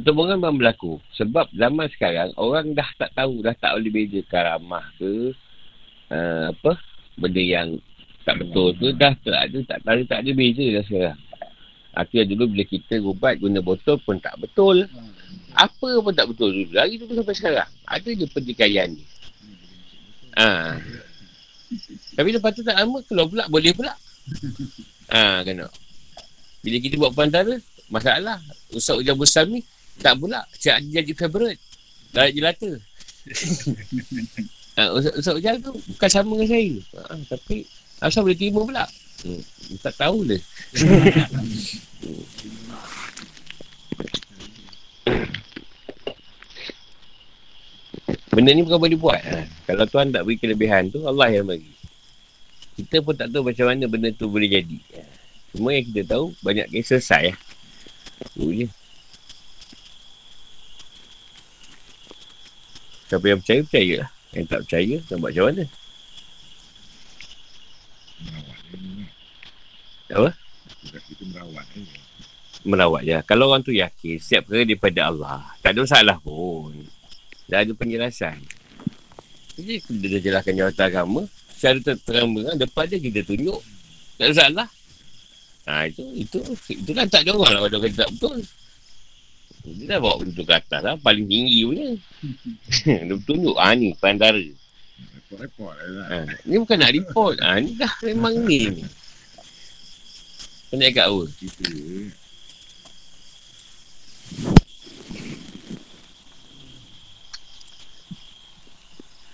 Pertemuan 0.00 0.40
memang 0.40 0.56
berlaku. 0.56 0.96
Sebab 1.12 1.52
zaman 1.52 1.92
sekarang, 1.92 2.32
orang 2.40 2.72
dah 2.72 2.88
tak 2.96 3.12
tahu, 3.12 3.44
dah 3.44 3.52
tak 3.52 3.76
boleh 3.76 3.92
beza 3.92 4.24
karamah 4.32 4.88
ke, 4.96 5.36
uh, 6.08 6.56
apa, 6.56 6.72
benda 7.20 7.42
yang 7.44 7.76
tak 8.24 8.40
betul 8.40 8.72
tu, 8.80 8.96
dah 8.96 9.12
tak 9.20 9.44
ada, 9.44 9.58
tak 9.68 9.80
tahu, 9.84 10.00
tak 10.08 10.18
ada 10.24 10.30
beza 10.32 10.64
dah 10.72 10.84
sekarang. 10.88 11.20
Akhirnya 11.92 12.32
dulu 12.32 12.44
bila 12.56 12.64
kita 12.64 12.94
ubat 13.04 13.44
guna 13.44 13.60
botol 13.60 14.00
pun 14.00 14.16
tak 14.24 14.40
betul. 14.40 14.88
Apa 15.52 16.00
pun 16.00 16.16
tak 16.16 16.32
betul 16.32 16.48
dulu. 16.48 16.72
Lagi 16.72 16.96
tu 16.96 17.04
sampai 17.12 17.36
sekarang. 17.36 17.68
Ada 17.84 18.08
je 18.08 18.24
pertikaian 18.24 18.88
ni. 18.88 19.04
Ha. 20.40 20.80
Tapi 22.16 22.28
lepas 22.40 22.56
tu 22.56 22.64
tak 22.64 22.80
lama, 22.80 23.04
keluar 23.04 23.28
pula, 23.28 23.44
boleh 23.52 23.76
pula. 23.76 23.92
Ha, 25.12 25.44
kena. 25.44 25.68
Bila 26.64 26.76
kita 26.80 26.96
buat 26.96 27.12
perantara, 27.12 27.52
masalah. 27.92 28.40
Ustaz 28.72 28.96
Ujang 28.96 29.20
Busam 29.20 29.50
ni, 29.50 29.60
tak 30.00 30.16
pula. 30.16 30.40
Cik 30.56 30.74
Adi 30.80 30.88
jadi 30.96 31.12
favourite. 31.12 31.60
Darat 32.10 32.32
jelata. 32.34 32.70
ha, 34.74 34.82
Ustaz, 34.96 35.12
Ustaz 35.20 35.34
Ujang 35.36 35.56
tu 35.60 35.70
bukan 35.94 36.10
sama 36.10 36.32
dengan 36.40 36.48
saya. 36.48 36.74
Ha, 36.96 37.14
tapi, 37.28 37.56
asal 38.00 38.24
boleh 38.24 38.38
terima 38.40 38.60
pula? 38.64 38.84
Hmm, 39.20 39.42
tak 39.84 39.94
tahu 40.00 40.24
lah. 40.24 40.40
Benda 48.30 48.56
ni 48.56 48.64
bukan 48.64 48.80
boleh 48.80 48.96
buat. 48.96 49.20
Ha. 49.20 49.44
Kalau 49.68 49.84
Tuhan 49.84 50.08
tak 50.16 50.24
beri 50.24 50.40
kelebihan 50.40 50.88
tu, 50.88 51.04
Allah 51.04 51.28
yang 51.28 51.44
bagi. 51.44 51.68
Kita 52.80 53.04
pun 53.04 53.12
tak 53.12 53.28
tahu 53.28 53.44
macam 53.44 53.68
mana 53.68 53.84
benda 53.84 54.08
tu 54.16 54.32
boleh 54.32 54.48
jadi. 54.48 54.78
Cuma 55.52 55.76
yang 55.76 55.84
kita 55.92 56.16
tahu, 56.16 56.32
banyak 56.40 56.72
kes 56.72 56.96
selesai. 56.96 57.22
Ya. 57.28 57.34
Itu 58.32 58.48
je. 58.54 58.66
Siapa 63.10 63.26
yang 63.26 63.42
percaya, 63.42 63.60
percaya 63.66 63.94
lah. 64.06 64.10
Yang 64.30 64.46
tak 64.46 64.60
percaya, 64.62 64.96
nak 65.02 65.16
buat 65.18 65.30
macam 65.34 65.44
mana? 65.50 65.64
Merawat. 68.22 68.58
Apa? 70.14 70.30
Kita 71.10 71.22
merawat 71.26 71.66
dia. 71.74 71.98
Melawat 72.62 73.02
je. 73.02 73.18
Kalau 73.26 73.44
orang 73.50 73.66
tu 73.66 73.74
yakin, 73.74 74.14
setiap 74.22 74.46
perkara 74.46 74.62
daripada 74.62 75.00
Allah. 75.10 75.42
Tak 75.58 75.74
ada 75.74 75.80
masalah 75.82 76.16
pun. 76.22 76.70
Dah 77.50 77.66
ada 77.66 77.72
penjelasan. 77.74 78.38
Jadi, 79.58 79.74
kita 79.82 80.06
dah 80.06 80.20
jelaskan 80.22 80.54
jawatan 80.54 80.86
agama. 80.86 81.22
Secara 81.50 81.78
terang-terang, 81.82 82.62
depan 82.62 82.84
dia 82.86 83.02
kita 83.02 83.26
tunjuk. 83.26 83.58
Tak 84.22 84.22
ada 84.22 84.32
masalah. 84.38 84.68
Ha, 85.66 85.90
itu, 85.90 86.04
itu, 86.14 86.38
itu 86.78 86.90
kan 86.94 87.10
tak 87.10 87.26
ada 87.26 87.34
orang 87.34 87.58
lah 87.58 87.60
kalau 87.66 87.82
kata 87.82 88.06
tak 88.06 88.10
betul. 88.14 88.38
Dia 89.60 89.96
dah 89.96 89.98
bawa 90.00 90.24
benda 90.24 90.32
tu 90.32 90.44
ke 90.44 90.54
atas 90.56 90.80
lah. 90.80 90.96
Paling 90.96 91.26
tinggi 91.28 91.58
punya. 91.68 91.88
dia 93.08 93.16
tunjuk. 93.28 93.56
Ha, 93.60 93.76
ni, 93.76 93.92
perantara. 93.96 94.40
Report-report 94.40 95.74
lah. 95.92 96.06
Ha, 96.08 96.18
ni 96.48 96.56
bukan 96.56 96.76
nak 96.80 96.92
report. 96.96 97.36
Ha, 97.44 97.60
ni 97.60 97.76
dah 97.76 97.94
memang 98.04 98.34
ni. 98.48 98.84
Kau 100.70 100.78
nak 100.78 100.86
cakap 100.90 101.06
apa? 101.10 101.22
Kita 101.36 101.68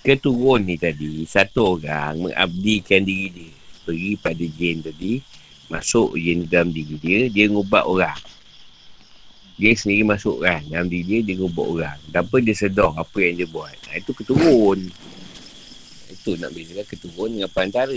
Keturun 0.06 0.70
ni 0.70 0.78
tadi, 0.78 1.26
satu 1.26 1.74
orang 1.74 2.30
mengabdikan 2.30 3.02
diri 3.02 3.50
dia. 3.50 3.50
Pergi 3.82 4.14
pada 4.14 4.44
jin 4.46 4.78
tadi, 4.78 5.18
masuk 5.66 6.14
jin 6.14 6.46
dalam 6.46 6.70
diri 6.70 6.94
dia, 7.02 7.26
dia 7.26 7.50
ngubah 7.50 7.90
orang. 7.90 8.35
Dia 9.56 9.72
sendiri 9.72 10.04
masuk 10.04 10.44
kan, 10.44 10.60
dalam 10.68 10.84
diri 10.92 11.24
dia, 11.24 11.32
dia 11.32 11.40
ngubah 11.40 11.64
orang. 11.64 11.96
Tanpa 12.12 12.44
dia 12.44 12.52
sedar 12.52 12.92
apa 12.92 13.16
yang 13.24 13.40
dia 13.40 13.48
buat. 13.48 13.72
Nah, 13.88 13.96
itu 13.96 14.12
keturun. 14.12 14.92
Itu 16.12 16.36
nak 16.36 16.52
bezakan 16.52 16.84
keturun 16.84 17.40
dengan 17.40 17.48
perantara. 17.48 17.96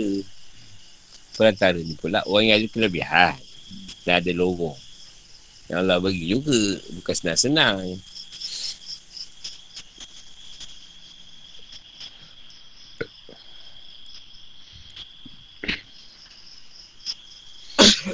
Perantara 1.36 1.76
ni 1.84 2.00
pula 2.00 2.24
orang 2.32 2.48
yang 2.48 2.64
ada 2.64 2.68
kelebihan. 2.72 3.36
Dan 4.08 4.24
ada 4.24 4.32
lorong. 4.32 4.80
Yang 5.68 5.78
Allah 5.84 6.00
bagi 6.00 6.32
juga. 6.32 6.80
Bukan 6.96 7.16
senang-senang. 7.20 8.00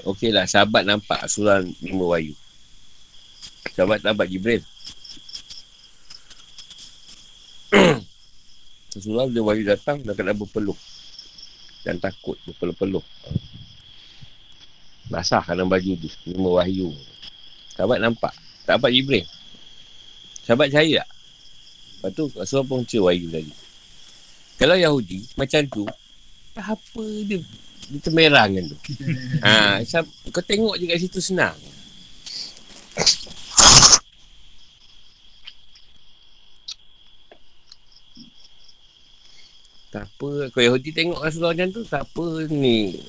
Okey 0.09 0.34
lah, 0.34 0.49
sahabat 0.49 0.81
nampak 0.81 1.30
surah 1.30 1.61
lima 1.61 2.09
wayu. 2.09 2.34
Sahabat 3.76 3.99
nampak 4.07 4.31
Jibril. 4.31 4.64
surah 8.95 9.27
dia 9.27 9.43
wayu 9.43 9.68
datang, 9.68 9.99
dah 9.99 10.15
kena 10.15 10.31
berpeluh. 10.31 10.80
Dan 11.84 11.99
takut 11.99 12.39
berpeluh-peluh. 12.47 13.03
Basah 15.11 15.43
kerana 15.43 15.68
baju 15.68 15.91
tu, 15.99 16.10
lima 16.31 16.64
wahyu. 16.64 16.95
Sahabat 17.76 17.99
nampak. 17.99 18.31
Tak 18.64 18.80
nampak 18.80 18.95
Jibril. 18.95 19.27
Sahabat 20.47 20.72
cahaya 20.72 21.03
tak? 21.03 21.10
Lepas 21.99 22.11
tu, 22.15 22.26
Rasulullah 22.31 22.69
pun 22.72 22.88
wahyu 22.88 23.27
tadi. 23.27 23.53
Kalau 24.56 24.80
Yahudi, 24.80 25.19
macam 25.35 25.61
tu, 25.68 25.84
apa 26.56 27.03
dia 27.27 27.43
dia 27.85 27.99
termerang 28.02 28.49
kan 28.49 28.65
tu. 28.65 28.77
ha, 29.45 29.77
kau 30.34 30.41
tengok 30.41 30.80
je 30.80 30.85
kat 30.89 30.97
situ 30.97 31.19
senang. 31.22 31.53
Tak 39.95 40.11
apa, 40.11 40.51
kau 40.51 40.59
Yahudi 40.59 40.91
tengok 40.91 41.23
Rasulullah 41.23 41.55
macam 41.55 41.72
tu, 41.72 41.81
tak 41.88 42.03
apa 42.03 42.51
ni. 42.51 42.99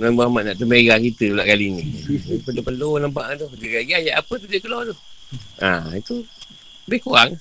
Nabi 0.00 0.16
Muhammad 0.16 0.42
nak 0.48 0.56
termerang 0.56 1.04
kita 1.04 1.36
pula 1.36 1.44
kali 1.44 1.66
ni. 1.76 1.84
Perlu-perlu 2.40 3.04
nampak 3.04 3.36
tu. 3.36 3.52
Dia 3.60 3.84
kata, 3.84 4.00
ayat 4.00 4.14
apa 4.16 4.32
tu 4.40 4.46
dia 4.48 4.64
keluar 4.64 4.88
tu? 4.88 4.96
Ha, 5.60 5.92
itu 5.92 6.24
lebih 6.88 7.00
kurang. 7.04 7.36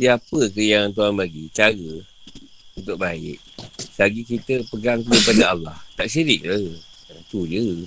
Ya 0.00 0.16
apa 0.16 0.48
ke 0.48 0.64
yang 0.64 0.96
Tuhan 0.96 1.12
bagi? 1.12 1.52
Cara 1.52 1.92
untuk 2.72 2.96
baik. 2.96 3.36
Lagi 4.00 4.24
kita 4.24 4.64
pegang 4.72 5.04
kepada 5.04 5.52
Allah. 5.52 5.76
Tak 5.92 6.08
syirik 6.08 6.40
ke? 6.40 6.56
Itu 7.12 7.44
je. 7.44 7.84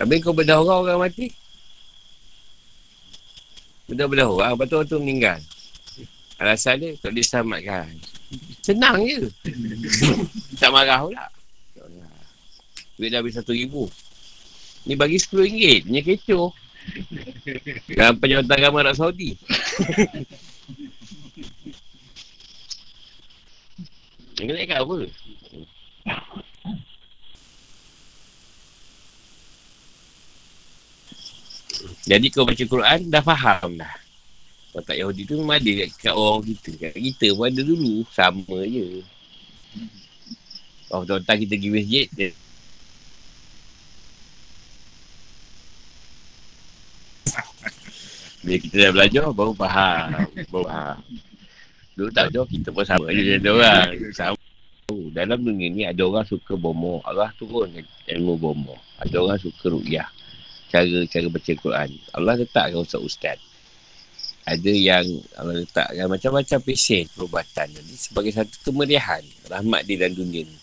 Habis 0.00 0.24
kau 0.24 0.32
bedah 0.32 0.64
orang, 0.64 0.88
orang 0.88 1.04
mati. 1.04 1.28
Bedah-bedah 3.92 4.24
orang, 4.24 4.56
lepas 4.56 4.64
tu 4.64 4.76
orang 4.80 4.88
tu 4.88 4.96
meninggal. 5.04 5.40
Alasan 6.40 6.80
dia, 6.80 6.96
tak 6.96 7.12
diselamatkan. 7.12 7.92
Senang 8.64 9.04
je. 9.04 9.28
tak 10.64 10.72
marah 10.72 11.04
pula. 11.04 11.28
Duit 12.96 13.12
dah 13.12 13.20
habis 13.20 13.36
satu 13.36 13.52
ribu. 13.52 13.84
Ni 14.88 14.96
bagi 14.96 15.20
sepuluh 15.20 15.44
ringgit. 15.44 15.84
Ni 15.84 16.00
kecoh. 16.00 16.56
Dalam 17.98 18.16
penyawatan 18.18 18.54
agama 18.54 18.80
Arab 18.84 18.96
Saudi. 18.96 19.36
Yang 24.38 24.46
kena 24.54 24.76
apa? 24.78 24.96
Jadi 32.08 32.26
kau 32.32 32.46
baca 32.46 32.64
Quran, 32.64 32.98
dah 33.10 33.22
faham 33.22 33.78
dah. 33.78 33.94
Watak 34.72 34.96
Yahudi 34.96 35.26
tu 35.26 35.34
memang 35.40 35.58
ada 35.58 35.70
kat, 35.84 35.90
kat 35.98 36.14
orang 36.14 36.42
kita. 36.46 36.70
Kat 36.78 36.94
kita 36.94 37.26
pun 37.34 37.44
ada 37.50 37.60
dulu. 37.62 37.94
Sama 38.14 38.58
je. 38.64 39.02
Oh, 40.88 41.04
tuan-tuan 41.04 41.36
kita 41.36 41.54
pergi 41.58 41.68
masjid, 41.68 42.06
dia 42.16 42.32
Bila 48.48 48.64
kita 48.64 48.76
dah 48.80 48.92
belajar, 48.96 49.24
baru 49.36 49.52
faham. 49.52 50.24
Baru 50.48 50.64
faham. 50.64 50.98
Dulu 52.00 52.08
tak 52.16 52.32
tahu, 52.32 52.48
kita 52.48 52.72
pun 52.72 52.80
sama 52.88 53.12
je 53.12 53.36
dengan 53.36 53.60
orang. 53.60 53.92
Sama. 54.16 54.40
Oh, 54.88 55.12
dalam 55.12 55.44
dunia 55.44 55.68
ni 55.68 55.84
ada 55.84 56.00
orang 56.08 56.24
suka 56.24 56.56
bomo. 56.56 57.04
Allah 57.04 57.28
turun 57.36 57.68
ilmu 58.08 58.40
bomo. 58.40 58.72
Ada 58.96 59.20
orang 59.20 59.36
suka 59.36 59.68
rukyah. 59.68 60.08
Cara-cara 60.72 61.28
baca 61.28 61.52
Quran. 61.60 61.90
Allah 62.16 62.40
letakkan 62.40 62.80
ustaz-ustaz. 62.80 63.36
Ada 64.48 64.72
yang 64.72 65.04
Allah 65.36 65.68
letakkan 65.68 66.08
macam-macam 66.08 66.58
pesen 66.64 67.04
perubatan. 67.12 67.68
Jadi 67.68 67.92
sebagai 68.00 68.32
satu 68.32 68.72
kemeriahan. 68.72 69.20
Rahmat 69.52 69.84
dia 69.84 70.08
dalam 70.08 70.16
dunia 70.16 70.48
ni. 70.48 70.56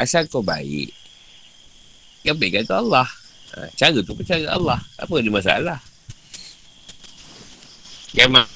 Asal 0.00 0.24
kau 0.24 0.40
baik. 0.40 0.88
Yang 2.24 2.36
baik 2.40 2.52
kata 2.64 2.80
Allah. 2.80 3.08
Ha, 3.60 3.68
cara 3.76 4.00
tu 4.00 4.16
percaya 4.16 4.56
Allah. 4.56 4.80
Apa 4.96 5.20
ada 5.20 5.28
masalah? 5.28 5.89
Memang 8.18 8.48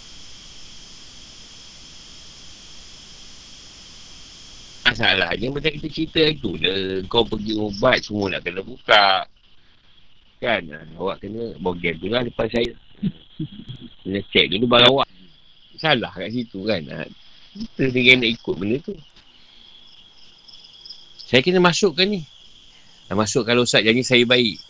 Masalahnya 4.85 5.51
macam 5.51 5.72
kita 5.74 5.89
cerita 5.90 6.22
tu 6.39 6.55
je 6.60 7.02
Kau 7.10 7.26
pergi 7.26 7.56
ubat 7.56 7.98
semua 8.05 8.31
nak 8.31 8.47
kena 8.47 8.62
buka. 8.62 9.26
Kan? 10.39 10.70
Awak 11.01 11.24
kena 11.24 11.56
Bogem 11.59 11.98
tu 11.98 12.06
lah 12.12 12.22
depan 12.22 12.47
saya. 12.52 12.70
Kena 14.05 14.20
check 14.31 14.52
dulu 14.52 14.70
barang 14.70 14.93
awak. 14.93 15.09
Salah 15.81 16.12
kat 16.12 16.31
situ 16.31 16.62
kan? 16.68 16.85
Kita 16.85 17.90
ni 17.90 18.14
nak 18.14 18.31
ikut 18.39 18.55
benda 18.55 18.76
tu. 18.85 18.94
Saya 21.24 21.40
kena 21.40 21.64
masukkan 21.64 22.06
ni. 22.06 22.22
Nak 23.09 23.16
masuk 23.24 23.44
kalau 23.44 23.68
Ustaz 23.68 23.85
janji 23.85 24.01
saya 24.01 24.24
baik 24.24 24.56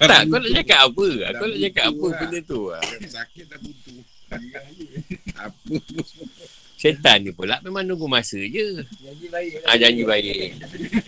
Tak, 0.00 0.20
kau 0.26 0.38
nak 0.38 0.52
cakap 0.54 0.80
apa? 0.90 1.06
Kau 1.38 1.46
nak 1.46 1.60
cakap 1.60 1.84
apa 1.90 2.06
benda 2.18 2.38
tu? 2.42 2.60
Sakit 3.06 3.44
dah 3.50 3.58
butuh. 3.62 3.98
Apa 5.38 5.74
Setan 6.84 7.24
ni 7.24 7.32
pula 7.32 7.64
memang 7.64 7.80
nunggu 7.80 8.04
masa 8.04 8.36
je. 8.36 8.84
Janji 9.00 9.26
baik. 9.32 9.64
Ah 9.64 9.76
janji 9.80 10.04
baik. 10.04 10.52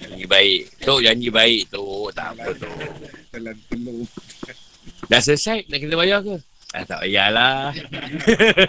Janji 0.01 0.25
baik. 0.25 0.61
Tu 0.81 0.95
janji 1.05 1.29
baik 1.29 1.63
tu. 1.69 1.85
Tak 2.17 2.33
apa 2.33 2.49
tu. 2.57 2.71
telan 3.29 3.57
telur. 3.69 4.09
Dah 5.13 5.21
selesai 5.21 5.69
nak 5.69 5.77
kena 5.77 6.01
bayar 6.01 6.25
ke? 6.25 6.41
Ah, 6.73 6.85
tak 6.89 7.05
payahlah. 7.05 7.77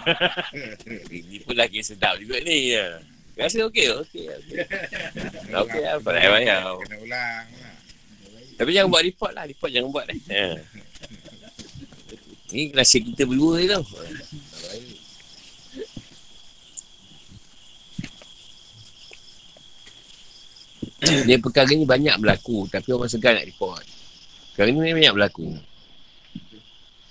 Ini 1.16 1.36
pun 1.48 1.56
lagi 1.56 1.80
sedap 1.80 2.20
juga 2.20 2.44
ni. 2.44 2.76
ya. 2.76 3.00
Rasa 3.38 3.62
okey? 3.70 3.86
Okey. 4.02 4.24
Okey. 4.34 4.56
Lah. 5.54 5.62
Tak 6.02 6.10
payah 6.10 6.30
bayar. 6.34 6.74
Kena 6.82 6.96
ulang 6.98 7.06
lah. 7.06 7.46
Tapi 8.58 8.70
jangan 8.74 8.90
buat 8.90 9.06
report 9.06 9.32
lah. 9.38 9.46
Report 9.46 9.70
jangan 9.70 9.90
buat 9.94 10.06
eh. 10.10 10.18
Ha. 10.34 10.58
Ni 12.50 12.74
rahsia 12.74 12.98
kita 12.98 13.22
berdua 13.22 13.62
je 13.62 13.66
tau. 13.70 13.84
Dia 21.30 21.38
perkara 21.38 21.70
ni 21.70 21.86
banyak 21.86 22.18
berlaku 22.18 22.66
Tapi 22.66 22.90
orang 22.90 23.06
segan 23.06 23.38
nak 23.38 23.46
report 23.46 23.86
Perkara 24.52 24.66
ni 24.74 24.82
banyak 24.82 25.14
berlaku 25.14 25.54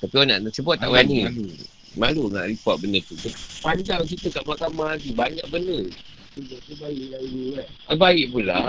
Tapi 0.04 0.14
orang 0.20 0.44
nak 0.44 0.52
sebut 0.52 0.76
tak 0.76 0.92
berani 0.92 1.24
Malu. 1.24 1.48
Malu 1.96 2.24
nak 2.28 2.52
report 2.52 2.84
benda 2.84 3.00
tu 3.08 3.16
Panjang 3.64 4.04
cerita 4.04 4.28
kat 4.38 4.44
mahkamah 4.44 5.00
lagi 5.00 5.16
Banyak 5.16 5.48
benda 5.48 5.88
baik 6.38 7.06
kan. 7.12 7.22
Ah, 7.90 7.98
Baik 7.98 8.26
pula 8.30 8.58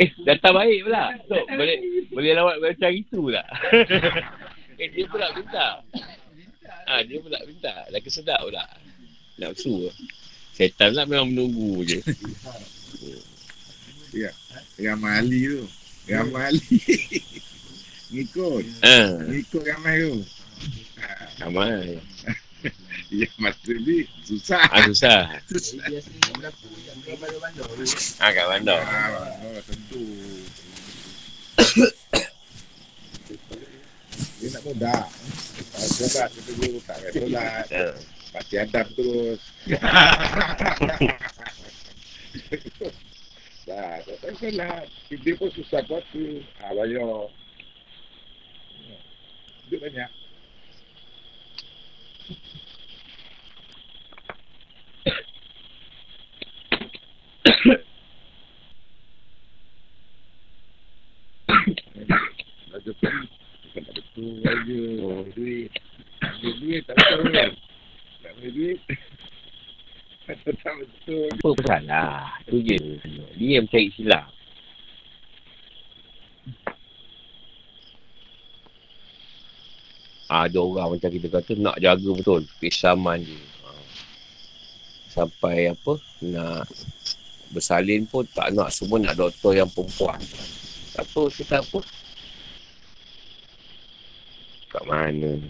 Eh, 0.00 0.08
datang 0.24 0.56
baik 0.56 0.88
pula. 0.88 1.12
Tok, 1.28 1.44
boleh 1.44 1.76
boleh 2.08 2.32
lawat 2.32 2.56
macam 2.56 2.88
itu 2.88 3.20
pula. 3.20 3.44
eh, 4.80 4.88
dia 4.88 5.04
pula 5.04 5.28
minta. 5.36 5.84
Ah, 6.88 7.04
dia 7.04 7.20
pula 7.20 7.36
minta. 7.44 7.84
Dah 7.92 8.00
kesedap 8.00 8.40
pula. 8.48 8.64
Nafsu. 9.36 9.92
Setan 10.56 10.96
lah 10.96 11.04
memang 11.04 11.28
menunggu 11.28 11.84
je. 11.84 12.00
Ramai 14.80 15.12
Ali 15.20 15.52
tu. 15.52 15.68
Ramai 16.08 16.48
Ali. 16.48 16.76
Ngikut. 18.16 18.64
Ah, 18.80 19.20
Ngikut 19.20 19.62
ramai 19.68 19.94
tu. 20.00 20.16
ramai. 21.44 22.00
Ya, 23.08 23.24
masa 23.40 23.72
ni 23.72 24.04
susah. 24.20 24.68
Ah, 24.68 24.84
susah. 24.84 25.32
Tu. 25.48 26.68
Ah, 28.20 28.30
kat 28.36 28.44
bandar. 28.44 28.84
Ah, 28.84 29.32
oh, 29.48 29.60
tentu. 29.68 30.04
Dia 34.38 34.48
nak 34.52 34.62
mudah. 34.68 35.08
Ah, 35.08 35.88
Solat 35.88 36.28
kita 36.36 36.50
dulu 36.60 36.78
tak 36.84 36.96
payah 37.00 37.12
solat. 37.16 37.64
Baca 38.28 38.56
adab 38.60 38.86
terus. 38.92 39.40
Dah, 43.64 44.04
tak 44.04 44.16
payah 44.20 44.36
solat. 44.36 44.84
Dia 45.08 45.32
pun 45.32 45.48
susah 45.56 45.80
puasa. 45.88 46.24
Ah, 46.60 46.76
bayar. 46.76 47.32
Duit 49.68 49.80
banyak. 49.80 50.10
Baca 62.72 62.90
tu. 62.92 63.08
Bukan 63.68 63.82
tak 63.84 63.94
betul 63.94 64.32
aja. 64.46 64.80
Oh, 65.04 65.22
duit. 65.34 65.70
Ambil 66.22 66.52
duit 66.60 66.82
tak 66.88 66.96
betul 66.96 67.22
kan? 67.32 67.50
Tak 68.22 68.30
ambil 68.36 68.50
duit. 68.54 68.78
Kata 70.28 70.50
tak 70.60 70.74
betul. 71.58 71.66
Apa 71.66 71.74
pasal 71.74 71.82
lah? 71.90 72.38
Tu 72.46 72.56
je. 72.62 72.78
Dia 73.34 73.58
mencari 73.58 73.90
silap. 73.90 74.30
Ah, 80.28 80.44
ada 80.44 80.60
orang 80.60 80.92
macam 80.94 81.08
kita 81.08 81.26
kata 81.32 81.52
nak 81.56 81.80
jaga 81.80 82.10
betul. 82.14 82.44
Kesaman 82.60 83.24
je. 83.24 83.40
Ah. 83.64 83.82
Sampai 85.08 85.72
apa? 85.72 85.98
Nak 86.22 86.68
bersalin 87.50 88.04
pun 88.06 88.28
tak 88.30 88.52
nak. 88.54 88.70
Semua 88.70 89.00
nak 89.00 89.16
doktor 89.16 89.56
yang 89.56 89.66
perempuan. 89.72 90.20
Apa? 90.94 91.22
Kita 91.32 91.64
apa? 91.64 91.80
Kat 94.68 94.84
mana? 94.84 95.40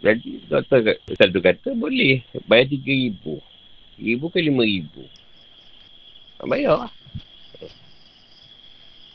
Jadi 0.00 0.40
doktor 0.48 0.80
kat- 0.80 1.02
kata 1.44 1.76
boleh 1.76 2.24
bayar 2.48 2.72
RM3,000. 2.72 3.49
RM1,000 4.00 4.32
ke 4.32 4.38
RM5,000. 4.40 4.94
Tak 6.40 6.48
bayar 6.48 6.74
lah. 6.88 6.92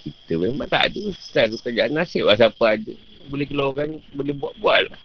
Kita 0.06 0.38
memang 0.38 0.70
tak 0.70 0.94
ada 0.94 1.02
style 1.18 1.58
kerjaan 1.58 1.98
nasib 1.98 2.30
lah 2.30 2.38
siapa 2.38 2.78
ada. 2.78 2.94
Boleh 3.26 3.50
keluarkan, 3.50 3.98
boleh 4.14 4.38
buat-buat 4.38 4.94
lah. 4.94 5.02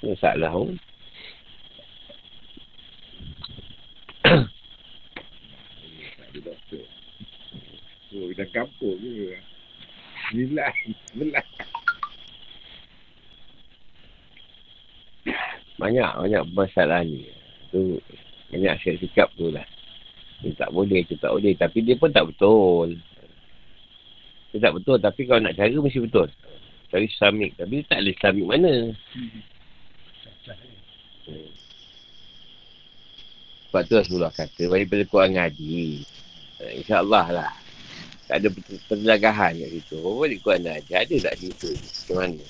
Masalah 0.00 0.48
pun. 0.56 0.80
Tak 4.24 4.48
ada 6.32 6.38
doktor. 6.40 6.84
Oh, 8.16 8.32
dah 8.32 8.48
kampung 8.48 8.96
je. 9.04 9.36
Sembilan. 10.32 10.74
Sebelah. 11.12 11.46
Banyak, 15.76 16.10
banyak 16.16 16.42
masalah 16.56 17.04
ni. 17.04 17.39
Tu, 17.70 18.02
banyak 18.50 18.74
sikap-sikap 18.82 19.28
tu 19.38 19.54
lah. 19.54 19.66
Dia 20.42 20.50
tak 20.58 20.70
boleh, 20.74 21.06
tu 21.06 21.14
tak 21.20 21.30
boleh. 21.30 21.54
Tapi 21.54 21.78
dia 21.86 21.94
pun 21.94 22.10
tak 22.10 22.26
betul. 22.26 22.98
Dia 24.50 24.58
tak 24.58 24.72
betul, 24.74 24.98
tapi 24.98 25.22
kalau 25.30 25.40
nak 25.44 25.54
cara 25.54 25.70
mesti 25.70 26.00
betul. 26.02 26.28
Cari 26.90 27.06
Islamik. 27.06 27.54
Tapi 27.54 27.72
dia 27.78 27.86
tak 27.86 27.98
ada 28.02 28.10
Islamik 28.10 28.46
mana. 28.46 28.74
Hmm. 29.14 29.40
Sebab 33.70 33.86
tu 33.86 33.94
Rasulullah 33.94 34.34
kata, 34.34 34.66
daripada 34.66 35.06
korang 35.06 35.38
ngaji. 35.38 36.02
Uh, 36.58 36.70
InsyaAllah 36.82 37.26
lah. 37.30 37.52
Tak 38.26 38.42
ada 38.42 38.48
penjelagahan 38.90 39.54
kat 39.54 39.70
situ. 39.78 39.94
Apa 40.02 40.10
boleh 40.10 40.38
korang 40.42 40.66
ngaji? 40.66 40.90
Ada 40.90 41.16
tak 41.30 41.34
situ? 41.38 41.70
Macam 41.78 42.16
mana? 42.18 42.42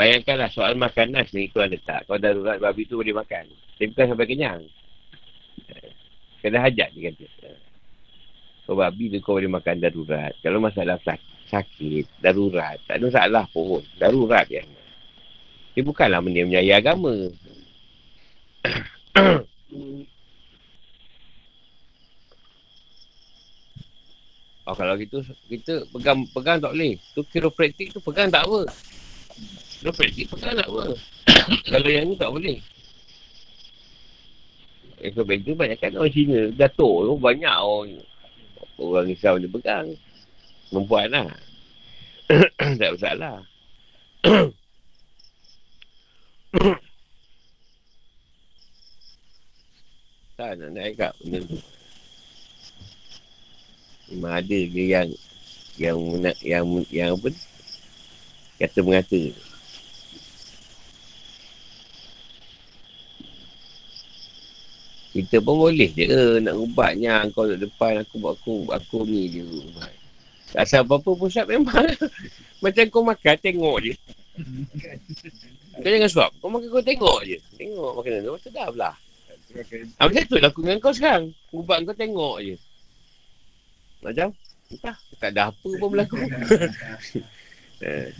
Bayangkanlah 0.00 0.48
soal 0.48 0.80
makanan 0.80 1.28
sendiri 1.28 1.52
korang 1.52 1.76
letak. 1.76 2.08
Kalau 2.08 2.16
darurat 2.16 2.56
babi 2.56 2.88
tu 2.88 2.96
boleh 2.96 3.12
makan. 3.12 3.52
Tapi 3.76 3.92
bukan 3.92 4.08
sampai 4.08 4.26
kenyang. 4.32 4.64
Kena 6.40 6.64
hajat 6.64 6.88
dia 6.96 7.12
kata. 7.12 7.28
Kalau 8.64 8.80
babi 8.80 9.12
tu 9.12 9.20
kau 9.20 9.36
boleh 9.36 9.52
makan 9.52 9.76
darurat. 9.76 10.32
Kalau 10.40 10.56
masalah 10.56 10.96
sak- 11.04 11.20
sakit, 11.52 12.08
darurat. 12.16 12.80
Tak 12.88 12.96
ada 12.96 13.12
masalah 13.12 13.44
pun. 13.52 13.84
Darurat 14.00 14.48
je. 14.48 14.64
Dia 15.76 15.84
bukanlah 15.84 16.24
benda 16.24 16.48
menyayai 16.48 16.80
agama. 16.80 17.12
oh, 24.64 24.74
kalau 24.80 24.96
gitu, 24.96 25.20
kita 25.44 25.84
pegang 25.92 26.24
pegang 26.32 26.56
tak 26.56 26.72
boleh. 26.72 26.96
Tu 27.12 27.20
kiropraktik 27.28 27.92
tu 27.92 28.00
pegang 28.00 28.32
tak 28.32 28.48
apa. 28.48 28.64
Kiropraktik 29.80 30.28
pegang 30.28 30.60
tak 30.60 30.68
apa. 30.68 30.92
kalau 31.72 31.88
yang 31.88 32.12
ni 32.12 32.14
tak 32.20 32.28
boleh. 32.28 32.60
Eh, 35.00 35.08
kiropraktik 35.08 35.56
banyak 35.56 35.80
kan 35.80 35.96
orang 35.96 36.12
Cina. 36.12 36.52
Datuk 36.52 37.08
tu 37.08 37.16
banyak 37.16 37.48
orang 37.48 37.96
orang 38.76 39.08
Islam 39.08 39.40
dia 39.40 39.48
pegang. 39.48 39.88
Perempuan 40.68 41.08
lah. 41.08 41.32
tak 42.76 42.92
masalah. 43.00 43.40
tak 50.36 50.50
nak 50.60 50.70
naik 50.76 51.00
kat 51.00 51.16
benda 51.24 51.40
tu. 51.48 51.56
Memang 54.12 54.44
ada 54.44 54.58
dia 54.68 54.84
yang 55.00 55.08
yang 55.80 55.96
yang 56.20 56.28
yang, 56.44 56.64
yang 56.92 57.10
apa 57.16 57.32
ni? 57.32 57.40
kata 58.60 58.78
mengata. 58.84 59.49
Kita 65.10 65.42
pun 65.42 65.66
boleh 65.66 65.90
je 65.90 66.06
ke 66.06 66.38
nak 66.38 66.54
ubatnya 66.54 67.26
kau 67.34 67.42
duduk 67.42 67.66
depan 67.66 67.98
aku 67.98 68.14
buat 68.22 68.38
aku 68.38 68.70
aku 68.70 68.98
ni 69.10 69.26
je 69.26 69.42
ubat. 69.42 69.90
Tak 70.54 70.62
asal 70.66 70.86
apa-apa 70.86 71.10
pusat 71.18 71.46
memang 71.50 71.82
macam 72.62 72.84
kau 72.90 73.02
makan 73.02 73.36
tengok 73.42 73.76
je. 73.82 73.94
Kau 75.82 75.90
jangan 75.90 76.10
suap. 76.10 76.30
Kau 76.38 76.46
makan 76.46 76.70
kau 76.70 76.82
tengok 76.82 77.18
je. 77.26 77.38
Tengok 77.58 77.90
makanan 77.98 78.22
tu 78.22 78.38
sedap 78.38 78.70
lah. 78.78 78.94
Ah, 79.98 80.06
macam 80.06 80.22
tu 80.30 80.38
lah 80.38 80.50
aku 80.54 80.62
dengan 80.62 80.78
kau 80.78 80.94
sekarang. 80.94 81.34
Ubat 81.50 81.82
kau 81.82 81.94
tengok 81.98 82.36
je. 82.46 82.54
Macam? 84.06 84.30
Entah. 84.70 84.96
Tak 85.18 85.30
ada 85.34 85.50
apa 85.50 85.68
pun 85.74 85.88
berlaku. 85.90 86.18
eh. 87.82 88.14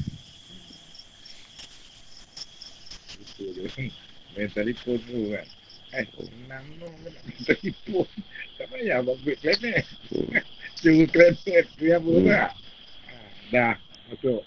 Main 4.34 4.50
telefon 4.50 4.98
tu 5.06 5.30
kan. 5.30 5.46
Eh, 5.90 6.06
senang 6.06 6.64
tu. 6.78 6.86
Nak 6.86 7.22
main 7.26 7.38
telefon. 7.42 8.06
Tak 8.54 8.66
payah 8.70 9.02
buat 9.02 9.18
duit 9.26 9.38
planet. 9.42 9.82
Suruh 10.78 11.08
planet. 11.10 11.64
Dia 11.82 11.98
apa? 11.98 12.10
Ah, 12.30 12.50
Dah. 13.50 13.74
Masuk. 14.06 14.42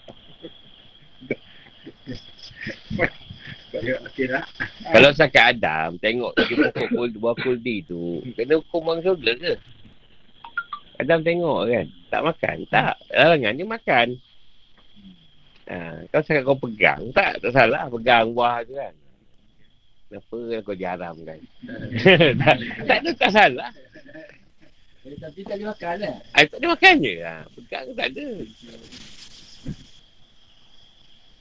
Dah. 3.74 4.46
kalau 4.94 5.10
sakat 5.12 5.58
Adam, 5.58 5.98
tengok 5.98 6.32
lagi 6.38 6.54
pokok 6.54 6.88
kul, 6.94 7.10
buah 7.18 7.36
kuldi 7.42 7.82
tu. 7.84 8.22
Kena 8.38 8.62
hukum 8.62 8.88
orang 8.88 9.02
surga 9.04 9.32
ke? 9.36 9.52
Adam 11.02 11.20
tengok 11.20 11.68
kan. 11.68 11.86
Tak 12.08 12.22
makan. 12.24 12.56
Tak. 12.72 12.94
Larangan 13.12 13.58
dia 13.58 13.66
makan. 13.66 14.08
Ha, 15.64 15.76
kau 16.08 16.22
cakap 16.24 16.42
kau 16.46 16.56
pegang. 16.56 17.12
Tak, 17.12 17.42
tak 17.44 17.52
salah. 17.52 17.90
Pegang 17.90 18.32
buah 18.32 18.64
tu 18.64 18.78
kan. 18.78 18.94
Kenapa 20.08 20.36
kau 20.62 20.76
jaram 20.76 21.16
kan? 21.24 21.40
tak, 22.40 22.56
tak 22.86 22.96
ada 23.02 23.10
tak 23.16 23.30
salah. 23.32 23.70
Eh, 25.04 25.16
tapi 25.20 25.44
tak 25.44 25.60
boleh 25.60 25.68
makan 25.68 25.94
lah. 26.00 26.16
Ah, 26.32 26.42
tak 26.48 26.58
ada 26.60 26.66
makan 26.72 26.94
je. 27.04 27.14
Ha, 27.20 27.34
pegang 27.52 27.86
tak 27.92 28.08
ada. 28.08 28.28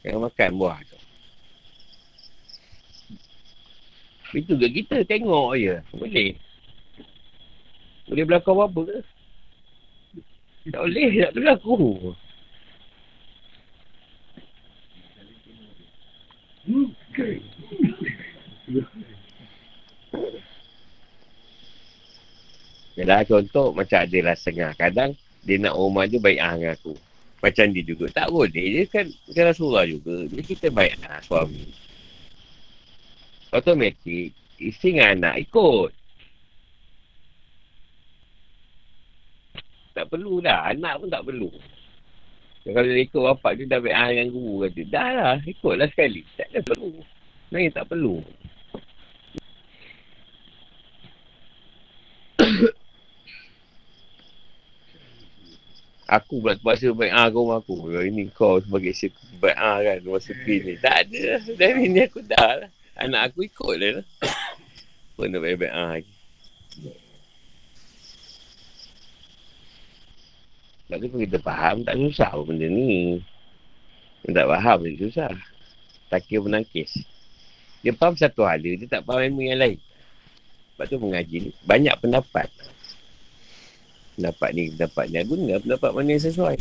Jangan 0.03 0.21
makan 0.27 0.49
buah 0.59 0.79
tu. 0.83 0.99
Itu 4.35 4.53
ke 4.59 4.67
kita 4.83 4.97
tengok 5.07 5.55
je. 5.55 5.75
Boleh. 5.95 6.29
Boleh 8.11 8.23
berlaku 8.27 8.49
apa-apa 8.51 8.81
ke? 8.83 8.99
Tak 10.73 10.81
boleh, 10.83 11.11
tak 11.23 11.31
berlaku. 11.39 11.77
Yalah 22.93 23.25
contoh 23.25 23.73
macam 23.73 24.05
ada 24.05 24.19
lah 24.21 24.35
setengah. 24.37 24.71
Kadang 24.77 25.17
dia 25.41 25.57
nak 25.57 25.73
rumah 25.75 26.05
dia 26.05 26.21
baik 26.21 26.39
ah 26.39 26.53
dengan 26.53 26.73
aku. 26.77 26.93
Macam 27.43 27.65
dia 27.75 27.83
juga. 27.83 28.05
Tak 28.13 28.31
boleh. 28.31 28.53
Dia 28.53 28.83
kan, 28.87 29.05
kan 29.33 29.43
Rasulullah 29.51 29.83
juga. 29.83 30.23
Jadi 30.29 30.43
kita 30.45 30.67
baik 30.71 30.95
lah 31.03 31.19
suami. 31.25 31.67
Automatik. 33.51 34.31
Isteri 34.61 34.95
dengan 34.95 35.07
anak 35.19 35.35
ikut. 35.49 35.91
Tak 39.97 40.05
perlu 40.07 40.39
dah. 40.39 40.71
Anak 40.71 41.03
pun 41.03 41.09
tak 41.11 41.25
perlu. 41.27 41.51
Kalau 42.63 42.87
dia 42.87 43.03
ikut 43.03 43.21
bapak 43.27 43.59
dia 43.59 43.67
dah 43.67 43.79
baik 43.83 43.97
ah 43.97 44.07
dengan 44.07 44.27
guru 44.31 44.53
kata. 44.63 44.81
Dah 44.87 45.09
lah. 45.11 45.35
Ikutlah 45.43 45.87
sekali. 45.91 46.21
Tak 46.39 46.47
ada 46.53 46.59
perlu. 46.63 46.93
Sebenarnya 47.49 47.69
tak 47.75 47.85
perlu. 47.91 48.23
Aku 56.03 56.43
pula 56.43 56.59
terpaksa 56.59 56.91
baik 56.91 57.15
ah 57.15 57.31
ke 57.31 57.37
rumah 57.39 57.63
aku. 57.63 57.87
Ini 57.95 58.27
kau 58.35 58.59
sebagai 58.59 58.91
siapa 58.91 59.19
baik 59.39 59.57
ah 59.57 59.77
kan 59.79 59.97
masa 60.03 60.31
PIN 60.35 60.59
ni. 60.67 60.73
Tak 60.75 61.07
ada. 61.07 61.23
Dari 61.55 61.87
ni 61.87 61.99
aku 62.03 62.19
dah 62.27 62.51
lah. 62.59 62.69
Anak 62.99 63.31
aku 63.31 63.47
ikut 63.47 63.75
lah. 63.79 64.03
Apa 65.13 65.29
nak 65.29 65.39
baik-baik 65.45 65.73
ah 65.73 65.93
lagi. 65.95 66.13
Tu 70.93 71.09
kalau 71.09 71.21
kita 71.25 71.39
faham 71.41 71.81
tak 71.81 71.95
susah 71.97 72.29
pun 72.37 72.53
benda 72.53 72.67
ni. 72.69 73.17
Yang 74.27 74.33
tak 74.37 74.47
faham 74.51 74.77
dia 74.83 74.99
susah. 74.99 75.33
Takir 76.11 76.39
menangkis. 76.43 76.91
Dia 77.81 77.91
faham 77.97 78.15
satu 78.15 78.45
hal 78.45 78.61
dia, 78.61 78.79
dia 78.79 78.87
tak 78.87 79.03
faham 79.03 79.23
ilmu 79.23 79.41
yang 79.43 79.59
lain. 79.59 79.79
Sebab 80.73 80.85
tu 80.87 80.97
mengaji 81.01 81.37
ni 81.49 81.51
banyak 81.65 81.95
pendapat. 81.99 82.47
Pendapat 84.13 84.49
ni, 84.53 84.69
pendapat 84.73 85.05
ni. 85.09 85.19
Guna 85.25 85.57
pendapat 85.57 85.89
mana 85.91 86.13
yang 86.13 86.21
sesuai. 86.21 86.55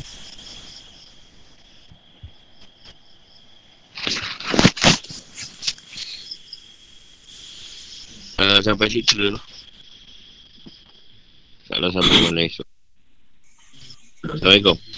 Uh, 8.43 8.59
sampai 8.59 8.91
situ 8.91 9.15
dulu. 9.15 9.39
Salah 11.71 11.91
sampai 11.95 12.17
mana 12.27 12.41
esok. 12.43 12.67
Assalamualaikum. 14.23 14.77